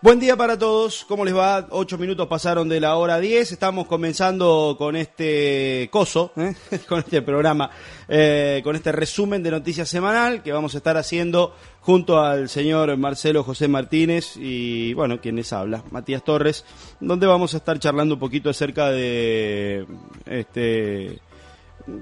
Buen 0.00 0.20
día 0.20 0.36
para 0.36 0.56
todos, 0.56 1.04
¿cómo 1.08 1.24
les 1.24 1.34
va? 1.34 1.66
Ocho 1.70 1.98
minutos 1.98 2.28
pasaron 2.28 2.68
de 2.68 2.78
la 2.78 2.94
hora 2.94 3.18
diez, 3.18 3.50
estamos 3.50 3.88
comenzando 3.88 4.76
con 4.78 4.94
este 4.94 5.88
coso, 5.90 6.30
¿eh? 6.36 6.54
con 6.88 7.00
este 7.00 7.20
programa, 7.20 7.68
eh, 8.06 8.60
con 8.62 8.76
este 8.76 8.92
resumen 8.92 9.42
de 9.42 9.50
noticias 9.50 9.88
semanal 9.88 10.44
que 10.44 10.52
vamos 10.52 10.74
a 10.74 10.78
estar 10.78 10.96
haciendo 10.96 11.52
junto 11.80 12.20
al 12.20 12.48
señor 12.48 12.96
Marcelo 12.96 13.42
José 13.42 13.66
Martínez 13.66 14.36
y, 14.36 14.94
bueno, 14.94 15.20
quien 15.20 15.34
les 15.34 15.52
habla, 15.52 15.82
Matías 15.90 16.22
Torres, 16.22 16.64
donde 17.00 17.26
vamos 17.26 17.54
a 17.54 17.56
estar 17.56 17.80
charlando 17.80 18.14
un 18.14 18.20
poquito 18.20 18.50
acerca 18.50 18.90
de 18.90 19.84
este 20.26 21.18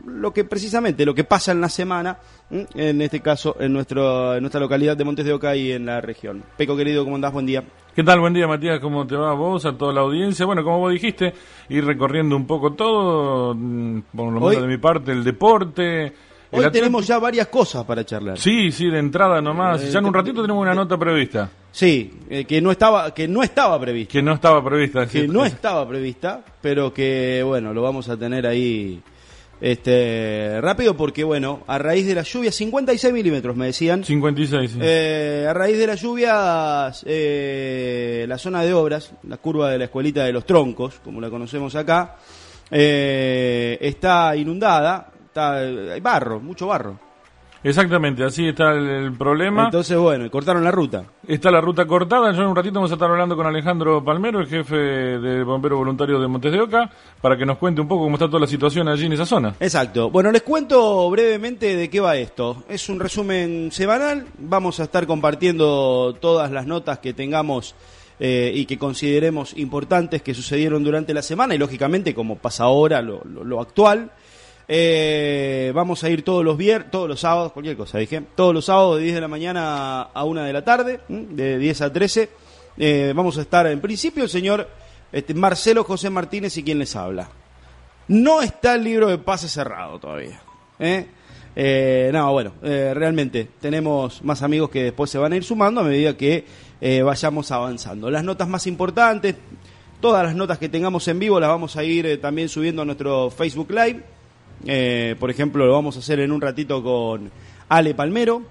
lo 0.06 0.32
que 0.32 0.44
precisamente 0.44 1.04
lo 1.04 1.14
que 1.14 1.24
pasa 1.24 1.52
en 1.52 1.60
la 1.60 1.68
semana, 1.68 2.18
en 2.50 3.00
este 3.02 3.20
caso 3.20 3.56
en 3.60 3.72
nuestro 3.72 4.34
en 4.34 4.42
nuestra 4.42 4.60
localidad 4.60 4.96
de 4.96 5.04
Montes 5.04 5.24
de 5.24 5.32
Oca 5.32 5.54
y 5.56 5.72
en 5.72 5.86
la 5.86 6.00
región. 6.00 6.42
Peco 6.56 6.76
querido, 6.76 7.04
¿cómo 7.04 7.16
andás? 7.16 7.32
Buen 7.32 7.46
día. 7.46 7.62
¿Qué 7.94 8.02
tal? 8.02 8.20
Buen 8.20 8.34
día, 8.34 8.46
Matías. 8.46 8.80
¿Cómo 8.80 9.06
te 9.06 9.16
va 9.16 9.30
a 9.30 9.34
vos, 9.34 9.64
a 9.64 9.72
toda 9.72 9.92
la 9.92 10.02
audiencia? 10.02 10.44
Bueno, 10.44 10.62
como 10.62 10.80
vos 10.80 10.92
dijiste, 10.92 11.32
ir 11.68 11.84
recorriendo 11.84 12.36
un 12.36 12.46
poco 12.46 12.74
todo, 12.74 13.54
mm, 13.54 14.00
por 14.14 14.32
lo 14.32 14.40
menos 14.40 14.62
de 14.62 14.68
mi 14.68 14.78
parte, 14.78 15.12
el 15.12 15.24
deporte. 15.24 16.12
Hoy 16.50 16.70
tenemos 16.70 17.06
ya 17.06 17.18
varias 17.18 17.48
cosas 17.48 17.84
para 17.84 18.04
charlar. 18.04 18.38
Sí, 18.38 18.70
sí, 18.70 18.88
de 18.88 18.98
entrada 18.98 19.40
nomás. 19.40 19.82
Eh, 19.82 19.90
ya 19.90 19.98
en 19.98 20.06
un 20.06 20.14
ratito 20.14 20.42
tenemos 20.42 20.62
una 20.62 20.74
nota 20.74 20.96
prevista. 20.96 21.50
Sí, 21.72 22.12
eh, 22.30 22.44
que 22.44 22.60
no 22.60 22.70
estaba 22.70 23.12
que 23.12 23.28
no 23.28 23.42
estaba 23.42 23.78
prevista. 23.80 24.12
Que 24.12 24.22
no 24.22 24.32
estaba 24.32 24.64
prevista. 24.64 25.06
Que 25.06 25.28
no 25.28 25.44
estaba 25.44 25.86
prevista, 25.88 26.44
pero 26.60 26.92
que 26.92 27.42
bueno, 27.44 27.74
lo 27.74 27.82
vamos 27.82 28.08
a 28.08 28.16
tener 28.16 28.46
ahí 28.46 29.02
este, 29.60 30.60
rápido 30.60 30.96
porque, 30.96 31.24
bueno, 31.24 31.62
a 31.66 31.78
raíz 31.78 32.06
de 32.06 32.14
las 32.14 32.30
lluvias, 32.32 32.54
56 32.54 33.12
milímetros 33.12 33.56
me 33.56 33.66
decían. 33.66 34.04
56, 34.04 34.70
sí. 34.70 34.78
Eh, 34.82 35.46
a 35.48 35.54
raíz 35.54 35.78
de 35.78 35.86
las 35.86 36.00
lluvias, 36.00 37.02
eh, 37.06 38.26
la 38.28 38.38
zona 38.38 38.62
de 38.62 38.74
obras, 38.74 39.12
la 39.22 39.38
curva 39.38 39.70
de 39.70 39.78
la 39.78 39.84
escuelita 39.84 40.24
de 40.24 40.32
los 40.32 40.44
troncos, 40.44 41.00
como 41.02 41.20
la 41.20 41.30
conocemos 41.30 41.74
acá, 41.74 42.16
eh, 42.70 43.78
está 43.80 44.36
inundada, 44.36 45.12
está, 45.26 45.58
hay 45.58 46.00
barro, 46.00 46.40
mucho 46.40 46.66
barro. 46.66 47.05
Exactamente, 47.68 48.22
así 48.22 48.46
está 48.46 48.70
el, 48.74 49.12
problema. 49.14 49.64
Entonces, 49.64 49.98
bueno, 49.98 50.30
cortaron 50.30 50.62
la 50.62 50.70
ruta. 50.70 51.04
Está 51.26 51.50
la 51.50 51.60
ruta 51.60 51.84
cortada. 51.84 52.30
Yo 52.30 52.42
en 52.42 52.48
un 52.48 52.54
ratito 52.54 52.74
vamos 52.74 52.92
a 52.92 52.94
estar 52.94 53.10
hablando 53.10 53.34
con 53.34 53.44
Alejandro 53.44 54.04
Palmero, 54.04 54.38
el 54.38 54.46
jefe 54.46 54.76
de 54.76 55.42
Bombero 55.42 55.76
Voluntario 55.76 56.20
de 56.20 56.28
Montes 56.28 56.52
de 56.52 56.60
Oca, 56.60 56.88
para 57.20 57.36
que 57.36 57.44
nos 57.44 57.58
cuente 57.58 57.80
un 57.80 57.88
poco 57.88 58.04
cómo 58.04 58.14
está 58.14 58.28
toda 58.28 58.38
la 58.38 58.46
situación 58.46 58.86
allí 58.86 59.06
en 59.06 59.14
esa 59.14 59.26
zona. 59.26 59.56
Exacto. 59.58 60.10
Bueno, 60.10 60.30
les 60.30 60.42
cuento 60.42 61.10
brevemente 61.10 61.74
de 61.74 61.90
qué 61.90 61.98
va 61.98 62.16
esto. 62.16 62.62
Es 62.68 62.88
un 62.88 63.00
resumen 63.00 63.72
semanal. 63.72 64.26
Vamos 64.38 64.78
a 64.78 64.84
estar 64.84 65.04
compartiendo 65.04 66.16
todas 66.20 66.52
las 66.52 66.68
notas 66.68 67.00
que 67.00 67.14
tengamos 67.14 67.74
eh, 68.20 68.52
y 68.54 68.66
que 68.66 68.78
consideremos 68.78 69.56
importantes 69.58 70.22
que 70.22 70.34
sucedieron 70.34 70.84
durante 70.84 71.12
la 71.12 71.22
semana 71.22 71.56
y, 71.56 71.58
lógicamente, 71.58 72.14
como 72.14 72.36
pasa 72.36 72.62
ahora, 72.62 73.02
lo, 73.02 73.24
lo 73.24 73.60
actual. 73.60 74.12
Eh, 74.68 75.70
vamos 75.74 76.02
a 76.02 76.10
ir 76.10 76.24
todos 76.24 76.44
los 76.44 76.56
viernes, 76.56 76.90
todos 76.90 77.08
los 77.08 77.20
sábados, 77.20 77.52
cualquier 77.52 77.76
cosa, 77.76 77.98
dije. 77.98 78.22
Todos 78.34 78.52
los 78.52 78.64
sábados 78.64 78.96
de 78.96 79.04
10 79.04 79.14
de 79.16 79.20
la 79.20 79.28
mañana 79.28 80.02
a 80.02 80.24
1 80.24 80.42
de 80.42 80.52
la 80.52 80.64
tarde, 80.64 81.00
de 81.08 81.58
10 81.58 81.80
a 81.82 81.92
13. 81.92 82.28
Eh, 82.78 83.12
vamos 83.14 83.38
a 83.38 83.42
estar 83.42 83.66
en 83.66 83.80
principio 83.80 84.24
el 84.24 84.28
señor 84.28 84.68
este, 85.12 85.34
Marcelo 85.34 85.84
José 85.84 86.10
Martínez 86.10 86.56
y 86.58 86.64
quien 86.64 86.78
les 86.78 86.96
habla. 86.96 87.28
No 88.08 88.42
está 88.42 88.74
el 88.74 88.84
libro 88.84 89.08
de 89.08 89.18
pase 89.18 89.48
cerrado 89.48 89.98
todavía. 89.98 90.40
¿eh? 90.78 91.06
no, 92.12 92.32
bueno, 92.32 92.52
realmente 92.60 93.48
tenemos 93.60 94.22
más 94.22 94.42
amigos 94.42 94.68
que 94.68 94.84
después 94.84 95.10
se 95.10 95.18
van 95.18 95.32
a 95.32 95.36
ir 95.36 95.44
sumando 95.44 95.80
a 95.80 95.84
medida 95.84 96.16
que 96.16 96.44
vayamos 97.02 97.50
avanzando. 97.50 98.10
Las 98.10 98.22
notas 98.22 98.46
más 98.46 98.66
importantes, 98.66 99.36
todas 100.00 100.24
las 100.24 100.36
notas 100.36 100.58
que 100.58 100.68
tengamos 100.68 101.08
en 101.08 101.18
vivo 101.18 101.40
las 101.40 101.48
vamos 101.48 101.76
a 101.76 101.82
ir 101.82 102.20
también 102.20 102.48
subiendo 102.48 102.82
a 102.82 102.84
nuestro 102.84 103.30
Facebook 103.30 103.70
Live 103.70 104.15
eh, 104.64 105.16
por 105.18 105.30
ejemplo, 105.30 105.66
lo 105.66 105.72
vamos 105.72 105.96
a 105.96 105.98
hacer 106.00 106.20
en 106.20 106.32
un 106.32 106.40
ratito 106.40 106.82
con 106.82 107.30
Ale 107.68 107.94
Palmero. 107.94 108.42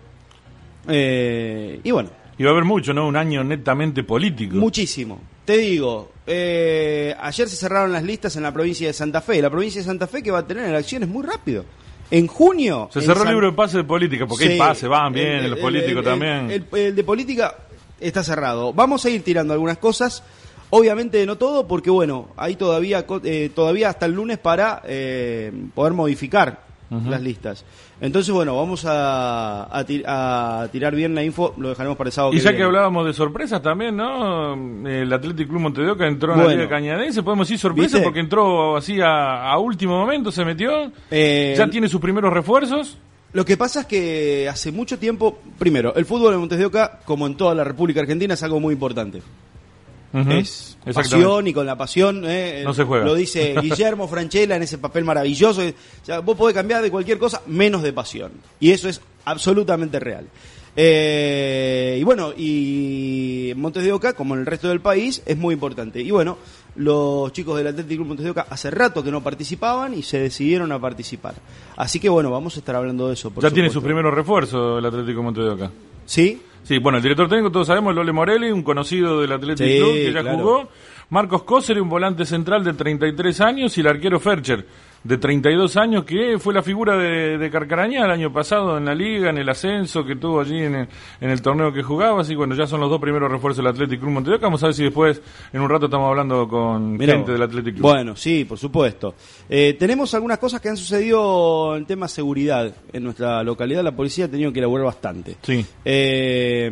Eh, 0.88 1.80
y 1.84 1.92
bueno. 1.92 2.10
Y 2.38 2.44
va 2.44 2.50
a 2.50 2.54
haber 2.54 2.66
mucho, 2.66 2.94
¿no? 2.94 3.08
Un 3.08 3.16
año 3.16 3.44
netamente 3.44 4.04
político. 4.04 4.56
Muchísimo. 4.58 5.20
Te 5.46 5.58
digo, 5.58 6.12
eh, 6.28 7.16
ayer 7.20 7.48
se 7.48 7.56
cerraron 7.56 7.92
las 7.92 8.04
listas 8.04 8.36
en 8.36 8.44
la 8.44 8.54
provincia 8.54 8.88
de 8.88 8.94
Santa 8.94 9.22
Fe. 9.22 9.42
La 9.42 9.50
provincia 9.50 9.80
de 9.80 9.86
Santa 9.86 10.08
Fe 10.08 10.22
que 10.22 10.32
va 10.32 10.40
a 10.40 10.48
tener 10.48 10.66
elecciones 10.66 11.08
muy 11.08 11.24
rápido. 11.24 11.66
En 12.12 12.28
junio. 12.28 12.90
Se 12.92 13.02
cerró 13.02 13.24
el 13.24 13.30
libro 13.30 13.48
de 13.50 13.54
pase 13.54 13.78
de 13.78 13.84
política, 13.84 14.28
porque 14.28 14.46
hay 14.46 14.60
pase, 14.60 14.88
van 14.88 15.12
bien, 15.12 15.50
los 15.50 15.60
políticos 15.60 16.04
también. 16.04 16.52
el 16.52 16.96
de 16.96 17.04
política 17.04 17.56
está 18.00 18.24
cerrado. 18.24 18.74
Vamos 18.74 19.06
a 19.06 19.10
ir 19.10 19.24
tirando 19.24 19.54
algunas 19.54 19.78
cosas. 19.78 20.24
Obviamente 20.76 21.26
no 21.26 21.38
todo, 21.38 21.68
porque 21.68 21.90
bueno, 21.90 22.30
hay 22.38 22.56
todavía, 22.56 23.06
eh, 23.24 23.50
todavía 23.54 23.90
hasta 23.90 24.06
el 24.06 24.14
lunes 24.14 24.38
para 24.38 24.82
eh, 24.86 25.52
poder 25.74 25.94
modificar 25.94 26.66
las 26.90 27.22
listas. 27.22 27.66
Entonces, 28.00 28.34
bueno, 28.34 28.56
vamos 28.56 28.86
a, 28.86 29.68
a, 29.70 30.68
tirar 30.72 30.96
bien 30.96 31.16
la 31.16 31.24
info, 31.24 31.54
lo 31.58 31.70
dejaremos 31.70 31.98
para 31.98 32.10
el 32.10 32.12
sábado. 32.12 32.34
Y 32.34 32.40
ya 32.40 32.56
que 32.56 32.64
hablábamos 32.64 33.06
de 33.06 33.14
sorpresas 33.14 33.62
también, 33.62 33.96
¿no? 33.96 34.54
El 34.88 35.12
Atlético 35.12 35.50
Club 35.50 35.62
Montevideo 35.62 36.02
entró 36.04 36.34
en 36.34 36.40
la 36.40 36.48
Liga 36.48 36.70
Cañadense, 36.70 37.24
podemos 37.24 37.48
decir 37.48 37.60
sorpresa 37.60 38.02
porque 38.04 38.20
entró 38.20 38.78
así 38.78 39.00
a, 39.02 39.58
último 39.58 39.98
momento, 39.98 40.32
se 40.32 40.46
metió, 40.46 40.92
eh, 41.10 41.56
ya 41.58 41.70
tiene 41.70 41.88
sus 41.88 42.02
primeros 42.02 42.32
refuerzos. 42.32 42.98
Lo 43.34 43.44
que 43.44 43.58
pasa 43.58 43.82
es 43.82 43.86
que 43.86 44.48
hace 44.50 44.72
mucho 44.72 44.98
tiempo, 44.98 45.40
primero, 45.60 45.94
el 45.96 46.06
fútbol 46.06 46.34
en 46.34 46.40
Montes 46.40 46.58
de 46.58 46.66
Oca, 46.66 47.00
como 47.04 47.28
en 47.28 47.36
toda 47.36 47.54
la 47.54 47.66
República 47.66 48.00
Argentina, 48.00 48.34
es 48.34 48.44
algo 48.44 48.62
muy 48.62 48.74
importante 48.74 49.22
es 50.16 50.78
pasión 50.94 51.48
y 51.48 51.54
con 51.54 51.66
la 51.66 51.78
pasión 51.78 52.24
eh, 52.26 52.62
no 52.64 52.74
se 52.74 52.84
juega. 52.84 53.06
lo 53.06 53.16
dice 53.16 53.56
Guillermo 53.62 54.08
Franchella 54.08 54.56
en 54.56 54.64
ese 54.64 54.78
papel 54.78 55.04
maravilloso. 55.04 55.62
Vos 56.24 56.38
podés 56.38 56.54
cambiar 56.54 56.82
de 56.82 56.92
cualquier 56.92 57.18
cosa 57.18 57.42
menos 57.48 57.82
de 57.84 57.92
pasión. 57.92 58.32
Y 58.60 58.72
eso 58.72 58.88
es 58.88 59.02
absolutamente 59.26 60.00
real. 60.00 60.28
Eh, 60.78 61.98
y 62.02 62.04
bueno 62.04 62.34
y 62.36 63.54
Montes 63.56 63.84
de 63.86 63.94
Oca 63.94 64.12
como 64.12 64.34
en 64.34 64.42
el 64.42 64.46
resto 64.46 64.68
del 64.68 64.82
país 64.82 65.22
es 65.26 65.38
muy 65.38 65.54
importante. 65.54 66.02
Y 66.02 66.12
bueno 66.12 66.38
los 66.76 67.32
chicos 67.32 67.58
del 67.58 67.68
Atlético 67.68 68.04
Montes 68.04 68.26
de 68.26 68.32
Oca 68.32 68.48
hace 68.50 68.70
rato 68.72 69.04
que 69.04 69.12
no 69.12 69.24
participaban 69.24 69.94
y 69.94 70.04
se 70.04 70.20
decidieron 70.20 70.72
a 70.72 70.80
participar. 70.80 71.36
Así 71.78 72.00
que 72.00 72.10
bueno 72.10 72.30
vamos 72.30 72.56
a 72.58 72.60
estar 72.60 72.76
hablando 72.76 73.08
de 73.08 73.14
eso 73.14 73.32
ya 73.42 73.52
tiene 73.52 73.70
sus 73.70 73.84
primeros 73.84 74.14
refuerzos 74.14 74.80
el 74.80 74.86
Atlético 74.86 75.24
Montes 75.24 75.46
de 75.46 75.50
Oca. 75.50 75.72
Sí 76.06 76.42
Sí, 76.66 76.80
bueno, 76.80 76.98
el 76.98 77.04
director 77.04 77.30
técnico 77.30 77.52
todos 77.52 77.68
sabemos, 77.68 77.94
Lole 77.94 78.12
Morelli, 78.12 78.50
un 78.50 78.64
conocido 78.64 79.22
del 79.22 79.32
Atlético 79.32 79.86
Club 79.86 79.94
que 79.94 80.12
ya 80.12 80.24
jugó. 80.24 80.68
Marcos 81.10 81.44
Coser, 81.44 81.80
un 81.80 81.88
volante 81.88 82.26
central 82.26 82.64
de 82.64 82.74
33 82.74 83.40
años, 83.42 83.78
y 83.78 83.82
el 83.82 83.88
arquero 83.88 84.20
Fercher, 84.20 84.66
de 85.06 85.20
32 85.20 85.78
años, 85.78 86.04
que 86.04 86.40
fue 86.40 86.52
la 86.52 86.64
figura 86.64 86.98
de, 86.98 87.38
de, 87.38 87.52
Carcarañá 87.52 88.06
el 88.06 88.12
año 88.12 88.34
pasado 88.34 88.76
en 88.76 88.86
la 88.86 88.96
liga, 88.96 89.30
en 89.30 89.38
el 89.38 89.48
ascenso 89.48 90.04
que 90.04 90.16
tuvo 90.16 90.42
allí 90.42 90.58
en 90.64 90.88
el, 91.22 91.42
torneo 91.44 91.72
que 91.72 91.84
jugaba. 91.84 92.22
Así 92.22 92.34
bueno, 92.34 92.56
ya 92.56 92.66
son 92.66 92.80
los 92.80 92.90
dos 92.90 93.00
primeros 93.00 93.32
refuerzos 93.32 93.58
del 93.58 93.68
Atlético 93.68 94.02
Club 94.02 94.14
Montevideo. 94.14 94.42
Vamos 94.42 94.64
a 94.64 94.68
ver 94.68 94.74
si 94.74 94.84
después, 94.84 95.22
en 95.54 95.62
un 95.62 95.70
rato, 95.70 95.86
estamos 95.86 96.10
hablando 96.10 96.48
con 96.48 97.00
gente 97.00 97.32
del 97.32 97.42
Atlético 97.44 97.76
Club. 97.76 97.92
Bueno, 97.92 98.16
sí, 98.16 98.46
por 98.46 98.58
supuesto. 98.58 99.14
Eh, 99.48 99.76
tenemos 99.78 100.12
algunas 100.16 100.40
cosas 100.40 100.60
que 100.60 100.70
han 100.70 100.78
sucedido 100.78 101.78
en 101.78 101.86
tema 101.86 102.08
seguridad 102.08 102.74
en 102.92 103.04
nuestra 103.04 103.44
localidad. 103.44 103.84
La 103.84 103.96
policía 103.96 104.26
ha 104.26 104.30
tenido 104.30 104.52
que 104.52 104.58
elaborar 104.58 104.88
bastante. 104.88 105.38
Sí. 105.44 105.64
Eh, 105.86 106.72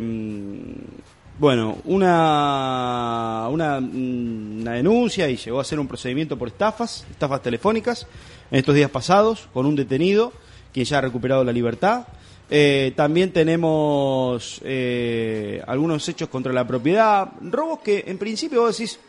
bueno, 1.38 1.78
una, 1.84 3.48
una, 3.50 3.78
una, 3.78 4.72
denuncia 4.72 5.28
y 5.28 5.36
llegó 5.36 5.58
a 5.58 5.62
hacer 5.62 5.80
un 5.80 5.88
procedimiento 5.88 6.38
por 6.38 6.48
estafas, 6.48 7.04
estafas 7.10 7.42
telefónicas, 7.42 8.06
en 8.50 8.58
estos 8.58 8.74
días 8.74 8.90
pasados, 8.90 9.48
con 9.52 9.66
un 9.66 9.74
detenido, 9.74 10.32
quien 10.72 10.86
ya 10.86 10.98
ha 10.98 11.00
recuperado 11.00 11.42
la 11.42 11.52
libertad. 11.52 12.06
Eh, 12.50 12.92
también 12.94 13.32
tenemos 13.32 14.60
eh, 14.64 15.62
algunos 15.66 16.08
hechos 16.08 16.28
contra 16.28 16.52
la 16.52 16.66
propiedad, 16.66 17.28
robos 17.40 17.80
que 17.80 18.04
en 18.06 18.18
principio 18.18 18.60
vos 18.60 18.76
decís 18.76 19.00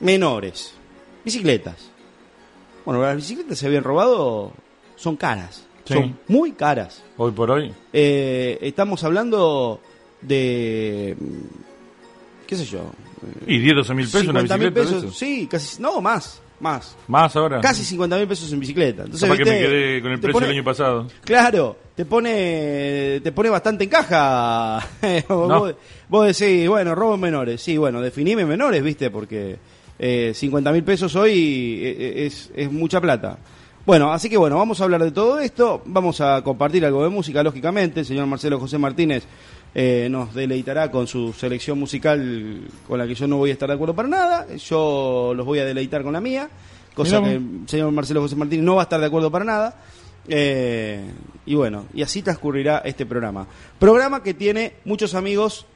menores, 0.00 0.72
bicicletas. 1.24 1.90
Bueno, 2.84 3.02
las 3.02 3.16
bicicletas 3.16 3.58
se 3.58 3.66
habían 3.66 3.84
robado, 3.84 4.52
son 4.96 5.16
caras, 5.16 5.66
son 5.84 6.18
muy 6.28 6.52
caras. 6.52 7.02
Hoy 7.16 7.32
por 7.32 7.50
hoy. 7.50 7.74
Eh, 7.92 8.58
estamos 8.62 9.04
hablando 9.04 9.80
de. 10.22 11.16
¿Qué 12.46 12.56
sé 12.56 12.64
yo? 12.64 12.90
¿Y 13.46 13.58
10, 13.58 13.76
12 13.76 13.94
mil 13.94 14.06
pesos 14.06 14.28
una 14.28 14.42
bicicleta? 14.42 14.80
pesos, 14.80 15.16
sí, 15.16 15.46
casi. 15.50 15.80
No, 15.82 16.00
más. 16.00 16.40
Más. 16.60 16.96
Más 17.06 17.36
ahora. 17.36 17.60
Casi 17.60 17.84
50 17.84 18.16
mil 18.16 18.26
pesos 18.26 18.52
en 18.52 18.60
bicicleta. 18.60 19.04
Entonces, 19.04 19.28
¿Para 19.28 19.38
que 19.38 19.48
me 19.48 19.58
quedé 19.58 20.02
con 20.02 20.12
el 20.12 20.20
precio 20.20 20.40
del 20.40 20.50
año 20.50 20.64
pasado? 20.64 21.06
Claro, 21.24 21.76
te 21.94 22.04
pone 22.04 23.20
te 23.22 23.32
pone 23.32 23.48
bastante 23.48 23.84
en 23.84 23.90
caja. 23.90 24.84
vos, 25.28 26.26
decís, 26.26 26.68
bueno, 26.68 26.94
robo 26.94 27.16
menores. 27.16 27.60
Sí, 27.60 27.76
bueno, 27.76 28.00
definime 28.00 28.44
menores, 28.44 28.82
¿viste? 28.82 29.10
Porque 29.10 29.58
eh, 29.98 30.32
50 30.34 30.72
mil 30.72 30.82
pesos 30.82 31.14
hoy 31.14 31.80
eh, 31.82 31.96
eh, 31.98 32.26
es, 32.26 32.50
es 32.54 32.72
mucha 32.72 33.00
plata. 33.00 33.38
Bueno, 33.86 34.12
así 34.12 34.28
que 34.28 34.36
bueno, 34.36 34.58
vamos 34.58 34.80
a 34.80 34.84
hablar 34.84 35.02
de 35.02 35.12
todo 35.12 35.40
esto, 35.40 35.80
vamos 35.86 36.20
a 36.20 36.42
compartir 36.42 36.84
algo 36.84 37.02
de 37.04 37.08
música, 37.08 37.42
lógicamente, 37.42 38.00
el 38.00 38.06
señor 38.06 38.26
Marcelo 38.26 38.60
José 38.60 38.76
Martínez 38.76 39.24
eh, 39.74 40.08
nos 40.10 40.34
deleitará 40.34 40.90
con 40.90 41.06
su 41.06 41.32
selección 41.32 41.78
musical 41.78 42.62
con 42.86 42.98
la 42.98 43.06
que 43.06 43.14
yo 43.14 43.26
no 43.26 43.36
voy 43.36 43.50
a 43.50 43.52
estar 43.52 43.68
de 43.68 43.74
acuerdo 43.74 43.94
para 43.94 44.08
nada. 44.08 44.46
Yo 44.56 45.32
los 45.36 45.44
voy 45.44 45.58
a 45.58 45.64
deleitar 45.64 46.02
con 46.02 46.12
la 46.12 46.20
mía, 46.20 46.48
cosa 46.94 47.22
que 47.22 47.34
el 47.34 47.62
señor 47.66 47.92
Marcelo 47.92 48.20
José 48.20 48.36
Martínez 48.36 48.64
no 48.64 48.76
va 48.76 48.82
a 48.82 48.84
estar 48.84 49.00
de 49.00 49.06
acuerdo 49.06 49.30
para 49.30 49.44
nada. 49.44 49.76
Eh, 50.28 51.10
y 51.46 51.54
bueno, 51.54 51.86
y 51.94 52.02
así 52.02 52.22
transcurrirá 52.22 52.78
este 52.84 53.06
programa. 53.06 53.46
Programa 53.78 54.22
que 54.22 54.34
tiene 54.34 54.74
muchos 54.84 55.14
amigos 55.14 55.66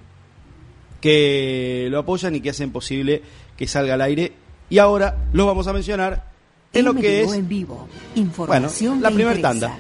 que 1.01 1.89
lo 1.91 1.99
apoyan 1.99 2.35
y 2.35 2.41
que 2.41 2.51
hacen 2.51 2.71
posible 2.71 3.23
que 3.57 3.67
salga 3.67 3.95
al 3.95 4.01
aire. 4.03 4.33
Y 4.71 4.79
ahora 4.79 5.27
lo 5.33 5.47
vamos 5.47 5.67
a 5.67 5.73
mencionar 5.73 6.31
en 6.73 6.85
lo 6.85 6.95
que 6.95 7.23
es 7.23 7.33
en 7.33 7.49
vivo. 7.49 7.89
Información 8.15 9.01
bueno, 9.01 9.11
la 9.11 9.15
primera 9.15 9.41
tanda. 9.41 9.79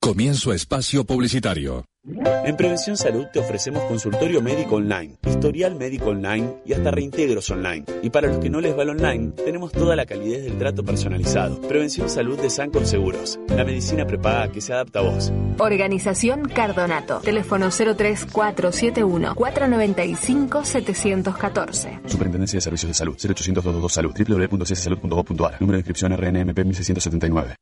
Comienzo 0.00 0.52
espacio 0.52 1.04
publicitario. 1.04 1.84
En 2.02 2.56
Prevención 2.56 2.96
Salud 2.96 3.26
te 3.32 3.38
ofrecemos 3.38 3.84
consultorio 3.84 4.40
médico 4.40 4.76
online, 4.76 5.16
historial 5.26 5.74
médico 5.76 6.10
online 6.10 6.54
y 6.64 6.72
hasta 6.72 6.90
reintegros 6.90 7.50
online. 7.50 7.84
Y 8.02 8.08
para 8.08 8.28
los 8.28 8.38
que 8.38 8.48
no 8.48 8.60
les 8.60 8.76
va 8.76 8.82
el 8.84 8.90
online, 8.90 9.32
tenemos 9.44 9.70
toda 9.70 9.94
la 9.94 10.06
calidez 10.06 10.44
del 10.44 10.58
trato 10.58 10.82
personalizado. 10.82 11.60
Prevención 11.60 12.08
Salud 12.08 12.40
de 12.40 12.48
Sancor 12.48 12.86
Seguros, 12.86 13.38
la 13.48 13.64
medicina 13.64 14.06
prepaga 14.06 14.50
que 14.50 14.62
se 14.62 14.72
adapta 14.72 15.00
a 15.00 15.02
vos. 15.02 15.32
Organización 15.58 16.48
Cardonato, 16.48 17.20
teléfono 17.20 17.68
03471 17.68 19.34
495 19.34 20.64
714. 20.64 22.00
Superintendencia 22.06 22.56
de 22.56 22.60
Servicios 22.62 22.88
de 22.88 22.94
Salud, 22.94 23.14
0800 23.14 23.62
222 23.62 23.92
Salud, 23.92 24.14
www.cssalud.gov.ar, 24.16 25.60
número 25.60 25.76
de 25.76 25.80
inscripción 25.80 26.12
RNMP 26.16 26.64
1679. 26.64 27.56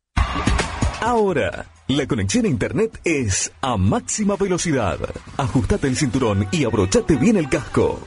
Ahora, 1.08 1.64
la 1.87 2.06
conexión 2.06 2.44
a 2.44 2.49
Internet 2.49 3.00
es 3.02 3.50
a 3.62 3.78
máxima 3.78 4.37
velocidad. 4.37 4.99
Ajustate 5.38 5.88
el 5.88 5.96
cinturón 5.96 6.46
y 6.52 6.64
abrochate 6.64 7.16
bien 7.16 7.38
el 7.38 7.49
casco. 7.49 7.99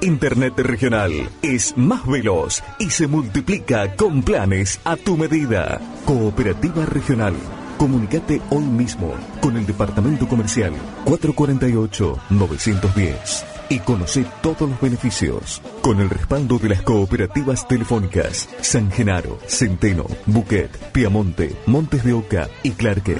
Internet 0.00 0.56
regional 0.60 1.10
es 1.42 1.76
más 1.76 2.06
veloz 2.06 2.62
y 2.78 2.90
se 2.90 3.08
multiplica 3.08 3.96
con 3.96 4.22
planes 4.22 4.78
a 4.84 4.94
tu 4.94 5.16
medida. 5.16 5.80
Cooperativa 6.04 6.86
Regional. 6.86 7.34
Comunicate 7.76 8.40
hoy 8.50 8.62
mismo 8.62 9.12
con 9.40 9.56
el 9.56 9.66
Departamento 9.66 10.28
Comercial 10.28 10.74
448-910 11.06 13.53
y 13.68 13.78
conoce 13.80 14.24
todos 14.42 14.68
los 14.68 14.80
beneficios 14.80 15.60
con 15.80 16.00
el 16.00 16.10
respaldo 16.10 16.58
de 16.58 16.70
las 16.70 16.82
cooperativas 16.82 17.66
telefónicas 17.66 18.48
San 18.60 18.90
Genaro, 18.90 19.38
Centeno, 19.46 20.06
Buquet, 20.26 20.70
Piamonte, 20.92 21.56
Montes 21.66 22.04
de 22.04 22.12
Oca 22.12 22.48
y 22.62 22.70
Clarque. 22.72 23.18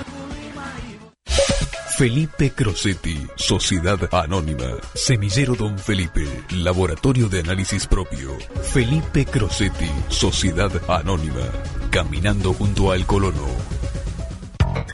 Felipe 1.97 2.51
Crosetti, 2.51 3.25
Sociedad 3.37 4.13
Anónima, 4.13 4.79
Semillero 4.95 5.55
Don 5.55 5.79
Felipe, 5.79 6.27
Laboratorio 6.51 7.29
de 7.29 7.39
Análisis 7.39 7.87
Propio. 7.87 8.37
Felipe 8.73 9.25
Crosetti, 9.25 9.89
Sociedad 10.09 10.73
Anónima, 10.89 11.47
caminando 11.91 12.53
junto 12.53 12.91
al 12.91 13.07
colono. 13.07 13.47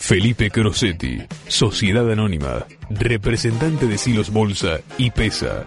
Felipe 0.01 0.51
Crosetti, 0.51 1.19
Sociedad 1.47 2.11
Anónima, 2.11 2.67
representante 2.91 3.87
de 3.87 3.99
Silos 3.99 4.33
Bolsa 4.33 4.81
y 4.99 5.11
Pesa. 5.11 5.67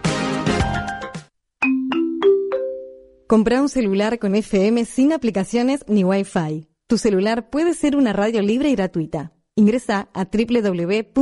Compra 3.26 3.62
un 3.62 3.68
celular 3.68 4.18
con 4.18 4.34
FM 4.34 4.84
sin 4.84 5.12
aplicaciones 5.12 5.84
ni 5.88 6.04
Wi-Fi. 6.04 6.68
Tu 6.86 6.98
celular 6.98 7.48
puede 7.48 7.74
ser 7.74 7.96
una 7.96 8.12
radio 8.12 8.42
libre 8.42 8.68
y 8.68 8.74
gratuita. 8.74 9.32
Ingresa 9.56 10.08
a 10.12 10.24
www.arpa.org.ar 10.24 11.14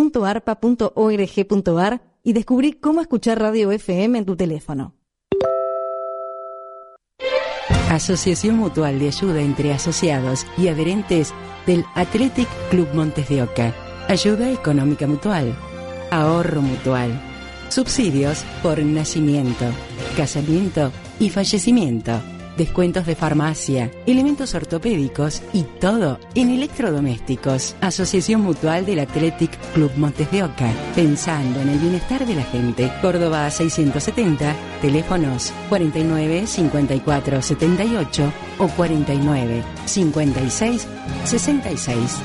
y 2.24 2.32
descubrí 2.32 2.72
cómo 2.72 3.00
escuchar 3.00 3.40
radio 3.40 3.70
FM 3.70 4.18
en 4.18 4.24
tu 4.24 4.36
teléfono. 4.36 4.94
Asociación 7.90 8.56
Mutual 8.56 8.98
de 8.98 9.08
Ayuda 9.08 9.40
entre 9.40 9.72
Asociados 9.72 10.46
y 10.56 10.68
Adherentes 10.68 11.34
del 11.66 11.84
Athletic 11.94 12.48
Club 12.70 12.88
Montes 12.94 13.28
de 13.28 13.42
Oca. 13.42 13.74
Ayuda 14.08 14.50
económica 14.50 15.06
mutual. 15.06 15.56
Ahorro 16.10 16.62
mutual. 16.62 17.20
Subsidios 17.68 18.44
por 18.62 18.78
nacimiento, 18.80 19.66
casamiento 20.16 20.92
y 21.18 21.30
fallecimiento 21.30 22.20
descuentos 22.56 23.06
de 23.06 23.14
farmacia, 23.14 23.90
elementos 24.06 24.54
ortopédicos 24.54 25.42
y 25.52 25.62
todo 25.62 26.18
en 26.34 26.50
electrodomésticos. 26.50 27.76
Asociación 27.80 28.40
Mutual 28.42 28.86
del 28.86 29.00
Athletic 29.00 29.50
Club 29.74 29.92
Montes 29.96 30.30
de 30.30 30.42
Oca, 30.42 30.70
pensando 30.94 31.60
en 31.60 31.68
el 31.68 31.78
bienestar 31.78 32.26
de 32.26 32.34
la 32.34 32.44
gente. 32.44 32.92
Córdoba 33.00 33.50
670, 33.50 34.54
teléfonos 34.80 35.52
49 35.68 36.46
54 36.46 37.42
78 37.42 38.32
o 38.58 38.68
49 38.68 39.62
56 39.86 40.86
66. 41.24 42.18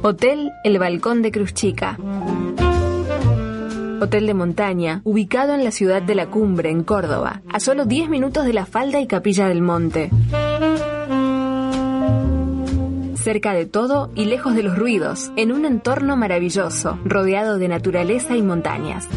Hotel 0.02 0.52
El 0.64 0.78
Balcón 0.78 1.20
de 1.22 1.32
Cruz 1.32 1.54
Chica. 1.54 1.98
Hotel 4.00 4.26
de 4.26 4.34
montaña, 4.34 5.00
ubicado 5.04 5.54
en 5.54 5.64
la 5.64 5.72
ciudad 5.72 6.00
de 6.02 6.14
La 6.14 6.26
Cumbre, 6.26 6.70
en 6.70 6.84
Córdoba, 6.84 7.42
a 7.52 7.58
solo 7.58 7.84
10 7.84 8.08
minutos 8.08 8.44
de 8.46 8.52
la 8.52 8.64
falda 8.64 9.00
y 9.00 9.06
capilla 9.06 9.48
del 9.48 9.60
monte. 9.60 10.10
Cerca 13.16 13.52
de 13.52 13.66
todo 13.66 14.10
y 14.14 14.26
lejos 14.26 14.54
de 14.54 14.62
los 14.62 14.78
ruidos, 14.78 15.32
en 15.36 15.50
un 15.50 15.64
entorno 15.64 16.16
maravilloso, 16.16 16.98
rodeado 17.04 17.58
de 17.58 17.68
naturaleza 17.68 18.36
y 18.36 18.42
montañas. 18.42 19.08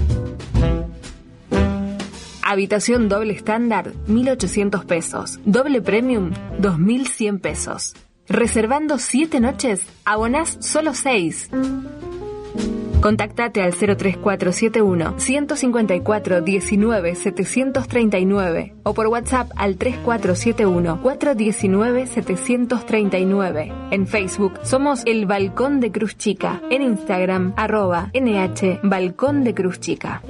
Habitación 2.43 3.07
doble 3.07 3.33
estándar, 3.33 3.93
1.800 4.07 4.85
pesos. 4.85 5.39
Doble 5.45 5.81
premium, 5.81 6.31
2.100 6.59 7.39
pesos. 7.39 7.93
Reservando 8.27 8.97
7 8.97 9.39
noches, 9.39 9.85
abonás 10.05 10.57
solo 10.59 10.93
6. 10.93 11.49
Contactate 13.01 13.63
al 13.63 13.73
03471 13.73 15.15
154 15.19 16.41
19 16.41 17.15
739 17.15 18.75
o 18.83 18.93
por 18.93 19.07
WhatsApp 19.07 19.51
al 19.55 19.77
3471 19.77 21.01
419 21.01 22.07
739. 22.07 23.73
En 23.91 24.07
Facebook 24.07 24.59
somos 24.63 25.01
El 25.05 25.25
Balcón 25.25 25.79
de 25.79 25.91
Cruz 25.91 26.15
Chica. 26.15 26.61
En 26.69 26.83
Instagram 26.83 27.53
arroba 27.57 28.11
NH 28.13 28.81
Balcón 28.83 29.43
de 29.43 29.55
Cruz 29.55 29.79
Chica. 29.79 30.21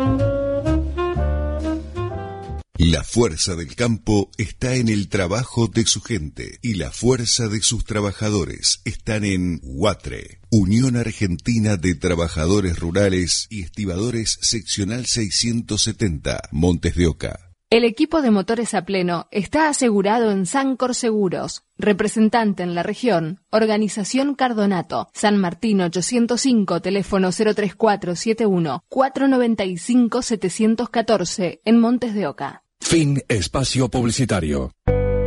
La 2.83 3.03
fuerza 3.03 3.55
del 3.55 3.75
campo 3.75 4.31
está 4.37 4.73
en 4.75 4.89
el 4.89 5.07
trabajo 5.07 5.67
de 5.67 5.85
su 5.85 6.01
gente 6.01 6.57
y 6.63 6.73
la 6.73 6.89
fuerza 6.89 7.47
de 7.47 7.61
sus 7.61 7.85
trabajadores 7.85 8.81
están 8.85 9.23
en 9.23 9.59
UATRE, 9.61 10.40
Unión 10.53 10.97
Argentina 10.97 11.77
de 11.77 11.95
Trabajadores 11.95 12.77
Rurales 12.77 13.47
y 13.49 13.61
Estibadores 13.61 14.37
Seccional 14.41 15.05
670, 15.05 16.41
Montes 16.51 16.93
de 16.95 17.07
Oca. 17.07 17.53
El 17.69 17.85
equipo 17.85 18.21
de 18.21 18.31
motores 18.31 18.73
a 18.73 18.83
pleno 18.83 19.29
está 19.31 19.69
asegurado 19.69 20.29
en 20.29 20.45
Sancor 20.45 20.93
Seguros, 20.93 21.63
representante 21.77 22.63
en 22.63 22.75
la 22.75 22.83
región, 22.83 23.39
Organización 23.49 24.35
Cardonato, 24.35 25.07
San 25.13 25.37
Martín 25.37 25.79
805, 25.79 26.81
teléfono 26.81 27.31
03471 27.31 28.83
495 28.89 30.21
714 30.21 31.61
en 31.63 31.79
Montes 31.79 32.13
de 32.13 32.27
Oca. 32.27 32.63
Fin 32.81 33.23
espacio 33.29 33.87
publicitario. 33.87 34.73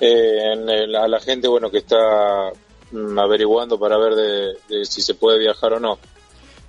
eh 0.00 0.96
a 0.98 1.08
la 1.08 1.20
gente, 1.20 1.48
bueno, 1.48 1.70
que 1.70 1.78
está 1.78 2.50
mm, 2.92 3.18
averiguando 3.18 3.78
para 3.78 3.98
ver 3.98 4.14
de, 4.14 4.84
si 4.86 5.02
se 5.02 5.14
puede 5.14 5.38
viajar 5.38 5.74
o 5.74 5.80
no. 5.80 5.98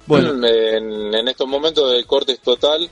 Bueno. 0.06 0.48
En, 0.48 1.14
en 1.14 1.28
estos 1.28 1.48
momentos 1.48 1.92
el 1.94 2.06
corte 2.06 2.34
es 2.34 2.40
total 2.40 2.90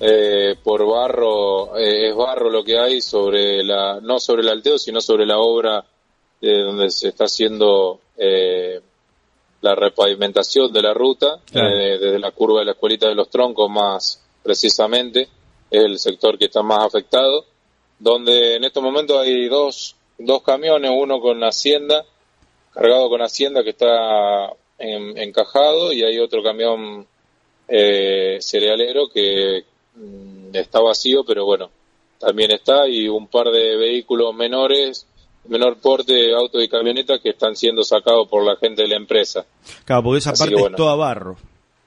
eh, 0.00 0.54
por 0.62 0.86
barro, 0.86 1.76
eh, 1.76 2.10
es 2.10 2.14
barro 2.14 2.50
lo 2.50 2.62
que 2.62 2.78
hay 2.78 3.00
sobre 3.00 3.64
la, 3.64 3.98
no 4.00 4.20
sobre 4.20 4.42
el 4.42 4.48
alteo, 4.48 4.78
sino 4.78 5.00
sobre 5.00 5.26
la 5.26 5.38
obra 5.38 5.84
de 6.40 6.62
donde 6.62 6.90
se 6.90 7.08
está 7.08 7.24
haciendo 7.24 8.00
eh, 8.16 8.80
la 9.60 9.74
repavimentación 9.74 10.72
de 10.72 10.82
la 10.82 10.94
ruta, 10.94 11.40
desde 11.52 12.18
la 12.20 12.30
curva 12.30 12.60
de 12.60 12.66
la 12.66 12.72
escuelita 12.72 13.08
de 13.08 13.16
los 13.16 13.28
troncos 13.28 13.68
más 13.68 14.22
precisamente, 14.40 15.22
es 15.68 15.84
el 15.84 15.98
sector 15.98 16.38
que 16.38 16.44
está 16.44 16.62
más 16.62 16.84
afectado, 16.84 17.44
donde 17.98 18.54
en 18.54 18.62
estos 18.62 18.80
momentos 18.80 19.18
hay 19.18 19.48
dos, 19.48 19.96
dos 20.16 20.42
camiones, 20.44 20.92
uno 20.94 21.20
con 21.20 21.42
hacienda, 21.42 22.04
cargado 22.72 23.08
con 23.08 23.20
hacienda 23.20 23.64
que 23.64 23.70
está 23.70 24.52
encajado 24.78 25.92
y 25.92 26.02
hay 26.02 26.18
otro 26.18 26.42
camión 26.42 27.06
cerealero 27.68 29.08
que 29.12 29.64
Mm, 29.98 30.54
está 30.54 30.80
vacío, 30.80 31.24
pero 31.24 31.44
bueno, 31.44 31.70
también 32.18 32.52
está, 32.52 32.88
y 32.88 33.08
un 33.08 33.26
par 33.26 33.48
de 33.48 33.76
vehículos 33.76 34.34
menores, 34.34 35.06
menor 35.48 35.78
porte, 35.78 36.34
auto 36.34 36.60
y 36.60 36.68
camioneta 36.68 37.18
que 37.18 37.30
están 37.30 37.56
siendo 37.56 37.82
sacados 37.82 38.28
por 38.28 38.44
la 38.44 38.56
gente 38.56 38.82
de 38.82 38.88
la 38.88 38.96
empresa. 38.96 39.44
Claro, 39.84 40.04
porque 40.04 40.18
esa 40.18 40.32
parte 40.32 40.54
es 40.54 40.76
toda 40.76 40.94
barro. 40.94 41.36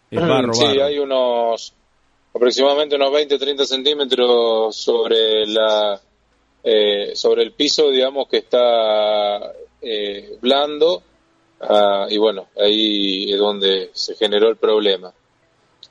Es 0.09 0.19
barro, 0.19 0.53
sí, 0.53 0.65
hay 0.65 0.99
unos 0.99 1.73
aproximadamente 2.33 2.95
unos 2.95 3.11
20, 3.13 3.37
30 3.37 3.65
centímetros 3.65 4.75
sobre 4.75 5.45
la 5.47 5.99
eh, 6.63 7.15
sobre 7.15 7.43
el 7.43 7.53
piso, 7.53 7.89
digamos 7.89 8.27
que 8.27 8.37
está 8.37 9.53
eh, 9.81 10.37
blando, 10.41 11.01
ah, 11.61 12.07
y 12.09 12.17
bueno, 12.17 12.47
ahí 12.57 13.31
es 13.31 13.39
donde 13.39 13.91
se 13.93 14.15
generó 14.15 14.49
el 14.49 14.57
problema. 14.57 15.13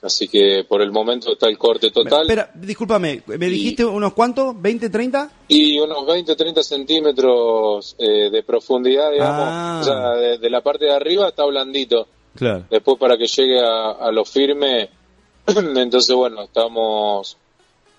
Así 0.03 0.29
que 0.29 0.65
por 0.67 0.81
el 0.81 0.93
momento 0.93 1.33
está 1.33 1.47
el 1.49 1.59
corte 1.59 1.91
total. 1.91 2.23
Espera, 2.23 2.51
discúlpame, 2.55 3.23
¿me 3.27 3.47
dijiste 3.47 3.85
unos 3.85 4.15
cuantos? 4.15 4.55
¿20, 4.55 4.91
30? 4.91 5.31
Y 5.49 5.79
unos 5.79 6.07
20, 6.07 6.37
30 6.37 6.63
centímetros 6.63 7.97
eh, 7.99 8.31
de 8.31 8.43
profundidad, 8.43 9.11
digamos. 9.13 9.45
Ah. 9.47 9.79
O 9.81 9.85
sea, 9.85 10.39
de, 10.39 10.51
la 10.51 10.63
parte 10.63 10.87
de 10.87 10.95
arriba 10.95 11.29
está 11.29 11.45
blandito. 11.45 12.07
Claro. 12.35 12.65
Después 12.71 12.99
para 12.99 13.19
que 13.19 13.27
llegue 13.27 13.61
a, 13.61 14.11
lo 14.11 14.25
firme, 14.25 14.89
entonces 15.47 16.17
bueno, 16.17 16.45
estamos 16.45 17.37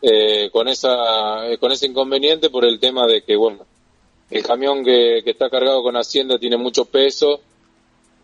eh, 0.01 0.49
con, 0.51 0.69
esa, 0.69 1.47
eh, 1.47 1.59
con 1.59 1.71
ese 1.71 1.85
inconveniente 1.85 2.49
por 2.49 2.65
el 2.65 2.79
tema 2.79 3.05
de 3.05 3.21
que, 3.21 3.35
bueno, 3.35 3.59
el 4.31 4.41
camión 4.41 4.83
que, 4.83 5.21
que 5.23 5.31
está 5.31 5.51
cargado 5.51 5.83
con 5.83 5.95
Hacienda 5.97 6.39
tiene 6.39 6.57
mucho 6.57 6.85
peso 6.85 7.41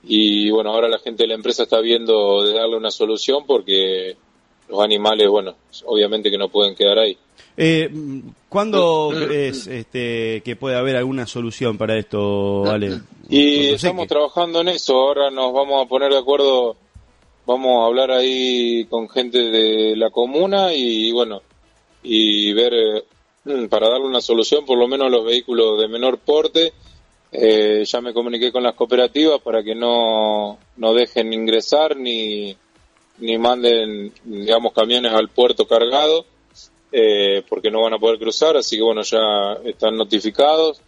y 0.04 0.50
bueno, 0.50 0.72
ahora 0.72 0.88
la 0.88 1.00
gente 1.00 1.24
de 1.24 1.30
la 1.30 1.36
empresa 1.36 1.64
está 1.64 1.80
viendo 1.80 2.44
de 2.44 2.54
darle 2.54 2.78
una 2.78 2.92
solución 2.92 3.46
porque 3.46 4.16
los 4.70 4.82
animales, 4.82 5.28
bueno, 5.30 5.56
obviamente 5.86 6.30
que 6.30 6.38
no 6.38 6.50
pueden 6.50 6.76
quedar 6.76 7.00
ahí. 7.00 7.18
Eh, 7.56 7.90
¿Cuándo 8.50 9.12
crees 9.14 9.68
este, 9.68 10.42
que 10.46 10.56
puede 10.56 10.76
haber 10.76 10.96
alguna 10.96 11.26
solución 11.26 11.78
para 11.78 11.98
esto, 11.98 12.66
Ale? 12.66 13.00
Y 13.30 13.70
estamos 13.70 14.08
trabajando 14.08 14.62
en 14.62 14.70
eso, 14.70 14.96
ahora 14.96 15.32
nos 15.32 15.52
vamos 15.54 15.84
a 15.84 15.90
poner 15.90 16.12
de 16.12 16.20
acuerdo, 16.20 16.76
vamos 17.46 17.82
a 17.82 17.88
hablar 17.88 18.12
ahí 18.12 18.86
con 18.86 19.10
gente 19.10 19.40
de 19.40 19.96
la 19.96 20.12
comuna 20.12 20.74
y 20.74 21.12
bueno, 21.12 21.42
y 22.04 22.54
ver 22.54 22.74
eh, 22.74 23.68
para 23.70 23.90
darle 23.90 24.06
una 24.06 24.22
solución 24.22 24.66
por 24.66 24.78
lo 24.78 24.88
menos 24.88 25.08
a 25.08 25.10
los 25.10 25.26
vehículos 25.26 25.80
de 25.82 25.88
menor 25.88 26.20
porte 26.20 26.74
eh, 27.32 27.84
ya 27.86 28.02
me 28.02 28.14
comuniqué 28.14 28.52
con 28.52 28.64
las 28.64 28.76
cooperativas 28.76 29.42
para 29.42 29.64
que 29.64 29.76
no, 29.76 30.58
no 30.78 30.94
dejen 30.94 31.34
ingresar 31.34 31.98
ni, 31.98 32.56
ni 33.20 33.38
manden, 33.38 34.14
digamos, 34.24 34.74
camiones 34.74 35.12
al 35.12 35.30
puerto 35.30 35.68
cargado, 35.68 36.26
eh, 36.92 37.44
porque 37.50 37.70
no 37.70 37.82
van 37.82 37.94
a 37.94 38.00
poder 38.00 38.18
cruzar, 38.18 38.56
así 38.56 38.78
que 38.78 38.84
bueno, 38.84 39.02
ya 39.02 39.58
están 39.66 39.98
notificados 39.98 40.82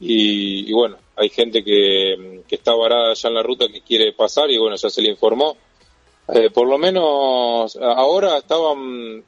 y, 0.00 0.70
bueno, 0.72 0.98
hay 1.14 1.30
gente 1.30 1.62
que, 1.62 2.42
que, 2.46 2.56
está 2.56 2.74
varada 2.74 3.14
ya 3.14 3.28
en 3.28 3.34
la 3.34 3.42
ruta 3.42 3.68
que 3.68 3.80
quiere 3.80 4.12
pasar 4.12 4.50
y 4.50 4.58
bueno, 4.58 4.76
ya 4.76 4.90
se 4.90 5.00
le 5.00 5.08
informó. 5.08 5.56
Eh, 6.28 6.50
por 6.50 6.68
lo 6.68 6.76
menos 6.76 7.76
ahora 7.76 8.38
estaban 8.38 9.24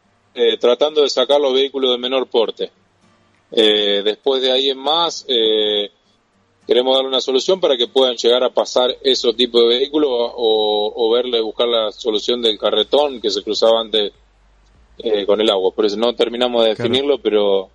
tratando 0.61 1.03
de 1.03 1.09
sacar 1.09 1.41
los 1.41 1.53
vehículos 1.53 1.91
de 1.91 1.99
menor 1.99 2.29
porte. 2.29 2.71
después 3.51 4.43
de 4.43 4.53
ahí 4.53 4.71
en 4.71 4.79
más, 4.79 5.25
eh, 5.27 5.91
queremos 6.69 6.95
darle 6.95 7.09
una 7.09 7.23
solución 7.23 7.61
para 7.61 7.79
que 7.79 7.89
puedan 7.89 8.15
llegar 8.17 8.45
a 8.45 8.51
pasar 8.51 8.95
esos 9.03 9.35
tipos 9.35 9.63
de 9.63 9.79
vehículos 9.79 10.11
o, 10.13 11.11
verle, 11.11 11.41
buscar 11.41 11.67
la 11.67 11.91
solución 11.91 12.43
del 12.43 12.59
carretón 12.59 13.23
que 13.23 13.31
se 13.31 13.43
cruzaba 13.43 13.81
antes 13.81 14.13
eh, 14.99 15.25
con 15.25 15.41
el 15.41 15.49
agua. 15.49 15.73
Por 15.75 15.87
eso 15.87 15.97
no 15.97 16.15
terminamos 16.15 16.65
de 16.65 16.75
definirlo, 16.75 17.19
pero... 17.23 17.71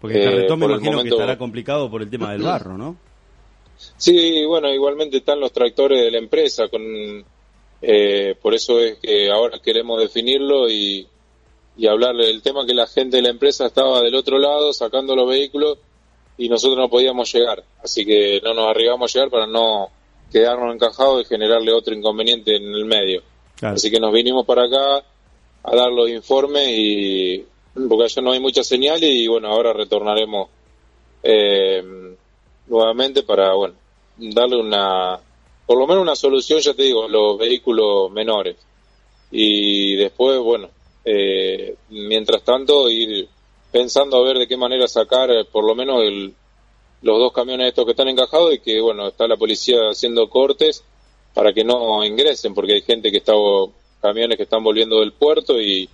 Porque 0.00 0.24
el 0.24 0.24
carretón 0.24 0.58
me 0.58 0.66
imagino 0.66 1.02
que 1.02 1.10
estará 1.10 1.36
complicado 1.36 1.90
por 1.90 2.00
el 2.00 2.08
tema 2.08 2.32
del 2.32 2.40
barro, 2.40 2.78
¿no? 2.78 2.96
Sí, 3.98 4.42
bueno, 4.46 4.72
igualmente 4.72 5.18
están 5.18 5.38
los 5.38 5.52
tractores 5.52 6.02
de 6.02 6.10
la 6.10 6.18
empresa, 6.18 6.68
con, 6.68 6.82
eh, 7.82 8.34
por 8.40 8.54
eso 8.54 8.80
es 8.80 8.96
que 9.00 9.30
ahora 9.30 9.58
queremos 9.58 10.00
definirlo 10.00 10.66
y, 10.66 11.06
y 11.76 11.86
hablarle 11.86 12.28
del 12.28 12.40
tema 12.40 12.64
que 12.64 12.72
la 12.72 12.86
gente 12.86 13.18
de 13.18 13.22
la 13.22 13.30
empresa 13.30 13.66
estaba 13.66 14.00
del 14.00 14.14
otro 14.14 14.38
lado 14.38 14.72
sacando 14.72 15.14
los 15.14 15.28
vehículos 15.28 15.76
y 16.40 16.48
nosotros 16.48 16.78
no 16.78 16.88
podíamos 16.88 17.30
llegar, 17.34 17.62
así 17.84 18.06
que 18.06 18.40
no 18.42 18.54
nos 18.54 18.68
arribamos 18.68 19.10
a 19.10 19.12
llegar 19.12 19.30
para 19.30 19.46
no 19.46 19.90
quedarnos 20.32 20.74
encajados 20.74 21.20
y 21.20 21.28
generarle 21.28 21.70
otro 21.70 21.94
inconveniente 21.94 22.56
en 22.56 22.64
el 22.64 22.86
medio. 22.86 23.22
Así 23.60 23.90
que 23.90 24.00
nos 24.00 24.10
vinimos 24.10 24.46
para 24.46 24.64
acá 24.64 25.04
a 25.62 25.76
dar 25.76 25.92
los 25.92 26.08
informes 26.08 26.66
y 26.66 27.44
porque 27.86 28.04
allá 28.04 28.22
no 28.22 28.32
hay 28.32 28.40
mucha 28.40 28.64
señal 28.64 29.04
y 29.04 29.28
bueno, 29.28 29.48
ahora 29.48 29.74
retornaremos 29.74 30.48
eh, 31.22 31.82
nuevamente 32.68 33.22
para 33.22 33.52
bueno, 33.52 33.74
darle 34.16 34.56
una 34.56 35.20
por 35.66 35.78
lo 35.78 35.86
menos 35.86 36.02
una 36.02 36.16
solución, 36.16 36.60
ya 36.60 36.72
te 36.72 36.84
digo, 36.84 37.06
los 37.06 37.36
vehículos 37.36 38.10
menores. 38.10 38.56
Y 39.30 39.94
después, 39.94 40.38
bueno, 40.38 40.70
eh, 41.04 41.76
mientras 41.90 42.42
tanto 42.42 42.88
ir 42.88 43.28
pensando 43.70 44.16
a 44.16 44.24
ver 44.24 44.38
de 44.38 44.48
qué 44.48 44.56
manera 44.56 44.86
sacar 44.88 45.30
eh, 45.30 45.44
por 45.50 45.64
lo 45.64 45.74
menos 45.74 46.02
el, 46.02 46.34
los 47.02 47.18
dos 47.18 47.32
camiones 47.32 47.68
estos 47.68 47.84
que 47.84 47.92
están 47.92 48.08
encajados 48.08 48.54
y 48.54 48.58
que 48.58 48.80
bueno 48.80 49.08
está 49.08 49.26
la 49.26 49.36
policía 49.36 49.78
haciendo 49.90 50.28
cortes 50.28 50.84
para 51.34 51.52
que 51.52 51.64
no 51.64 52.04
ingresen 52.04 52.54
porque 52.54 52.74
hay 52.74 52.82
gente 52.82 53.10
que 53.10 53.18
está 53.18 53.32
camiones 54.02 54.36
que 54.36 54.44
están 54.44 54.62
volviendo 54.62 55.00
del 55.00 55.12
puerto 55.12 55.60
y, 55.60 55.88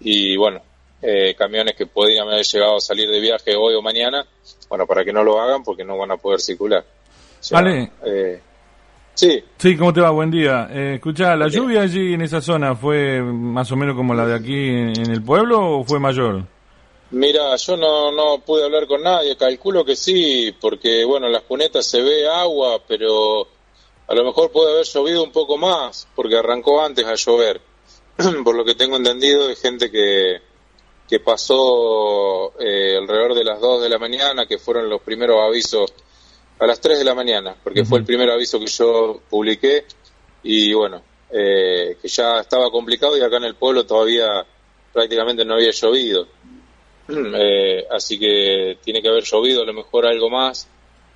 y 0.00 0.36
bueno 0.36 0.62
eh, 1.02 1.34
camiones 1.36 1.74
que 1.76 1.86
podrían 1.86 2.28
haber 2.28 2.44
llegado 2.44 2.76
a 2.76 2.80
salir 2.80 3.08
de 3.08 3.20
viaje 3.20 3.54
hoy 3.56 3.74
o 3.74 3.82
mañana 3.82 4.26
bueno 4.68 4.86
para 4.86 5.04
que 5.04 5.12
no 5.12 5.22
lo 5.22 5.40
hagan 5.40 5.62
porque 5.62 5.84
no 5.84 5.96
van 5.96 6.12
a 6.12 6.16
poder 6.16 6.40
circular. 6.40 6.84
Vale 7.50 7.90
eh, 8.04 8.40
sí. 9.14 9.42
Sí 9.56 9.76
cómo 9.76 9.92
te 9.92 10.00
va 10.00 10.10
buen 10.10 10.30
día. 10.30 10.68
Eh, 10.70 10.94
escucha 10.96 11.36
la 11.36 11.48
lluvia 11.48 11.82
allí 11.82 12.14
en 12.14 12.22
esa 12.22 12.40
zona 12.40 12.74
fue 12.74 13.22
más 13.22 13.70
o 13.72 13.76
menos 13.76 13.96
como 13.96 14.14
la 14.14 14.26
de 14.26 14.34
aquí 14.34 14.68
en 14.68 15.10
el 15.10 15.22
pueblo 15.22 15.78
o 15.78 15.84
fue 15.84 15.98
mayor 15.98 16.44
Mira, 17.12 17.56
yo 17.56 17.76
no, 17.76 18.12
no 18.12 18.38
pude 18.38 18.64
hablar 18.64 18.86
con 18.86 19.02
nadie, 19.02 19.36
calculo 19.36 19.84
que 19.84 19.96
sí, 19.96 20.54
porque 20.60 21.04
bueno, 21.04 21.26
en 21.26 21.32
las 21.32 21.42
cunetas 21.42 21.84
se 21.84 22.00
ve 22.02 22.28
agua, 22.28 22.80
pero 22.86 23.48
a 24.06 24.14
lo 24.14 24.24
mejor 24.24 24.52
puede 24.52 24.72
haber 24.72 24.86
llovido 24.86 25.24
un 25.24 25.32
poco 25.32 25.56
más, 25.56 26.06
porque 26.14 26.36
arrancó 26.36 26.80
antes 26.80 27.04
a 27.06 27.14
llover. 27.14 27.60
Por 28.44 28.54
lo 28.54 28.64
que 28.64 28.74
tengo 28.74 28.96
entendido, 28.96 29.48
hay 29.48 29.56
gente 29.56 29.90
que, 29.90 30.40
que 31.08 31.18
pasó 31.20 32.52
eh, 32.60 32.96
alrededor 32.96 33.34
de 33.34 33.44
las 33.44 33.60
2 33.60 33.82
de 33.82 33.88
la 33.88 33.98
mañana, 33.98 34.46
que 34.46 34.58
fueron 34.58 34.88
los 34.88 35.02
primeros 35.02 35.40
avisos, 35.40 35.92
a 36.60 36.66
las 36.66 36.80
3 36.80 36.98
de 36.98 37.04
la 37.04 37.14
mañana, 37.14 37.56
porque 37.62 37.84
fue 37.84 37.98
el 37.98 38.04
primer 38.04 38.30
aviso 38.30 38.60
que 38.60 38.66
yo 38.66 39.20
publiqué, 39.28 39.84
y 40.42 40.72
bueno, 40.74 41.02
eh, 41.30 41.96
que 42.00 42.08
ya 42.08 42.40
estaba 42.40 42.70
complicado 42.70 43.16
y 43.16 43.22
acá 43.22 43.38
en 43.38 43.44
el 43.44 43.54
pueblo 43.54 43.86
todavía 43.86 44.44
prácticamente 44.92 45.44
no 45.44 45.54
había 45.54 45.70
llovido. 45.70 46.26
Eh, 47.42 47.86
así 47.90 48.18
que 48.18 48.78
tiene 48.82 49.02
que 49.02 49.08
haber 49.08 49.24
llovido 49.24 49.62
a 49.62 49.66
lo 49.66 49.72
mejor 49.72 50.06
algo 50.06 50.30
más 50.30 50.68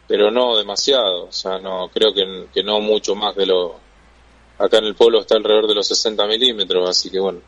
pero 0.06 0.30
no 0.30 0.56
demasiado, 0.56 1.24
o 1.24 1.32
sea, 1.32 1.58
no 1.58 1.88
creo 1.88 2.12
que, 2.12 2.46
que 2.52 2.62
no 2.62 2.80
mucho 2.80 3.14
más 3.14 3.34
de 3.34 3.46
lo... 3.46 3.76
Acá 4.58 4.78
en 4.78 4.84
el 4.84 4.94
polo 4.94 5.20
está 5.20 5.36
alrededor 5.36 5.66
de 5.66 5.74
los 5.74 5.88
60 5.88 6.26
milímetros, 6.26 6.88
así 6.88 7.10
que 7.10 7.18
bueno. 7.18 7.40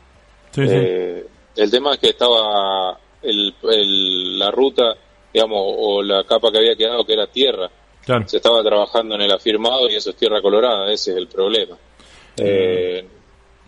Eh, 0.57 1.25
el 1.55 1.71
tema 1.71 1.93
es 1.93 1.99
que 1.99 2.09
estaba 2.09 2.99
el, 3.21 3.53
la 4.37 4.51
ruta, 4.51 4.95
digamos, 5.33 5.59
o 5.61 6.01
la 6.01 6.23
capa 6.25 6.51
que 6.51 6.57
había 6.57 6.75
quedado, 6.75 7.05
que 7.05 7.13
era 7.13 7.27
tierra. 7.27 7.69
Se 8.25 8.37
estaba 8.37 8.63
trabajando 8.63 9.15
en 9.15 9.21
el 9.21 9.31
afirmado 9.31 9.89
y 9.89 9.95
eso 9.95 10.09
es 10.09 10.15
tierra 10.15 10.41
colorada, 10.41 10.91
ese 10.91 11.11
es 11.11 11.17
el 11.17 11.27
problema. 11.27 11.77
Eh, 12.37 13.05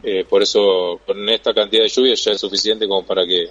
eh, 0.03 0.25
por 0.27 0.41
eso, 0.41 0.99
con 1.05 1.27
esta 1.29 1.53
cantidad 1.53 1.83
de 1.83 1.89
lluvia 1.89 2.15
ya 2.15 2.31
es 2.31 2.41
suficiente 2.41 2.87
como 2.87 3.05
para 3.05 3.25
que 3.25 3.49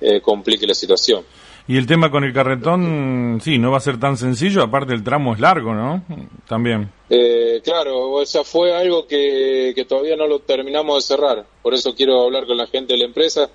eh, 0.00 0.20
complique 0.20 0.66
la 0.66 0.74
situación. 0.74 1.24
Y 1.68 1.76
el 1.76 1.86
tema 1.86 2.10
con 2.10 2.24
el 2.24 2.32
carretón, 2.32 3.40
sí, 3.42 3.58
no 3.58 3.70
va 3.70 3.76
a 3.76 3.80
ser 3.80 4.00
tan 4.00 4.16
sencillo, 4.16 4.62
aparte 4.62 4.94
el 4.94 5.04
tramo 5.04 5.34
es 5.34 5.40
largo, 5.40 5.74
¿no? 5.74 6.02
También. 6.48 6.90
Eh, 7.10 7.60
claro, 7.62 8.10
o 8.10 8.24
sea, 8.24 8.42
fue 8.42 8.74
algo 8.74 9.06
que, 9.06 9.74
todavía 9.86 10.16
no 10.16 10.26
lo 10.26 10.38
terminamos 10.38 10.96
de 10.96 11.14
cerrar, 11.14 11.44
por 11.62 11.74
eso 11.74 11.94
quiero 11.94 12.22
hablar 12.22 12.46
con 12.46 12.56
la 12.56 12.66
gente 12.68 12.94
de 12.94 13.00
la 13.00 13.04
empresa. 13.04 13.50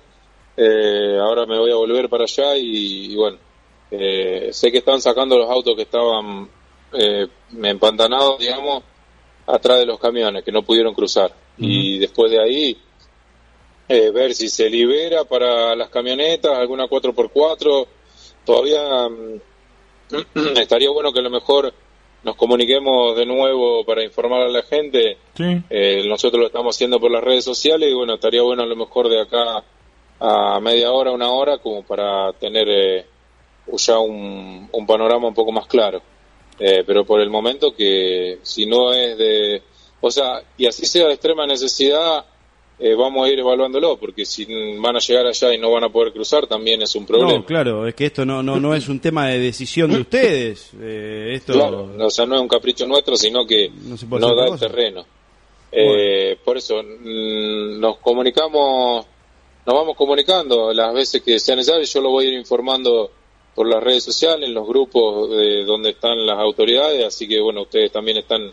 Eh, 0.56 1.18
ahora 1.20 1.44
me 1.44 1.58
voy 1.58 1.72
a 1.72 1.74
volver 1.74 2.08
para 2.08 2.22
allá 2.22 2.56
y, 2.56 3.16
bueno, 3.16 3.36
eh, 3.90 4.50
sé 4.52 4.70
que 4.70 4.78
están 4.78 5.00
sacando 5.00 5.36
los 5.36 5.50
autos 5.50 5.74
que 5.74 5.82
estaban 5.82 6.48
eh, 6.92 7.26
empantanados, 7.64 8.38
digamos, 8.38 8.84
atrás 9.44 9.80
de 9.80 9.86
los 9.86 9.98
camiones, 9.98 10.44
que 10.44 10.52
no 10.52 10.62
pudieron 10.62 10.94
cruzar. 10.94 11.34
Y 11.58 11.98
después 11.98 12.30
de 12.30 12.40
ahí 12.40 12.78
eh, 13.86 14.10
ver 14.10 14.34
si 14.34 14.48
se 14.48 14.70
libera 14.70 15.24
para 15.24 15.76
las 15.76 15.90
camionetas, 15.90 16.52
alguna 16.52 16.84
4x4. 16.84 17.86
Todavía 18.44 19.08
mm, 19.08 20.56
estaría 20.58 20.90
bueno 20.90 21.12
que 21.12 21.20
a 21.20 21.22
lo 21.22 21.30
mejor 21.30 21.72
nos 22.22 22.36
comuniquemos 22.36 23.14
de 23.16 23.26
nuevo 23.26 23.84
para 23.84 24.02
informar 24.02 24.42
a 24.42 24.48
la 24.48 24.62
gente. 24.62 25.18
Eh, 25.38 26.02
nosotros 26.06 26.40
lo 26.40 26.46
estamos 26.46 26.74
haciendo 26.74 26.98
por 26.98 27.10
las 27.10 27.22
redes 27.22 27.44
sociales 27.44 27.90
y 27.90 27.94
bueno, 27.94 28.14
estaría 28.14 28.40
bueno 28.40 28.62
a 28.62 28.66
lo 28.66 28.76
mejor 28.76 29.10
de 29.10 29.20
acá 29.20 29.62
a 30.20 30.58
media 30.60 30.90
hora, 30.90 31.12
una 31.12 31.30
hora, 31.30 31.58
como 31.58 31.82
para 31.82 32.32
tener 32.32 32.66
eh, 32.68 33.06
ya 33.76 33.98
un, 33.98 34.70
un, 34.72 34.86
panorama 34.86 35.28
un 35.28 35.34
poco 35.34 35.52
más 35.52 35.66
claro. 35.66 36.00
pero 36.58 37.04
por 37.04 37.20
el 37.20 37.28
momento 37.28 37.74
que 37.74 38.38
si 38.42 38.64
no 38.64 38.94
es 38.94 39.18
de... 39.18 39.62
O 40.00 40.10
sea, 40.10 40.42
y 40.56 40.66
así 40.66 40.86
sea 40.86 41.06
de 41.06 41.14
extrema 41.14 41.46
necesidad, 41.46 42.24
eh, 42.76 42.94
vamos 42.96 43.26
a 43.26 43.30
ir 43.30 43.38
evaluándolo, 43.38 43.96
porque 43.98 44.24
si 44.24 44.46
van 44.78 44.96
a 44.96 44.98
llegar 44.98 45.26
allá 45.26 45.54
y 45.54 45.58
no 45.58 45.70
van 45.70 45.84
a 45.84 45.90
poder 45.90 46.12
cruzar, 46.12 46.48
también 46.48 46.82
es 46.82 46.94
un 46.96 47.06
problema. 47.06 47.32
No, 47.34 47.44
claro, 47.44 47.86
es 47.86 47.94
que 47.94 48.06
esto 48.06 48.24
no, 48.24 48.42
no, 48.42 48.58
no 48.58 48.74
es 48.74 48.88
un 48.88 48.98
tema 48.98 49.28
de 49.28 49.38
decisión 49.38 49.92
de 49.92 50.00
ustedes. 50.00 50.70
Eh, 50.80 51.34
esto... 51.34 51.52
Claro, 51.52 51.90
o 51.98 52.10
sea, 52.10 52.26
no 52.26 52.34
es 52.34 52.40
un 52.40 52.48
capricho 52.48 52.84
nuestro, 52.86 53.16
sino 53.16 53.46
que 53.46 53.70
no, 53.70 54.34
da 54.34 54.48
el 54.48 54.58
terreno. 54.58 55.06
Eh, 55.70 56.36
por 56.44 56.56
eso 56.56 56.82
mm, 56.82 57.78
nos 57.78 57.98
comunicamos, 57.98 59.06
nos 59.66 59.74
vamos 59.74 59.96
comunicando 59.96 60.72
las 60.72 60.92
veces 60.92 61.22
que 61.22 61.38
sea 61.38 61.54
necesario. 61.54 61.84
Yo 61.84 62.00
lo 62.00 62.10
voy 62.10 62.26
a 62.26 62.28
ir 62.28 62.34
informando 62.34 63.08
por 63.54 63.68
las 63.68 63.84
redes 63.84 64.02
sociales, 64.02 64.48
en 64.48 64.54
los 64.54 64.66
grupos 64.66 65.30
de 65.30 65.64
donde 65.64 65.90
están 65.90 66.26
las 66.26 66.38
autoridades, 66.38 67.04
así 67.04 67.28
que 67.28 67.40
bueno, 67.40 67.62
ustedes 67.62 67.92
también 67.92 68.16
están 68.16 68.50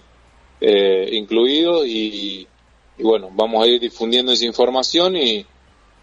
incluidos 1.11 1.87
y 1.87 2.47
y 2.97 3.03
bueno, 3.03 3.29
vamos 3.33 3.63
a 3.63 3.67
ir 3.67 3.79
difundiendo 3.79 4.31
esa 4.31 4.45
información 4.45 5.15
y, 5.15 5.45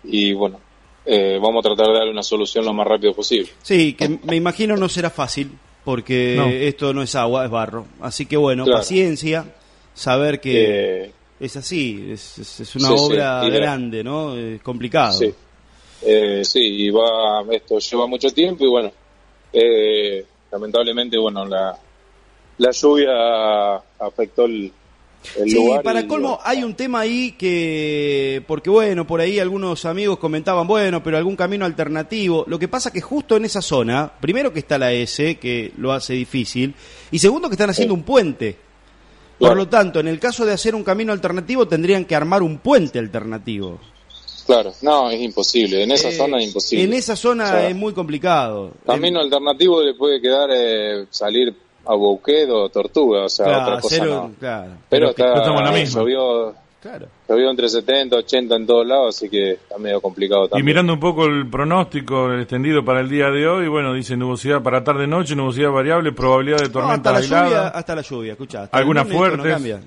y 0.05 0.33
bueno, 0.33 0.61
eh, 1.05 1.39
vamos 1.41 1.65
a 1.65 1.69
tratar 1.69 1.87
de 1.87 1.93
darle 1.95 2.11
una 2.11 2.23
solución 2.23 2.65
lo 2.65 2.73
más 2.73 2.87
rápido 2.87 3.15
posible. 3.15 3.51
Sí, 3.63 3.95
que 3.95 4.19
me 4.25 4.37
imagino 4.37 4.77
no 4.77 4.89
será 4.89 5.11
fácil, 5.11 5.51
porque 5.85 6.69
esto 6.69 6.93
no 6.93 7.03
es 7.03 7.15
agua, 7.15 7.45
es 7.45 7.51
barro. 7.51 7.87
Así 8.01 8.27
que 8.27 8.37
bueno, 8.37 8.65
paciencia, 8.67 9.55
saber 9.95 10.41
que 10.41 11.05
eh, 11.05 11.13
es 11.41 11.57
así, 11.57 12.09
es, 12.11 12.39
es 12.39 12.77
una 12.77 12.91
obra 12.91 13.49
grande, 13.49 14.05
¿no? 14.05 14.37
Es 14.37 14.61
complicado. 14.63 15.13
Sí. 15.13 15.33
Eh, 16.03 16.45
sí, 16.45 16.61
y 16.61 16.91
va, 16.91 17.43
esto 17.51 17.79
lleva 17.79 18.07
mucho 18.07 18.31
tiempo 18.31 18.65
y 18.65 18.69
bueno, 18.69 18.93
lamentablemente, 20.51 21.19
bueno, 21.19 21.45
la, 21.45 21.79
la 22.59 22.71
lluvia 22.71 23.77
afectó 23.99 24.45
el, 24.45 24.73
sí, 25.23 25.69
para 25.83 26.07
colmo 26.07 26.39
hay 26.43 26.63
un 26.65 26.75
tema 26.75 27.01
ahí 27.01 27.33
que, 27.33 28.43
porque 28.47 28.71
bueno, 28.71 29.07
por 29.07 29.21
ahí 29.21 29.39
algunos 29.39 29.85
amigos 29.85 30.19
comentaban, 30.19 30.67
bueno, 30.67 31.03
pero 31.03 31.17
algún 31.17 31.37
camino 31.37 31.65
alternativo. 31.65 32.45
Lo 32.47 32.59
que 32.59 32.69
pasa 32.69 32.93
que 32.93 33.01
justo 33.01 33.37
en 33.37 33.45
esa 33.45 33.63
zona, 33.63 34.13
primero 34.21 34.53
que 34.53 34.61
está 34.61 34.79
la 34.79 34.93
S, 34.93 35.37
que 35.37 35.73
lo 35.77 35.93
hace 35.93 36.15
difícil, 36.15 36.75
y 37.11 37.19
segundo 37.19 37.49
que 37.49 37.55
están 37.55 37.71
haciendo 37.71 37.95
un 37.95 38.03
puente. 38.03 38.57
Por 39.39 39.57
lo 39.57 39.69
tanto, 39.69 40.01
en 40.01 40.09
el 40.09 40.19
caso 40.19 40.45
de 40.45 40.53
hacer 40.53 40.75
un 40.75 40.83
camino 40.83 41.13
alternativo, 41.13 41.69
tendrían 41.69 42.05
que 42.05 42.17
armar 42.17 42.43
un 42.43 42.59
puente 42.59 42.99
alternativo. 42.99 43.79
Claro, 44.49 44.73
no, 44.81 45.11
es 45.11 45.21
imposible. 45.21 45.83
En 45.83 45.93
esa 45.93 46.09
eh, 46.09 46.17
zona 46.17 46.39
es 46.39 46.47
imposible. 46.47 46.85
En 46.85 46.95
esa 46.95 47.15
zona 47.15 47.69
es 47.69 47.77
muy 47.77 47.93
complicado. 47.93 48.73
Camino 48.87 49.21
alternativo 49.21 49.83
le 49.83 49.93
puede 49.93 50.23
quedar 50.23 50.49
eh, 50.51 51.07
salir 51.11 51.55
a 51.89 52.69
Tortuga, 52.69 53.25
o 53.25 53.29
sea, 53.29 53.63
otra 53.63 53.81
cosa 53.81 54.05
no. 54.05 54.33
Pero, 54.89 55.11
está, 55.11 55.35
estamos 55.35 55.63
la 55.63 55.73
misma. 55.73 56.01
Llovió, 56.01 56.55
claro. 56.81 57.07
llovió 57.29 57.51
entre 57.51 57.69
70, 57.69 58.17
80 58.17 58.57
en 58.57 58.67
todos 58.67 58.87
lados, 58.87 59.17
así 59.17 59.31
que 59.31 59.53
está 59.53 59.79
medio 59.79 60.01
complicado 60.01 60.49
también. 60.49 60.65
Y 60.65 60.67
mirando 60.67 60.93
un 60.93 61.01
poco 61.01 61.25
el 61.25 61.49
pronóstico 61.49 62.33
extendido 62.35 62.85
para 62.85 63.01
el 63.01 63.09
día 63.09 63.31
de 63.31 63.49
hoy, 63.49 63.69
bueno, 63.69 63.95
dice 63.95 64.17
nubosidad 64.17 64.63
para 64.63 64.85
tarde-noche, 64.85 65.35
nubosidad 65.35 65.71
variable, 65.71 66.13
probabilidad 66.13 66.59
de 66.59 66.69
tormenta 66.69 67.11
hasta 67.11 67.37
La 67.37 67.45
lluvia, 67.45 67.69
hasta 67.69 67.95
la 67.95 68.03
lluvia, 68.03 68.33
escuchá. 68.33 68.69
Algunas 68.73 69.09
fuertes. 69.09 69.81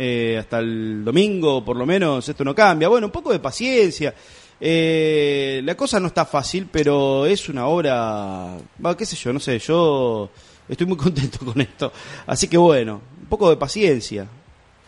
Eh, 0.00 0.36
hasta 0.38 0.60
el 0.60 1.04
domingo, 1.04 1.64
por 1.64 1.76
lo 1.76 1.84
menos, 1.84 2.28
esto 2.28 2.44
no 2.44 2.54
cambia. 2.54 2.88
Bueno, 2.88 3.08
un 3.08 3.12
poco 3.12 3.32
de 3.32 3.40
paciencia. 3.40 4.14
Eh, 4.60 5.60
la 5.64 5.76
cosa 5.76 6.00
no 6.00 6.08
está 6.08 6.24
fácil, 6.24 6.68
pero 6.70 7.26
es 7.26 7.48
una 7.48 7.66
obra, 7.66 8.56
qué 8.96 9.06
sé 9.06 9.16
yo, 9.16 9.32
no 9.32 9.40
sé, 9.40 9.58
yo 9.58 10.30
Estoy 10.68 10.86
muy 10.86 10.96
contento 10.98 11.38
con 11.44 11.60
esto. 11.60 11.92
Así 12.26 12.48
que 12.48 12.58
bueno, 12.58 13.00
un 13.20 13.26
poco 13.26 13.50
de 13.50 13.56
paciencia. 13.56 14.26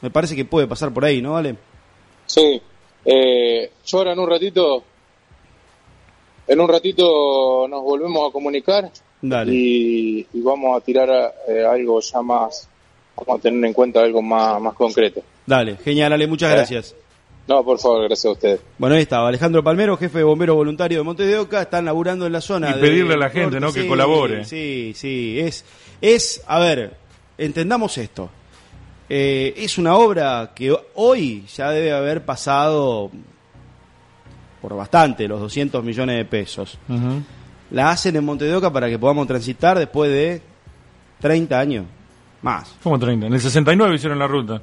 Me 0.01 0.11
parece 0.11 0.35
que 0.35 0.45
puede 0.45 0.67
pasar 0.67 0.93
por 0.93 1.05
ahí, 1.05 1.21
¿no, 1.21 1.33
Vale? 1.33 1.57
Sí. 2.27 2.61
Eh, 3.05 3.71
yo 3.85 3.99
ahora 3.99 4.13
en 4.13 4.19
un 4.19 4.29
ratito, 4.29 4.85
en 6.47 6.61
un 6.61 6.69
ratito 6.69 7.67
nos 7.69 7.83
volvemos 7.83 8.29
a 8.29 8.33
comunicar 8.33 8.91
Dale. 9.23 9.53
Y, 9.53 10.27
vamos 10.35 10.77
a 10.77 10.85
tirar 10.85 11.35
eh, 11.49 11.65
algo 11.65 12.01
ya 12.01 12.23
más, 12.23 12.69
vamos 13.17 13.39
a 13.39 13.43
tener 13.43 13.65
en 13.65 13.73
cuenta 13.73 14.01
algo 14.01 14.23
más, 14.23 14.61
más 14.61 14.75
concreto. 14.75 15.23
Dale, 15.47 15.77
genial, 15.77 16.13
Ale, 16.13 16.27
muchas 16.27 16.51
eh, 16.51 16.55
gracias. 16.55 16.95
No, 17.51 17.65
por 17.65 17.81
favor, 17.81 18.05
gracias 18.05 18.27
a 18.27 18.31
usted. 18.31 18.61
Bueno, 18.79 18.95
ahí 18.95 19.03
estaba 19.03 19.27
Alejandro 19.27 19.65
Palmero, 19.65 19.97
jefe 19.97 20.19
de 20.19 20.25
bombero 20.25 20.55
voluntario 20.55 20.99
de 20.99 21.03
Monte 21.03 21.27
de 21.27 21.37
Oca, 21.37 21.63
están 21.63 21.85
laburando 21.85 22.25
en 22.25 22.33
la 22.33 22.41
zona. 22.41 22.71
Y 22.71 22.75
pedirle 22.75 23.15
a 23.15 23.17
la 23.17 23.29
gente, 23.29 23.59
¿no? 23.59 23.73
que 23.73 23.89
colabore. 23.89 24.45
Sí, 24.45 24.93
sí, 24.95 25.37
es, 25.37 25.65
es, 26.01 26.45
a 26.47 26.61
ver, 26.61 26.97
entendamos 27.37 27.99
esto. 27.99 28.31
Eh, 29.09 29.53
es 29.57 29.79
una 29.79 29.97
obra 29.97 30.53
que 30.55 30.73
hoy 30.95 31.45
ya 31.53 31.71
debe 31.71 31.91
haber 31.91 32.25
pasado 32.25 33.11
por 34.63 34.77
bastante 34.77 35.27
los 35.27 35.41
200 35.41 35.83
millones 35.83 36.19
de 36.19 36.25
pesos. 36.27 36.79
La 37.73 37.91
hacen 37.91 38.15
en 38.15 38.25
Monte 38.25 38.45
de 38.45 38.55
Oca 38.55 38.73
para 38.73 38.89
que 38.89 38.97
podamos 38.97 39.27
transitar 39.27 39.77
después 39.77 40.09
de 40.09 40.41
30 41.19 41.59
años 41.59 41.87
más. 42.43 42.77
¿Cómo 42.81 42.97
30? 42.97 43.27
En 43.27 43.33
el 43.33 43.41
69 43.41 43.97
hicieron 43.97 44.21
la 44.21 44.29
ruta 44.29 44.63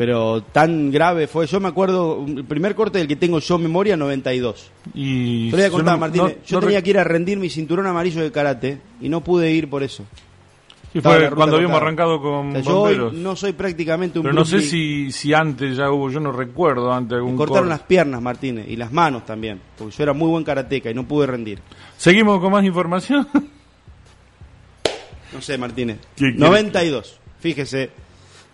pero 0.00 0.42
tan 0.44 0.90
grave 0.90 1.26
fue. 1.26 1.46
Yo 1.46 1.60
me 1.60 1.68
acuerdo, 1.68 2.24
el 2.26 2.46
primer 2.46 2.74
corte 2.74 2.96
del 2.96 3.06
que 3.06 3.16
tengo 3.16 3.38
yo 3.38 3.58
memoria, 3.58 3.98
92. 3.98 4.70
Y 4.94 5.50
Te 5.50 5.56
voy 5.56 5.64
a 5.66 5.70
contar, 5.70 5.98
Martín. 5.98 6.36
yo 6.46 6.58
tenía 6.58 6.80
que 6.80 6.88
ir 6.88 6.98
a 6.98 7.04
rendir 7.04 7.38
mi 7.38 7.50
cinturón 7.50 7.86
amarillo 7.86 8.22
de 8.22 8.32
karate 8.32 8.80
y 8.98 9.10
no 9.10 9.20
pude 9.20 9.52
ir 9.52 9.68
por 9.68 9.82
eso. 9.82 10.06
Y 10.94 11.02
fue 11.02 11.30
cuando 11.32 11.56
habíamos 11.56 11.76
arrancado 11.76 12.18
con 12.18 12.62
Yo 12.62 13.12
no 13.12 13.36
soy 13.36 13.52
prácticamente 13.52 14.18
un 14.18 14.22
Pero 14.22 14.34
no 14.34 14.46
sé 14.46 14.62
si, 14.62 15.12
si 15.12 15.34
antes 15.34 15.76
ya 15.76 15.90
hubo, 15.90 16.08
yo 16.08 16.18
no 16.18 16.32
recuerdo 16.32 16.90
antes 16.90 17.16
algún 17.16 17.32
Me 17.32 17.36
cortaron 17.36 17.68
las 17.68 17.82
piernas, 17.82 18.22
Martínez, 18.22 18.68
y 18.70 18.76
las 18.76 18.90
manos 18.92 19.26
también, 19.26 19.60
porque 19.76 19.94
yo 19.94 20.02
era 20.02 20.14
muy 20.14 20.28
buen 20.28 20.44
karateca 20.44 20.90
y 20.90 20.94
no 20.94 21.06
pude 21.06 21.26
rendir. 21.26 21.58
¿Seguimos 21.98 22.40
con 22.40 22.52
más 22.52 22.64
información? 22.64 23.28
no 25.34 25.42
sé, 25.42 25.58
Martínez. 25.58 25.98
92, 26.18 27.20
fíjese. 27.38 27.90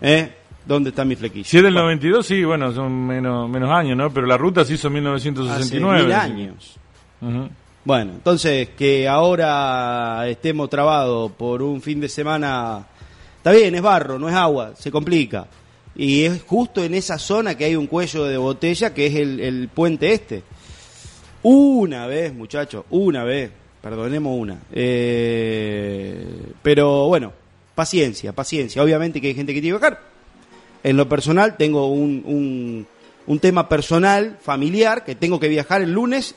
¿eh? 0.01 0.33
¿Dónde 0.66 0.90
está 0.90 1.05
mi 1.05 1.14
flequillo? 1.14 1.44
Si 1.44 1.57
es 1.57 1.62
del 1.62 1.74
92, 1.74 2.26
sí, 2.26 2.44
bueno, 2.44 2.72
son 2.72 3.07
menos, 3.07 3.48
menos 3.48 3.70
años, 3.70 3.96
¿no? 3.96 4.12
Pero 4.12 4.26
la 4.26 4.37
ruta 4.37 4.64
se 4.64 4.74
hizo 4.74 4.88
en 4.88 4.94
1969. 4.94 6.14
Hace 6.14 6.33
mil 6.33 6.42
años. 6.42 6.76
Bueno, 7.85 8.12
entonces, 8.14 8.70
que 8.70 9.07
ahora 9.07 10.29
estemos 10.29 10.68
trabados 10.68 11.31
por 11.33 11.62
un 11.62 11.81
fin 11.81 12.00
de 12.00 12.09
semana... 12.09 12.85
Está 13.38 13.52
bien, 13.52 13.76
es 13.76 13.83
barro, 13.83 14.18
no 14.18 14.29
es 14.29 14.35
agua, 14.35 14.72
se 14.76 14.90
complica. 14.90 15.46
Y 15.94 16.24
es 16.24 16.42
justo 16.42 16.83
en 16.83 16.94
esa 16.94 17.16
zona 17.16 17.57
que 17.57 17.64
hay 17.64 17.76
un 17.76 17.87
cuello 17.87 18.24
de 18.24 18.37
botella, 18.37 18.92
que 18.92 19.07
es 19.07 19.14
el, 19.14 19.38
el 19.38 19.68
puente 19.68 20.12
este. 20.12 20.42
Una 21.44 22.09
vez, 22.09 22.35
muchachos, 22.35 22.85
una 22.90 23.22
vez 23.22 23.52
perdonemos 23.81 24.37
una. 24.37 24.59
Eh, 24.72 26.26
pero 26.61 27.07
bueno, 27.07 27.33
paciencia, 27.76 28.33
paciencia. 28.33 28.83
Obviamente 28.83 29.20
que 29.20 29.29
hay 29.29 29.35
gente 29.35 29.55
que 29.55 29.61
tiene 29.61 29.79
que 29.79 29.81
viajar. 29.81 30.15
En 30.83 30.97
lo 30.97 31.09
personal 31.09 31.57
tengo 31.57 31.89
un, 31.89 32.23
un, 32.25 32.87
un 33.27 33.41
tema 33.41 33.69
personal, 33.69 34.39
familiar, 34.41 35.05
que 35.05 35.15
tengo 35.15 35.41
que 35.41 35.49
viajar 35.49 35.83
el 35.83 35.93
lunes 35.93 36.35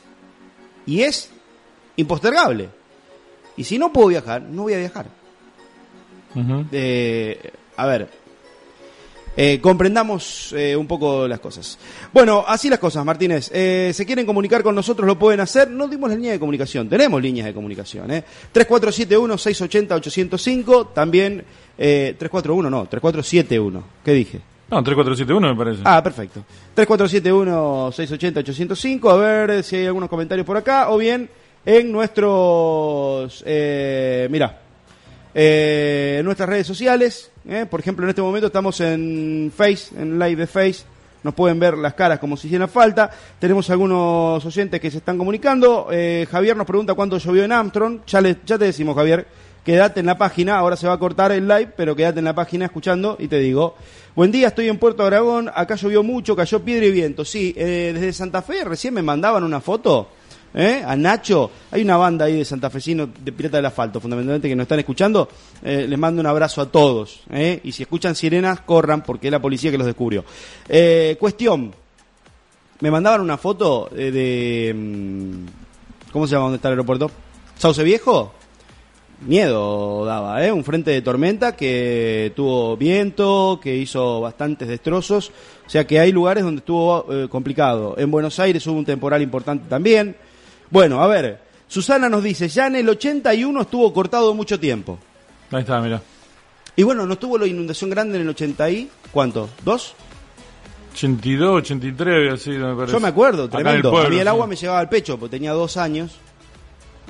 y 0.86 1.02
es 1.02 1.30
impostergable. 1.96 2.68
Y 3.56 3.64
si 3.64 3.78
no 3.78 3.92
puedo 3.92 4.08
viajar, 4.08 4.42
no 4.42 4.62
voy 4.62 4.74
a 4.74 4.78
viajar. 4.78 5.06
eh, 6.72 7.50
a 7.76 7.86
ver, 7.86 8.08
eh, 9.36 9.60
comprendamos 9.60 10.52
eh, 10.56 10.74
un 10.76 10.86
poco 10.86 11.26
las 11.28 11.40
cosas. 11.40 11.78
Bueno, 12.12 12.44
así 12.46 12.68
las 12.68 12.78
cosas, 12.78 13.04
Martínez. 13.04 13.50
Eh, 13.54 13.92
se 13.94 14.04
quieren 14.04 14.26
comunicar 14.26 14.62
con 14.62 14.74
nosotros, 14.74 15.06
lo 15.06 15.18
pueden 15.18 15.40
hacer. 15.40 15.70
No 15.70 15.88
dimos 15.88 16.10
la 16.10 16.16
línea 16.16 16.32
de 16.32 16.38
comunicación, 16.40 16.88
tenemos 16.88 17.22
líneas 17.22 17.46
de 17.46 17.54
comunicación. 17.54 18.10
¿eh? 18.10 18.24
3471-680-805, 18.52 20.92
también 20.92 21.44
341, 21.80 22.68
no, 22.68 22.86
3471. 22.86 23.82
¿Qué 24.04 24.12
dije? 24.12 24.40
No, 24.70 24.84
3471 24.84 25.48
me 25.48 25.56
parece. 25.56 25.82
Ah, 25.84 26.02
perfecto. 26.02 26.44
3471-680-805, 26.76 29.10
a 29.10 29.16
ver 29.16 29.64
si 29.64 29.76
hay 29.76 29.86
algunos 29.86 30.08
comentarios 30.08 30.46
por 30.46 30.56
acá, 30.56 30.90
o 30.90 30.98
bien 30.98 31.28
en 31.64 31.90
nuestros... 31.90 33.42
Eh, 33.46 34.28
mira, 34.30 34.60
eh, 35.34 36.16
en 36.18 36.24
nuestras 36.24 36.48
redes 36.48 36.66
sociales. 36.66 37.30
Eh, 37.48 37.66
por 37.68 37.80
ejemplo, 37.80 38.04
en 38.04 38.10
este 38.10 38.22
momento 38.22 38.48
estamos 38.48 38.80
en 38.80 39.52
Face, 39.56 39.94
en 39.96 40.18
live 40.18 40.36
de 40.36 40.46
Face. 40.46 40.84
Nos 41.22 41.34
pueden 41.34 41.60
ver 41.60 41.76
las 41.76 41.94
caras 41.94 42.18
como 42.18 42.36
si 42.36 42.46
hiciera 42.46 42.66
falta. 42.66 43.10
Tenemos 43.38 43.68
algunos 43.70 44.44
oyentes 44.44 44.80
que 44.80 44.90
se 44.90 44.98
están 44.98 45.18
comunicando. 45.18 45.88
Eh, 45.90 46.26
Javier 46.30 46.56
nos 46.56 46.66
pregunta 46.66 46.94
cuánto 46.94 47.18
llovió 47.18 47.44
en 47.44 47.52
Armstrong. 47.52 48.00
Ya, 48.06 48.20
le, 48.20 48.38
ya 48.44 48.58
te 48.58 48.66
decimos, 48.66 48.96
Javier, 48.96 49.26
quédate 49.64 50.00
en 50.00 50.06
la 50.06 50.18
página. 50.18 50.58
Ahora 50.58 50.76
se 50.76 50.86
va 50.86 50.94
a 50.94 50.98
cortar 50.98 51.32
el 51.32 51.46
live, 51.46 51.72
pero 51.76 51.94
quédate 51.96 52.18
en 52.18 52.24
la 52.24 52.34
página 52.34 52.66
escuchando 52.66 53.16
y 53.18 53.28
te 53.28 53.38
digo. 53.38 53.76
Buen 54.16 54.32
día, 54.32 54.48
estoy 54.48 54.68
en 54.68 54.78
Puerto 54.78 55.04
Aragón. 55.04 55.50
Acá 55.54 55.76
llovió 55.76 56.02
mucho, 56.02 56.34
cayó 56.34 56.60
piedra 56.62 56.86
y 56.86 56.90
viento. 56.90 57.24
Sí, 57.24 57.54
eh, 57.56 57.92
desde 57.94 58.12
Santa 58.12 58.42
Fe 58.42 58.64
recién 58.64 58.92
me 58.92 59.02
mandaban 59.02 59.44
una 59.44 59.60
foto 59.60 60.08
¿Eh? 60.52 60.82
a 60.84 60.96
Nacho. 60.96 61.50
Hay 61.70 61.82
una 61.82 61.96
banda 61.96 62.24
ahí 62.24 62.36
de 62.36 62.44
santafesino 62.44 63.08
de 63.18 63.32
Pirata 63.32 63.58
del 63.58 63.66
Asfalto, 63.66 64.00
fundamentalmente, 64.00 64.48
que 64.48 64.56
nos 64.56 64.64
están 64.64 64.80
escuchando. 64.80 65.28
Eh, 65.62 65.86
les 65.88 65.98
mando 65.98 66.20
un 66.20 66.26
abrazo 66.26 66.60
a 66.60 66.66
todos. 66.66 67.20
¿eh? 67.30 67.60
Y 67.62 67.72
si 67.72 67.84
escuchan 67.84 68.16
sirenas, 68.16 68.62
corran, 68.62 69.02
porque 69.04 69.28
es 69.28 69.30
la 69.30 69.40
policía 69.40 69.70
que 69.70 69.78
los 69.78 69.86
descubrió. 69.86 70.24
cuestión. 71.18 71.72
Me 72.80 72.90
mandaban 72.90 73.20
una 73.20 73.36
foto 73.36 73.90
de... 73.92 74.72
Mm, 74.74 76.10
¿Cómo 76.12 76.26
se 76.26 76.32
llama 76.32 76.44
donde 76.44 76.56
está 76.56 76.68
el 76.68 76.72
aeropuerto? 76.72 77.10
¿Sauce 77.56 77.84
Viejo? 77.84 78.32
Miedo 79.20 80.04
daba, 80.04 80.44
¿eh? 80.44 80.50
Un 80.50 80.64
frente 80.64 80.90
de 80.90 81.02
tormenta 81.02 81.54
que 81.54 82.32
tuvo 82.34 82.76
viento, 82.76 83.60
que 83.62 83.76
hizo 83.76 84.20
bastantes 84.20 84.68
destrozos. 84.68 85.30
O 85.66 85.70
sea 85.70 85.86
que 85.86 86.00
hay 86.00 86.10
lugares 86.10 86.42
donde 86.42 86.60
estuvo 86.60 87.06
complicado. 87.28 87.94
En 87.98 88.10
Buenos 88.10 88.38
Aires 88.40 88.66
hubo 88.66 88.78
un 88.78 88.84
temporal 88.84 89.20
importante 89.22 89.68
también. 89.68 90.16
Bueno, 90.70 91.02
a 91.02 91.06
ver, 91.06 91.40
Susana 91.70 92.08
nos 92.08 92.24
dice, 92.24 92.48
ya 92.48 92.66
en 92.66 92.76
el 92.76 92.88
81 92.88 93.60
estuvo 93.60 93.92
cortado 93.92 94.34
mucho 94.34 94.58
tiempo. 94.58 94.98
Ahí 95.52 95.60
está, 95.60 95.80
mira. 95.80 96.02
Y 96.74 96.82
bueno, 96.82 97.06
¿no 97.06 97.12
estuvo 97.12 97.38
la 97.38 97.46
inundación 97.46 97.90
grande 97.90 98.16
en 98.16 98.22
el 98.22 98.28
80 98.30 98.70
y 98.70 98.90
cuánto? 99.12 99.48
¿Dos? 99.64 99.94
82, 100.92 101.58
83 101.58 102.14
había 102.14 102.36
sido, 102.36 102.68
me 102.70 102.74
parece. 102.74 102.92
Yo 102.92 103.00
me 103.00 103.08
acuerdo, 103.08 103.48
tremendo. 103.48 103.96
a 103.96 104.08
mí 104.08 104.18
el 104.18 104.26
agua 104.26 104.46
me 104.46 104.56
llegaba 104.56 104.80
al 104.80 104.88
pecho, 104.88 105.18
porque 105.18 105.36
tenía 105.36 105.52
dos 105.52 105.76
años. 105.76 106.16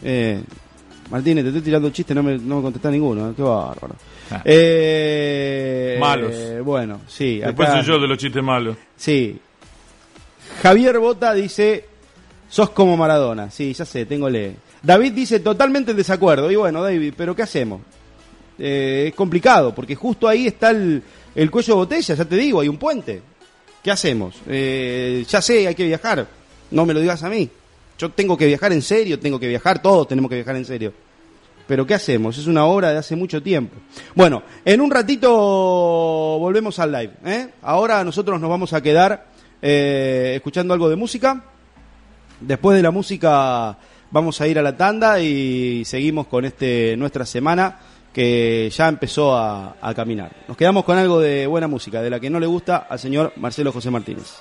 Eh, 0.03 0.43
Martínez, 1.11 1.45
te 1.45 1.49
estoy 1.49 1.63
tirando 1.63 1.91
chistes, 1.91 2.15
no 2.15 2.23
me, 2.23 2.39
no 2.39 2.57
me 2.57 2.63
contestás 2.63 2.93
ninguno, 2.93 3.31
¿eh? 3.31 3.33
qué 3.37 3.43
bárbaro. 3.43 3.97
Ah. 4.31 4.43
Eh, 4.45 5.97
malos. 6.01 6.33
bueno, 6.65 7.01
sí. 7.09 7.41
Después 7.41 7.69
soy 7.69 7.83
yo 7.83 7.99
de 7.99 8.07
los 8.07 8.19
chistes 8.19 8.43
malos. 8.43 8.77
Sí. 8.97 9.39
Javier 10.63 10.99
Bota 10.99 11.35
dice, 11.35 11.85
Sos 12.51 12.71
como 12.71 12.97
Maradona. 12.97 13.51
Sí, 13.51 13.73
ya 13.73 13.85
sé, 13.85 14.05
tengo 14.07 14.29
le. 14.29 14.57
David 14.83 15.13
dice 15.13 15.41
totalmente 15.41 15.93
en 15.93 15.97
desacuerdo. 15.97 16.51
Y 16.51 16.57
bueno, 16.57 16.83
David, 16.83 17.15
¿pero 17.17 17.35
qué 17.35 17.43
hacemos? 17.43 17.81
Eh, 18.59 19.07
es 19.09 19.15
complicado, 19.15 19.75
porque 19.75 19.95
justo 19.95 20.29
ahí 20.29 20.49
está 20.49 20.71
el, 20.71 21.03
cuello 21.51 21.75
de 21.75 21.79
botella, 21.79 22.15
ya 22.15 22.25
te 22.25 22.37
digo, 22.37 22.61
hay 22.61 22.69
un 22.69 22.77
puente. 22.77 23.23
¿Qué 23.83 23.91
hacemos? 23.91 24.35
Eh, 24.47 25.25
ya 25.29 25.41
sé, 25.41 25.67
hay 25.67 25.75
que 25.75 25.87
viajar. 25.87 26.27
No 26.73 26.85
me 26.85 26.93
lo 26.93 27.01
digas 27.01 27.23
a 27.23 27.31
mí. 27.31 27.49
Yo 28.01 28.09
tengo 28.09 28.35
que 28.35 28.47
viajar 28.47 28.73
en 28.73 28.81
serio, 28.81 29.21
tengo 29.21 29.39
que 29.39 29.47
viajar, 29.47 29.83
todos 29.83 30.09
tenemos 30.09 30.31
que 30.31 30.37
viajar 30.37 30.57
en 30.57 30.65
serio. 30.65 30.95
Pero 31.67 31.87
¿qué 31.87 31.93
hacemos? 31.93 32.39
Es 32.39 32.47
una 32.47 32.65
obra 32.65 32.93
de 32.93 32.97
hace 32.97 33.15
mucho 33.15 33.43
tiempo. 33.43 33.77
Bueno, 34.15 34.43
en 34.65 34.81
un 34.81 34.91
ratito 34.91 35.31
volvemos 36.39 36.79
al 36.79 36.93
live. 36.93 37.13
¿eh? 37.27 37.49
Ahora 37.61 38.03
nosotros 38.03 38.41
nos 38.41 38.49
vamos 38.49 38.73
a 38.73 38.81
quedar 38.81 39.27
escuchando 39.61 40.73
algo 40.73 40.89
de 40.89 40.97
música. 40.97 41.45
Después 42.41 42.75
de 42.75 42.83
la 42.83 42.91
música 42.91 43.77
vamos 44.11 44.41
a 44.41 44.49
ir 44.49 44.59
a 44.59 44.63
la 44.63 44.79
tanda 44.79 45.21
y 45.21 45.85
seguimos 45.85 46.27
con 46.27 46.47
este 46.47 46.97
nuestra 46.97 47.27
semana 47.27 47.81
que 48.15 48.73
ya 48.75 48.89
empezó 48.89 49.37
a, 49.37 49.77
a 49.79 49.93
caminar. 49.93 50.35
Nos 50.49 50.57
quedamos 50.57 50.85
con 50.85 50.97
algo 50.97 51.21
de 51.21 51.47
buena 51.47 51.69
música, 51.69 52.01
de 52.01 52.09
la 52.09 52.19
que 52.19 52.31
no 52.31 52.41
le 52.41 52.47
gusta 52.47 52.79
al 52.89 52.99
señor 52.99 53.35
Marcelo 53.37 53.73
José 53.73 53.91
Martínez. 53.91 54.41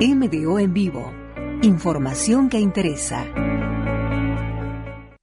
MDO 0.00 0.58
en 0.58 0.74
vivo. 0.74 1.12
Información 1.62 2.48
que 2.48 2.58
interesa. 2.58 3.24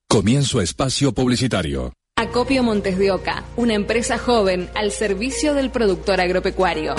Comienzo 0.08 0.62
espacio 0.62 1.12
publicitario. 1.14 1.92
Acopio 2.16 2.64
Montes 2.64 2.98
de 2.98 3.12
Oca, 3.12 3.44
una 3.56 3.76
empresa 3.76 4.18
joven 4.18 4.70
al 4.76 4.92
servicio 4.92 5.54
del 5.54 5.70
productor 5.70 6.20
agropecuario. 6.20 6.96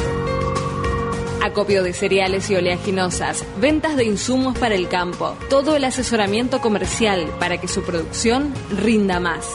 Acopio 1.42 1.82
de 1.82 1.92
cereales 1.92 2.50
y 2.50 2.54
oleaginosas, 2.54 3.44
ventas 3.60 3.96
de 3.96 4.04
insumos 4.04 4.58
para 4.58 4.74
el 4.74 4.88
campo, 4.88 5.36
todo 5.48 5.76
el 5.76 5.84
asesoramiento 5.84 6.60
comercial 6.60 7.26
para 7.38 7.58
que 7.58 7.68
su 7.68 7.82
producción 7.82 8.52
rinda 8.70 9.20
más. 9.20 9.46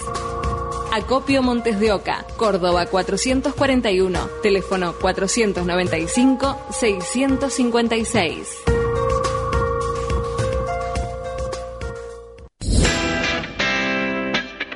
Acopio 0.96 1.44
Montes 1.44 1.78
de 1.82 1.92
Oca, 1.92 2.26
Córdoba 2.38 2.86
441, 2.86 4.18
teléfono 4.42 4.96
495 5.02 6.58
656. 6.72 8.48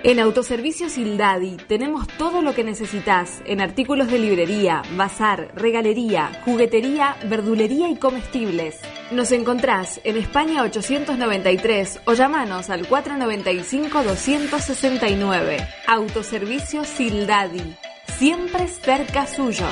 En 0.03 0.19
Autoservicios 0.19 0.91
Sildadi 0.93 1.55
tenemos 1.55 2.07
todo 2.17 2.41
lo 2.41 2.53
que 2.53 2.65
necesitas 2.65 3.41
en 3.45 3.61
artículos 3.61 4.11
de 4.11 4.19
librería, 4.19 4.81
bazar, 4.97 5.53
regalería, 5.55 6.41
juguetería, 6.43 7.15
verdulería 7.29 7.89
y 7.89 7.95
comestibles. 7.95 8.81
Nos 9.11 9.31
encontrás 9.31 10.01
en 10.03 10.17
España 10.17 10.63
893 10.63 12.01
o 12.05 12.13
llamanos 12.13 12.69
al 12.69 12.85
495-269. 12.89 15.78
Autoservicios 15.91 16.87
Sildadi, 16.87 17.75
siempre 18.19 18.67
cerca 18.67 19.25
suyo. 19.25 19.65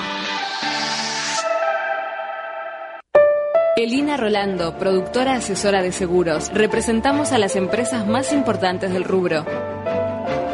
Elina 3.75 4.17
Rolando, 4.17 4.79
productora 4.79 5.35
asesora 5.35 5.83
de 5.83 5.91
seguros. 5.91 6.49
Representamos 6.51 7.33
a 7.33 7.37
las 7.37 7.55
empresas 7.55 8.07
más 8.07 8.33
importantes 8.33 8.91
del 8.91 9.03
rubro. 9.03 9.45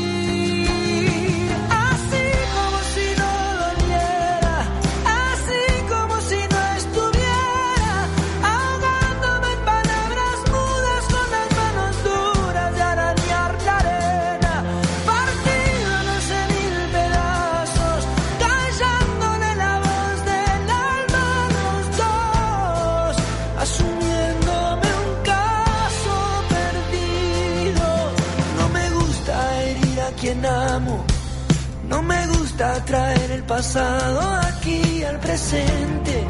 Gusta 32.64 32.84
traer 32.84 33.30
el 33.30 33.42
pasado 33.42 34.20
aquí 34.48 35.02
al 35.04 35.18
presente. 35.20 36.26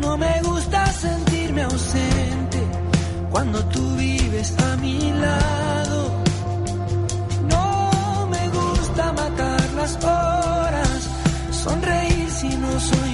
No 0.00 0.16
me 0.16 0.40
gusta 0.42 0.86
sentirme 0.86 1.62
ausente 1.62 2.60
cuando 3.30 3.64
tú 3.66 3.96
vives 3.96 4.54
a 4.58 4.76
mi 4.76 4.98
lado. 5.12 6.22
No 7.48 8.28
me 8.28 8.48
gusta 8.50 9.12
matar 9.12 9.72
las 9.74 9.96
horas, 10.04 11.10
sonreír 11.50 12.30
si 12.30 12.48
no 12.48 12.80
soy 12.80 13.13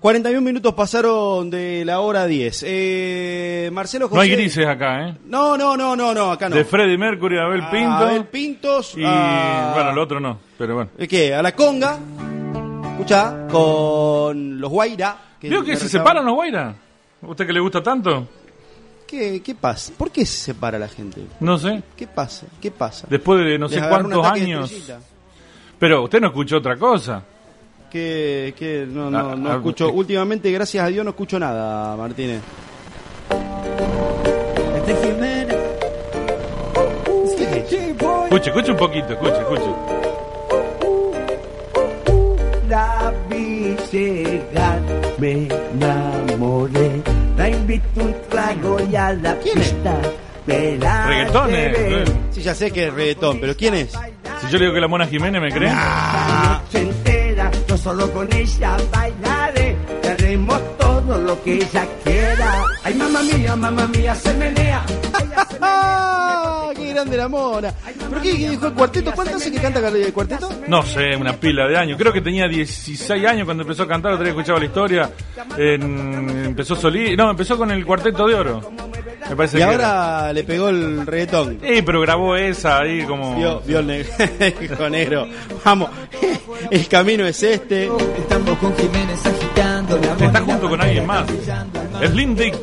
41 0.00 0.40
minutos 0.40 0.72
pasaron 0.72 1.50
de 1.50 1.84
la 1.84 2.00
hora 2.00 2.26
10. 2.26 2.64
Eh, 2.66 3.70
Marcelo 3.72 4.08
José. 4.08 4.16
No 4.16 4.22
hay 4.22 4.30
grises 4.30 4.66
acá, 4.66 5.08
¿eh? 5.08 5.14
No, 5.26 5.58
no, 5.58 5.76
no, 5.76 5.94
no, 5.94 6.14
no, 6.14 6.32
acá 6.32 6.48
no. 6.48 6.56
De 6.56 6.64
Freddy 6.64 6.96
Mercury, 6.96 7.38
Abel 7.38 7.60
A 7.62 7.70
Pinto. 7.70 7.90
Abel 7.96 8.24
Pintos. 8.24 8.94
Y 8.96 9.02
a- 9.04 9.72
bueno, 9.74 9.90
el 9.90 9.98
otro 9.98 10.18
no, 10.18 10.38
pero 10.56 10.74
bueno. 10.76 10.90
¿El 10.96 11.06
qué? 11.06 11.34
A 11.34 11.42
la 11.42 11.52
conga. 11.54 11.98
Escucha, 12.92 13.46
con 13.50 14.58
los 14.58 14.70
Guaira. 14.70 15.16
¿Vio 15.42 15.62
que 15.64 15.76
se 15.76 15.88
separan 15.88 16.24
los 16.24 16.34
Guaira? 16.34 16.74
¿A 17.22 17.26
usted 17.26 17.46
que 17.46 17.52
le 17.52 17.60
gusta 17.60 17.82
tanto? 17.82 18.26
¿Qué, 19.06 19.42
¿Qué 19.42 19.54
pasa? 19.54 19.92
¿Por 19.98 20.10
qué 20.10 20.24
se 20.24 20.38
separa 20.52 20.78
la 20.78 20.88
gente? 20.88 21.20
No 21.40 21.58
sé. 21.58 21.82
¿Qué 21.96 22.06
pasa? 22.06 22.46
¿Qué 22.60 22.70
pasa? 22.70 23.06
Después 23.10 23.44
de 23.44 23.58
no 23.58 23.68
sé 23.68 23.80
Les 23.80 23.86
cuántos 23.88 24.24
años. 24.24 24.72
Pero 25.78 26.04
usted 26.04 26.20
no 26.20 26.28
escuchó 26.28 26.58
otra 26.58 26.76
cosa. 26.76 27.22
Que, 27.90 28.54
que 28.56 28.86
no, 28.88 29.10
no, 29.10 29.18
Ah, 29.18 29.34
no 29.36 29.50
ah, 29.50 29.54
escucho. 29.56 29.90
Últimamente, 29.92 30.50
gracias 30.52 30.84
a 30.84 30.88
Dios, 30.88 31.04
no 31.04 31.10
escucho 31.10 31.38
nada, 31.38 31.96
Martínez. 31.96 32.40
Este 34.76 34.94
Jiménez. 35.06 35.56
Escuche, 38.24 38.50
escuche 38.50 38.70
un 38.70 38.76
poquito, 38.76 39.12
escuche, 39.12 39.38
escuche. 39.40 39.70
La 42.68 43.12
vi 43.28 43.76
llegar, 43.90 44.80
me 45.18 45.48
enamoré. 45.72 47.02
La 47.36 47.48
invito 47.48 48.00
un 48.00 48.14
trago 48.28 48.78
y 48.90 48.94
a 48.96 49.12
la 49.14 49.34
pista. 49.34 49.96
Llevé. 50.46 50.78
eh. 51.50 52.04
Sí, 52.30 52.42
ya 52.42 52.54
sé 52.54 52.70
que 52.70 52.86
es 52.86 52.94
reggaetón, 52.94 53.40
pero 53.40 53.56
¿quién 53.56 53.74
es? 53.74 53.90
Si 54.40 54.46
yo 54.48 54.58
le 54.58 54.64
digo 54.66 54.74
que 54.74 54.80
la 54.80 54.88
Mona 54.88 55.06
Jiménez, 55.06 55.40
¿me 55.42 55.50
cree? 55.50 55.68
Entera, 55.70 56.62
yo 57.70 57.76
solo 57.76 58.10
con 58.12 58.28
ella 58.34 58.76
bailaré. 58.90 59.76
Le 60.02 60.08
haremos 60.08 60.60
todo 60.78 61.18
lo 61.18 61.40
que 61.44 61.54
ella 61.54 61.86
quiera. 62.02 62.64
Ay, 62.82 62.94
mamá 62.94 63.22
mía, 63.22 63.54
mamá 63.54 63.86
mía, 63.86 64.12
se 64.16 64.34
menea. 64.34 64.84
Ella 64.88 65.46
se 65.48 65.54
menea. 65.54 65.58
¡Ah! 65.60 66.70
¡Qué 66.74 66.92
grande 66.92 67.16
la 67.16 67.28
mona! 67.28 67.72
¿Pero 68.08 68.22
qué, 68.22 68.36
qué 68.36 68.50
dijo 68.50 68.66
el 68.66 68.72
cuarteto? 68.72 69.12
¿Cuánto 69.14 69.36
hace 69.36 69.52
que 69.52 69.58
canta 69.60 69.86
el 69.88 70.12
cuarteto? 70.12 70.50
No 70.66 70.82
sé, 70.82 71.14
una 71.16 71.32
pila 71.34 71.68
de 71.68 71.78
años. 71.78 71.96
Creo 71.96 72.12
que 72.12 72.20
tenía 72.20 72.48
16 72.48 73.24
años 73.24 73.44
cuando 73.44 73.62
empezó 73.62 73.84
a 73.84 73.88
cantar, 73.88 74.12
otra 74.14 74.24
vez 74.24 74.30
escuchaba 74.32 74.58
la 74.58 74.64
historia. 74.64 75.10
En- 75.56 76.46
empezó 76.46 76.74
Solí, 76.74 77.16
no, 77.16 77.30
empezó 77.30 77.56
con 77.56 77.70
el 77.70 77.86
Cuarteto 77.86 78.26
de 78.26 78.34
Oro. 78.34 78.72
Me 79.30 79.36
parece 79.36 79.58
Y 79.58 79.60
que 79.60 79.64
ahora 79.64 80.32
le 80.32 80.42
pegó 80.42 80.70
el 80.70 81.06
reggaetón. 81.06 81.60
Sí, 81.62 81.82
pero 81.82 82.00
grabó 82.00 82.34
esa 82.34 82.80
ahí 82.80 83.04
como... 83.04 83.36
Vio, 83.36 83.60
vio 83.60 83.78
el 83.78 83.86
negro, 83.86 84.90
negro. 84.90 85.28
Vamos, 85.64 85.90
el 86.70 86.88
camino 86.88 87.24
es 87.24 87.40
este. 87.40 87.88
Estamos 88.18 88.58
con 88.58 88.76
Jiménez 88.76 89.24
agitando 89.24 89.98
la 89.98 90.26
Está 90.26 90.40
junto 90.40 90.68
con 90.68 90.80
alguien 90.80 91.06
más. 91.06 91.26
Slim 92.08 92.34
Dick. 92.34 92.56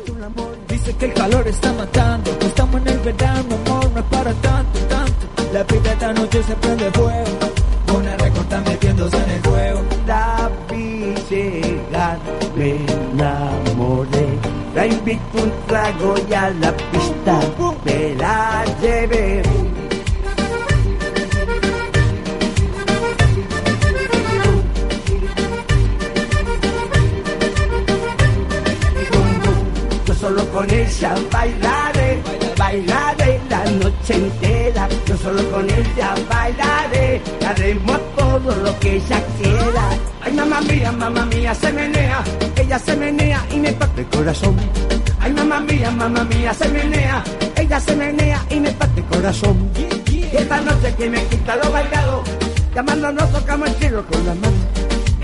Dice 0.68 0.94
que 0.96 1.06
el 1.06 1.14
calor 1.14 1.48
está 1.48 1.72
matando, 1.72 2.38
que 2.38 2.46
estamos 2.46 2.82
en 2.82 2.88
el 2.88 2.98
verano, 2.98 3.58
amor, 3.66 3.90
no 3.90 4.00
es 4.00 4.06
para 4.06 4.32
tanto, 4.34 4.78
tanto. 4.80 5.52
La 5.54 5.64
pita 5.64 5.92
esta 5.92 6.12
noche 6.12 6.42
se 6.42 6.54
prende 6.56 6.90
fuego, 6.90 7.96
una 7.96 8.16
recorta 8.18 8.60
metiéndose 8.60 9.16
en 9.16 9.30
el 9.30 9.42
juego. 9.42 9.82
La 10.06 10.50
vi 10.70 11.14
llegar, 11.30 12.18
me 12.54 12.76
enamoré. 13.14 14.57
La 14.78 14.86
invito 14.86 15.42
un 15.42 15.52
trago 15.66 16.14
y 16.30 16.34
a 16.34 16.50
la 16.50 16.72
pista 16.92 17.40
me 17.84 18.14
la 18.14 18.64
llevé. 18.80 19.42
Yo 30.06 30.14
solo 30.14 30.48
con 30.52 30.70
ella 30.70 31.14
bailaré, 31.32 32.22
bailaré 32.68 33.40
la 33.48 33.64
noche 33.82 34.14
entera. 34.14 34.88
Yo 35.06 35.16
solo 35.16 35.42
con 35.50 35.64
ella 35.70 36.14
bailaré, 36.28 37.20
haremos 37.46 38.00
todo 38.16 38.50
lo 38.64 38.78
que 38.80 38.96
ella 38.96 39.20
quiera. 39.38 39.84
Ay, 40.22 40.32
mamá 40.32 40.60
mía, 40.60 40.92
mamá 40.92 41.24
mía, 41.26 41.54
se 41.54 41.72
menea, 41.72 42.22
ella 42.56 42.78
se 42.78 42.96
menea 42.96 43.40
y 43.50 43.56
me 43.56 43.72
parte 43.72 44.00
el 44.02 44.08
corazón. 44.08 44.56
Ay, 45.20 45.32
mamá 45.32 45.60
mía, 45.60 45.90
mamá 45.90 46.24
mía, 46.24 46.52
se 46.52 46.68
menea, 46.68 47.24
ella 47.56 47.80
se 47.80 47.96
menea 47.96 48.44
y 48.50 48.60
me 48.60 48.70
parte 48.72 49.00
el 49.00 49.06
corazón. 49.06 49.56
Esta 50.32 50.60
noche 50.60 50.94
que 50.98 51.08
me 51.08 51.24
quita 51.24 51.56
lo 51.56 51.72
bailado, 51.72 52.22
llamándonos 52.74 53.32
tocamos 53.32 53.68
el 53.68 53.74
cielo 53.76 54.04
con 54.06 54.26
la 54.26 54.34
mano. 54.34 54.58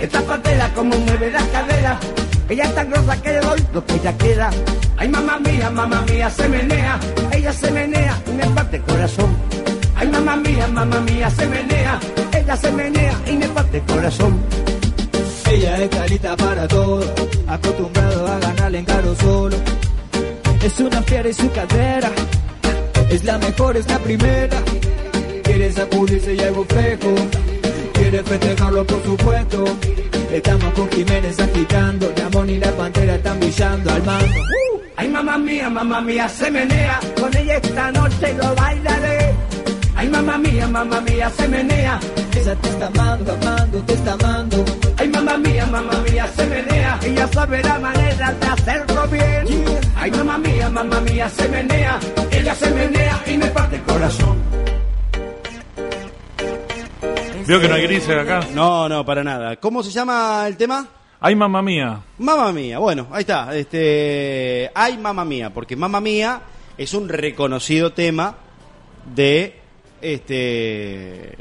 Esta 0.01 0.21
patera 0.23 0.73
como 0.75 0.97
mueve 0.97 1.31
las 1.31 1.45
caderas, 1.45 1.99
ella 2.49 2.65
es 2.65 2.75
tan 2.75 2.91
grosa 2.91 3.23
que 3.23 3.31
le 3.31 3.41
doy 3.41 3.65
lo 3.73 3.85
que 3.87 3.95
ella 3.95 4.13
quiera. 4.17 4.51
Ay, 4.97 5.09
mamá 5.09 5.39
mía, 5.39 5.71
mamá 5.71 6.03
mía, 6.03 6.31
se 6.31 6.49
menea, 6.49 7.01
ella 7.33 7.53
se 7.53 7.71
menea 7.71 8.23
y 8.27 8.31
me 8.33 8.47
parte 8.51 8.77
el 8.77 8.83
corazón. 8.83 9.37
Ay, 9.97 10.09
mamá 10.09 10.37
mía, 10.37 10.67
mamá 10.69 11.01
mía, 11.01 11.31
se 11.31 11.47
menea, 11.47 12.01
ella 12.33 12.57
se 12.57 12.73
menea 12.73 13.21
y 13.27 13.33
me 13.33 13.49
parte 13.49 13.79
el 13.79 13.85
corazón. 13.85 14.39
Ella 15.51 15.79
es 15.79 15.89
calita 15.89 16.37
para 16.37 16.67
todo, 16.69 17.05
acostumbrado 17.47 18.27
a 18.27 18.39
ganarle 18.39 18.79
en 18.79 18.85
caro 18.85 19.15
solo. 19.15 19.57
Es 20.63 20.81
una 20.81 21.03
fiera 21.03 21.29
y 21.29 21.35
su 21.35 21.51
cadera, 21.53 22.11
es 23.11 23.25
la 23.25 23.39
mejor, 23.39 23.77
es 23.77 23.89
la 23.89 23.99
primera. 23.99 24.57
Quiere 25.45 25.73
sacudirse 25.73 26.35
y 26.35 26.41
algo 26.41 26.65
fresco, 26.65 27.15
quiere 28.05 28.23
festejarlo 28.23 28.87
por 28.87 29.03
supuesto. 29.03 29.65
Estamos 30.31 30.75
con 30.75 30.91
Jiménez 30.91 31.41
agitando, 31.41 32.13
Ramón 32.17 32.51
y 32.51 32.59
la 32.59 32.71
pantera 32.73 33.15
están 33.15 33.41
brillando 33.41 33.91
al 33.91 34.03
mando. 34.03 34.41
Ay, 34.97 35.09
mamá 35.09 35.39
mía, 35.39 35.71
mamá 35.71 36.01
mía, 36.03 36.29
se 36.29 36.51
menea, 36.51 37.01
con 37.19 37.35
ella 37.35 37.57
esta 37.57 37.93
noche 37.93 38.35
lo 38.35 38.55
bailaré. 38.55 39.35
Ay, 39.97 40.09
mamá 40.09 40.37
mía, 40.37 40.69
mamá 40.69 41.01
mía, 41.01 41.31
se 41.37 41.49
menea. 41.49 41.99
Ella 42.37 42.55
te 42.57 42.69
está 42.69 42.87
amando, 42.89 43.33
amando, 43.33 43.83
te 43.83 43.95
está 43.95 44.13
amando. 44.13 44.65
Ay, 44.99 45.09
mamá 45.09 45.39
mía, 45.39 45.67
mamá 45.67 45.97
mía, 46.07 46.27
se 46.37 46.47
menea. 46.47 46.99
Ella 47.03 47.29
sabe 47.29 47.63
la 47.63 47.79
manera 47.79 48.33
de 48.33 48.47
hacerlo 48.47 49.09
bien. 49.09 49.65
Ay, 49.97 50.11
mamá 50.11 50.39
mía, 50.39 50.69
mamá 50.69 51.01
mía, 51.01 51.29
se 51.31 51.49
menea. 51.49 51.99
Ella 52.31 52.55
se 52.55 52.71
menea 52.71 53.23
y 53.27 53.39
me 53.39 53.47
parte 53.47 53.77
el 53.77 53.83
corazón. 53.83 54.54
Vio 57.47 57.61
que 57.61 57.69
no 57.69 57.75
hay 57.75 57.83
grises 57.83 58.17
acá. 58.17 58.47
No, 58.55 58.89
no, 58.89 59.05
para 59.05 59.23
nada. 59.23 59.57
¿Cómo 59.57 59.83
se 59.83 59.91
llama 59.91 60.45
el 60.47 60.57
tema? 60.57 60.87
Ay, 61.21 61.35
mamá 61.35 61.63
mía. 61.63 62.01
Mamma 62.19 62.53
mía. 62.53 62.79
Bueno, 62.79 63.09
ahí 63.11 63.21
está. 63.21 63.55
Este, 63.55 64.71
ay, 64.75 64.97
mamma 64.97 65.25
mía, 65.25 65.51
porque 65.51 65.77
mamma 65.77 66.01
mía 66.01 66.41
es 66.77 66.95
un 66.95 67.09
reconocido 67.09 67.93
tema 67.93 68.35
de 69.15 69.61
este 70.01 71.37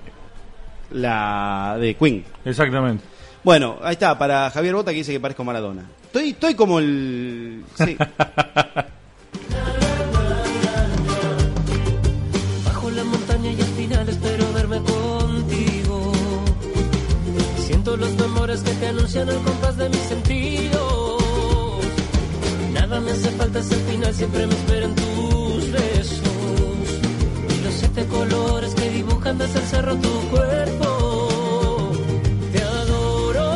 la 0.91 1.77
de 1.79 1.95
Queen. 1.95 2.25
Exactamente. 2.45 3.03
Bueno, 3.43 3.77
ahí 3.81 3.93
está 3.93 4.17
para 4.17 4.49
Javier 4.49 4.75
Bota 4.75 4.91
que 4.91 4.97
dice 4.97 5.11
que 5.11 5.19
parezco 5.19 5.43
Maradona. 5.43 5.85
Estoy 6.05 6.29
estoy 6.29 6.55
como 6.55 6.79
el 6.79 7.63
sí. 7.75 7.97
anuncian 19.03 19.27
el 19.27 19.37
compás 19.43 19.75
de 19.75 19.89
mis 19.89 19.99
sentidos. 19.99 21.23
Nada 22.71 23.01
me 23.01 23.11
hace 23.11 23.29
falta, 23.31 23.59
es 23.59 23.69
el 23.71 23.79
final, 23.79 24.13
siempre 24.13 24.47
me 24.47 24.53
esperan 24.53 24.95
tus 24.95 25.71
besos. 25.71 26.21
Y 27.49 27.63
los 27.65 27.73
siete 27.73 28.05
colores 28.07 28.73
que 28.75 28.89
dibujan 28.91 29.41
hasta 29.41 29.59
el 29.59 29.65
cerro 29.65 29.95
tu 29.97 30.19
cuerpo. 30.31 31.91
Te 32.53 32.63
adoro 32.63 33.51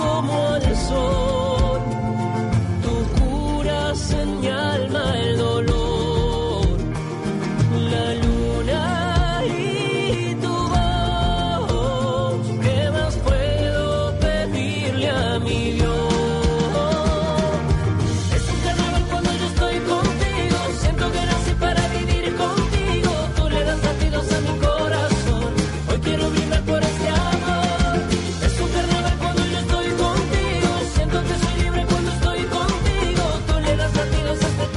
como 0.00 0.48
al 0.54 0.76
sol. 0.76 1.80
Tú 2.82 2.94
curas 3.20 4.10
en 4.10 4.40
mi 4.40 4.48
alma 4.48 5.20
el 5.20 5.38
dolor. 5.38 5.65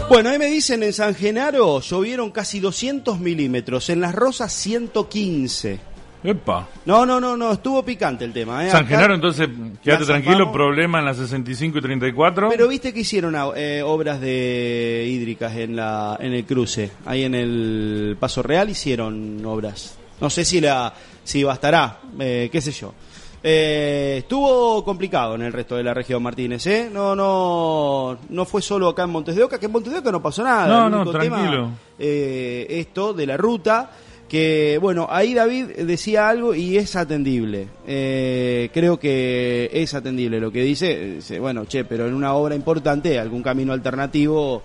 Bueno, 0.09 0.29
ahí 0.29 0.39
me 0.39 0.47
dicen 0.47 0.81
en 0.83 0.91
San 0.91 1.13
Genaro 1.13 1.81
llovieron 1.81 2.31
casi 2.31 2.59
200 2.59 3.19
milímetros, 3.19 3.89
en 3.89 4.01
Las 4.01 4.15
Rosas 4.15 4.51
115. 4.51 5.79
Epa. 6.23 6.67
No, 6.85 7.05
no, 7.05 7.19
no, 7.21 7.37
no, 7.37 7.51
estuvo 7.53 7.83
picante 7.85 8.25
el 8.25 8.33
tema. 8.33 8.65
¿eh? 8.67 8.71
San 8.71 8.81
Acá- 8.85 8.95
Genaro, 8.95 9.13
entonces, 9.15 9.47
quédate 9.83 10.01
la 10.01 10.07
tranquilo, 10.07 10.51
problema 10.51 10.99
en 10.99 11.05
las 11.05 11.17
65 11.17 11.77
y 11.77 11.81
34. 11.81 12.49
Pero 12.49 12.67
viste 12.67 12.91
que 12.91 13.01
hicieron 13.01 13.35
eh, 13.55 13.81
obras 13.83 14.19
de 14.19 15.05
hídricas 15.07 15.55
en 15.55 15.75
la 15.75 16.17
en 16.19 16.33
el 16.33 16.43
cruce, 16.43 16.91
ahí 17.05 17.23
en 17.23 17.35
el 17.35 18.17
Paso 18.19 18.41
Real 18.43 18.69
hicieron 18.69 19.45
obras. 19.45 19.95
No 20.19 20.29
sé 20.29 20.43
si 20.43 20.59
la 20.59 20.93
si 21.23 21.43
bastará, 21.43 21.99
eh, 22.19 22.49
qué 22.51 22.59
sé 22.59 22.71
yo. 22.73 22.93
Eh, 23.41 24.15
estuvo 24.19 24.83
complicado 24.83 25.35
en 25.35 25.43
el 25.43 25.53
resto 25.53 25.75
de 25.77 25.83
la 25.83 25.93
región 25.93 26.21
Martínez, 26.21 26.65
¿eh? 26.67 26.89
No, 26.91 27.15
no, 27.15 28.17
no 28.29 28.45
fue 28.45 28.61
solo 28.61 28.89
acá 28.89 29.03
en 29.03 29.11
Montes 29.11 29.35
de 29.35 29.43
Oca, 29.43 29.59
que 29.59 29.67
en 29.67 29.71
Montes 29.71 29.93
de 29.93 29.99
Oca 29.99 30.11
no 30.11 30.21
pasó 30.21 30.43
nada. 30.43 30.67
No, 30.67 30.85
El 30.87 31.05
no, 31.05 31.11
tema, 31.19 31.37
tranquilo. 31.37 31.69
eh, 31.97 32.67
esto 32.69 33.13
de 33.13 33.25
la 33.25 33.37
ruta, 33.37 33.91
que 34.27 34.77
bueno, 34.81 35.07
ahí 35.09 35.33
David 35.33 35.67
decía 35.85 36.27
algo 36.27 36.53
y 36.53 36.77
es 36.77 36.95
atendible. 36.97 37.67
Eh, 37.87 38.69
creo 38.73 38.99
que 38.99 39.69
es 39.73 39.93
atendible 39.93 40.39
lo 40.41 40.51
que 40.51 40.61
dice. 40.63 41.15
Dice, 41.15 41.39
bueno, 41.39 41.63
che, 41.65 41.85
pero 41.85 42.07
en 42.07 42.13
una 42.13 42.33
obra 42.33 42.55
importante, 42.55 43.17
algún 43.19 43.41
camino 43.41 43.71
alternativo, 43.71 44.61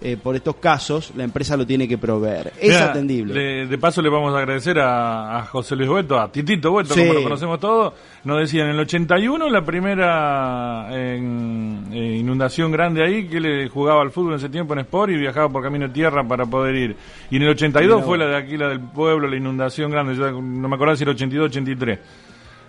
eh, 0.00 0.16
por 0.16 0.36
estos 0.36 0.56
casos, 0.56 1.12
la 1.16 1.24
empresa 1.24 1.56
lo 1.56 1.66
tiene 1.66 1.88
que 1.88 1.98
proveer. 1.98 2.52
Es 2.60 2.68
Mira, 2.74 2.90
atendible. 2.90 3.34
le- 3.34 3.66
de 3.66 3.78
paso 3.78 4.00
le 4.00 4.08
vamos 4.08 4.32
a 4.34 4.38
agradecer 4.38 4.78
a, 4.78 5.38
a 5.38 5.42
José 5.46 5.74
Luis 5.74 5.88
Boeto, 5.88 6.18
a 6.20 6.30
Titito 6.30 6.72
Sí. 6.84 7.00
como 7.00 7.14
lo 7.14 7.22
conocemos 7.24 7.58
todos. 7.60 7.94
Nos 8.24 8.38
decían 8.38 8.66
en 8.68 8.74
el 8.74 8.80
81 8.80 9.48
la 9.48 9.64
primera 9.64 10.86
en- 10.90 11.86
eh, 11.92 12.16
inundación 12.18 12.70
grande 12.70 13.04
ahí, 13.04 13.26
que 13.28 13.40
le 13.40 13.68
jugaba 13.68 14.02
al 14.02 14.10
fútbol 14.10 14.32
en 14.34 14.38
ese 14.38 14.48
tiempo 14.48 14.72
en 14.74 14.80
Sport 14.80 15.10
y 15.12 15.16
viajaba 15.16 15.48
por 15.48 15.62
camino 15.62 15.88
de 15.88 15.94
tierra 15.94 16.22
para 16.26 16.46
poder 16.46 16.74
ir. 16.76 16.96
Y 17.30 17.36
en 17.36 17.42
el 17.42 17.48
82 17.50 17.96
Mira 17.96 18.06
fue 18.06 18.18
la 18.18 18.26
de 18.26 18.36
aquí, 18.36 18.56
la 18.56 18.68
del 18.68 18.80
pueblo, 18.80 19.26
la 19.28 19.36
inundación 19.36 19.90
grande. 19.90 20.14
Yo 20.14 20.30
no 20.30 20.68
me 20.68 20.74
acuerdo 20.76 20.94
si 20.96 21.02
era 21.04 21.12
82 21.12 21.46
83. 21.46 21.98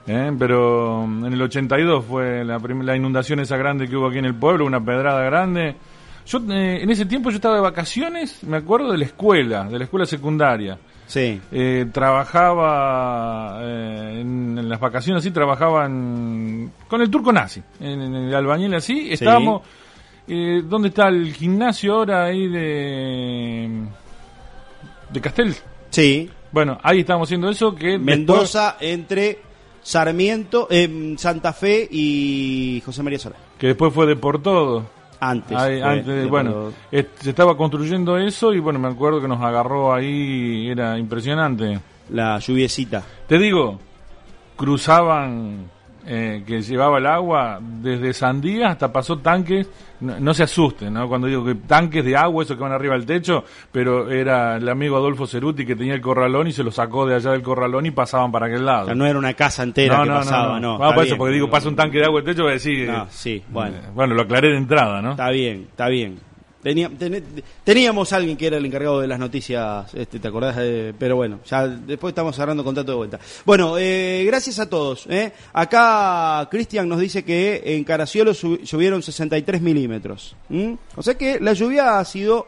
¿eh? 0.07 0.31
Pero 0.39 1.05
mm, 1.07 1.25
en 1.25 1.33
el 1.33 1.41
82 1.43 2.05
fue 2.05 2.43
la, 2.43 2.57
la 2.57 2.95
inundación 2.95 3.39
esa 3.39 3.57
grande 3.57 3.87
que 3.87 3.95
hubo 3.95 4.07
aquí 4.07 4.17
en 4.17 4.25
el 4.25 4.35
pueblo, 4.35 4.65
una 4.65 4.83
pedrada 4.83 5.21
grande. 5.23 5.75
Yo 6.29 6.37
eh, 6.49 6.83
en 6.83 6.89
ese 6.91 7.05
tiempo 7.05 7.29
yo 7.31 7.37
estaba 7.37 7.55
de 7.55 7.61
vacaciones, 7.61 8.43
me 8.43 8.57
acuerdo 8.57 8.91
de 8.91 8.97
la 8.99 9.05
escuela, 9.05 9.63
de 9.65 9.77
la 9.79 9.83
escuela 9.85 10.05
secundaria. 10.05 10.77
Sí. 11.07 11.41
Eh, 11.51 11.87
trabajaba 11.91 13.59
eh, 13.63 14.19
en, 14.21 14.57
en 14.57 14.69
las 14.69 14.79
vacaciones 14.79 15.21
así, 15.23 15.31
trabajaba 15.31 15.85
en- 15.87 16.71
con 16.87 17.01
el 17.01 17.09
turco 17.09 17.31
nazi, 17.31 17.61
en, 17.79 18.01
en 18.01 18.13
el 18.15 18.35
albañil 18.35 18.75
así. 18.75 19.11
Estábamos, 19.11 19.63
eh, 20.27 20.61
¿dónde 20.63 20.89
está 20.89 21.07
el 21.07 21.33
gimnasio 21.33 21.95
ahora 21.95 22.25
ahí 22.25 22.47
de, 22.47 23.69
de 25.11 25.21
Castel? 25.21 25.55
Sí. 25.89 26.29
Bueno, 26.51 26.77
ahí 26.83 26.99
estábamos 26.99 27.27
haciendo 27.27 27.49
eso 27.49 27.73
que 27.75 27.97
después- 27.97 28.01
Mendoza 28.05 28.77
entre 28.79 29.39
Sarmiento, 29.81 30.67
eh, 30.69 31.15
Santa 31.17 31.53
Fe 31.53 31.87
y 31.89 32.81
José 32.85 33.01
María 33.01 33.17
Sola. 33.19 33.35
que 33.57 33.67
después 33.67 33.91
fue 33.93 34.05
de 34.05 34.15
por 34.15 34.41
todo. 34.43 34.98
Antes. 35.19 35.57
Ahí, 35.57 35.79
fue 35.79 35.89
antes, 35.89 36.05
de 36.05 36.25
bueno, 36.25 36.71
se 36.91 37.29
estaba 37.29 37.57
construyendo 37.57 38.17
eso 38.17 38.53
y 38.53 38.59
bueno, 38.59 38.79
me 38.79 38.87
acuerdo 38.87 39.19
que 39.21 39.27
nos 39.27 39.41
agarró 39.41 39.93
ahí, 39.93 40.69
era 40.69 40.97
impresionante. 40.97 41.79
La 42.09 42.39
lluviecita. 42.39 43.03
Te 43.27 43.37
digo, 43.37 43.79
cruzaban, 44.55 45.69
eh, 46.11 46.43
que 46.43 46.63
llevaba 46.63 46.97
el 46.97 47.05
agua 47.05 47.59
desde 47.61 48.13
Sandía 48.13 48.69
hasta 48.69 48.91
pasó 48.91 49.19
tanques, 49.19 49.69
no, 49.99 50.19
no 50.19 50.33
se 50.33 50.41
asusten, 50.41 50.91
¿no? 50.91 51.07
Cuando 51.07 51.27
digo 51.27 51.45
que 51.45 51.53
tanques 51.53 52.03
de 52.03 52.17
agua, 52.17 52.43
esos 52.43 52.57
que 52.57 52.63
van 52.63 52.71
arriba 52.71 52.95
del 52.95 53.05
techo, 53.05 53.43
pero 53.71 54.09
era 54.09 54.55
el 54.55 54.67
amigo 54.67 54.97
Adolfo 54.97 55.27
Ceruti 55.27 55.67
que 55.67 55.75
tenía 55.75 55.93
el 55.93 56.01
corralón 56.01 56.47
y 56.47 56.51
se 56.51 56.63
lo 56.63 56.71
sacó 56.71 57.05
de 57.05 57.13
allá 57.13 57.29
del 57.29 57.43
corralón 57.43 57.85
y 57.85 57.91
pasaban 57.91 58.31
para 58.31 58.47
aquel 58.47 58.65
lado. 58.65 58.83
O 58.83 58.85
sea, 58.85 58.95
no 58.95 59.05
era 59.05 59.19
una 59.19 59.35
casa 59.35 59.61
entera 59.61 60.01
que 60.01 60.09
pasaba, 60.09 60.59
no. 60.59 60.79
Vamos 60.79 60.87
está 60.87 60.95
por 60.95 61.03
eso, 61.03 61.13
bien. 61.13 61.17
porque 61.19 61.33
digo, 61.35 61.49
pasa 61.51 61.69
un 61.69 61.75
tanque 61.75 61.99
de 61.99 62.05
agua 62.05 62.21
del 62.21 62.33
techo, 62.33 62.41
voy 62.41 62.51
a 62.51 62.53
decir... 62.53 62.89
No, 62.89 63.03
eh, 63.03 63.07
sí, 63.09 63.43
bueno. 63.49 63.75
eh, 63.77 63.81
bueno, 63.93 64.15
lo 64.15 64.23
aclaré 64.23 64.49
de 64.49 64.57
entrada, 64.57 65.03
¿no? 65.03 65.11
Está 65.11 65.29
bien, 65.29 65.67
está 65.69 65.89
bien. 65.89 66.17
Teníamos 67.63 68.11
alguien 68.13 68.35
que 68.35 68.47
era 68.47 68.57
el 68.57 68.65
encargado 68.65 68.99
de 68.99 69.07
las 69.07 69.17
noticias, 69.19 69.93
este, 69.93 70.19
¿te 70.19 70.27
acordás? 70.27 70.57
de- 70.57 70.93
pero 70.97 71.15
bueno, 71.15 71.39
ya 71.45 71.67
después 71.67 72.11
estamos 72.11 72.35
cerrando 72.35 72.63
contrato 72.63 72.91
de 72.91 72.97
vuelta. 72.97 73.19
Bueno, 73.45 73.77
eh, 73.77 74.23
gracias 74.25 74.59
a 74.59 74.69
todos. 74.69 75.05
¿eh? 75.09 75.31
Acá 75.53 76.47
Cristian 76.51 76.89
nos 76.89 76.99
dice 76.99 77.23
que 77.23 77.61
en 77.65 77.83
Caraciolo 77.83 78.33
llovieron 78.33 79.01
63 79.01 79.61
milímetros. 79.61 80.35
O 80.95 81.01
sea 81.03 81.15
que 81.15 81.39
la 81.39 81.53
lluvia 81.53 81.99
ha 81.99 82.05
sido 82.05 82.45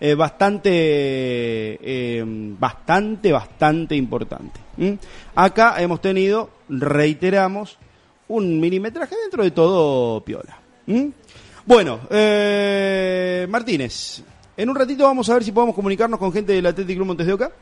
eh, 0.00 0.14
bastante, 0.16 0.70
eh, 0.72 2.24
bastante, 2.26 3.30
bastante 3.30 3.94
importante. 3.94 4.60
Acá 5.36 5.80
hemos 5.80 6.00
tenido, 6.00 6.50
reiteramos, 6.68 7.78
un 8.28 8.58
milimetraje 8.60 9.14
dentro 9.22 9.44
de 9.44 9.50
todo 9.52 10.20
piola. 10.24 10.58
Bueno, 11.64 12.00
eh, 12.10 13.46
Martínez, 13.48 14.22
en 14.56 14.68
un 14.68 14.76
ratito 14.76 15.04
vamos 15.04 15.28
a 15.30 15.34
ver 15.34 15.44
si 15.44 15.52
podemos 15.52 15.74
comunicarnos 15.74 16.18
con 16.18 16.32
gente 16.32 16.52
del 16.52 16.66
Athletic 16.66 16.96
Club 16.96 17.06
Montes 17.06 17.26
de 17.26 17.32
Oca. 17.32 17.52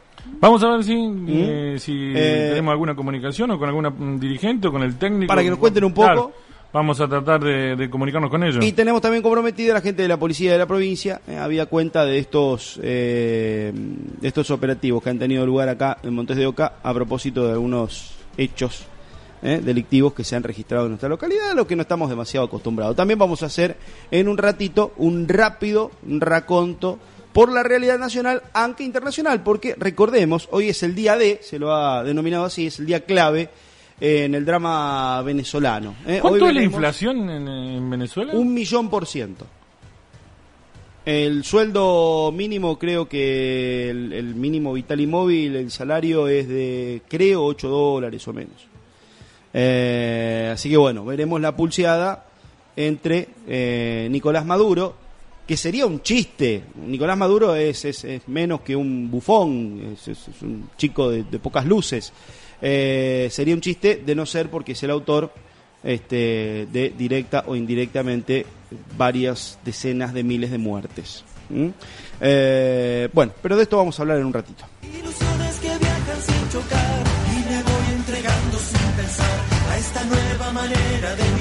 Vamos 0.41 0.63
a 0.63 0.71
ver 0.71 0.85
si, 0.85 0.95
eh, 1.29 1.77
si 1.79 2.13
Eh, 2.15 2.49
tenemos 2.51 2.73
alguna 2.73 2.95
comunicación 2.95 3.51
o 3.51 3.59
con 3.59 3.69
algún 3.69 3.87
mm, 3.87 4.19
dirigente 4.21 4.69
o 4.69 4.73
con 4.73 4.83
el 4.83 4.97
técnico. 4.97 5.29
Para 5.29 5.43
que 5.43 5.51
nos 5.51 5.59
cuenten 5.59 5.85
un 5.85 5.93
poco. 5.93 6.07
Claro, 6.07 6.33
vamos 6.73 7.01
a 7.01 7.09
tratar 7.09 7.43
de, 7.43 7.77
de 7.77 7.91
comunicarnos 7.91 8.31
con 8.31 8.43
ellos. 8.43 8.65
Y 8.65 8.73
tenemos 8.73 9.03
también 9.03 9.23
comprometida 9.23 9.73
a 9.73 9.75
la 9.75 9.81
gente 9.81 10.03
de 10.03 10.09
la 10.09 10.19
policía 10.19 10.53
de 10.53 10.59
la 10.59 10.67
provincia, 10.67 11.21
eh, 11.29 11.37
había 11.37 11.67
cuenta 11.67 12.05
de 12.05 12.19
estos, 12.19 12.81
eh, 12.83 13.71
de 13.75 14.29
estos 14.29 14.51
operativos 14.51 15.03
que 15.03 15.11
han 15.11 15.19
tenido 15.19 15.45
lugar 15.45 15.69
acá 15.69 15.99
en 16.03 16.15
Montes 16.15 16.37
de 16.37 16.47
Oca 16.47 16.75
a 16.83 16.95
propósito 16.95 17.47
de 17.47 17.53
algunos 17.53 18.15
hechos 18.37 18.87
eh, 19.43 19.61
delictivos 19.65 20.13
que 20.13 20.25
se 20.25 20.37
han 20.37 20.43
registrado 20.43 20.85
en 20.87 20.91
nuestra 20.93 21.09
localidad, 21.09 21.51
a 21.51 21.55
lo 21.55 21.67
que 21.67 21.77
no 21.77 21.83
estamos 21.83 22.11
demasiado 22.11 22.47
acostumbrados. 22.47 22.97
También 22.97 23.19
vamos 23.19 23.43
a 23.43 23.47
hacer 23.47 23.77
en 24.11 24.29
un 24.29 24.37
ratito 24.39 24.93
un 24.99 25.27
rápido 25.29 25.91
raconto 26.07 26.99
por 27.33 27.53
la 27.53 27.63
realidad 27.63 27.99
nacional, 27.99 28.43
aunque 28.53 28.85
internacional, 28.85 29.43
porque 29.43 29.75
recordemos, 29.79 30.49
hoy 30.51 30.69
es 30.69 30.83
el 30.83 30.95
día 30.95 31.17
D, 31.17 31.39
se 31.43 31.59
lo 31.59 31.75
ha 31.75 32.03
denominado 32.03 32.45
así, 32.45 32.67
es 32.67 32.81
el 32.81 32.87
día 32.87 33.05
clave 33.05 33.49
eh, 34.01 34.25
en 34.25 34.35
el 34.35 34.45
drama 34.45 35.23
venezolano. 35.23 35.95
eh. 36.07 36.19
¿Cuánto 36.21 36.45
Hoy 36.45 36.51
es 36.51 36.57
la 36.57 36.63
inflación 36.63 37.31
en, 37.31 37.47
en 37.49 37.89
Venezuela? 37.91 38.33
un 38.35 38.53
millón 38.53 38.91
por 38.91 39.07
ciento. 39.07 39.47
El 41.07 41.45
sueldo 41.45 42.31
mínimo, 42.35 42.79
creo 42.79 43.09
que 43.09 43.89
el, 43.91 44.13
el 44.13 44.35
mínimo 44.35 44.73
vital 44.75 45.01
y 45.01 45.07
móvil, 45.07 45.57
el 45.57 45.71
salario 45.71 46.29
es 46.29 46.47
de, 46.47 47.03
creo, 47.09 47.45
8 47.45 47.69
dólares 47.69 48.27
o 48.29 48.33
menos. 48.33 48.67
Eh, 49.53 50.51
así 50.53 50.71
que 50.71 50.77
bueno, 50.77 51.05
veremos 51.05 51.41
la 51.41 51.57
pulseada 51.57 52.25
entre 52.77 53.29
eh, 53.47 54.09
Nicolás 54.11 54.47
Maduro, 54.47 54.95
que 55.47 55.57
sería 55.57 55.87
un 55.87 56.03
chiste. 56.03 56.63
Nicolás 56.87 57.17
Maduro 57.17 57.55
es, 57.55 57.85
es, 57.85 58.07
menos 58.29 58.61
que 58.61 58.77
un 58.77 59.11
bufón, 59.11 59.97
es, 60.07 60.09
un 60.43 60.71
chico 60.77 61.11
de, 61.11 61.25
pocas 61.39 61.67
luces. 61.67 62.13
Eh, 62.63 63.29
sería 63.31 63.55
un 63.55 63.61
chiste 63.61 64.03
de 64.05 64.15
no 64.15 64.27
ser 64.27 64.51
porque 64.51 64.73
es 64.73 64.83
el 64.83 64.91
autor 64.91 65.33
este, 65.83 66.69
de 66.71 66.93
directa 66.97 67.45
o 67.47 67.57
indirectamente 67.57 68.47
varias 68.97 69.59
decenas 69.65 70.15
de 70.15 70.23
miles 70.23 70.51
de 70.51 70.59
muertes. 70.59 71.25
¿Mm? 71.49 71.69
Bueno, 73.13 73.33
pero 73.43 73.57
de 73.57 73.65
esto 73.65 73.77
vamos 73.77 73.99
a 73.99 74.03
hablar 74.03 74.19
en 74.19 74.27
un 74.27 74.33
ratito. 74.33 74.65
Ilusiones 74.83 75.59
que 75.59 75.69
viajan 75.69 76.23
sin 76.23 76.49
chocar 76.51 76.90
manera 80.61 81.17
de 81.17 81.40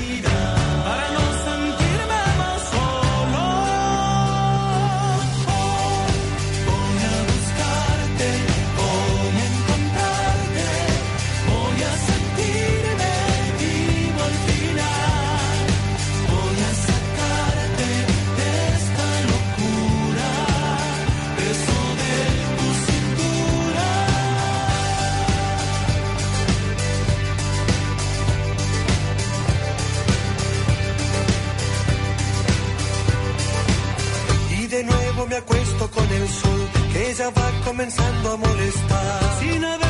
con 35.93 36.07
el 36.11 36.27
sol, 36.27 36.69
que 36.93 37.13
ya 37.13 37.29
va 37.29 37.51
comenzando 37.65 38.31
a 38.31 38.37
molestar. 38.37 39.88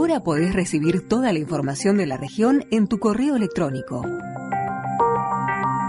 Ahora 0.00 0.20
podés 0.20 0.54
recibir 0.54 1.06
toda 1.06 1.30
la 1.30 1.38
información 1.38 1.98
de 1.98 2.06
la 2.06 2.16
región 2.16 2.64
en 2.70 2.88
tu 2.88 2.98
correo 2.98 3.36
electrónico. 3.36 4.02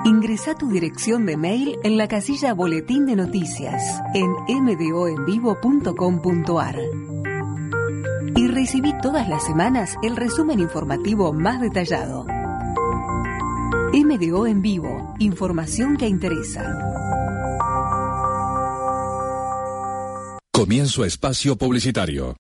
Ingresa 0.04 0.54
tu 0.54 0.70
dirección 0.70 1.26
de 1.26 1.38
mail 1.38 1.78
en 1.86 1.96
la 1.96 2.10
casilla 2.10 2.54
Boletín 2.54 3.06
de 3.06 3.16
Noticias 3.16 3.82
en 4.14 4.30
mdoenvivo.com.ar. 4.66 6.76
Y 8.36 8.48
recibí 8.50 8.94
todas 9.02 9.30
las 9.30 9.46
semanas 9.46 9.96
el 10.04 10.18
resumen 10.18 10.60
informativo 10.60 11.32
más 11.32 11.62
detallado. 11.62 12.26
MDO 13.94 14.46
en 14.46 14.62
vivo, 14.62 15.16
información 15.20 15.96
que 15.96 16.10
interesa. 16.10 16.78
Comienzo 20.52 21.06
espacio 21.06 21.56
publicitario. 21.56 22.36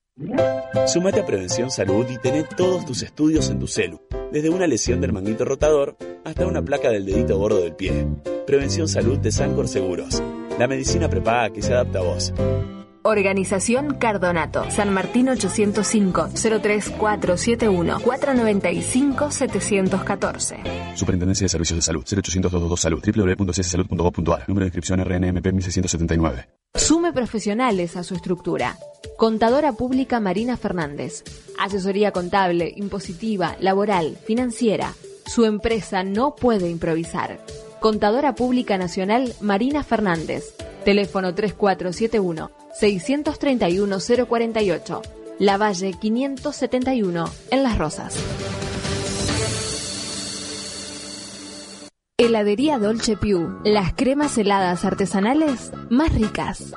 Sumate 0.87 1.21
a 1.21 1.25
Prevención 1.25 1.71
Salud 1.71 2.05
y 2.09 2.17
tené 2.17 2.43
todos 2.43 2.85
tus 2.85 3.01
estudios 3.01 3.49
en 3.49 3.59
tu 3.59 3.67
celu, 3.67 4.01
desde 4.31 4.49
una 4.49 4.67
lesión 4.67 5.01
del 5.01 5.13
manguito 5.13 5.45
rotador 5.45 5.97
hasta 6.23 6.45
una 6.45 6.61
placa 6.61 6.89
del 6.89 7.05
dedito 7.05 7.37
gordo 7.37 7.61
del 7.61 7.75
pie. 7.75 8.05
Prevención 8.45 8.87
Salud 8.87 9.17
de 9.19 9.31
Sancor 9.31 9.67
Seguros, 9.67 10.21
la 10.59 10.67
medicina 10.67 11.09
prepaga 11.09 11.51
que 11.51 11.61
se 11.61 11.73
adapta 11.73 11.99
a 11.99 12.03
vos. 12.03 12.33
Organización 13.03 13.95
Cardonato, 13.95 14.69
San 14.69 14.93
Martín 14.93 15.29
805 15.29 16.29
03471 16.33 17.99
495 17.99 19.31
714. 19.31 20.57
Superintendencia 20.95 21.45
de 21.45 21.49
Servicios 21.49 21.77
de 21.77 21.81
Salud, 21.81 22.03
0800 22.03 22.51
222 22.51 22.79
Salud, 22.79 23.03
www.cssalud.gov.ar, 23.03 24.47
número 24.47 24.65
de 24.65 24.67
inscripción 24.67 24.99
RNMP 24.99 25.45
1679. 25.47 26.60
Sume 26.75 27.13
profesionales 27.13 27.97
a 27.97 28.03
su 28.03 28.15
estructura. 28.15 28.77
Contadora 29.17 29.73
Pública 29.73 30.19
Marina 30.19 30.57
Fernández. 30.57 31.23
Asesoría 31.59 32.11
contable, 32.11 32.73
impositiva, 32.75 33.55
laboral, 33.59 34.17
financiera. 34.25 34.93
Su 35.25 35.45
empresa 35.45 36.03
no 36.03 36.35
puede 36.35 36.69
improvisar. 36.69 37.39
Contadora 37.79 38.35
Pública 38.35 38.77
Nacional 38.77 39.33
Marina 39.41 39.83
Fernández. 39.83 40.55
Teléfono 40.83 41.35
3471 41.35 42.51
631 42.79 43.97
048. 44.27 45.01
La 45.39 45.57
Valle 45.57 45.93
571 45.93 47.25
en 47.51 47.63
Las 47.63 47.77
Rosas. 47.77 48.15
Heladería 52.23 52.77
Dolce 52.77 53.17
Piu. 53.17 53.57
Las 53.63 53.93
cremas 53.93 54.37
heladas 54.37 54.85
artesanales 54.85 55.71
más 55.89 56.13
ricas. 56.13 56.71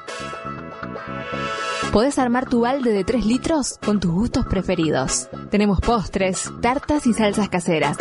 Podés 1.92 2.18
armar 2.18 2.48
tu 2.48 2.60
balde 2.60 2.94
de 2.94 3.04
3 3.04 3.26
litros 3.26 3.78
con 3.84 4.00
tus 4.00 4.10
gustos 4.10 4.46
preferidos. 4.46 5.28
Tenemos 5.50 5.82
postres, 5.82 6.50
tartas 6.62 7.06
y 7.06 7.12
salsas 7.12 7.50
caseras. 7.50 7.98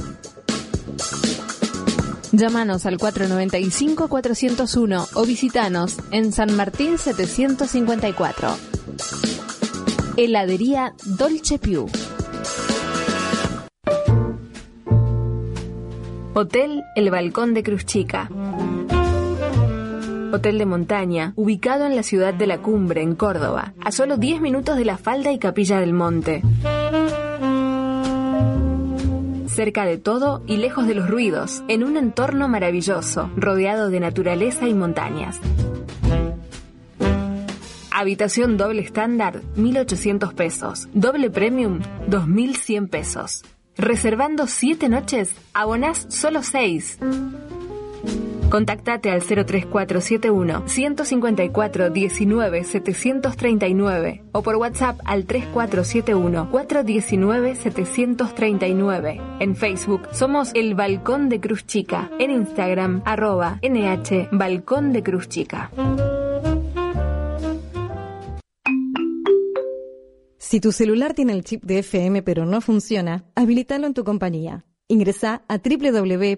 Llámanos 2.32 2.86
al 2.86 2.98
495-401 2.98 5.10
o 5.14 5.26
visitanos 5.26 5.98
en 6.12 6.32
San 6.32 6.56
Martín 6.56 6.98
754. 6.98 8.56
Heladería 10.16 10.94
Dolce 11.04 11.60
Piu. 11.60 11.88
Hotel 16.36 16.84
El 16.96 17.12
Balcón 17.12 17.54
de 17.54 17.62
Cruz 17.62 17.86
Chica. 17.86 18.28
Hotel 20.32 20.58
de 20.58 20.66
montaña, 20.66 21.34
ubicado 21.36 21.86
en 21.86 21.96
la 21.96 22.02
ciudad 22.02 22.34
de 22.34 22.48
la 22.48 22.58
Cumbre, 22.58 23.04
en 23.04 23.14
Córdoba, 23.14 23.76
a 23.80 23.92
solo 23.92 24.18
10 24.18 24.42
minutos 24.42 24.76
de 24.76 24.84
la 24.84 24.98
falda 24.98 25.32
y 25.32 25.38
capilla 25.38 25.80
del 25.80 25.94
monte. 25.94 26.42
Cerca 29.46 29.86
de 29.86 30.00
todo 30.00 30.42
y 30.48 30.58
lejos 30.58 30.88
de 30.88 30.96
los 30.96 31.08
ruidos, 31.08 31.64
en 31.68 31.84
un 31.84 31.98
entorno 31.98 32.48
maravilloso, 32.48 33.30
rodeado 33.36 33.92
de 33.92 34.00
naturaleza 34.00 34.68
y 34.68 34.74
montañas. 34.74 35.40
Habitación 37.92 38.58
doble 38.58 38.82
estándar, 38.82 39.42
1.800 39.56 40.34
pesos. 40.34 40.90
Doble 40.94 41.30
premium, 41.30 41.82
2.100 42.10 42.90
pesos. 42.90 43.44
Reservando 43.78 44.46
7 44.46 44.88
noches, 44.88 45.32
abonás 45.54 46.06
solo 46.10 46.44
6. 46.44 47.00
Contactate 48.52 49.10
al 49.10 49.24
03471 49.24 50.68
154 50.68 51.90
19 51.90 52.64
739 52.64 54.24
o 54.32 54.44
por 54.44 54.58
WhatsApp 54.58 55.00
al 55.06 55.26
3471 55.26 56.52
419 56.52 57.56
739. 57.56 59.22
En 59.40 59.56
Facebook 59.56 60.08
somos 60.12 60.52
El 60.54 60.76
Balcón 60.76 61.30
de 61.30 61.40
Cruz 61.40 61.66
Chica. 61.66 62.12
En 62.20 62.30
Instagram 62.30 63.02
arroba 63.06 63.58
NH 63.64 64.30
Balcón 64.32 64.94
de 64.94 65.02
Cruz 65.02 65.30
Chica. 65.30 65.72
Si 70.54 70.60
tu 70.60 70.72
celular 70.72 71.16
tiene 71.16 71.34
el 71.34 71.44
chip 71.44 71.64
de 71.64 71.80
FM 71.80 72.22
pero 72.22 72.46
no 72.46 72.62
funciona, 72.62 73.26
habilitalo 73.34 73.88
en 73.88 73.96
tu 73.96 74.04
compañía. 74.04 74.66
Ingresa 74.88 75.42
a 75.48 75.58
www.arpa.org.ar 75.58 76.38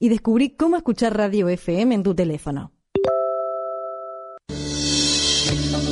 y 0.00 0.08
descubrí 0.08 0.50
cómo 0.56 0.76
escuchar 0.76 1.16
radio 1.16 1.48
FM 1.48 1.94
en 1.94 2.02
tu 2.02 2.16
teléfono. 2.16 2.72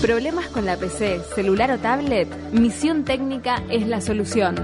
¿Problemas 0.02 0.48
con 0.48 0.66
la 0.66 0.76
PC, 0.76 1.20
celular 1.36 1.70
o 1.70 1.78
tablet? 1.78 2.26
Misión 2.50 3.04
Técnica 3.04 3.62
es 3.70 3.86
la 3.86 4.00
solución. 4.00 4.56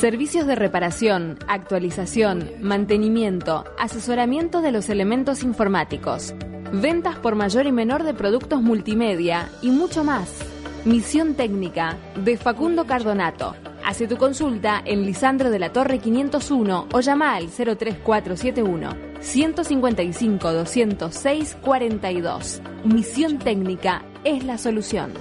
Servicios 0.00 0.46
de 0.46 0.54
reparación, 0.54 1.38
actualización, 1.46 2.50
mantenimiento, 2.60 3.64
asesoramiento 3.78 4.60
de 4.60 4.72
los 4.72 4.88
elementos 4.88 5.42
informáticos, 5.42 6.34
ventas 6.72 7.16
por 7.16 7.36
mayor 7.36 7.66
y 7.66 7.72
menor 7.72 8.02
de 8.02 8.12
productos 8.12 8.60
multimedia 8.60 9.48
y 9.62 9.70
mucho 9.70 10.04
más. 10.04 10.40
Misión 10.84 11.34
Técnica 11.34 11.96
de 12.22 12.36
Facundo 12.36 12.86
Cardonato. 12.86 13.54
Hace 13.86 14.06
tu 14.08 14.16
consulta 14.16 14.82
en 14.84 15.06
Lisandro 15.06 15.50
de 15.50 15.58
la 15.58 15.72
Torre 15.72 15.98
501 15.98 16.88
o 16.92 17.00
llama 17.00 17.36
al 17.36 17.48
03471 17.48 18.90
155 19.20 20.52
206 20.52 21.56
42. 21.62 22.62
Misión 22.84 23.38
Técnica 23.38 24.02
es 24.24 24.44
la 24.44 24.58
solución. 24.58 25.12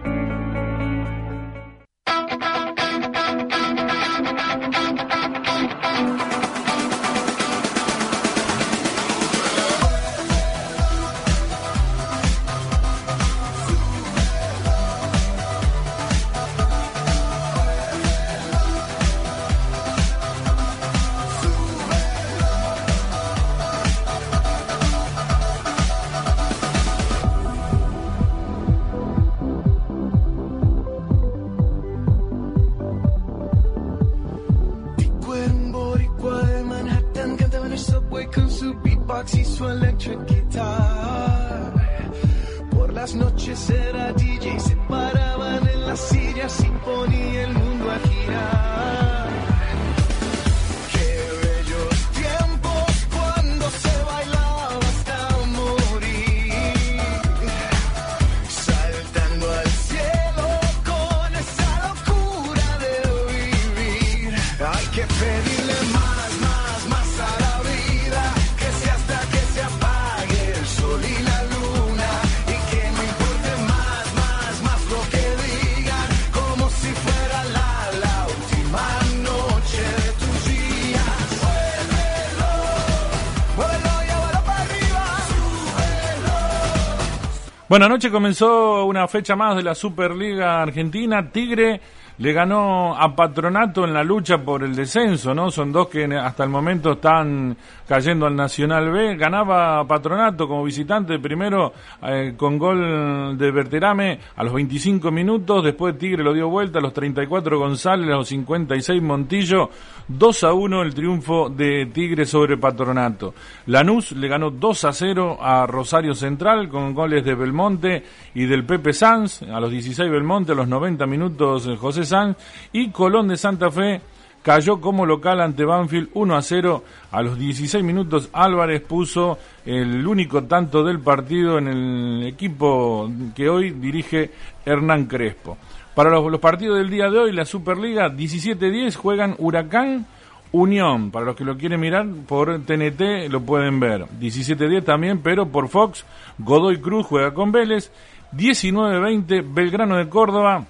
Bueno, 87.79 87.95
anoche 87.95 88.11
comenzó 88.11 88.87
una 88.87 89.07
fecha 89.07 89.37
más 89.37 89.55
de 89.55 89.63
la 89.63 89.73
Superliga 89.73 90.61
Argentina. 90.61 91.31
Tigre 91.31 91.81
le 92.19 92.33
ganó 92.33 92.97
a 92.97 93.15
Patronato 93.15 93.85
en 93.85 93.95
la 93.95 94.03
lucha 94.03 94.39
por 94.39 94.65
el 94.65 94.75
descenso, 94.75 95.35
¿no? 95.35 95.51
Son 95.51 95.71
dos 95.71 95.89
que 95.89 96.05
hasta 96.17 96.43
el 96.43 96.51
momento 96.51 96.93
están 96.93 97.57
cayendo 97.87 98.27
al 98.27 98.35
Nacional 98.35 98.91
B. 98.91 99.17
Ganaba 99.17 99.87
Patronato 99.87 100.49
como 100.49 100.65
visitante 100.65 101.19
primero 101.21 101.73
eh, 102.03 102.35
con 102.37 102.59
gol 102.59 103.39
de 103.39 103.51
Berterame 103.53 104.19
a 104.35 104.43
los 104.43 104.53
25 104.53 105.11
minutos. 105.13 105.63
Después 105.63 105.97
Tigre 105.97 106.25
lo 106.25 106.33
dio 106.33 106.49
vuelta 106.49 106.81
a 106.81 106.83
los 106.83 106.93
34 106.93 107.59
González, 107.59 108.09
a 108.09 108.17
los 108.17 108.29
56 108.29 109.01
Montillo. 109.01 109.71
2 110.09 110.45
a 110.45 110.53
1 110.55 110.83
el 110.83 110.95
triunfo 110.95 111.51
de 111.51 111.87
Tigre 111.93 112.25
sobre 112.25 112.57
Patronato. 112.57 113.35
Lanús 113.67 114.13
le 114.13 114.27
ganó 114.27 114.51
2 114.51 114.85
a 114.85 114.93
0 114.93 115.39
a 115.39 115.67
Rosario 115.67 116.15
Central 116.15 116.69
con 116.71 116.95
goles 116.95 117.25
de 117.25 117.35
Belmonte 117.35 118.05
y 118.35 118.47
del 118.47 118.65
Pepe 118.65 118.95
Sanz. 118.95 119.43
A 119.43 119.61
los 119.61 119.71
16 119.71 120.11
Belmonte, 120.11 120.53
a 120.53 120.55
los 120.55 120.67
90 120.67 121.07
minutos 121.07 121.67
eh, 121.67 121.77
José 121.77 122.07
Sanz. 122.09 122.37
Y 122.73 122.91
Colón 122.91 123.29
de 123.29 123.37
Santa 123.37 123.71
Fe 123.71 124.01
cayó 124.43 124.81
como 124.81 125.05
local 125.05 125.41
ante 125.41 125.65
Banfield 125.65 126.09
1 126.15 126.37
a 126.37 126.43
0. 126.43 126.85
A 127.13 127.23
los 127.23 127.39
16 127.39 127.85
minutos 127.85 128.31
Álvarez 128.33 128.81
puso 128.83 129.39
el 129.67 130.07
único 130.07 130.45
tanto 130.45 130.83
del 130.83 131.01
partido 131.01 131.59
en 131.59 131.69
el 131.69 132.27
equipo 132.27 133.11
que 133.35 133.49
hoy 133.49 133.71
dirige 133.73 134.31
Hernán 134.65 135.07
Crespo. 135.07 135.59
Para 135.95 136.11
los, 136.11 136.31
los 136.31 136.41
partidos 136.41 136.79
del 136.79 136.91
día 136.91 137.11
de 137.11 137.19
hoy, 137.19 137.33
la 137.33 137.45
Superliga 137.45 138.09
17-10 138.09 138.95
juegan 138.95 139.35
Huracán 139.39 140.07
Unión. 140.53 141.11
Para 141.11 141.27
los 141.27 141.37
que 141.37 141.45
lo 141.45 141.59
quieren 141.59 141.81
mirar 141.81 142.07
por 142.27 142.61
TNT 142.65 143.31
lo 143.31 143.43
pueden 143.43 143.81
ver. 143.81 144.07
17-10 144.21 144.85
también, 144.85 145.21
pero 145.23 145.49
por 145.49 145.69
Fox, 145.69 146.07
Godoy 146.39 146.81
Cruz 146.81 147.07
juega 147.07 147.35
con 147.35 147.53
Vélez. 147.53 147.93
19-20 148.33 149.45
Belgrano 149.53 149.97
de 149.97 150.09
Córdoba 150.09 150.67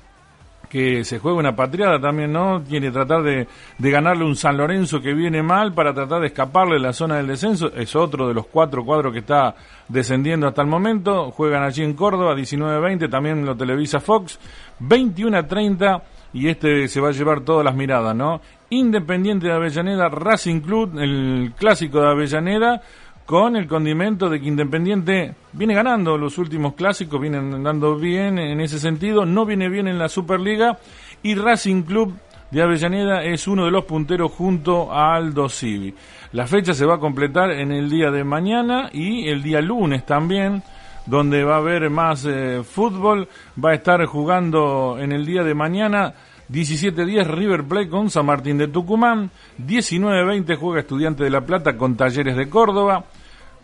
que 0.69 1.05
se 1.05 1.19
juega 1.19 1.39
una 1.39 1.57
patriada 1.57 2.01
también, 2.01 2.33
¿no? 2.33 2.62
Quiere 2.66 2.91
tratar 2.91 3.23
de, 3.23 3.47
de, 3.79 3.91
ganarle 3.91 4.25
un 4.25 4.37
San 4.37 4.57
Lorenzo 4.57 5.01
que 5.01 5.14
viene 5.14 5.43
mal 5.43 5.73
para 5.73 5.95
tratar 5.95 6.21
de 6.21 6.29
escaparle 6.29 6.75
de 6.75 6.81
la 6.81 6.93
zona 6.93 7.16
del 7.16 7.27
descenso. 7.27 7.73
Es 7.75 7.97
otro 7.97 8.29
de 8.29 8.35
los 8.35 8.47
cuatro 8.47 8.85
cuadros 8.85 9.12
que 9.12 9.21
está 9.21 9.55
descendiendo 9.89 10.47
hasta 10.47 10.62
el 10.62 10.69
momento. 10.69 11.31
Juegan 11.31 11.62
allí 11.62 11.83
en 11.83 11.95
Córdoba, 11.95 12.35
19-20, 12.35 13.11
también 13.11 13.45
lo 13.45 13.57
televisa 13.57 14.01
Fox. 14.01 14.39
21-30 14.81 16.03
y 16.33 16.49
este 16.49 16.89
se 16.89 17.01
va 17.01 17.09
a 17.09 17.12
llevar 17.12 17.41
todas 17.41 17.64
las 17.64 17.75
miradas, 17.75 18.14
¿no? 18.14 18.41
Independiente 18.71 19.47
de 19.47 19.55
Avellaneda, 19.55 20.09
Racing 20.09 20.61
Club, 20.61 20.99
el 20.99 21.53
clásico 21.57 22.01
de 22.01 22.11
Avellaneda, 22.11 22.83
con 23.29 23.57
el 23.57 23.68
condimento 23.68 24.31
de 24.31 24.41
que 24.41 24.49
Independiente 24.49 25.35
viene 25.53 25.74
ganando 25.74 26.16
los 26.16 26.39
últimos 26.39 26.72
clásicos, 26.72 27.20
viene 27.20 27.37
andando 27.37 27.95
bien 27.95 28.39
en 28.39 28.59
ese 28.59 28.79
sentido, 28.79 29.26
no 29.26 29.45
viene 29.45 29.68
bien 29.68 29.87
en 29.87 29.99
la 29.99 30.09
Superliga 30.09 30.79
y 31.22 31.35
Racing 31.35 31.83
Club 31.83 32.14
de 32.51 32.62
Avellaneda 32.62 33.22
es 33.24 33.47
uno 33.47 33.66
de 33.66 33.70
los 33.70 33.85
punteros 33.85 34.33
junto 34.33 34.91
a 34.91 35.14
Aldo 35.14 35.51
Civi. 35.51 35.95
La 36.33 36.47
fecha 36.47 36.72
se 36.72 36.87
va 36.87 36.95
a 36.95 37.01
completar 37.01 37.51
en 37.51 37.70
el 37.70 37.91
día 37.91 38.11
de 38.11 38.24
mañana 38.24 38.89
y 38.95 39.29
el 39.29 39.43
día 39.43 39.61
lunes 39.61 40.07
también, 40.07 40.62
donde 41.05 41.45
va 41.45 41.57
a 41.57 41.59
haber 41.59 41.91
más 41.91 42.24
eh, 42.24 42.62
fútbol, 42.64 43.29
va 43.62 43.72
a 43.72 43.74
estar 43.74 44.03
jugando 44.07 44.97
en 44.99 45.12
el 45.12 45.26
día 45.26 45.43
de 45.43 45.53
mañana 45.53 46.14
17-10 46.51 47.26
River 47.26 47.64
Plate 47.64 47.91
con 47.91 48.09
San 48.09 48.24
Martín 48.24 48.57
de 48.57 48.68
Tucumán, 48.68 49.31
19-20 49.66 50.57
juega 50.57 50.81
Estudiante 50.81 51.24
de 51.24 51.29
La 51.31 51.43
Plata 51.43 51.76
con 51.76 51.95
Talleres 51.95 52.39
de 52.39 52.49
Córdoba, 52.49 53.05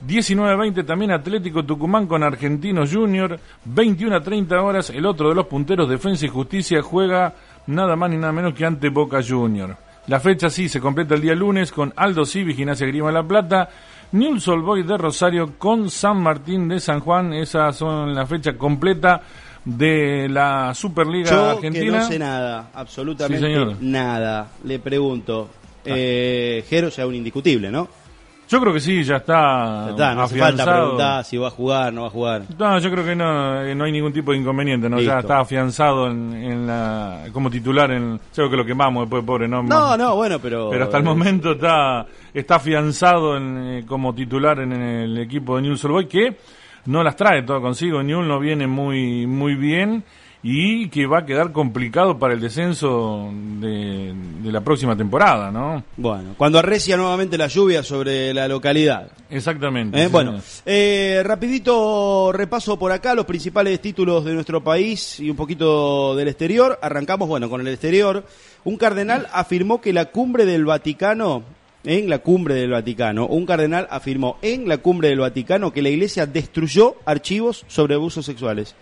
19-20 0.07 0.85
también 0.85 1.13
Atlético 1.13 1.65
Tucumán 1.65 2.07
con 2.07 2.23
Argentinos 2.23 2.93
Junior. 2.93 3.39
21-30 3.75 4.63
horas 4.63 4.91
el 4.91 5.07
otro 5.07 5.29
de 5.29 5.35
los 5.35 5.47
punteros 5.47 5.89
Defensa 5.89 6.27
y 6.27 6.29
Justicia 6.29 6.83
juega 6.83 7.35
nada 7.67 7.97
más 7.97 8.11
ni 8.11 8.17
nada 8.17 8.33
menos 8.33 8.55
que 8.55 8.65
ante 8.67 8.89
Boca 8.91 9.21
Junior. 9.27 9.77
La 10.07 10.21
fecha 10.21 10.51
sí 10.51 10.69
se 10.69 10.81
completa 10.81 11.15
el 11.15 11.23
día 11.23 11.35
lunes 11.35 11.73
con 11.73 11.93
Aldo 11.97 12.27
Civi, 12.27 12.55
Gimnasia 12.55 12.87
Grima 12.87 13.11
la 13.11 13.23
Plata, 13.23 13.71
Newell's 14.13 14.47
Boys 14.47 14.87
de 14.87 14.99
Rosario 14.99 15.55
con 15.59 15.89
San 15.89 16.23
Martín 16.23 16.69
de 16.69 16.79
San 16.79 17.01
Juan. 17.01 17.33
Esas 17.33 17.75
son 17.77 18.15
la 18.15 18.27
fecha 18.27 18.59
completa 18.59 19.23
de 19.65 20.29
la 20.29 20.75
Superliga 20.75 21.31
Yo 21.31 21.51
Argentina. 21.53 21.85
que 21.85 21.91
no 21.91 22.07
sé 22.07 22.19
nada, 22.19 22.71
absolutamente 22.75 23.47
Sí, 23.49 23.77
nada. 23.81 24.49
Le 24.65 24.79
pregunto. 24.79 25.49
Eh, 25.87 26.65
Jero 26.69 26.89
ya 26.89 27.07
un 27.07 27.15
indiscutible, 27.15 27.71
¿no? 27.71 27.89
Yo 28.49 28.61
creo 28.61 28.73
que 28.73 28.81
sí, 28.81 29.03
ya 29.03 29.17
está, 29.17 29.87
Ya 29.87 29.91
está, 29.91 30.15
no 30.15 30.23
hace 30.23 30.39
falta 30.39 30.65
preguntar 30.65 31.25
si 31.25 31.37
va 31.37 31.49
a 31.49 31.51
jugar, 31.51 31.93
no 31.93 32.03
va 32.03 32.09
a 32.09 32.11
jugar. 32.11 32.43
No, 32.59 32.79
yo 32.79 32.91
creo 32.91 33.05
que 33.05 33.17
no, 33.17 33.63
eh, 33.63 33.75
no 33.75 33.85
hay 33.85 33.93
ningún 33.93 34.13
tipo 34.13 34.33
de 34.33 34.39
inconveniente, 34.39 34.89
¿no? 34.89 35.01
Ya 35.01 35.21
está 35.21 35.41
afianzado 35.41 36.09
en, 36.11 36.35
en 36.35 36.67
la, 36.67 37.25
como 37.33 37.51
titular 37.51 37.91
en... 37.91 38.17
Yo 38.17 38.21
creo 38.35 38.51
que 38.51 38.57
lo 38.57 38.65
quemamos 38.67 39.05
después, 39.05 39.25
pobre, 39.25 39.49
¿no? 39.49 39.63
No, 39.63 39.97
no, 39.97 40.17
bueno, 40.17 40.39
pero... 40.39 40.69
Pero 40.71 40.85
hasta 40.85 40.99
el 40.99 41.05
momento 41.05 41.53
está, 41.53 42.07
está 42.33 42.57
afianzado 42.57 43.37
en, 43.37 43.67
eh, 43.67 43.85
como 43.87 44.15
titular 44.15 44.61
en, 44.61 44.73
el 44.73 45.19
equipo 45.19 45.57
de 45.57 45.63
Newell's 45.63 45.83
Boys, 45.83 46.09
que 46.09 46.37
no 46.87 47.03
las 47.03 47.17
trae 47.17 47.43
todo 47.43 47.61
consigo. 47.63 48.03
Newell 48.03 48.29
no 48.29 48.39
viene 48.39 48.67
muy, 48.67 49.27
muy 49.27 49.55
bien 49.55 50.05
y 50.47 50.91
que 50.91 51.07
va 51.07 51.21
a 51.21 51.27
quedar 51.27 51.53
complicado 51.53 52.19
para 52.19 52.35
el 52.35 52.41
descenso 52.41 53.31
de, 53.33 54.13
de 54.43 54.53
la 54.53 54.61
próxima 54.61 54.95
temporada, 54.95 55.51
¿no? 55.51 55.83
Bueno, 55.97 56.35
cuando 56.37 56.59
arrecia 56.59 56.99
nuevamente 56.99 57.39
la 57.39 57.47
lluvia 57.47 57.83
sobre 57.83 58.35
la 58.35 58.47
localidad. 58.47 59.09
Exactamente. 59.31 59.99
Eh, 59.99 60.05
sí, 60.05 60.13
bueno, 60.13 60.39
eh, 60.67 61.23
rapidito 61.25 62.31
repaso 62.31 62.79
por 62.79 62.93
acá 62.93 63.15
los 63.15 63.25
principales 63.25 63.81
títulos 63.81 64.23
de 64.27 64.35
nuestro 64.35 64.63
país 64.63 65.19
y 65.19 65.31
un 65.31 65.37
poquito 65.37 66.15
del 66.15 66.29
exterior. 66.29 66.79
Arrancamos, 66.83 67.27
bueno, 67.27 67.49
con 67.49 67.63
el 67.63 67.69
exterior. 67.69 68.27
Un 68.65 68.77
cardenal 68.77 69.29
afirmó 69.33 69.81
que 69.81 69.95
la 69.95 70.11
cumbre 70.11 70.45
del 70.45 70.67
Vaticano, 70.67 71.43
en 71.85 72.09
la 72.09 72.19
cumbre 72.19 72.55
del 72.55 72.71
Vaticano, 72.71 73.27
un 73.27 73.47
cardenal 73.47 73.87
afirmó 73.91 74.39
en 74.43 74.69
la 74.69 74.79
cumbre 74.79 75.09
del 75.09 75.21
Vaticano 75.21 75.73
que 75.73 75.83
la 75.83 75.91
iglesia 75.91 76.27
destruyó 76.27 76.97
archivos 77.05 77.65
sobre 77.69 77.95
abusos 77.95 78.27
sexuales. 78.27 78.75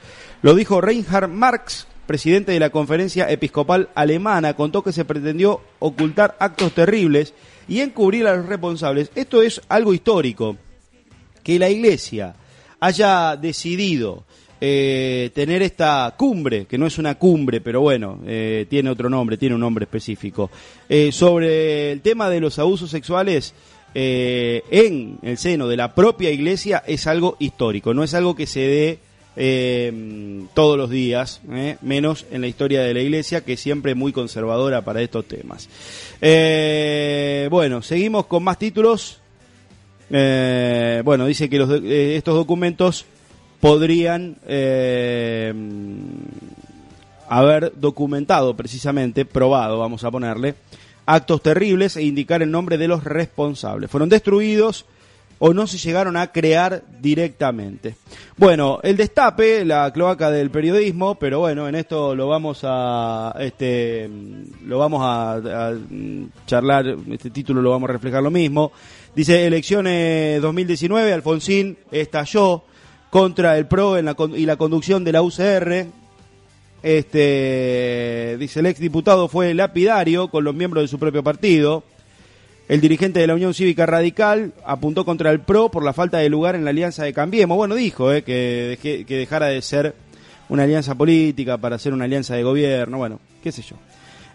Lo 0.43 0.55
dijo 0.55 0.81
Reinhard 0.81 1.29
Marx, 1.29 1.87
presidente 2.07 2.53
de 2.53 2.61
la 2.61 2.71
conferencia 2.71 3.31
episcopal 3.31 3.89
alemana, 3.95 4.55
contó 4.55 4.83
que 4.83 4.93
se 4.93 5.05
pretendió 5.05 5.61
ocultar 5.79 6.37
actos 6.39 6.73
terribles 6.73 7.35
y 7.69 7.81
encubrir 7.81 8.27
a 8.27 8.37
los 8.37 8.47
responsables. 8.47 9.11
Esto 9.15 9.43
es 9.43 9.61
algo 9.69 9.95
histórico 9.95 10.57
que 11.43 11.59
la 11.59 11.69
iglesia 11.69 12.35
haya 12.81 13.37
decidido 13.37 14.25
eh, 14.65 15.31
tener 15.35 15.61
esta 15.61 16.15
cumbre, 16.17 16.67
que 16.67 16.79
no 16.79 16.87
es 16.87 16.97
una 16.97 17.17
cumbre, 17.17 17.61
pero 17.61 17.81
bueno, 17.81 18.21
eh, 18.25 18.65
tiene 18.71 18.91
otro 18.91 19.11
nombre, 19.11 19.37
tiene 19.37 19.57
un 19.57 19.61
nombre 19.61 19.87
específico, 19.87 20.53
eh, 20.89 21.11
sobre 21.11 21.91
el 21.91 22.01
tema 22.01 22.31
de 22.31 22.39
los 22.39 22.61
abusos 22.61 22.89
sexuales 22.89 23.55
en 23.93 25.19
el 25.21 25.37
seno 25.37 25.67
de 25.67 25.77
la 25.77 25.97
propia 25.97 26.31
iglesia 26.31 26.85
es 26.87 27.09
algo 27.09 27.37
histórico, 27.41 27.93
no 27.93 28.05
es 28.05 28.15
algo 28.15 28.37
que 28.37 28.47
se 28.47 28.61
dé 28.61 28.99
eh, 29.35 30.45
todos 30.55 30.79
los 30.79 30.89
días, 30.91 31.41
menos 31.81 32.25
en 32.31 32.41
la 32.41 32.47
historia 32.47 32.83
de 32.83 32.95
la 32.95 33.01
iglesia, 33.01 33.41
que 33.41 33.55
es 33.55 33.61
siempre 33.61 33.97
muy 33.97 34.13
conservadora 34.13 34.83
para 34.83 35.03
estos 35.03 35.27
temas. 35.27 35.69
Bueno, 37.51 37.83
seguimos 37.83 38.27
con 38.27 38.45
más 38.45 38.61
títulos. 38.61 39.19
Bueno, 40.09 41.27
dice 41.27 41.51
que 41.51 42.17
estos 42.17 42.37
documentos 42.37 43.07
podrían 43.63 44.39
eh, 44.45 45.55
haber 47.29 47.73
documentado 47.77 48.57
precisamente, 48.57 49.25
probado, 49.25 49.79
vamos 49.79 50.03
a 50.03 50.11
ponerle, 50.11 50.57
actos 51.07 51.43
terribles 51.43 51.97
e 51.97 52.03
indicar 52.03 52.43
el 52.43 52.51
nombre 52.51 52.77
de 52.77 52.89
los 52.89 53.05
responsables. 53.05 53.89
Fueron 53.89 54.09
destruidos 54.09 54.85
o 55.39 55.55
no 55.55 55.69
se 55.69 55.79
llegaron 55.79 56.17
a 56.17 56.33
crear 56.33 56.83
directamente. 57.01 57.95
Bueno, 58.37 58.81
el 58.83 58.97
destape, 58.97 59.65
la 59.65 59.93
cloaca 59.93 60.33
del 60.33 60.51
periodismo, 60.51 61.15
pero 61.15 61.39
bueno, 61.39 61.69
en 61.69 61.77
esto 61.77 62.17
lo 62.17 62.27
vamos 62.27 62.63
a 62.65 63.33
este 63.39 64.11
lo 64.67 64.79
vamos 64.81 65.03
a, 65.05 65.73
charlar, 66.47 66.97
este 67.13 67.31
título 67.31 67.63
lo 67.63 67.71
vamos 67.71 67.89
a 67.91 67.93
reflejar 67.93 68.25
lo 68.25 68.31
mismo. 68.33 68.73
Dice 69.15 69.47
elecciones 69.47 70.43
2019, 70.43 71.13
Alfonsín 71.13 71.79
estalló 71.93 72.65
contra 73.13 73.59
el 73.59 73.67
PRO 73.67 73.99
en 73.99 74.07
la 74.07 74.17
y 74.35 74.47
la 74.47 74.57
conducción 74.57 75.05
de 75.05 75.13
la 75.13 75.21
UCR. 75.21 75.85
Este 76.83 78.39
dice 78.39 78.61
el 78.61 78.67
exdiputado 78.67 79.29
fue 79.29 79.53
lapidario 79.53 80.29
con 80.29 80.45
los 80.45 80.55
miembros 80.55 80.85
de 80.85 80.89
su 80.89 80.99
propio 80.99 81.23
partido. 81.23 81.85
El 82.69 82.81
dirigente 82.81 83.21
de 83.21 83.27
la 83.27 83.35
Unión 83.35 83.53
Cívica 83.53 83.85
Radical 83.85 84.55
apuntó 84.65 85.05
contra 85.05 85.31
el 85.31 85.41
PRO 85.41 85.71
por 85.71 85.85
la 85.85 85.93
falta 85.93 86.17
de 86.19 86.31
lugar 86.31 86.55
en 86.55 86.65
la 86.65 86.71
alianza 86.71 87.05
de 87.05 87.13
Cambiemos. 87.13 87.55
Bueno, 87.55 87.75
dijo 87.75 88.11
eh, 88.11 88.23
que, 88.23 89.05
que 89.07 89.17
dejara 89.19 89.49
de 89.49 89.61
ser 89.61 89.95
una 90.49 90.63
alianza 90.63 90.95
política 90.95 91.59
para 91.59 91.79
ser 91.79 91.93
una 91.93 92.07
alianza 92.07 92.35
de 92.35 92.45
gobierno. 92.45 92.97
Bueno, 92.97 93.21
qué 93.43 93.53
sé 93.53 93.61
yo. 93.61 93.77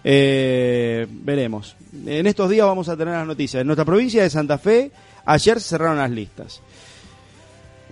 Eh, 0.03 1.07
veremos. 1.09 1.75
En 2.05 2.27
estos 2.27 2.47
días 2.47 2.67
vamos 2.67 2.89
a 2.89 2.95
tener 2.95 3.15
las 3.15 3.25
noticias. 3.25 3.61
En 3.61 3.65
nuestra 3.65 3.85
provincia 3.85 4.21
de 4.21 4.29
Santa 4.29 4.59
Fe, 4.59 4.91
ayer 5.25 5.59
se 5.59 5.69
cerraron 5.69 5.97
las 5.97 6.11
listas. 6.11 6.61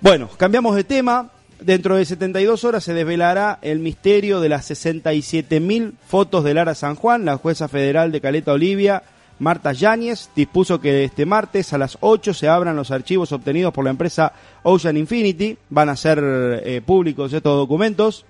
Bueno, 0.05 0.29
cambiamos 0.37 0.75
de 0.75 0.83
tema. 0.83 1.31
Dentro 1.59 1.95
de 1.95 2.05
72 2.05 2.63
horas 2.63 2.83
se 2.83 2.93
desvelará 2.93 3.57
el 3.63 3.79
misterio 3.79 4.39
de 4.39 4.49
las 4.49 4.69
67.000 4.69 5.93
fotos 6.05 6.43
de 6.43 6.53
Lara 6.53 6.75
San 6.75 6.93
Juan. 6.93 7.25
La 7.25 7.37
jueza 7.37 7.67
federal 7.67 8.11
de 8.11 8.21
Caleta 8.21 8.53
Olivia, 8.53 9.01
Marta 9.39 9.73
Yáñez, 9.73 10.29
dispuso 10.35 10.79
que 10.79 11.05
este 11.05 11.25
martes 11.25 11.73
a 11.73 11.79
las 11.79 11.97
8 12.01 12.35
se 12.35 12.47
abran 12.47 12.75
los 12.75 12.91
archivos 12.91 13.31
obtenidos 13.31 13.73
por 13.73 13.83
la 13.83 13.89
empresa 13.89 14.31
Ocean 14.61 14.95
Infinity. 14.95 15.57
Van 15.71 15.89
a 15.89 15.95
ser 15.95 16.19
eh, 16.23 16.83
públicos 16.85 17.33
estos 17.33 17.57
documentos. 17.57 18.25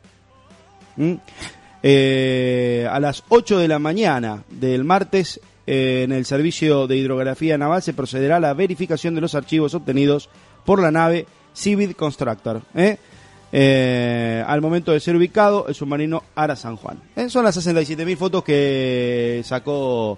¿Mm? 0.95 1.15
Eh, 1.83 2.87
a 2.89 3.01
las 3.01 3.21
8 3.27 3.59
de 3.59 3.67
la 3.67 3.79
mañana 3.79 4.45
del 4.49 4.85
martes 4.85 5.41
eh, 5.67 6.03
en 6.05 6.13
el 6.13 6.23
servicio 6.23 6.87
de 6.87 6.95
hidrografía 6.95 7.57
naval 7.57 7.81
se 7.81 7.93
procederá 7.93 8.37
a 8.37 8.39
la 8.39 8.53
verificación 8.53 9.13
de 9.13 9.19
los 9.19 9.35
archivos 9.35 9.73
obtenidos 9.73 10.29
por 10.63 10.81
la 10.81 10.91
nave 10.91 11.25
Civid 11.55 11.93
Constructor. 11.93 12.61
¿eh? 12.75 12.97
Eh, 13.51 14.43
al 14.45 14.61
momento 14.61 14.91
de 14.91 14.99
ser 14.99 15.15
ubicado 15.15 15.67
el 15.67 15.75
submarino 15.75 16.23
Ara 16.35 16.55
San 16.55 16.75
Juan. 16.75 16.99
¿eh? 17.15 17.29
Son 17.29 17.43
las 17.43 17.55
67.000 17.57 18.17
fotos 18.17 18.43
que 18.43 19.41
sacó 19.45 20.17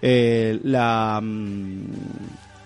eh, 0.00 0.58
la, 0.64 1.20
mm, 1.22 1.84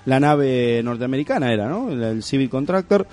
la 0.06 0.20
nave 0.20 0.80
norteamericana, 0.82 1.52
era, 1.52 1.68
¿no? 1.68 1.90
El, 1.90 2.22
Civil 2.22 2.48
Contractor, 2.48 3.06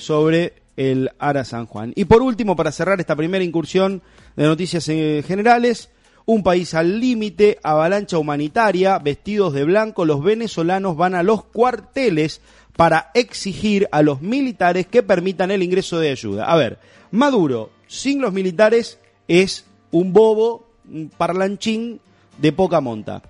sobre 0.00 0.54
el 0.76 1.10
Ara 1.18 1.44
San 1.44 1.66
Juan. 1.66 1.92
Y 1.94 2.06
por 2.06 2.22
último, 2.22 2.56
para 2.56 2.72
cerrar 2.72 2.98
esta 2.98 3.14
primera 3.14 3.44
incursión 3.44 4.02
de 4.34 4.44
noticias 4.44 4.84
generales, 4.86 5.90
un 6.26 6.42
país 6.42 6.74
al 6.74 7.00
límite, 7.00 7.58
avalancha 7.62 8.18
humanitaria, 8.18 8.98
vestidos 8.98 9.52
de 9.52 9.64
blanco, 9.64 10.04
los 10.04 10.22
venezolanos 10.22 10.96
van 10.96 11.14
a 11.14 11.22
los 11.22 11.44
cuarteles 11.44 12.40
para 12.80 13.10
exigir 13.12 13.88
a 13.92 14.00
los 14.00 14.22
militares 14.22 14.86
que 14.86 15.02
permitan 15.02 15.50
el 15.50 15.62
ingreso 15.62 15.98
de 15.98 16.12
ayuda. 16.12 16.46
A 16.46 16.56
ver, 16.56 16.78
Maduro 17.10 17.68
sin 17.86 18.22
los 18.22 18.32
militares 18.32 18.98
es 19.28 19.66
un 19.90 20.14
bobo, 20.14 20.66
un 20.90 21.10
parlanchín 21.14 22.00
de 22.38 22.52
poca 22.52 22.80
monta. 22.80 23.20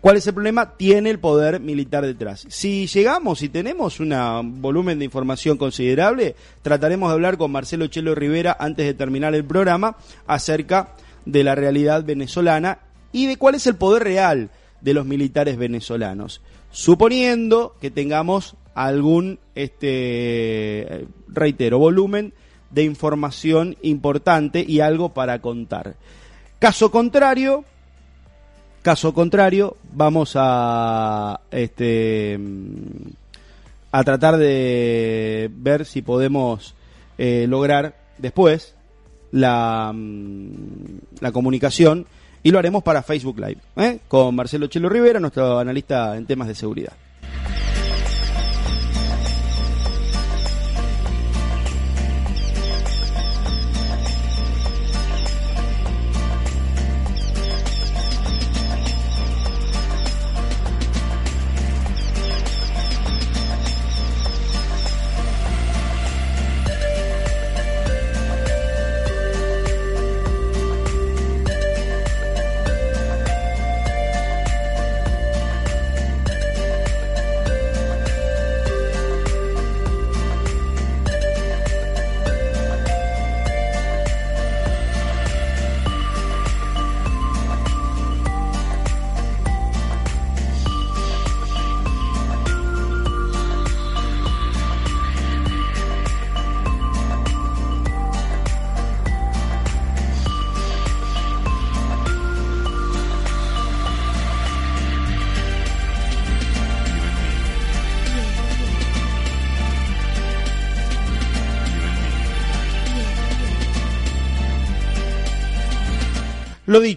¿Cuál 0.00 0.18
es 0.18 0.26
el 0.28 0.34
problema? 0.34 0.76
Tiene 0.76 1.10
el 1.10 1.18
poder 1.18 1.58
militar 1.58 2.06
detrás. 2.06 2.46
Si 2.48 2.86
llegamos 2.86 3.42
y 3.42 3.48
tenemos 3.48 3.98
un 3.98 4.62
volumen 4.62 5.00
de 5.00 5.06
información 5.06 5.58
considerable, 5.58 6.36
trataremos 6.62 7.08
de 7.08 7.14
hablar 7.14 7.38
con 7.38 7.50
Marcelo 7.50 7.88
Chelo 7.88 8.14
Rivera 8.14 8.56
antes 8.60 8.86
de 8.86 8.94
terminar 8.94 9.34
el 9.34 9.44
programa 9.44 9.96
acerca 10.28 10.90
de 11.26 11.42
la 11.42 11.56
realidad 11.56 12.04
venezolana 12.04 12.78
y 13.10 13.26
de 13.26 13.36
cuál 13.36 13.56
es 13.56 13.66
el 13.66 13.74
poder 13.74 14.04
real 14.04 14.50
de 14.80 14.94
los 14.94 15.06
militares 15.06 15.56
venezolanos. 15.56 16.40
Suponiendo 16.70 17.74
que 17.80 17.90
tengamos 17.90 18.54
algún, 18.74 19.38
este, 19.54 21.06
reitero, 21.28 21.78
volumen 21.78 22.32
de 22.70 22.84
información 22.84 23.76
importante 23.82 24.64
y 24.66 24.80
algo 24.80 25.10
para 25.10 25.40
contar. 25.40 25.96
Caso 26.58 26.90
contrario, 26.90 27.64
Caso 28.82 29.14
contrario, 29.14 29.76
vamos 29.92 30.32
a 30.34 31.40
este 31.52 32.36
a 33.92 34.02
tratar 34.02 34.38
de 34.38 35.48
ver 35.54 35.86
si 35.86 36.02
podemos 36.02 36.74
eh, 37.16 37.46
lograr 37.48 37.94
después 38.18 38.74
la, 39.30 39.94
la 41.20 41.30
comunicación 41.30 42.06
y 42.42 42.50
lo 42.50 42.58
haremos 42.58 42.82
para 42.82 43.04
Facebook 43.04 43.38
Live 43.38 43.60
¿eh? 43.76 44.00
con 44.08 44.34
Marcelo 44.34 44.66
Chelo 44.66 44.88
Rivera, 44.88 45.20
nuestro 45.20 45.60
analista 45.60 46.16
en 46.16 46.26
temas 46.26 46.48
de 46.48 46.56
seguridad. 46.56 46.94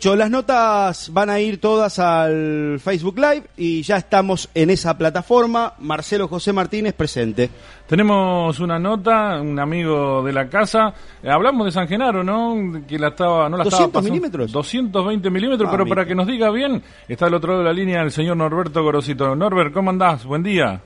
Dicho, 0.06 0.16
las 0.16 0.30
notas 0.30 1.10
van 1.12 1.30
a 1.32 1.40
ir 1.40 1.60
todas 1.60 1.98
al 1.98 2.80
Facebook 2.80 3.18
Live 3.18 3.44
y 3.58 3.82
ya 3.82 3.98
estamos 3.98 4.50
en 4.54 4.70
esa 4.70 4.96
plataforma. 4.98 5.74
Marcelo 5.80 6.28
José 6.28 6.54
Martínez 6.54 6.94
presente. 6.94 7.50
Tenemos 7.88 8.60
una 8.60 8.78
nota, 8.78 9.42
un 9.42 9.60
amigo 9.60 10.22
de 10.24 10.32
la 10.32 10.48
casa. 10.48 10.94
Eh, 11.24 11.30
hablamos 11.32 11.66
de 11.66 11.72
San 11.72 11.88
Genaro, 11.88 12.24
¿no? 12.24 12.56
Que 12.88 13.00
la 13.00 13.08
estaba, 13.10 13.50
no 13.50 13.58
la 13.58 13.64
estaba 13.64 13.82
200 13.88 13.92
pasando- 13.94 14.12
milímetros. 14.14 14.52
220 14.52 15.30
milímetros, 15.32 15.68
Ah, 15.68 15.72
pero 15.72 15.86
mira. 15.86 15.96
para 15.96 16.08
que 16.08 16.14
nos 16.14 16.28
diga 16.28 16.52
bien, 16.52 16.84
está 17.08 17.26
al 17.26 17.34
otro 17.34 17.54
lado 17.54 17.64
de 17.64 17.70
la 17.70 17.74
línea 17.74 18.02
el 18.04 18.12
señor 18.12 18.38
Norberto 18.38 18.84
Gorosito. 18.84 19.36
Norbert, 19.36 19.74
¿cómo 19.74 19.90
andás? 19.90 20.24
Buen 20.26 20.44
día. 20.44 20.82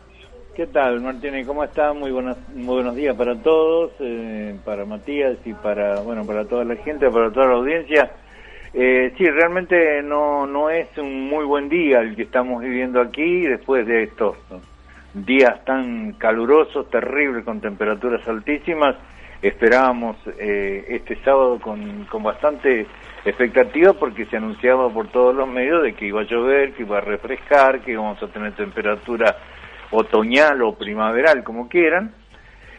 ¿Qué 0.56 0.68
tal, 0.68 1.02
Martínez? 1.02 1.46
¿Cómo 1.46 1.64
está? 1.64 1.92
Muy 1.94 2.12
buenos, 2.12 2.38
muy 2.56 2.76
buenos 2.76 2.96
días 2.96 3.16
para 3.18 3.36
todos, 3.42 3.92
eh, 4.00 4.58
para 4.64 4.86
Matías 4.86 5.38
y 5.46 5.54
para, 5.54 6.00
bueno, 6.02 6.26
para 6.26 6.46
toda 6.46 6.64
la 6.66 6.76
gente, 6.78 7.10
para 7.10 7.32
toda 7.32 7.48
la 7.48 7.54
audiencia. 7.56 8.12
Eh, 8.74 9.14
sí, 9.18 9.26
realmente 9.26 10.04
no, 10.04 10.46
no 10.46 10.70
es 10.70 10.96
un 10.98 11.28
muy 11.28 11.44
buen 11.46 11.70
día 11.70 12.02
el 12.02 12.16
que 12.16 12.24
estamos 12.24 12.62
viviendo 12.62 13.02
aquí 13.02 13.42
después 13.42 13.86
de 13.88 14.04
estos 14.04 14.38
días 15.14 15.64
tan 15.66 16.14
calurosos, 16.14 16.90
terribles, 16.90 17.44
con 17.44 17.62
temperaturas 17.62 18.28
altísimas. 18.28 18.96
Esperábamos 19.42 20.18
eh, 20.38 20.86
este 20.90 21.16
sábado 21.24 21.60
con, 21.60 22.06
con 22.06 22.22
bastante 22.22 22.86
expectativa 23.26 23.94
porque 23.94 24.26
se 24.26 24.38
anunciaba 24.38 24.90
por 24.90 25.08
todos 25.08 25.34
los 25.34 25.48
medios 25.48 25.82
de 25.82 25.94
que 25.94 26.06
iba 26.06 26.22
a 26.22 26.26
llover, 26.26 26.74
que 26.74 26.84
iba 26.84 26.98
a 26.98 27.02
refrescar, 27.02 27.80
que 27.82 27.94
íbamos 27.94 28.22
a 28.22 28.28
tener 28.28 28.52
temperatura 28.54 29.36
otoñal 29.92 30.62
o 30.62 30.76
primaveral, 30.76 31.44
como 31.44 31.68
quieran. 31.70 32.14